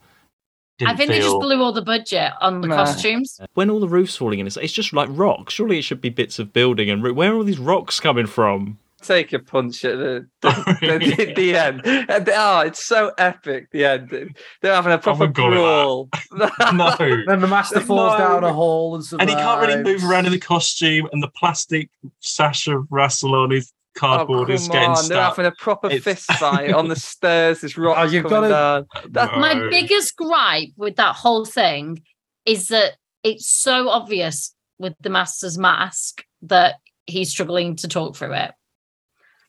I 0.80 0.86
didn't 0.86 0.96
think 0.96 1.10
they 1.10 1.20
just 1.20 1.38
blew 1.38 1.62
all 1.62 1.72
the 1.72 1.82
budget 1.82 2.32
on 2.40 2.60
the 2.60 2.66
Nah. 2.66 2.74
costumes. 2.84 3.38
When 3.54 3.70
all 3.70 3.78
the 3.78 3.86
roof's 3.88 4.16
falling 4.16 4.40
in, 4.40 4.46
it's, 4.48 4.56
it's 4.56 4.72
just 4.72 4.92
like 4.92 5.08
rocks. 5.12 5.54
Surely 5.54 5.78
it 5.78 5.82
should 5.82 6.00
be 6.00 6.08
bits 6.08 6.40
of 6.40 6.52
building 6.52 6.90
and 6.90 7.00
roo- 7.00 7.14
where 7.14 7.32
are 7.32 7.36
all 7.36 7.44
these 7.44 7.60
rocks 7.60 8.00
coming 8.00 8.26
from? 8.26 8.78
Take 9.04 9.32
a 9.32 9.38
punch 9.38 9.84
at 9.84 9.98
the, 9.98 10.26
the, 10.42 11.14
the, 11.16 11.32
the 11.34 11.56
end. 11.56 11.82
And, 11.84 12.28
oh, 12.32 12.60
it's 12.60 12.84
so 12.84 13.12
epic, 13.18 13.68
the 13.70 13.84
ending. 13.84 14.34
They're 14.62 14.74
having 14.74 14.92
a 14.92 14.98
proper 14.98 15.20
wouldn't 15.26 15.36
call 15.36 15.52
it 15.52 15.56
brawl. 15.56 16.08
no. 16.72 17.24
Then 17.26 17.40
the 17.40 17.46
master 17.46 17.80
falls 17.80 18.12
no- 18.12 18.18
down 18.18 18.44
a 18.44 18.52
hole 18.52 18.94
and 18.96 19.04
And 19.20 19.28
he 19.28 19.36
can't 19.36 19.60
really 19.60 19.82
move 19.82 20.04
around 20.04 20.26
in 20.26 20.32
the 20.32 20.38
costume, 20.40 21.08
and 21.12 21.22
the 21.22 21.30
plastic 21.36 21.90
sash 22.20 22.66
of 22.68 22.84
Rassilon 22.90 23.52
his 23.52 23.72
Oh, 23.96 24.00
cardboard 24.00 24.46
come 24.48 24.54
is 24.56 24.66
getting 24.68 24.88
on. 24.88 24.94
They're 24.96 25.04
stuck. 25.04 25.36
having 25.36 25.46
a 25.46 25.52
proper 25.52 25.86
It's- 25.86 26.02
fist 26.02 26.32
fight 26.40 26.72
on 26.72 26.88
the 26.88 26.96
stairs. 26.96 27.60
There's 27.60 27.78
rocks 27.78 28.00
Oh, 28.00 28.04
you've 28.12 28.24
coming 28.24 28.50
gotta- 28.50 28.86
down. 29.04 29.12
That, 29.12 29.38
My 29.38 29.54
biggest 29.70 30.16
gripe 30.16 30.70
with 30.76 30.96
that 30.96 31.14
whole 31.14 31.44
thing 31.44 32.02
is 32.44 32.66
that 32.68 32.94
it's 33.22 33.46
so 33.48 33.88
obvious 33.88 34.52
with 34.80 34.94
the 35.00 35.10
master's 35.10 35.58
mask 35.58 36.24
that 36.42 36.74
he's 37.06 37.30
struggling 37.30 37.76
to 37.76 37.86
talk 37.86 38.16
through 38.16 38.32
it. 38.34 38.50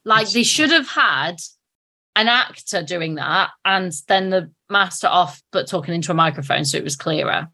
Like 0.06 0.30
they 0.30 0.44
should 0.44 0.70
have 0.70 0.88
had 0.88 1.36
an 2.14 2.28
actor 2.28 2.82
doing 2.82 3.16
that 3.16 3.50
and 3.64 3.92
then 4.08 4.30
the 4.30 4.50
master 4.70 5.06
off 5.06 5.42
but 5.52 5.68
talking 5.68 5.94
into 5.94 6.10
a 6.10 6.14
microphone 6.14 6.64
so 6.64 6.78
it 6.78 6.84
was 6.84 6.96
clearer. 6.96 7.48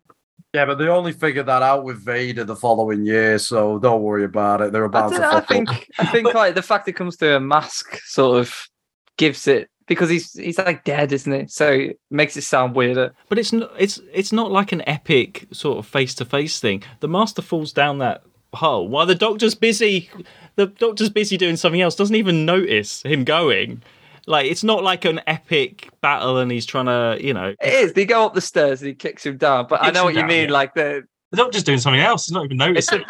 Yeah, 0.55 0.67
but 0.67 0.77
they 0.77 0.87
only 0.87 1.13
figured 1.13 1.47
that 1.47 1.63
out 1.63 1.83
with 1.83 2.05
Vader 2.05 2.45
the 2.45 2.55
following 2.55 3.07
year, 3.07 3.39
so 3.39 3.79
don't 3.79 4.03
worry 4.03 4.25
about 4.25 4.61
it. 4.61 4.71
They're 4.71 4.85
I, 4.85 4.87
about 4.87 5.11
don't 5.11 5.21
to 5.21 5.27
know, 5.27 5.37
I 5.39 5.41
think 5.41 5.71
up. 5.71 5.83
I 5.99 6.07
think 6.07 6.35
like 6.35 6.55
the 6.55 6.63
fact 6.63 6.89
it 6.89 6.93
comes 6.93 7.17
to 7.19 7.37
a 7.37 7.41
mask 7.41 7.99
sort 8.05 8.39
of 8.39 8.55
gives 9.17 9.49
it 9.49 9.71
because 9.87 10.11
he's 10.11 10.33
he's 10.35 10.59
like 10.59 10.85
dead, 10.85 11.11
isn't 11.11 11.33
he? 11.33 11.47
So 11.47 11.71
it 11.73 12.01
makes 12.11 12.37
it 12.37 12.43
sound 12.43 12.75
weirder. 12.75 13.15
But 13.31 13.39
it's 13.39 13.53
not. 13.53 13.73
It's 13.79 13.99
it's 14.13 14.33
not 14.33 14.53
like 14.53 14.73
an 14.73 14.87
epic 14.87 15.49
sort 15.53 15.79
of 15.79 15.87
face 15.87 16.15
to 16.17 16.27
face 16.27 16.61
thing. 16.61 16.83
The 17.01 17.09
master 17.09 17.41
falls 17.41 17.73
down 17.73 17.99
that 17.99 18.23
hole 18.53 18.89
while 18.89 19.07
the 19.07 19.15
doctor's 19.15 19.55
busy. 19.55 20.11
The 20.57 20.67
doctor's 20.67 21.11
busy 21.11 21.37
doing 21.37 21.57
something 21.57 21.81
else. 21.81 21.95
Doesn't 21.97 22.17
even 22.17 22.45
notice 22.45 23.03
him 23.03 23.25
going. 23.25 23.83
Like 24.27 24.47
it's 24.51 24.63
not 24.63 24.83
like 24.85 25.05
an 25.05 25.21
epic 25.27 25.89
battle, 26.01 26.39
and 26.39 26.51
he's 26.51 26.67
trying 26.67 26.87
to, 26.87 27.19
you 27.21 27.35
know. 27.35 27.55
It 27.61 27.75
is. 27.75 27.93
They 27.95 28.05
go 28.05 28.25
up 28.27 28.35
the 28.35 28.41
stairs 28.41 28.81
and 28.81 28.89
he 28.89 28.95
kicks 28.95 29.27
him 29.27 29.37
down. 29.37 29.67
But 29.69 29.83
I 29.83 29.91
know 29.91 30.07
him 30.07 30.15
what 30.15 30.23
you 30.23 30.25
mean. 30.27 30.49
yeah. 30.49 30.53
Like 30.53 30.75
the 30.75 31.05
The 31.31 31.37
doctor's 31.39 31.65
doing 31.65 31.79
something 31.79 32.01
else. 32.01 32.27
He's 32.27 32.33
not 32.33 32.45
even 32.45 32.61
it's 32.77 32.93
a, 32.93 32.99
noticing. 32.99 33.05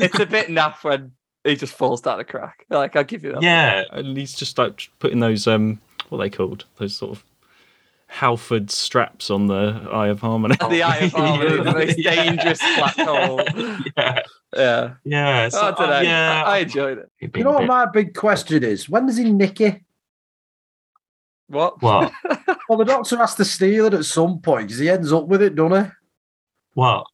it's 0.00 0.18
a 0.18 0.26
bit 0.26 0.48
naff 0.48 0.84
when 0.84 1.12
he 1.44 1.56
just 1.56 1.72
falls 1.72 2.02
down 2.02 2.20
a 2.20 2.24
crack. 2.24 2.66
Like 2.68 2.94
I'll 2.96 3.04
give 3.04 3.24
you 3.24 3.32
that. 3.32 3.42
yeah. 3.42 3.84
And 3.92 4.16
he's 4.16 4.34
just 4.34 4.58
like 4.58 4.90
putting 4.98 5.20
those 5.20 5.46
um, 5.46 5.80
what 6.10 6.18
are 6.18 6.22
they 6.24 6.30
called? 6.30 6.66
Those 6.76 6.94
sort 6.96 7.12
of 7.12 7.24
Halford 8.10 8.70
straps 8.70 9.30
on 9.30 9.46
the 9.46 9.88
Eye 9.92 10.08
of 10.08 10.20
Harmony. 10.20 10.56
The 10.68 10.82
Eye 10.82 10.96
of 10.96 11.12
Harmony, 11.14 11.56
the 11.58 11.64
most 11.72 11.96
Yeah. 11.98 12.24
dangerous 12.24 12.58
black 12.58 12.96
hole. 12.98 13.40
Yeah. 13.96 14.20
Yeah. 14.56 14.94
Yeah. 15.04 15.48
Oh, 15.52 15.58
I 15.60 15.70
don't 15.70 15.78
know. 15.90 15.96
uh, 15.96 16.00
yeah. 16.00 16.42
I, 16.44 16.56
I 16.56 16.58
enjoyed 16.58 16.98
it. 16.98 17.10
You 17.36 17.44
know 17.44 17.50
a 17.50 17.54
what 17.60 17.66
my 17.66 17.86
big 17.86 18.14
question 18.14 18.64
is? 18.64 18.88
When 18.88 19.06
does 19.06 19.16
he 19.16 19.32
nick 19.32 19.60
it? 19.60 19.80
What? 21.48 21.80
What? 21.82 22.12
Well, 22.68 22.78
the 22.78 22.84
doctor 22.84 23.16
has 23.16 23.34
to 23.34 23.44
steal 23.44 23.86
it 23.86 23.94
at 23.94 24.04
some 24.04 24.38
point 24.38 24.68
because 24.68 24.78
he 24.78 24.88
ends 24.88 25.12
up 25.12 25.26
with 25.26 25.42
it, 25.42 25.56
doesn't 25.56 25.86
he? 25.86 25.90
What? 26.74 27.04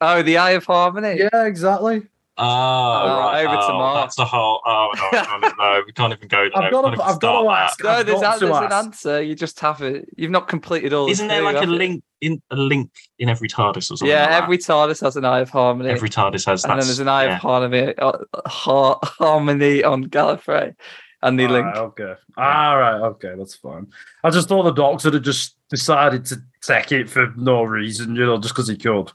Oh, 0.00 0.20
the 0.22 0.38
Eye 0.38 0.50
of 0.52 0.64
Harmony. 0.64 1.18
Yeah, 1.20 1.44
exactly. 1.44 2.08
Oh, 2.38 2.44
right. 2.44 3.44
over 3.44 3.56
to 3.56 3.62
oh, 3.62 3.78
Mars. 3.78 4.02
That's 4.02 4.16
the 4.16 4.24
whole. 4.24 4.62
Oh 4.64 4.90
no, 4.96 5.18
I 5.18 5.24
can't, 5.24 5.58
no, 5.58 5.82
we 5.86 5.92
can't 5.92 6.12
even 6.14 6.28
go 6.28 6.48
there. 6.54 6.62
I've 6.62 6.72
got 6.72 6.84
can't 6.84 6.96
to, 6.96 7.02
even 7.02 7.14
I've 7.14 7.20
got 7.20 7.32
to 7.32 7.44
start 7.44 7.62
ask. 7.62 7.84
No, 7.84 8.02
there's, 8.02 8.20
got 8.20 8.36
a, 8.36 8.40
to 8.40 8.46
there's 8.46 8.58
an 8.58 8.72
answer. 8.72 9.22
You 9.22 9.34
just 9.34 9.60
have 9.60 9.82
it. 9.82 10.08
You've 10.16 10.30
not 10.30 10.48
completed 10.48 10.94
all. 10.94 11.10
Isn't 11.10 11.28
there 11.28 11.40
two, 11.40 11.44
like 11.44 11.62
a 11.62 11.66
link 11.66 12.02
in 12.22 12.40
a 12.50 12.56
link 12.56 12.90
in 13.18 13.28
every 13.28 13.48
TARDIS 13.48 13.76
or 13.76 13.82
something? 13.82 14.08
Yeah, 14.08 14.22
like 14.22 14.30
that? 14.30 14.42
every 14.44 14.58
TARDIS 14.58 15.00
has 15.02 15.16
an 15.16 15.26
Eye 15.26 15.40
of 15.40 15.50
Harmony. 15.50 15.90
every 15.90 16.08
TARDIS 16.08 16.46
has 16.46 16.64
and 16.64 16.70
then 16.70 16.86
there's 16.86 17.00
an 17.00 17.08
Eye 17.08 17.26
yeah. 17.26 17.34
of 17.34 17.42
Harmony, 17.42 17.94
uh, 17.98 18.18
har- 18.46 18.98
Harmony 19.02 19.84
on 19.84 20.06
Gallifrey, 20.06 20.74
and 21.20 21.38
the 21.38 21.44
All 21.44 21.52
link. 21.52 21.66
right, 21.66 21.76
okay. 21.76 22.14
All 22.38 22.78
right, 22.78 23.00
okay, 23.10 23.34
that's 23.36 23.56
fine. 23.56 23.88
I 24.24 24.30
just 24.30 24.48
thought 24.48 24.62
the 24.62 24.72
doctor 24.72 25.10
had 25.10 25.22
just 25.22 25.56
decided 25.68 26.24
to 26.26 26.38
take 26.62 26.92
it 26.92 27.10
for 27.10 27.32
no 27.36 27.62
reason, 27.62 28.16
you 28.16 28.24
know, 28.24 28.38
just 28.38 28.54
because 28.54 28.68
he 28.68 28.76
could. 28.76 29.12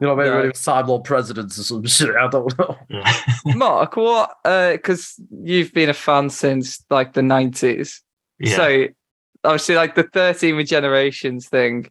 You 0.00 0.06
know, 0.06 0.16
maybe 0.16 0.30
No. 0.30 0.34
when 0.36 0.44
he 0.44 0.48
was 0.50 0.62
Time 0.64 0.86
Lord 0.86 1.04
President 1.04 1.50
or 1.50 1.62
some 1.62 1.84
shit. 1.86 2.16
I 2.16 2.28
don't 2.28 2.58
know. 2.58 2.76
Mark, 3.54 3.96
what? 3.96 4.34
Because 4.44 5.20
you've 5.42 5.72
been 5.74 5.90
a 5.90 5.94
fan 5.94 6.30
since 6.30 6.82
like 6.90 7.12
the 7.12 7.22
nineties. 7.22 8.02
Yeah. 8.38 8.56
So 8.56 8.86
obviously, 9.44 9.74
like 9.74 9.94
the 9.94 10.04
thirteen 10.04 10.54
regenerations 10.54 11.44
thing, 11.48 11.90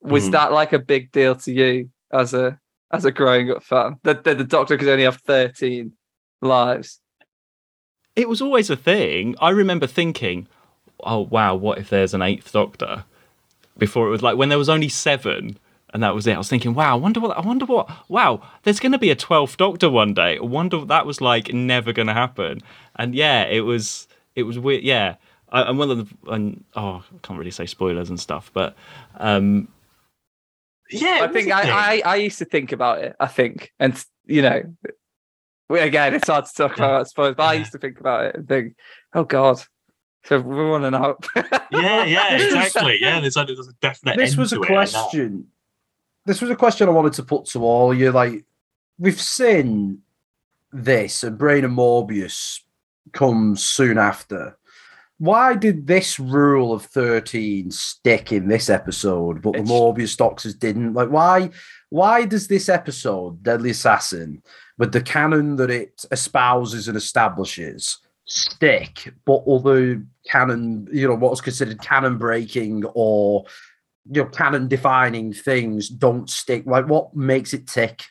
was 0.00 0.28
Mm. 0.28 0.32
that 0.32 0.52
like 0.52 0.72
a 0.72 0.78
big 0.78 1.12
deal 1.12 1.34
to 1.36 1.52
you 1.52 1.90
as 2.12 2.32
a 2.34 2.58
as 2.92 3.04
a 3.04 3.12
growing 3.12 3.50
up 3.50 3.62
fan? 3.62 3.96
That 4.04 4.24
that 4.24 4.38
the 4.38 4.44
Doctor 4.44 4.78
could 4.78 4.88
only 4.88 5.04
have 5.04 5.16
thirteen 5.18 5.92
lives. 6.40 6.98
it 8.16 8.28
was 8.28 8.42
always 8.42 8.68
a 8.70 8.76
thing. 8.76 9.34
I 9.40 9.50
remember 9.50 9.86
thinking, 9.86 10.46
"Oh 11.00 11.20
wow, 11.20 11.54
what 11.54 11.78
if 11.78 11.90
there's 11.90 12.14
an 12.14 12.22
eighth 12.22 12.52
Doctor?" 12.52 13.04
Before 13.78 14.06
it 14.06 14.10
was 14.10 14.22
like 14.22 14.36
when 14.36 14.48
there 14.50 14.58
was 14.58 14.68
only 14.68 14.88
seven, 14.90 15.58
and 15.92 16.02
that 16.02 16.14
was 16.14 16.26
it. 16.26 16.34
I 16.34 16.38
was 16.38 16.48
thinking, 16.48 16.74
"Wow, 16.74 16.92
I 16.92 17.00
wonder 17.00 17.20
what. 17.20 17.36
I 17.36 17.40
wonder 17.40 17.64
what. 17.64 17.90
Wow, 18.08 18.42
there's 18.62 18.80
going 18.80 18.92
to 18.92 18.98
be 18.98 19.10
a 19.10 19.16
twelfth 19.16 19.56
Doctor 19.56 19.90
one 19.90 20.14
day. 20.14 20.38
I 20.38 20.42
wonder 20.42 20.78
what 20.78 20.88
that 20.88 21.06
was 21.06 21.20
like. 21.20 21.52
Never 21.52 21.92
going 21.92 22.08
to 22.08 22.14
happen." 22.14 22.60
And 22.96 23.14
yeah, 23.14 23.44
it 23.44 23.60
was. 23.60 24.08
It 24.34 24.44
was 24.44 24.58
weird. 24.58 24.82
Yeah, 24.82 25.16
I, 25.50 25.62
and 25.62 25.78
one 25.78 25.90
of 25.90 25.98
the 25.98 26.32
and 26.32 26.64
oh, 26.74 27.04
I 27.06 27.18
can't 27.22 27.38
really 27.38 27.50
say 27.50 27.66
spoilers 27.66 28.08
and 28.08 28.18
stuff, 28.18 28.50
but 28.54 28.74
um, 29.16 29.68
yeah, 30.90 31.20
I 31.22 31.28
think 31.28 31.48
was 31.48 31.58
a 31.58 31.62
thing. 31.62 31.70
I, 31.70 31.70
I 31.70 32.02
I 32.04 32.16
used 32.16 32.38
to 32.38 32.46
think 32.46 32.72
about 32.72 33.02
it. 33.02 33.14
I 33.20 33.26
think, 33.26 33.72
and 33.78 34.02
you 34.24 34.42
know, 34.42 34.62
again, 35.68 36.14
it's 36.14 36.28
hard 36.28 36.46
to 36.46 36.54
talk 36.54 36.76
about, 36.76 37.00
I 37.00 37.04
suppose. 37.04 37.34
But 37.36 37.44
I 37.44 37.54
used 37.54 37.72
to 37.72 37.78
think 37.78 38.00
about 38.00 38.26
it 38.26 38.36
and 38.36 38.48
think, 38.48 38.76
oh 39.14 39.24
god, 39.24 39.62
so 40.24 40.40
we're 40.40 40.70
running 40.70 40.94
out. 40.94 41.26
yeah, 41.70 42.04
yeah, 42.04 42.36
exactly. 42.36 42.98
Yeah, 43.00 43.20
there's 43.20 43.36
a, 43.36 43.44
there's 43.44 43.68
a 43.68 43.72
definite. 43.80 44.16
this 44.16 44.30
end 44.30 44.38
was 44.38 44.52
a 44.52 44.56
to 44.56 44.62
it, 44.62 44.66
I 44.66 44.68
know. 44.68 44.74
question. 44.74 45.46
This 46.24 46.40
was 46.40 46.50
a 46.50 46.56
question 46.56 46.88
I 46.88 46.92
wanted 46.92 47.14
to 47.14 47.22
put 47.24 47.46
to 47.46 47.64
all 47.64 47.92
you. 47.92 48.12
Like, 48.12 48.44
we've 48.98 49.20
seen 49.20 50.02
this, 50.72 51.22
and 51.24 51.36
Brain 51.36 51.64
and 51.64 51.76
Morbius 51.76 52.60
comes 53.12 53.64
soon 53.64 53.98
after. 53.98 54.56
Why 55.18 55.54
did 55.54 55.86
this 55.86 56.18
rule 56.18 56.72
of 56.72 56.84
13 56.86 57.70
stick 57.70 58.32
in 58.32 58.48
this 58.48 58.68
episode, 58.70 59.42
but 59.42 59.52
the 59.52 59.60
It's- 59.60 59.70
Morbius 59.70 60.16
Doctors 60.16 60.54
didn't? 60.54 60.94
Like, 60.94 61.10
why 61.10 61.50
why 61.90 62.24
does 62.24 62.48
this 62.48 62.68
episode, 62.70 63.42
Deadly 63.42 63.70
Assassin, 63.70 64.42
with 64.78 64.92
the 64.92 65.00
canon 65.02 65.56
that 65.56 65.70
it 65.70 66.06
espouses 66.10 66.88
and 66.88 66.96
establishes, 66.96 67.98
stick, 68.24 69.12
but 69.26 69.44
other 69.46 70.02
canon, 70.26 70.88
you 70.90 71.06
know, 71.06 71.14
what's 71.14 71.42
considered 71.42 71.82
canon 71.82 72.16
breaking 72.16 72.82
or 72.94 73.44
you 74.10 74.22
know, 74.22 74.28
canon 74.28 74.68
defining 74.68 75.32
things 75.32 75.88
don't 75.88 76.28
stick? 76.28 76.64
Like, 76.66 76.86
what 76.88 77.14
makes 77.14 77.52
it 77.54 77.66
tick? 77.66 78.04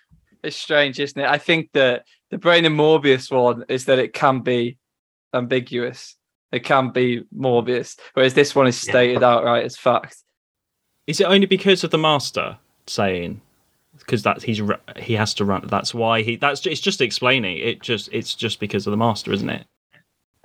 it's 0.43 0.55
strange, 0.57 0.99
isn't 0.99 1.21
it? 1.21 1.27
I 1.29 1.37
think 1.37 1.69
that 1.73 2.03
the 2.31 2.37
Brain 2.39 2.65
and 2.65 2.75
Morbius 2.75 3.31
one 3.31 3.63
is 3.69 3.85
that 3.85 3.99
it 3.99 4.11
can 4.13 4.39
be 4.39 4.79
ambiguous. 5.35 6.15
It 6.51 6.63
can 6.63 6.89
be 6.91 7.23
Morbius, 7.37 7.97
whereas 8.13 8.33
this 8.33 8.55
one 8.55 8.65
is 8.67 8.83
Yeah. 8.83 8.91
stated 8.91 9.23
outright 9.23 9.63
as 9.65 9.77
fact. 9.77 10.17
is 11.07 11.19
it 11.19 11.25
only 11.25 11.45
because 11.45 11.83
of 11.83 11.91
the 11.91 11.97
Master 11.97 12.57
saying? 12.87 13.41
Because 13.97 14.23
that 14.23 14.41
he's 14.41 14.61
he 14.97 15.13
has 15.13 15.33
to 15.35 15.45
run. 15.45 15.67
That's 15.67 15.93
why 15.93 16.23
he. 16.23 16.37
That's 16.37 16.65
it's 16.65 16.81
just 16.81 17.01
explaining. 17.01 17.57
It 17.57 17.81
just 17.81 18.09
it's 18.11 18.33
just 18.33 18.59
because 18.59 18.87
of 18.87 18.91
the 18.91 18.97
Master, 18.97 19.31
isn't 19.31 19.49
it? 19.49 19.65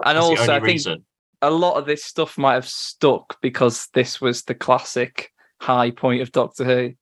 And 0.05 0.17
That's 0.19 0.27
also, 0.27 0.43
I 0.43 0.57
think 0.57 0.65
reason. 0.65 1.05
a 1.41 1.51
lot 1.51 1.77
of 1.79 1.87
this 1.87 2.05
stuff 2.05 2.37
might 2.37 2.55
have 2.55 2.69
stuck 2.69 3.41
because 3.41 3.89
this 3.95 4.21
was 4.21 4.43
the 4.43 4.55
classic 4.55 5.33
high 5.61 5.91
point 5.91 6.23
of 6.23 6.33
Doctor 6.33 6.65
Who. 6.65 6.93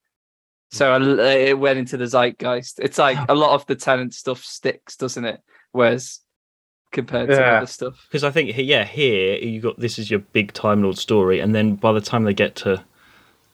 So 0.71 0.93
a- 0.95 1.49
it 1.49 1.59
went 1.59 1.79
into 1.79 1.97
the 1.97 2.07
zeitgeist. 2.07 2.81
It's 2.81 2.99
like 2.99 3.19
oh. 3.29 3.33
a 3.33 3.35
lot 3.35 3.55
of 3.55 3.67
the 3.67 3.77
Tennant 3.77 4.15
stuff 4.15 4.43
sticks, 4.43 4.97
doesn't 4.97 5.25
it? 5.25 5.41
Whereas 5.73 6.21
compared 6.93 7.29
to 7.29 7.37
Yeah. 7.37 7.59
other 7.59 7.67
stuff, 7.67 8.07
Because 8.09 8.25
I 8.25 8.31
think 8.31 8.53
yeah, 8.57 8.85
here 8.85 9.37
you 9.37 9.61
got 9.61 9.79
this 9.79 9.99
is 9.99 10.11
your 10.11 10.21
big 10.21 10.53
Time 10.53 10.83
Lord 10.83 10.99
story, 10.99 11.41
and 11.41 11.55
then 11.55 11.75
by 11.77 11.93
the 11.93 12.01
time 12.01 12.25
they 12.25 12.35
get 12.35 12.55
to 12.57 12.85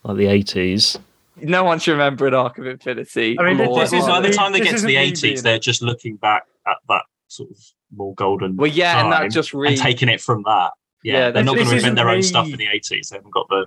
like 0.05 0.17
the 0.17 0.27
eighties, 0.27 0.99
no 1.43 1.65
one 1.65 1.79
should 1.79 1.93
remember 1.93 2.27
an 2.27 2.35
Arc 2.35 2.59
of 2.59 2.67
Infinity. 2.67 3.39
I 3.39 3.43
mean, 3.45 3.57
more 3.57 3.79
This 3.79 3.93
is 3.93 4.07
by 4.07 4.21
the 4.21 4.33
time 4.33 4.53
they 4.53 4.61
get 4.61 4.77
to 4.79 4.87
the 4.87 4.97
80s, 4.97 5.43
they're 5.43 5.59
just 5.59 5.83
looking 5.83 6.17
back 6.17 6.45
at 6.67 6.77
that 6.89 7.03
sort 7.29 7.51
of 7.51 7.57
more 7.95 8.15
golden 8.15 8.57
well, 8.57 8.71
yeah, 8.71 9.03
and 9.03 9.13
that 9.13 9.21
time 9.21 9.31
just 9.31 9.55
and 9.55 9.77
taking 9.77 10.09
it 10.09 10.21
from 10.21 10.43
that. 10.45 10.71
Yeah, 11.03 11.15
Yeah, 11.15 11.31
they're 11.31 11.45
not 11.45 11.57
going 11.57 11.69
to 11.69 11.77
invent 11.77 11.97
their 11.97 12.11
own 12.11 12.23
stuff 12.23 12.47
in 12.47 12.59
the 12.59 12.67
80s. 12.67 13.09
They 13.09 13.17
haven't 13.17 13.33
got 13.33 13.49
the. 13.49 13.67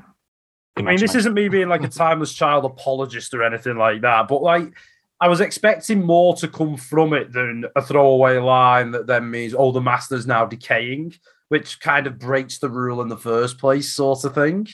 I 0.76 0.82
mean, 0.82 0.99
this 0.99 1.15
isn't 1.15 1.34
me 1.34 1.49
being 1.49 1.69
like 1.69 1.84
a 1.84 1.88
timeless 1.88 2.34
child 2.34 2.65
apologist 2.65 3.34
or 3.34 3.43
anything 3.43 3.78
like 3.78 4.01
that, 4.01 4.28
but 4.28 4.41
like 4.41 4.74
I 5.19 5.28
was 5.28 5.39
expecting 5.39 6.03
more 6.03 6.36
to 6.38 6.47
come 6.47 6.78
from 6.78 7.13
it 7.13 7.32
than 7.32 7.65
a 7.76 7.82
throwaway 7.82 8.39
line 8.39 8.91
that 8.91 9.07
then 9.07 9.30
means, 9.30 9.53
oh, 9.57 9.71
the 9.71 9.82
master's 9.82 10.26
now 10.26 10.45
decaying, 10.45 11.13
which 11.49 11.80
kind 11.80 12.07
of 12.07 12.19
breaks 12.19 12.57
the 12.57 12.69
rule 12.69 13.01
in 13.01 13.07
the 13.07 13.17
first 13.17 13.59
place, 13.59 13.93
sort 13.93 14.26
of 14.26 14.34
thing. 14.34 14.67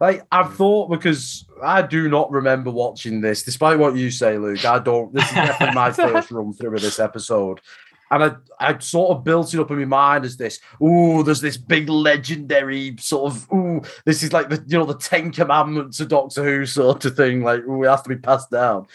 Like 0.00 0.26
I've 0.30 0.46
hmm. 0.46 0.54
thought 0.54 0.90
because 0.90 1.46
I 1.62 1.82
do 1.82 2.08
not 2.08 2.30
remember 2.30 2.70
watching 2.70 3.20
this, 3.20 3.42
despite 3.42 3.78
what 3.78 3.96
you 3.96 4.10
say, 4.10 4.38
Luke. 4.38 4.64
I 4.64 4.78
don't. 4.78 5.12
This 5.12 5.26
is 5.26 5.34
definitely 5.34 5.74
my 5.74 5.90
first 5.92 6.30
run 6.30 6.52
through 6.52 6.76
of 6.76 6.82
this 6.82 6.98
episode, 6.98 7.60
and 8.10 8.24
I 8.24 8.32
I 8.58 8.78
sort 8.78 9.16
of 9.16 9.24
built 9.24 9.54
it 9.54 9.60
up 9.60 9.70
in 9.70 9.78
my 9.78 9.84
mind 9.84 10.24
as 10.24 10.36
this. 10.36 10.60
oh, 10.80 11.22
there's 11.22 11.40
this 11.40 11.56
big 11.56 11.88
legendary 11.88 12.96
sort 12.98 13.32
of. 13.32 13.48
oh, 13.52 13.82
this 14.04 14.22
is 14.22 14.32
like 14.32 14.48
the 14.48 14.62
you 14.66 14.78
know 14.78 14.84
the 14.84 14.94
Ten 14.94 15.30
Commandments 15.30 16.00
of 16.00 16.08
Doctor 16.08 16.44
Who 16.44 16.66
sort 16.66 17.04
of 17.04 17.16
thing. 17.16 17.42
Like, 17.42 17.62
ooh, 17.64 17.84
it 17.84 17.88
has 17.88 18.02
to 18.02 18.08
be 18.08 18.16
passed 18.16 18.50
down, 18.50 18.86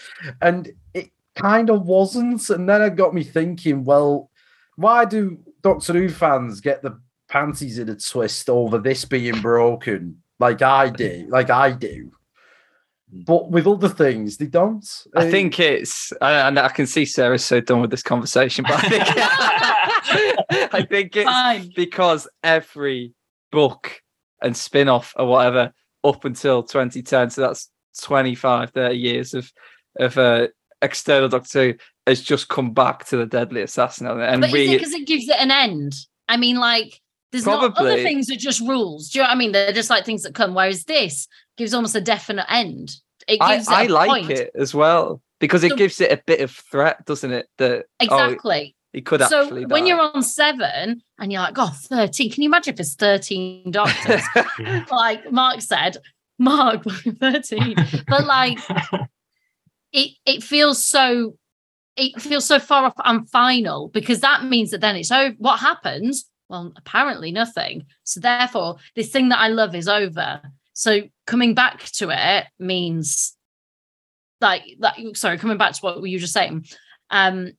and 0.41 0.71
it 0.93 1.11
kind 1.35 1.69
of 1.69 1.85
wasn't. 1.85 2.49
And 2.49 2.67
then 2.67 2.81
it 2.81 2.95
got 2.95 3.13
me 3.13 3.23
thinking. 3.23 3.83
Well, 3.83 4.29
why 4.75 5.05
do 5.05 5.39
Doctor 5.61 5.93
Who 5.93 6.09
fans 6.09 6.61
get 6.61 6.81
the 6.81 6.99
panties 7.27 7.79
in 7.79 7.89
a 7.89 7.95
twist 7.95 8.49
over 8.49 8.77
this 8.77 9.05
being 9.05 9.41
broken? 9.41 10.21
Like 10.39 10.61
I 10.61 10.89
do, 10.89 11.27
like 11.29 11.49
I 11.49 11.71
do. 11.71 12.11
But 13.11 13.49
with 13.51 13.67
other 13.67 13.87
things, 13.89 14.37
they 14.37 14.47
don't. 14.47 14.85
I 15.15 15.27
Uh, 15.27 15.31
think 15.31 15.59
it's, 15.59 16.11
and 16.21 16.57
I 16.59 16.69
can 16.69 16.87
see 16.87 17.05
Sarah's 17.05 17.45
so 17.45 17.61
done 17.61 17.81
with 17.81 17.91
this 17.91 18.01
conversation, 18.03 18.65
but 18.67 18.83
I 18.83 18.89
think, 18.89 19.03
I 20.73 20.85
think 20.89 21.15
it's 21.15 21.29
Fine. 21.29 21.71
because 21.75 22.27
every 22.43 23.13
book 23.51 24.01
and 24.41 24.57
spin 24.57 24.89
off 24.89 25.13
or 25.17 25.27
whatever 25.27 25.73
up 26.03 26.25
until 26.25 26.63
2010, 26.63 27.29
so 27.29 27.41
that's 27.41 27.69
25, 28.01 28.71
30 28.71 28.95
years 28.97 29.33
of 29.33 29.51
of 29.97 30.17
uh, 30.17 30.47
external 30.81 31.29
Doctor 31.29 31.71
Who 31.71 31.73
has 32.05 32.21
just 32.21 32.49
come 32.49 32.73
back 32.73 33.05
to 33.05 33.17
the 33.17 33.25
Deadly 33.25 33.61
Assassin 33.61 34.07
on 34.07 34.19
it, 34.19 34.25
and 34.27 34.41
But 34.41 34.53
is 34.53 34.69
it 34.69 34.77
because 34.79 34.93
it 34.93 35.07
gives 35.07 35.29
it 35.29 35.37
an 35.39 35.51
end? 35.51 35.95
I 36.27 36.37
mean, 36.37 36.57
like, 36.57 37.01
there's 37.31 37.45
not 37.45 37.77
other 37.77 37.95
things 37.95 38.27
that 38.27 38.37
just 38.37 38.59
rules. 38.61 39.09
Do 39.09 39.19
you 39.19 39.23
know 39.23 39.29
what 39.29 39.35
I 39.35 39.37
mean? 39.37 39.51
They're 39.51 39.71
just 39.71 39.89
like 39.89 40.05
things 40.05 40.23
that 40.23 40.35
come. 40.35 40.53
Whereas 40.53 40.83
this 40.83 41.27
gives 41.57 41.73
almost 41.73 41.95
a 41.95 42.01
definite 42.01 42.45
end. 42.49 42.95
It 43.27 43.41
I, 43.41 43.55
gives 43.55 43.67
I 43.67 43.83
it 43.83 43.89
a 43.89 43.93
like 43.93 44.09
point. 44.09 44.29
it 44.31 44.51
as 44.55 44.73
well 44.73 45.21
because 45.39 45.63
it 45.63 45.71
So- 45.71 45.75
gives 45.77 45.99
it 46.01 46.11
a 46.11 46.21
bit 46.25 46.41
of 46.41 46.51
threat, 46.51 47.05
doesn't 47.05 47.31
it? 47.31 47.47
That 47.57 47.85
oh, 48.01 48.05
Exactly. 48.05 48.75
he 48.93 49.01
could 49.01 49.21
so 49.23 49.43
actually. 49.43 49.65
when 49.65 49.85
you're 49.87 49.99
on 49.99 50.21
seven 50.23 51.01
and 51.19 51.31
you're 51.31 51.41
like, 51.41 51.55
oh, 51.57 51.71
13, 51.85 52.31
can 52.31 52.43
you 52.43 52.49
imagine 52.49 52.73
if 52.73 52.79
it's 52.79 52.95
13 52.95 53.71
doctors? 53.71 54.21
like 54.91 55.31
Mark 55.31 55.61
said, 55.61 55.97
Mark 56.37 56.83
13. 57.19 57.75
but 58.07 58.25
like 58.25 58.59
it 59.91 60.11
it 60.25 60.43
feels 60.43 60.85
so 60.85 61.37
it 61.95 62.21
feels 62.21 62.45
so 62.45 62.59
far 62.59 62.85
off 62.85 62.93
and 63.05 63.29
final 63.29 63.87
because 63.89 64.19
that 64.19 64.43
means 64.43 64.71
that 64.71 64.81
then 64.81 64.95
it's 64.97 65.11
over. 65.11 65.33
What 65.37 65.59
happens? 65.59 66.25
Well, 66.49 66.73
apparently 66.75 67.31
nothing. 67.31 67.85
So 68.03 68.19
therefore, 68.19 68.75
this 68.95 69.09
thing 69.09 69.29
that 69.29 69.39
I 69.39 69.47
love 69.47 69.73
is 69.73 69.87
over. 69.87 70.41
So 70.73 71.01
coming 71.25 71.53
back 71.53 71.83
to 71.83 72.09
it 72.09 72.45
means 72.59 73.35
like 74.41 74.63
like 74.79 75.15
sorry, 75.15 75.37
coming 75.37 75.57
back 75.57 75.73
to 75.73 75.79
what 75.81 76.03
you 76.03 76.15
were 76.15 76.21
just 76.21 76.33
saying. 76.33 76.65
Um 77.09 77.53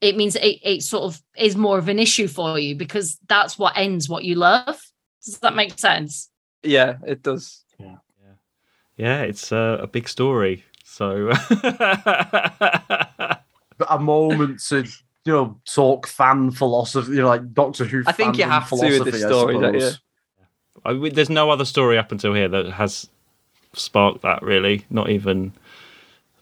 it 0.00 0.16
means 0.16 0.36
it, 0.36 0.58
it 0.62 0.82
sort 0.82 1.04
of 1.04 1.22
is 1.38 1.56
more 1.56 1.78
of 1.78 1.88
an 1.88 1.98
issue 1.98 2.28
for 2.28 2.58
you 2.58 2.74
because 2.74 3.18
that's 3.28 3.58
what 3.58 3.76
ends 3.76 4.08
what 4.08 4.24
you 4.24 4.34
love. 4.34 4.80
Does 5.24 5.38
that 5.38 5.56
make 5.56 5.78
sense? 5.78 6.30
yeah, 6.66 6.96
it 7.06 7.22
does. 7.22 7.64
Yeah, 7.78 7.96
yeah. 8.22 8.34
Yeah, 8.96 9.22
it's 9.22 9.52
uh, 9.52 9.78
a 9.80 9.86
big 9.86 10.08
story. 10.08 10.64
So 10.84 11.30
a 13.88 13.98
moment 13.98 14.60
to 14.68 14.84
you 15.24 15.32
know 15.32 15.60
talk 15.66 16.06
fan 16.06 16.50
philosophy, 16.50 17.12
you 17.12 17.18
know, 17.18 17.28
like 17.28 17.52
Doctor 17.52 17.84
Who. 17.84 18.02
I 18.06 18.12
think 18.12 18.38
you 18.38 18.44
have 18.44 18.68
to 18.68 18.76
with 18.76 19.04
this 19.04 19.22
story, 19.22 19.58
don't 19.58 19.74
you? 19.74 19.90
Suppose. 20.86 20.90
I, 20.90 20.96
w- 20.96 21.12
there's 21.12 21.30
no 21.30 21.50
other 21.50 21.64
story 21.64 21.98
up 21.98 22.12
until 22.12 22.34
here 22.34 22.48
that 22.48 22.66
has 22.72 23.08
sparked 23.74 24.22
that 24.22 24.42
really. 24.42 24.84
Not 24.90 25.10
even 25.10 25.52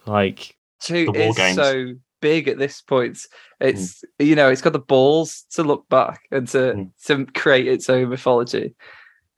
like 0.06 0.56
Two 0.80 1.06
The 1.06 1.12
War 1.12 1.28
is 1.30 1.36
Games. 1.36 1.56
so 1.56 1.92
big 2.20 2.48
at 2.48 2.58
this 2.58 2.80
point. 2.82 3.18
It's 3.60 4.02
you 4.18 4.34
know, 4.36 4.50
it's 4.50 4.60
got 4.62 4.72
the 4.72 4.78
balls 4.78 5.44
to 5.52 5.62
look 5.62 5.88
back 5.88 6.22
and 6.30 6.46
to 6.48 6.58
Mm. 6.58 6.90
to 7.06 7.26
create 7.32 7.66
its 7.68 7.88
own 7.90 8.08
mythology. 8.10 8.74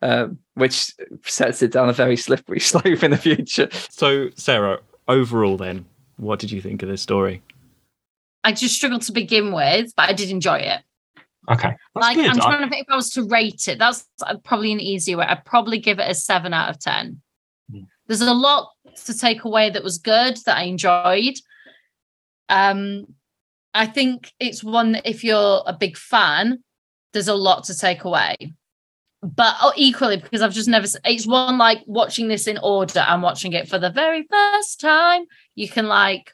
Um, 0.03 0.39
which 0.55 0.93
sets 1.25 1.63
it 1.63 1.73
down 1.73 1.89
a 1.89 1.93
very 1.93 2.17
slippery 2.19 2.61
slope 2.71 3.03
in 3.03 3.11
the 3.13 3.17
future. 3.17 3.69
so. 3.91 4.29
Sarah, 4.37 4.79
overall, 5.09 5.57
then, 5.57 5.87
what 6.19 6.39
did 6.39 6.51
you 6.51 6.61
think 6.61 6.83
of 6.83 6.89
this 6.91 7.01
story? 7.01 7.43
I 8.45 8.53
just 8.53 8.75
struggled 8.77 9.03
to 9.03 9.13
begin 9.13 9.53
with, 9.53 9.93
but 9.97 10.09
I 10.09 10.13
did 10.13 10.31
enjoy 10.31 10.59
it. 10.59 10.83
Okay. 11.51 11.69
That's 11.69 11.79
like 11.95 12.17
good. 12.17 12.27
I'm 12.27 12.41
I- 12.41 12.45
trying 12.45 12.63
to 12.63 12.69
think 12.69 12.87
if 12.87 12.93
I 12.93 12.97
was 12.97 13.11
to 13.11 13.25
rate 13.25 13.69
it. 13.69 13.79
That's 13.79 14.05
uh, 14.23 14.37
probably 14.45 14.73
an 14.73 14.81
easier 14.81 15.17
way. 15.19 15.27
I'd 15.27 15.45
probably 15.45 15.79
give 15.79 15.99
it 15.99 16.11
a 16.11 16.15
seven 16.15 16.53
out 16.53 16.71
of 16.71 16.79
ten. 16.79 17.21
Hmm. 17.71 17.83
There's 18.07 18.21
a 18.21 18.35
lot 18.35 18.71
to 19.05 19.19
take 19.19 19.45
away 19.45 19.71
that 19.71 19.85
was 19.85 19.99
good 19.99 20.39
that 20.47 20.57
I 20.57 20.63
enjoyed. 20.63 21.35
Um, 22.49 23.15
I 23.75 23.87
think 23.87 24.33
it's 24.41 24.65
one 24.65 24.93
that 24.93 25.09
if 25.09 25.23
you're 25.23 25.63
a 25.67 25.73
big 25.73 25.97
fan, 25.97 26.63
there's 27.13 27.29
a 27.29 27.35
lot 27.35 27.65
to 27.65 27.77
take 27.77 28.05
away. 28.05 28.55
But 29.23 29.57
oh, 29.61 29.73
equally, 29.77 30.19
because 30.19 30.41
I've 30.41 30.53
just 30.53 30.69
never, 30.69 30.87
it's 31.05 31.27
one 31.27 31.59
like 31.59 31.83
watching 31.87 32.29
this 32.29 32.47
in 32.47 32.59
order 32.63 33.01
and 33.01 33.23
watching 33.23 33.53
it 33.53 33.69
for 33.69 33.79
the 33.79 33.91
very 33.91 34.27
first 34.31 34.81
time. 34.81 35.25
You 35.55 35.69
can 35.69 35.87
like, 35.89 36.33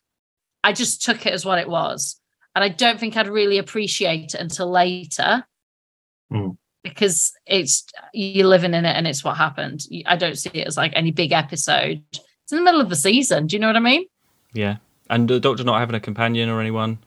I 0.63 0.73
just 0.73 1.03
took 1.03 1.25
it 1.27 1.33
as 1.33 1.45
what 1.45 1.59
it 1.59 1.69
was. 1.69 2.21
And 2.55 2.63
I 2.65 2.69
don't 2.69 3.01
think 3.01 3.17
I'd 3.17 3.29
really 3.29 3.59
appreciate 3.59 4.35
it 4.35 4.41
until 4.41 4.71
later 4.71 5.45
Mm. 6.33 6.57
because 6.83 7.33
it's 7.47 7.85
you're 8.15 8.47
living 8.47 8.73
in 8.73 8.85
it 8.87 8.97
and 8.97 9.07
it's 9.07 9.23
what 9.23 9.37
happened. 9.37 9.83
I 10.07 10.17
don't 10.17 10.39
see 10.39 10.51
it 10.55 10.67
as 10.67 10.77
like 10.79 10.93
any 10.95 11.11
big 11.11 11.33
episode. 11.33 12.03
It's 12.13 12.53
in 12.53 12.57
the 12.59 12.65
middle 12.65 12.81
of 12.81 12.89
the 12.89 12.97
season. 12.97 13.47
Do 13.47 13.57
you 13.57 13.61
know 13.61 13.67
what 13.67 13.77
I 13.77 13.81
mean? 13.81 14.07
Yeah, 14.55 14.77
and 15.11 15.29
the 15.29 15.39
Doctor 15.41 15.63
not 15.65 15.79
having 15.81 15.95
a 15.95 16.01
companion 16.01 16.49
or 16.49 16.61
anyone. 16.61 16.99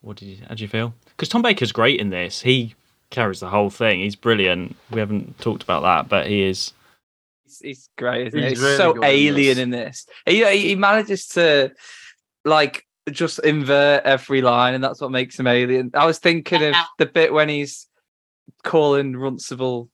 What 0.00 0.16
did 0.16 0.26
you? 0.26 0.38
How 0.48 0.54
do 0.56 0.62
you 0.62 0.68
feel? 0.68 0.92
Because 1.10 1.28
Tom 1.28 1.42
Baker's 1.42 1.70
great 1.72 2.00
in 2.00 2.10
this. 2.10 2.40
He 2.42 2.74
carries 3.10 3.40
the 3.40 3.48
whole 3.48 3.70
thing. 3.70 4.00
He's 4.00 4.16
brilliant. 4.16 4.76
We 4.90 4.98
haven't 5.00 5.38
talked 5.40 5.62
about 5.62 5.82
that, 5.82 6.08
but 6.08 6.26
he 6.26 6.42
is. 6.42 6.72
He's, 7.44 7.58
he's 7.60 7.88
great, 7.96 8.26
isn't 8.28 8.38
he? 8.38 8.44
He's 8.48 8.58
He's 8.58 8.62
really 8.64 8.76
so 8.76 8.92
good 8.94 9.04
in 9.04 9.08
alien 9.10 9.56
this. 9.56 9.58
in 9.58 9.70
this. 9.70 10.06
He, 10.26 10.44
he 10.44 10.68
he 10.70 10.74
manages 10.74 11.28
to 11.28 11.72
like 12.44 12.84
just 13.10 13.38
invert 13.40 14.04
every 14.04 14.40
line, 14.42 14.74
and 14.74 14.82
that's 14.82 15.00
what 15.00 15.10
makes 15.10 15.38
him 15.38 15.46
alien. 15.46 15.90
I 15.94 16.06
was 16.06 16.18
thinking 16.18 16.62
of 16.62 16.74
the 16.98 17.06
bit 17.06 17.32
when 17.32 17.48
he's 17.48 17.86
calling 18.64 19.14
Runcible 19.14 19.88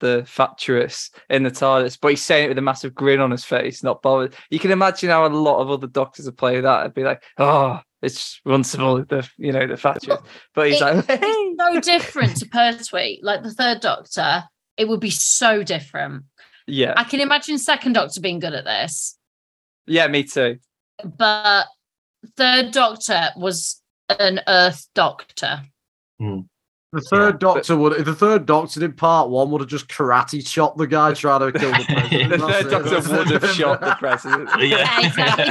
the 0.00 0.24
fatuous 0.26 1.10
in 1.28 1.42
the 1.42 1.50
TARDIS, 1.50 1.98
but 2.00 2.08
he's 2.08 2.24
saying 2.24 2.46
it 2.46 2.48
with 2.48 2.58
a 2.58 2.62
massive 2.62 2.94
grin 2.94 3.20
on 3.20 3.30
his 3.30 3.44
face, 3.44 3.82
not 3.82 4.00
bothered. 4.02 4.34
You 4.48 4.58
can 4.58 4.70
imagine 4.70 5.10
how 5.10 5.26
a 5.26 5.28
lot 5.28 5.60
of 5.60 5.70
other 5.70 5.86
doctors 5.86 6.24
would 6.26 6.38
play 6.38 6.60
that. 6.60 6.80
It'd 6.80 6.94
be 6.94 7.04
like, 7.04 7.22
oh, 7.36 7.80
it's 8.00 8.40
Runcible, 8.46 9.06
the 9.08 9.28
you 9.36 9.52
know, 9.52 9.66
the 9.66 9.76
fatuous. 9.76 10.20
But 10.54 10.68
he's 10.68 10.80
It- 10.80 10.84
like, 10.84 11.04
it's 11.08 11.60
so 11.60 11.80
different 11.80 12.36
to 12.38 12.46
Pertwee. 12.48 13.18
Like 13.22 13.42
the 13.42 13.52
third 13.52 13.80
Doctor, 13.80 14.44
it 14.78 14.88
would 14.88 15.00
be 15.00 15.10
so 15.10 15.62
different. 15.62 16.24
yeah, 16.66 16.94
I 16.96 17.04
can 17.04 17.20
imagine 17.20 17.58
second 17.58 17.92
Doctor 17.92 18.20
being 18.22 18.38
good 18.38 18.54
at 18.54 18.64
this, 18.64 19.18
yeah, 19.86 20.06
me 20.06 20.24
too. 20.24 20.58
but 21.18 21.66
third 22.36 22.72
Doctor 22.72 23.28
was 23.36 23.80
an 24.18 24.40
Earth 24.46 24.86
Doctor. 24.94 25.62
The 26.92 27.00
third 27.02 27.38
Doctor 27.38 27.76
would, 27.76 27.92
if 27.92 28.04
the 28.04 28.16
third 28.16 28.46
Doctor 28.46 28.80
did 28.80 28.96
part 28.96 29.30
one, 29.30 29.52
would 29.52 29.60
have 29.60 29.70
just 29.70 29.86
karate 29.86 30.44
chopped 30.44 30.76
the 30.76 30.88
guy 30.88 31.14
trying 31.14 31.52
to 31.52 31.56
kill 31.56 31.70
the 31.70 31.84
president. 31.88 32.30
the 32.32 32.38
third 32.38 32.66
it. 32.66 32.70
Doctor 32.70 33.16
would 33.16 33.30
have 33.42 33.50
shot 33.54 33.80
the 33.80 33.94
president. 33.94 34.50
Yeah, 34.60 35.06
exactly. 35.06 35.46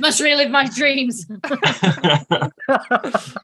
Must 0.00 0.20
relive 0.20 0.50
my 0.50 0.68
dreams. 0.68 1.24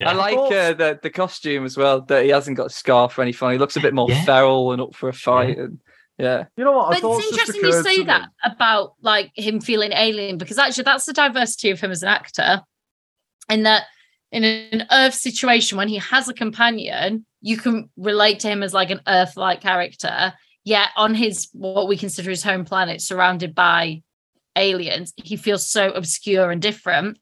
I 0.05 0.13
like 0.13 0.37
uh, 0.37 0.75
the 0.75 0.99
the 1.03 1.09
costume 1.11 1.65
as 1.65 1.77
well. 1.79 2.03
That 2.03 2.25
he 2.25 2.29
hasn't 2.31 2.57
got 2.59 2.67
a 2.67 2.71
scarf 2.71 3.19
or 3.19 3.23
anything. 3.23 3.51
He 3.53 3.59
looks 3.59 3.77
a 3.77 3.81
bit 3.81 3.95
more 3.95 4.09
Yeah. 4.11 4.23
feral 4.25 4.73
and 4.73 4.83
up 4.83 4.95
for 4.95 5.09
a 5.09 5.13
fight. 5.15 5.57
And 5.59 5.81
yeah, 6.21 6.45
You 6.57 6.65
know 6.65 6.73
what? 6.73 6.87
I 6.89 6.91
But 6.93 7.01
thought 7.01 7.19
it's 7.23 7.31
just 7.37 7.49
interesting 7.57 7.65
you 7.65 7.83
say 7.83 7.95
to 7.97 8.01
me. 8.01 8.05
that 8.07 8.29
about 8.45 8.95
like 9.01 9.31
him 9.35 9.61
feeling 9.61 9.93
alien 9.93 10.39
because 10.39 10.59
actually 10.59 10.85
that's 10.85 11.07
the 11.07 11.13
diversity 11.13 11.71
of 11.71 11.81
him 11.81 11.91
as 11.91 12.03
an 12.03 12.09
actor. 12.09 12.63
In 13.49 13.63
that 13.65 13.85
in 14.31 14.45
an 14.45 14.87
Earth 14.93 15.15
situation 15.15 15.79
when 15.79 15.89
he 15.89 15.97
has 15.97 16.29
a 16.29 16.35
companion, 16.35 17.27
you 17.41 17.57
can 17.57 17.91
relate 17.97 18.41
to 18.41 18.49
him 18.49 18.63
as 18.63 18.73
like 18.75 18.91
an 18.91 19.01
Earth-like 19.09 19.61
character. 19.61 20.33
Yet 20.63 20.91
on 20.97 21.15
his 21.15 21.49
what 21.53 21.89
we 21.89 21.97
consider 21.97 22.31
his 22.31 22.43
home 22.43 22.65
planet, 22.65 23.01
surrounded 23.01 23.55
by 23.55 24.03
aliens, 24.57 25.13
he 25.17 25.37
feels 25.37 25.67
so 25.67 25.91
obscure 25.91 26.51
and 26.51 26.61
different. 26.61 27.19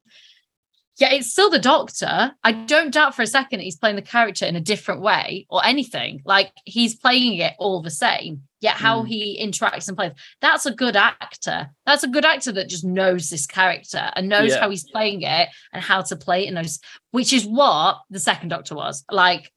Yeah, 0.99 1.13
it's 1.13 1.31
still 1.31 1.49
the 1.49 1.61
Doctor. 1.61 2.33
I 2.43 2.51
don't 2.53 2.93
doubt 2.93 3.15
for 3.15 3.23
a 3.23 3.27
second 3.27 3.61
that 3.61 3.65
he's 3.65 3.77
playing 3.79 3.95
the 3.97 4.03
character 4.03 4.45
in 4.45 4.57
a 4.57 4.61
different 4.61 5.01
way 5.01 5.47
or 5.49 5.65
anything. 5.65 6.23
Like 6.25 6.51
he's 6.65 6.97
playing 6.97 7.39
it 7.39 7.55
all 7.61 7.81
the 7.81 7.91
same. 7.91 8.43
Yet 8.61 8.75
how 8.75 9.03
Mm. 9.03 9.09
he 9.09 9.41
interacts 9.41 9.87
and 9.89 9.97
plays, 9.97 10.13
that's 10.41 10.67
a 10.67 10.73
good 10.75 10.97
actor. 10.97 11.71
That's 11.87 12.03
a 12.03 12.09
good 12.09 12.25
actor 12.25 12.51
that 12.53 12.69
just 12.69 12.85
knows 12.85 13.31
this 13.31 13.47
character 13.47 14.11
and 14.17 14.29
knows 14.29 14.51
Yeah. 14.51 14.61
how 14.61 14.71
he's 14.71 14.83
playing 14.91 15.23
it 15.23 15.49
and 15.73 15.83
how 15.83 16.03
to 16.03 16.17
play 16.17 16.45
it 16.45 16.47
and 16.49 16.57
knows, 16.57 16.81
which 17.13 17.33
is 17.33 17.47
what 17.47 18.01
the 18.11 18.19
second 18.19 18.49
Doctor 18.49 18.75
was. 18.75 19.05
Like 19.11 19.53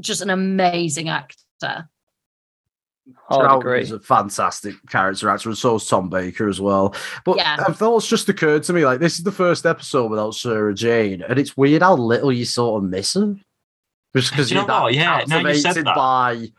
just 0.00 0.20
an 0.22 0.30
amazing 0.30 1.08
actor. 1.08 1.88
hard 3.28 3.48
Troughton 3.50 3.58
agree. 3.60 3.80
is 3.80 3.90
a 3.90 3.98
fantastic 4.00 4.74
character 4.88 5.28
actor, 5.28 5.48
and 5.48 5.58
so 5.58 5.74
is 5.76 5.86
Tom 5.86 6.08
Baker 6.08 6.48
as 6.48 6.60
well. 6.60 6.94
But 7.24 7.36
Yeah. 7.38 7.56
I 7.66 7.72
thought 7.72 8.04
just 8.04 8.28
occurred 8.28 8.62
to 8.64 8.72
me 8.72 8.84
like 8.86 9.00
this 9.00 9.18
is 9.18 9.24
the 9.24 9.32
first 9.32 9.66
episode 9.66 10.08
without 10.10 10.34
Sarah 10.36 10.72
Jane, 10.74 11.22
and 11.22 11.38
it's 11.38 11.56
weird 11.56 11.82
how 11.82 11.96
little 11.96 12.32
you 12.32 12.44
sort 12.44 12.82
of 12.84 12.88
miss 12.90 13.14
her. 13.14 13.34
Just 14.14 14.30
because 14.30 14.50
you 14.50 14.56
you're 14.58 14.66
know 14.66 14.74
that 14.74 14.82
what? 14.82 14.94
Yeah, 14.94 15.24
now 15.26 15.38
you 15.38 15.54
said 15.54 15.62
captivated 15.74 15.86
that. 15.86 15.96
by 15.96 16.52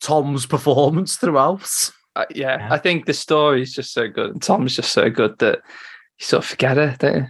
Tom's 0.00 0.46
performance 0.46 1.16
throughout. 1.16 1.68
Uh, 2.14 2.24
yeah, 2.34 2.58
Yeah. 2.58 2.68
I 2.70 2.78
think 2.78 3.06
the 3.06 3.12
story 3.12 3.62
is 3.62 3.72
just 3.72 3.92
so 3.92 4.08
good, 4.08 4.30
and 4.30 4.42
Tom's 4.42 4.76
just 4.76 4.92
so 4.92 5.10
good 5.10 5.38
that 5.38 5.60
you 6.18 6.24
sort 6.24 6.44
of 6.44 6.48
forget 6.48 6.76
her, 6.76 6.96
don't 6.98 7.16
you? 7.16 7.26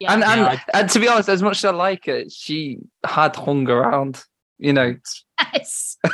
Yeah. 0.00 0.12
And 0.12 0.24
and, 0.24 0.40
Yeah, 0.40 0.60
and 0.74 0.90
to 0.90 1.00
be 1.00 1.08
honest, 1.08 1.28
as 1.28 1.42
much 1.42 1.58
as 1.58 1.64
I 1.66 1.70
like 1.70 2.06
it, 2.08 2.30
she 2.30 2.78
had 3.04 3.34
hung 3.36 3.68
around. 3.68 4.22
You 4.58 4.72
know, 4.72 4.96
yes. 5.52 5.98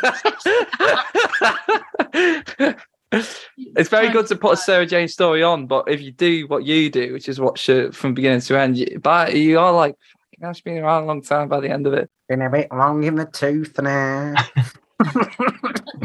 it's 3.12 3.88
very 3.88 4.08
good 4.08 4.26
to 4.28 4.36
put 4.36 4.54
a 4.54 4.56
Sarah 4.56 4.86
Jane 4.86 5.06
story 5.08 5.42
on, 5.42 5.66
but 5.66 5.88
if 5.88 6.00
you 6.00 6.10
do 6.10 6.46
what 6.48 6.64
you 6.64 6.90
do, 6.90 7.12
which 7.12 7.28
is 7.28 7.38
watch 7.40 7.68
it 7.68 7.94
from 7.94 8.14
beginning 8.14 8.40
to 8.40 8.58
end, 8.58 8.78
you, 8.78 8.98
but 9.00 9.36
you 9.36 9.58
are 9.58 9.72
like, 9.72 9.94
"Fucking 10.12 10.40
hell, 10.42 10.52
she's 10.54 10.62
been 10.62 10.78
around 10.78 11.04
a 11.04 11.06
long 11.06 11.22
time 11.22 11.48
by 11.48 11.60
the 11.60 11.70
end 11.70 11.86
of 11.86 11.92
it. 11.92 12.10
Been 12.28 12.42
a 12.42 12.50
bit 12.50 12.68
long 12.72 13.04
in 13.04 13.14
the 13.16 13.26
tooth 13.26 13.78
now. 13.80 14.34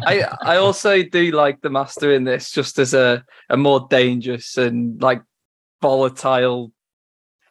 I 0.05 0.27
I 0.41 0.57
also 0.57 1.03
do 1.03 1.31
like 1.31 1.61
the 1.61 1.69
master 1.69 2.13
in 2.13 2.23
this 2.23 2.51
just 2.51 2.79
as 2.79 2.93
a 2.93 3.23
a 3.49 3.57
more 3.57 3.87
dangerous 3.89 4.57
and 4.57 5.01
like 5.01 5.21
volatile 5.81 6.71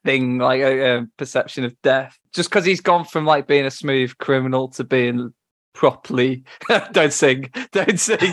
thing, 0.05 0.39
like 0.39 0.61
a, 0.61 0.99
a 0.99 1.07
perception 1.19 1.65
of 1.65 1.81
death. 1.83 2.19
Just 2.33 2.49
because 2.49 2.65
he's 2.65 2.81
gone 2.81 3.05
from 3.05 3.27
like 3.27 3.47
being 3.47 3.67
a 3.67 3.71
smooth 3.71 4.17
criminal 4.19 4.69
to 4.69 4.85
being 4.85 5.35
properly. 5.75 6.45
don't 6.93 7.13
sing, 7.13 7.51
don't 7.73 8.01
sing. 8.01 8.19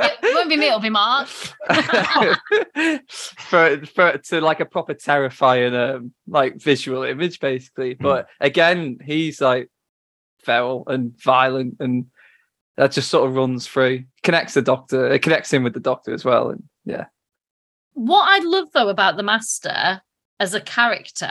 It 0.00 0.34
won't 0.34 0.48
be 0.48 0.56
me, 0.56 0.66
it'll 0.68 0.78
be 0.78 0.90
Mark. 0.90 1.28
for 3.38 3.86
for 3.86 4.18
to 4.18 4.40
like 4.40 4.60
a 4.60 4.66
proper 4.66 4.94
terrifying 4.94 5.74
um 5.74 6.12
like 6.26 6.60
visual 6.60 7.02
image 7.02 7.40
basically 7.40 7.94
hmm. 7.94 8.02
but 8.02 8.28
again 8.40 8.98
he's 9.04 9.40
like 9.40 9.70
feral 10.42 10.84
and 10.86 11.18
violent 11.22 11.76
and 11.80 12.06
that 12.76 12.92
just 12.92 13.10
sort 13.10 13.28
of 13.28 13.34
runs 13.34 13.66
through 13.66 14.04
connects 14.22 14.54
the 14.54 14.62
doctor 14.62 15.08
it 15.10 15.20
connects 15.22 15.52
him 15.52 15.64
with 15.64 15.74
the 15.74 15.80
doctor 15.80 16.12
as 16.14 16.24
well 16.24 16.50
and 16.50 16.62
yeah 16.84 17.06
What 17.94 18.24
I 18.28 18.44
love 18.44 18.68
though 18.72 18.88
about 18.88 19.16
the 19.16 19.22
Master 19.24 20.00
as 20.40 20.54
a 20.54 20.60
character 20.60 21.30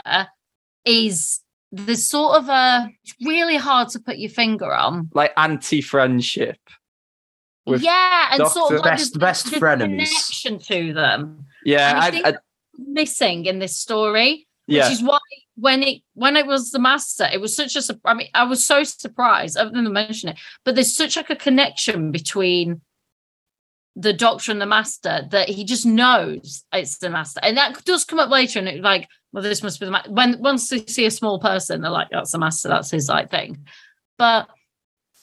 is 0.84 1.40
there's 1.72 2.06
sort 2.06 2.36
of 2.36 2.48
a 2.48 2.88
it's 3.02 3.14
really 3.24 3.56
hard 3.56 3.88
to 3.90 4.00
put 4.00 4.18
your 4.18 4.30
finger 4.30 4.72
on. 4.74 5.10
like 5.14 5.32
anti-friendship 5.36 6.58
with 7.66 7.82
yeah, 7.82 8.28
and 8.32 8.46
sort 8.48 8.72
of 8.72 8.76
Doctor- 8.76 8.76
like 8.76 8.84
Best- 8.98 9.18
there's- 9.18 9.42
best 9.42 9.50
there's 9.50 9.62
frenemies. 9.62 10.08
connection 10.08 10.58
to 10.60 10.92
them. 10.94 11.44
yeah 11.64 11.90
And 11.90 11.98
I 11.98 12.06
I, 12.06 12.10
think 12.10 12.26
I, 12.26 12.34
missing 12.78 13.44
in 13.46 13.58
this 13.58 13.76
story. 13.76 14.46
yeah 14.66 14.84
which 14.84 14.92
is 14.98 15.02
why 15.02 15.18
when 15.60 15.82
it 15.82 16.02
when 16.14 16.36
it 16.36 16.46
was 16.46 16.70
the 16.70 16.78
master 16.78 17.28
it 17.32 17.40
was 17.40 17.54
such 17.54 17.74
a 17.74 18.00
i 18.04 18.14
mean 18.14 18.28
i 18.34 18.44
was 18.44 18.64
so 18.64 18.84
surprised 18.84 19.56
other 19.56 19.70
than 19.70 19.84
to 19.84 19.90
mention 19.90 20.28
it 20.28 20.36
but 20.64 20.74
there's 20.74 20.94
such 20.94 21.16
like 21.16 21.30
a 21.30 21.36
connection 21.36 22.12
between 22.12 22.80
the 23.96 24.12
doctor 24.12 24.52
and 24.52 24.60
the 24.60 24.66
master 24.66 25.26
that 25.30 25.48
he 25.48 25.64
just 25.64 25.84
knows 25.84 26.64
it's 26.72 26.98
the 26.98 27.10
master 27.10 27.40
and 27.42 27.56
that 27.56 27.84
does 27.84 28.04
come 28.04 28.20
up 28.20 28.30
later 28.30 28.60
and 28.60 28.68
it's 28.68 28.84
like 28.84 29.08
well 29.32 29.42
this 29.42 29.62
must 29.62 29.80
be 29.80 29.86
the 29.86 29.92
ma-. 29.92 30.02
when 30.08 30.40
once 30.40 30.68
they 30.68 30.84
see 30.86 31.06
a 31.06 31.10
small 31.10 31.40
person 31.40 31.80
they're 31.80 31.90
like 31.90 32.08
that's 32.12 32.32
the 32.32 32.38
master 32.38 32.68
that's 32.68 32.92
his 32.92 33.08
like 33.08 33.28
thing 33.28 33.66
but 34.16 34.48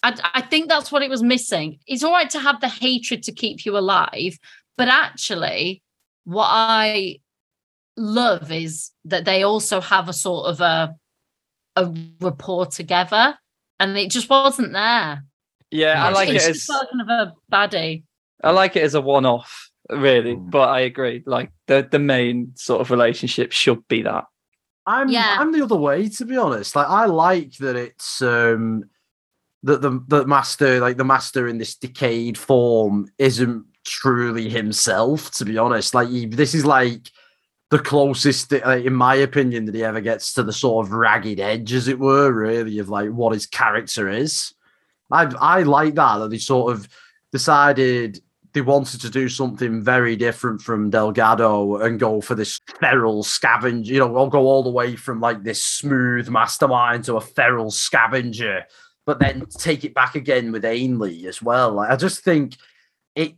I, 0.04 0.16
I 0.34 0.42
think 0.42 0.68
that's 0.68 0.92
what 0.92 1.02
it 1.02 1.10
was 1.10 1.24
missing 1.24 1.80
it's 1.88 2.04
all 2.04 2.12
right 2.12 2.30
to 2.32 2.40
have 2.40 2.60
the 2.60 2.68
hatred 2.68 3.24
to 3.24 3.32
keep 3.32 3.66
you 3.66 3.78
alive 3.78 4.38
but 4.78 4.90
actually 4.90 5.82
what 6.26 6.50
i 6.50 7.20
love 7.98 8.52
is 8.52 8.92
that 9.06 9.26
they 9.26 9.44
also 9.44 9.80
have 9.82 10.10
a 10.10 10.14
sort 10.14 10.48
of 10.48 10.62
a 10.62 10.96
a 11.76 11.94
rapport 12.22 12.66
together 12.66 13.38
and 13.80 13.98
it 13.98 14.10
just 14.10 14.30
wasn't 14.30 14.72
there 14.74 15.24
yeah 15.72 16.04
i 16.06 16.10
It's- 16.10 16.16
like 16.16 16.30
it 16.30 16.36
it's 16.36 16.48
as 16.48 16.68
kind 16.68 17.02
of 17.02 17.08
a 17.10 17.34
baddie 17.52 18.04
i 18.44 18.52
like 18.52 18.76
it 18.76 18.84
as 18.84 18.94
a 18.96 19.02
one-off 19.02 19.70
really 19.90 20.36
Mm. 20.36 20.50
but 20.52 20.70
i 20.70 20.82
agree 20.82 21.24
like 21.26 21.52
the 21.68 21.88
the 21.90 22.00
main 22.00 22.52
sort 22.56 22.82
of 22.82 22.92
relationship 22.92 23.52
should 23.52 23.88
be 23.88 24.02
that 24.04 24.26
I'm 24.88 25.10
Yeah. 25.10 25.38
I'm 25.40 25.52
the 25.52 25.64
other 25.64 25.76
way 25.76 26.10
to 26.10 26.26
be 26.26 26.38
honest. 26.38 26.76
Like 26.76 26.88
I 26.88 27.06
like 27.06 27.54
that 27.58 27.76
it's 27.76 28.22
um 28.22 28.84
that 29.64 29.82
the 29.82 30.00
the 30.08 30.28
master 30.28 30.80
like 30.80 30.98
the 30.98 31.04
master 31.04 31.48
in 31.48 31.58
this 31.58 31.76
decayed 31.76 32.38
form 32.38 33.08
isn't 33.18 33.66
truly 33.84 34.48
himself. 34.48 35.32
To 35.38 35.46
be 35.46 35.58
honest, 35.58 35.96
like 35.96 36.10
he, 36.10 36.28
this 36.28 36.54
is 36.54 36.68
like 36.68 37.10
the 37.72 37.80
closest, 37.80 38.52
like, 38.52 38.86
in 38.86 38.94
my 38.94 39.16
opinion, 39.16 39.66
that 39.66 39.76
he 39.76 39.84
ever 39.84 40.02
gets 40.02 40.34
to 40.34 40.44
the 40.44 40.54
sort 40.54 40.86
of 40.86 40.94
ragged 40.94 41.40
edge, 41.40 41.74
as 41.74 41.88
it 41.88 42.00
were, 42.00 42.32
really 42.32 42.80
of 42.80 42.90
like 42.90 43.10
what 43.10 43.34
his 43.34 43.48
character 43.48 44.10
is. 44.10 44.54
I 45.12 45.24
I 45.40 45.64
like 45.64 45.96
that 45.96 46.18
that 46.20 46.30
they 46.30 46.38
sort 46.38 46.74
of 46.74 46.88
decided 47.32 48.22
they 48.56 48.62
wanted 48.62 49.02
to 49.02 49.10
do 49.10 49.28
something 49.28 49.84
very 49.84 50.16
different 50.16 50.62
from 50.62 50.90
Delgado 50.90 51.76
and 51.76 52.00
go 52.00 52.22
for 52.22 52.36
this 52.36 52.62
feral 52.80 53.22
scavenger, 53.22 53.94
you 53.94 54.00
know, 54.00 54.16
I'll 54.16 54.30
go 54.30 54.48
all 54.48 54.64
the 54.64 54.70
way 54.70 54.96
from 54.96 55.20
like 55.20 55.44
this 55.44 55.62
smooth 55.62 56.30
mastermind 56.30 57.04
to 57.04 57.18
a 57.18 57.22
feral 57.22 57.70
scavenger, 57.70 58.64
but 59.06 59.20
then 59.20 59.46
take 59.58 59.84
it 59.84 59.94
back 59.94 60.16
again 60.16 60.54
with 60.54 60.64
Ainley 60.64 61.28
as 61.28 61.42
well. 61.42 61.74
Like, 61.74 61.92
I 61.92 61.98
just 61.98 62.24
think 62.24 62.56
it, 63.14 63.36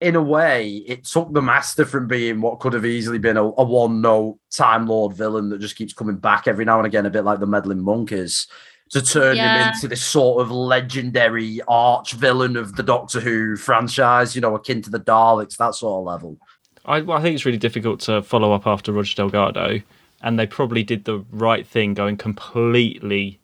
in 0.00 0.14
a 0.14 0.22
way, 0.22 0.84
it 0.86 1.04
took 1.04 1.32
the 1.32 1.40
master 1.40 1.84
from 1.86 2.06
being 2.06 2.40
what 2.40 2.60
could 2.60 2.74
have 2.74 2.84
easily 2.84 3.18
been 3.18 3.36
a, 3.36 3.44
a 3.44 3.64
one 3.64 4.00
note 4.00 4.38
Time 4.50 4.86
Lord 4.86 5.16
villain 5.16 5.48
that 5.50 5.60
just 5.60 5.76
keeps 5.76 5.92
coming 5.94 6.16
back 6.16 6.46
every 6.46 6.64
now 6.64 6.78
and 6.78 6.86
again, 6.86 7.06
a 7.06 7.10
bit 7.10 7.24
like 7.24 7.40
the 7.40 7.46
meddling 7.46 7.80
monk 7.80 8.12
is 8.12 8.46
to 8.90 9.00
turn 9.02 9.36
Yeah. 9.36 9.64
him 9.64 9.72
into 9.74 9.88
this 9.88 10.02
sort 10.02 10.40
of 10.42 10.50
legendary 10.50 11.60
arch 11.66 12.12
villain 12.12 12.56
of 12.56 12.76
the 12.76 12.82
Doctor 12.82 13.20
Who 13.20 13.56
franchise, 13.56 14.34
you 14.34 14.40
know, 14.42 14.54
akin 14.54 14.82
to 14.82 14.90
the 14.90 15.00
Daleks, 15.00 15.56
that 15.56 15.74
sort 15.74 16.00
of 16.00 16.04
level. 16.04 16.36
I, 16.84 17.00
well, 17.00 17.18
I 17.18 17.22
think 17.22 17.34
it's 17.34 17.44
really 17.44 17.58
difficult 17.58 18.00
to 18.00 18.22
follow 18.22 18.52
up 18.52 18.66
after 18.66 18.92
Roger 18.92 19.16
Delgado, 19.16 19.80
and 20.22 20.38
they 20.38 20.46
probably 20.46 20.82
did 20.84 21.04
the 21.04 21.24
right 21.32 21.66
thing 21.66 21.94
going 21.94 22.16
completely 22.16 23.40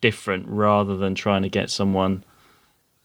different 0.00 0.46
rather 0.48 0.96
than 0.96 1.14
trying 1.14 1.42
to 1.42 1.48
get 1.48 1.70
someone 1.70 2.24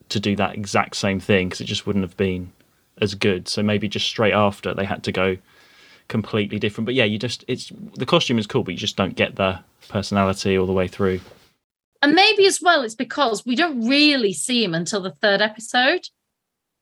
to 0.08 0.18
do 0.20 0.34
that 0.36 0.54
exact 0.54 0.96
same 0.96 1.20
thing 1.20 1.48
because 1.48 1.60
it 1.60 1.64
just 1.64 1.86
wouldn't 1.86 2.02
have 2.04 2.16
been 2.16 2.52
as 3.00 3.14
good. 3.14 3.48
So 3.48 3.62
maybe 3.62 3.88
just 3.88 4.06
straight 4.06 4.32
after 4.34 4.74
they 4.74 4.84
had 4.84 5.02
to 5.04 5.12
go 5.12 5.36
completely 6.08 6.58
different. 6.58 6.86
But 6.86 6.94
yeah, 6.94 7.04
you 7.04 7.18
just 7.18 7.44
it's 7.48 7.70
the 7.96 8.06
costume 8.06 8.38
is 8.38 8.46
cool, 8.46 8.64
but 8.64 8.72
you 8.72 8.78
just 8.78 8.96
don't 8.96 9.14
get 9.16 9.36
the 9.36 9.60
personality 9.88 10.56
all 10.58 10.66
the 10.66 10.72
way 10.72 10.88
through. 10.88 11.20
and 12.02 12.14
maybe 12.14 12.46
as 12.46 12.60
well 12.62 12.82
it's 12.82 12.94
because 12.94 13.44
we 13.46 13.56
don't 13.56 13.86
really 13.88 14.32
see 14.32 14.62
him 14.62 14.74
until 14.74 15.00
the 15.00 15.10
third 15.22 15.40
episode 15.40 16.02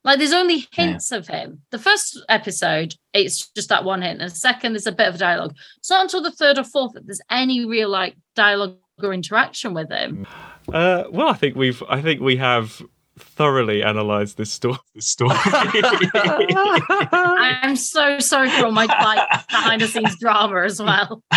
like 0.04 0.18
there's 0.18 0.32
only 0.32 0.66
hints 0.72 1.10
of 1.12 1.26
him 1.28 1.60
the 1.70 1.78
first 1.78 2.20
episode 2.28 2.94
it's 3.14 3.48
just 3.56 3.68
that 3.68 3.84
one 3.84 4.02
hint 4.02 4.20
and 4.20 4.30
the 4.30 4.34
second 4.34 4.72
there's 4.72 4.86
a 4.86 4.92
bit 4.92 5.08
of 5.08 5.18
dialogue 5.18 5.54
it's 5.78 5.88
not 5.90 6.02
until 6.02 6.20
the 6.22 6.32
third 6.32 6.58
or 6.58 6.64
fourth 6.64 6.92
that 6.94 7.06
there's 7.06 7.20
any 7.30 7.64
real 7.64 7.88
like 7.88 8.14
dialogue 8.34 8.76
or 9.02 9.14
interaction 9.14 9.72
with 9.72 9.90
him 9.90 10.26
Uh, 10.72 11.04
well, 11.10 11.28
I 11.28 11.34
think 11.34 11.54
we've 11.54 11.82
I 11.88 12.02
think 12.02 12.20
we 12.20 12.36
have 12.36 12.82
thoroughly 13.18 13.80
analysed 13.82 14.36
this 14.38 14.52
story. 14.52 14.78
This 14.94 15.08
story. 15.10 15.32
i'm 17.12 17.76
so 17.76 18.18
sorry 18.18 18.50
for 18.50 18.66
all 18.66 18.72
my 18.72 18.84
like 18.86 19.46
behind 19.48 19.80
the 19.80 19.88
scenes 19.88 20.18
drama 20.18 20.62
as 20.62 20.80
well 20.80 21.22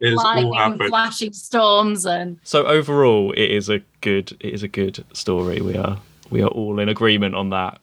it's 0.00 0.22
all 0.22 0.50
lightning 0.50 0.88
flashing 0.88 1.32
storms 1.32 2.06
and 2.06 2.38
So 2.44 2.66
overall, 2.66 3.32
it 3.32 3.50
is 3.50 3.68
a 3.68 3.80
good 4.00 4.32
it 4.40 4.54
is 4.54 4.62
a 4.62 4.68
good 4.68 5.04
story. 5.12 5.60
We 5.60 5.76
are 5.76 5.98
we 6.30 6.42
are 6.42 6.48
all 6.48 6.78
in 6.80 6.88
agreement 6.88 7.34
on 7.34 7.50
that. 7.50 7.80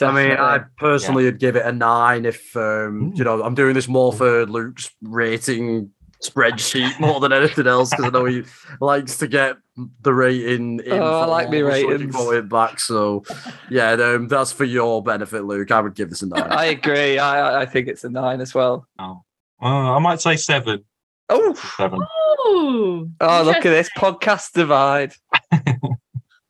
I 0.00 0.12
mean, 0.12 0.32
I 0.32 0.58
Definitely. 0.58 0.68
personally 0.78 1.24
would 1.24 1.38
give 1.38 1.56
it 1.56 1.66
a 1.66 1.72
nine 1.72 2.24
if 2.24 2.56
um, 2.56 3.12
you 3.14 3.24
know 3.24 3.42
I'm 3.42 3.54
doing 3.54 3.74
this 3.74 3.88
more 3.88 4.12
for 4.12 4.46
Luke's 4.46 4.90
rating 5.02 5.90
spreadsheet 6.22 6.98
more 7.00 7.20
than 7.20 7.32
anything 7.32 7.66
else 7.66 7.90
because 7.90 8.06
I 8.06 8.10
know 8.10 8.24
he 8.26 8.44
likes 8.80 9.16
to 9.18 9.26
get 9.28 9.56
the 10.02 10.12
rating. 10.12 10.80
In 10.80 10.92
Oh, 10.92 11.20
I 11.20 11.24
like 11.24 11.48
me 11.50 11.62
all 11.62 11.68
of 11.68 11.74
us 11.74 11.82
when 11.82 11.88
you 11.90 11.96
ratings. 11.98 12.16
go 12.16 12.32
it 12.32 12.48
back. 12.48 12.80
So 12.80 13.24
yeah, 13.70 13.92
um, 13.92 14.28
that's 14.28 14.52
for 14.52 14.64
your 14.64 15.02
benefit, 15.02 15.44
Luke. 15.44 15.70
I 15.70 15.80
would 15.80 15.94
give 15.94 16.10
this 16.10 16.22
a 16.22 16.26
nine. 16.26 16.42
I 16.50 16.66
agree. 16.66 17.18
I 17.18 17.40
I- 17.40 17.60
I 17.62 17.66
think 17.66 17.88
it's 17.88 18.04
a 18.04 18.10
nine 18.10 18.40
as 18.40 18.54
well. 18.54 18.86
Oh. 18.98 19.22
Uh, 19.62 19.96
I 19.96 19.98
might 19.98 20.20
say 20.20 20.36
seven. 20.36 20.84
Oh, 21.28 21.54
Seven. 21.76 22.00
Ooh, 22.00 23.10
oh, 23.20 23.42
look 23.44 23.56
at 23.58 23.62
this 23.64 23.90
podcast 23.96 24.52
divide. 24.52 25.12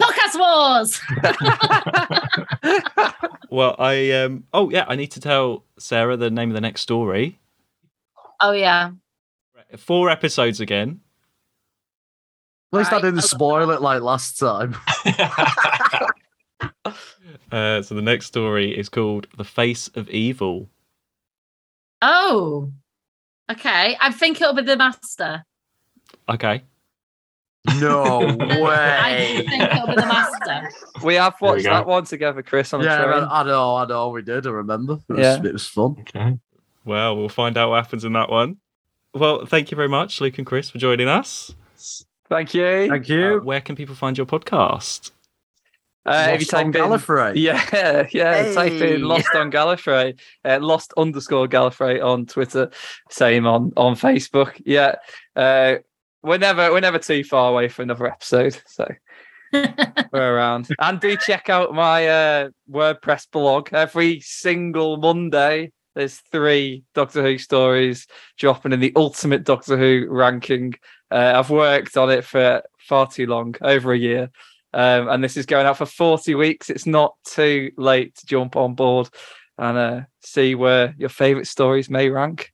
podcast 0.00 0.38
wars 0.38 1.00
Well, 3.50 3.74
I 3.78 4.10
um 4.12 4.44
oh 4.52 4.70
yeah, 4.70 4.84
I 4.88 4.96
need 4.96 5.10
to 5.12 5.20
tell 5.20 5.64
Sarah 5.78 6.16
the 6.16 6.30
name 6.30 6.50
of 6.50 6.54
the 6.54 6.60
next 6.60 6.82
story. 6.82 7.38
oh 8.40 8.52
yeah 8.52 8.90
Four 9.76 10.10
episodes 10.10 10.60
again. 10.60 11.00
At 12.72 12.78
least 12.78 12.92
I 12.92 12.96
Right. 12.96 13.02
didn't 13.02 13.22
spoil 13.22 13.70
it 13.70 13.80
like 13.82 14.02
last 14.02 14.38
time. 14.38 14.76
Uh, 17.52 17.80
so 17.82 17.94
the 17.94 18.02
next 18.02 18.26
story 18.26 18.76
is 18.78 18.88
called 18.88 19.26
"The 19.36 19.44
Face 19.44 19.88
of 19.94 20.08
Evil." 20.10 20.68
oh 22.02 22.72
okay 23.50 23.96
i 24.00 24.10
think 24.12 24.40
it'll 24.40 24.54
be 24.54 24.62
the 24.62 24.76
master 24.76 25.44
Okay, 26.28 26.62
No 27.80 28.20
way. 28.38 28.98
I 29.00 29.44
think 29.48 29.62
it'll 29.62 29.86
be 29.88 29.94
the 29.96 30.06
master. 30.06 30.70
We 31.04 31.14
have 31.16 31.34
There 31.40 31.50
we 31.50 31.54
watched 31.56 31.64
that 31.64 31.86
one 31.86 32.04
together, 32.04 32.42
Chris, 32.42 32.72
on 32.72 32.80
a 32.80 32.84
Yeah, 32.84 33.04
train. 33.04 33.26
I 33.30 33.42
know, 33.44 33.76
I 33.76 33.86
know, 33.86 34.08
we 34.10 34.22
did. 34.22 34.46
I 34.46 34.50
remember. 34.50 34.94
It 35.08 35.12
was, 35.12 35.18
Yeah. 35.20 35.42
it 35.44 35.52
was 35.52 35.66
fun. 35.66 35.96
okay. 36.00 36.38
well, 36.84 37.16
we'll 37.16 37.28
find 37.28 37.56
out 37.58 37.70
what 37.70 37.82
happens 37.84 38.04
in 38.04 38.12
that 38.14 38.30
one. 38.30 38.56
Well, 39.14 39.44
thank 39.46 39.70
you 39.70 39.76
very 39.76 39.88
much, 39.88 40.20
Luke 40.20 40.38
and 40.38 40.46
Chris, 40.46 40.70
for 40.70 40.78
joining 40.78 41.08
us. 41.08 41.54
Thank 42.28 42.54
you. 42.54 42.88
Thank 42.88 43.10
Uh, 43.10 43.14
you. 43.14 43.40
where 43.40 43.60
can 43.60 43.74
people 43.74 43.94
find 43.94 44.16
your 44.16 44.26
podcast? 44.26 45.10
Uh, 46.06 46.28
if 46.32 46.40
you 46.40 46.46
Lost 46.46 46.54
on 46.54 46.72
type 46.72 46.82
in, 46.82 46.90
Gallifrey. 46.90 47.32
yeah, 47.36 48.06
yeah, 48.12 48.52
type 48.54 48.72
Hey. 48.72 48.94
in 48.94 49.02
Lost 49.02 49.28
on 49.34 49.50
Gallifrey, 49.50 50.18
uh, 50.44 50.58
Lost 50.60 50.94
underscore 50.96 51.46
Gallifrey 51.46 52.02
on 52.02 52.24
Twitter, 52.26 52.70
same 53.10 53.46
on 53.46 53.72
on 53.76 53.94
Facebook. 53.96 54.60
Yeah, 54.64 54.94
uh, 55.36 55.76
we're 56.22 56.38
never 56.38 56.70
we're 56.72 56.80
never 56.80 56.98
too 56.98 57.22
far 57.24 57.50
away 57.50 57.68
for 57.68 57.82
another 57.82 58.06
episode. 58.06 58.58
So 58.66 58.88
We're 59.52 60.34
around. 60.36 60.68
And 60.78 61.00
do 61.00 61.16
check 61.16 61.48
out 61.50 61.74
my 61.74 62.06
uh, 62.08 62.48
WordPress 62.70 63.28
blog 63.30 63.70
every 63.72 64.20
single 64.20 64.96
Monday. 64.96 65.72
There's 65.94 66.16
three 66.30 66.84
Doctor 66.94 67.22
Who 67.22 67.38
stories 67.38 68.06
dropping 68.38 68.72
in 68.72 68.80
the 68.80 68.92
ultimate 68.96 69.44
Doctor 69.44 69.76
Who 69.76 70.06
ranking. 70.08 70.74
Uh, 71.10 71.32
I've 71.36 71.50
worked 71.50 71.96
on 71.96 72.10
it 72.10 72.24
for 72.24 72.62
far 72.78 73.08
too 73.08 73.26
long, 73.26 73.54
over 73.60 73.92
a 73.92 73.98
year. 73.98 74.30
Um, 74.72 75.08
and 75.08 75.24
this 75.24 75.36
is 75.36 75.46
going 75.46 75.66
out 75.66 75.78
for 75.78 75.86
40 75.86 76.34
weeks. 76.36 76.70
It's 76.70 76.86
not 76.86 77.16
too 77.24 77.72
late 77.76 78.14
to 78.16 78.26
jump 78.26 78.54
on 78.54 78.74
board 78.74 79.08
and 79.58 79.76
uh, 79.76 80.00
see 80.20 80.54
where 80.54 80.94
your 80.96 81.08
favorite 81.08 81.46
stories 81.46 81.90
may 81.90 82.08
rank. 82.08 82.52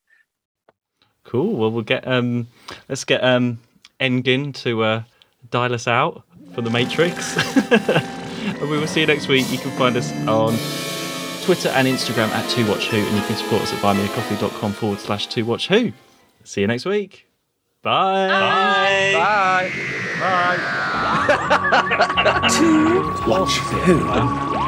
Cool. 1.24 1.56
Well, 1.56 1.70
we'll 1.70 1.82
get 1.82 2.06
um, 2.06 2.46
let's 2.88 3.04
get 3.04 3.22
um, 3.22 3.58
Engin 4.00 4.54
to 4.62 4.82
uh, 4.82 5.02
dial 5.50 5.74
us 5.74 5.88
out 5.88 6.22
for 6.54 6.62
the 6.62 6.70
Matrix, 6.70 7.36
and 7.72 8.70
we 8.70 8.78
will 8.78 8.86
see 8.86 9.00
you 9.00 9.06
next 9.06 9.26
week. 9.26 9.50
You 9.50 9.58
can 9.58 9.72
find 9.72 9.96
us 9.96 10.12
on 10.28 10.56
Twitter 11.46 11.68
and 11.68 11.86
Instagram 11.86 12.28
at 12.30 12.50
Two 12.50 12.66
Watch 12.68 12.88
Who, 12.88 12.96
and 12.96 13.16
you 13.16 13.22
can 13.22 13.36
support 13.36 13.62
us 13.62 13.72
at 13.72 13.78
buymeacoffee.com 13.78 14.72
forward 14.72 14.98
slash 14.98 15.28
Two 15.28 15.44
Watch 15.44 15.68
Who. 15.68 15.92
See 16.42 16.60
you 16.60 16.66
next 16.66 16.84
week. 16.84 17.28
Bye. 17.82 18.26
Bye. 19.12 19.70
Bye. 20.18 20.58
Bye. 21.28 22.48
Two 22.58 23.30
Watch 23.30 23.58
who? 23.58 24.65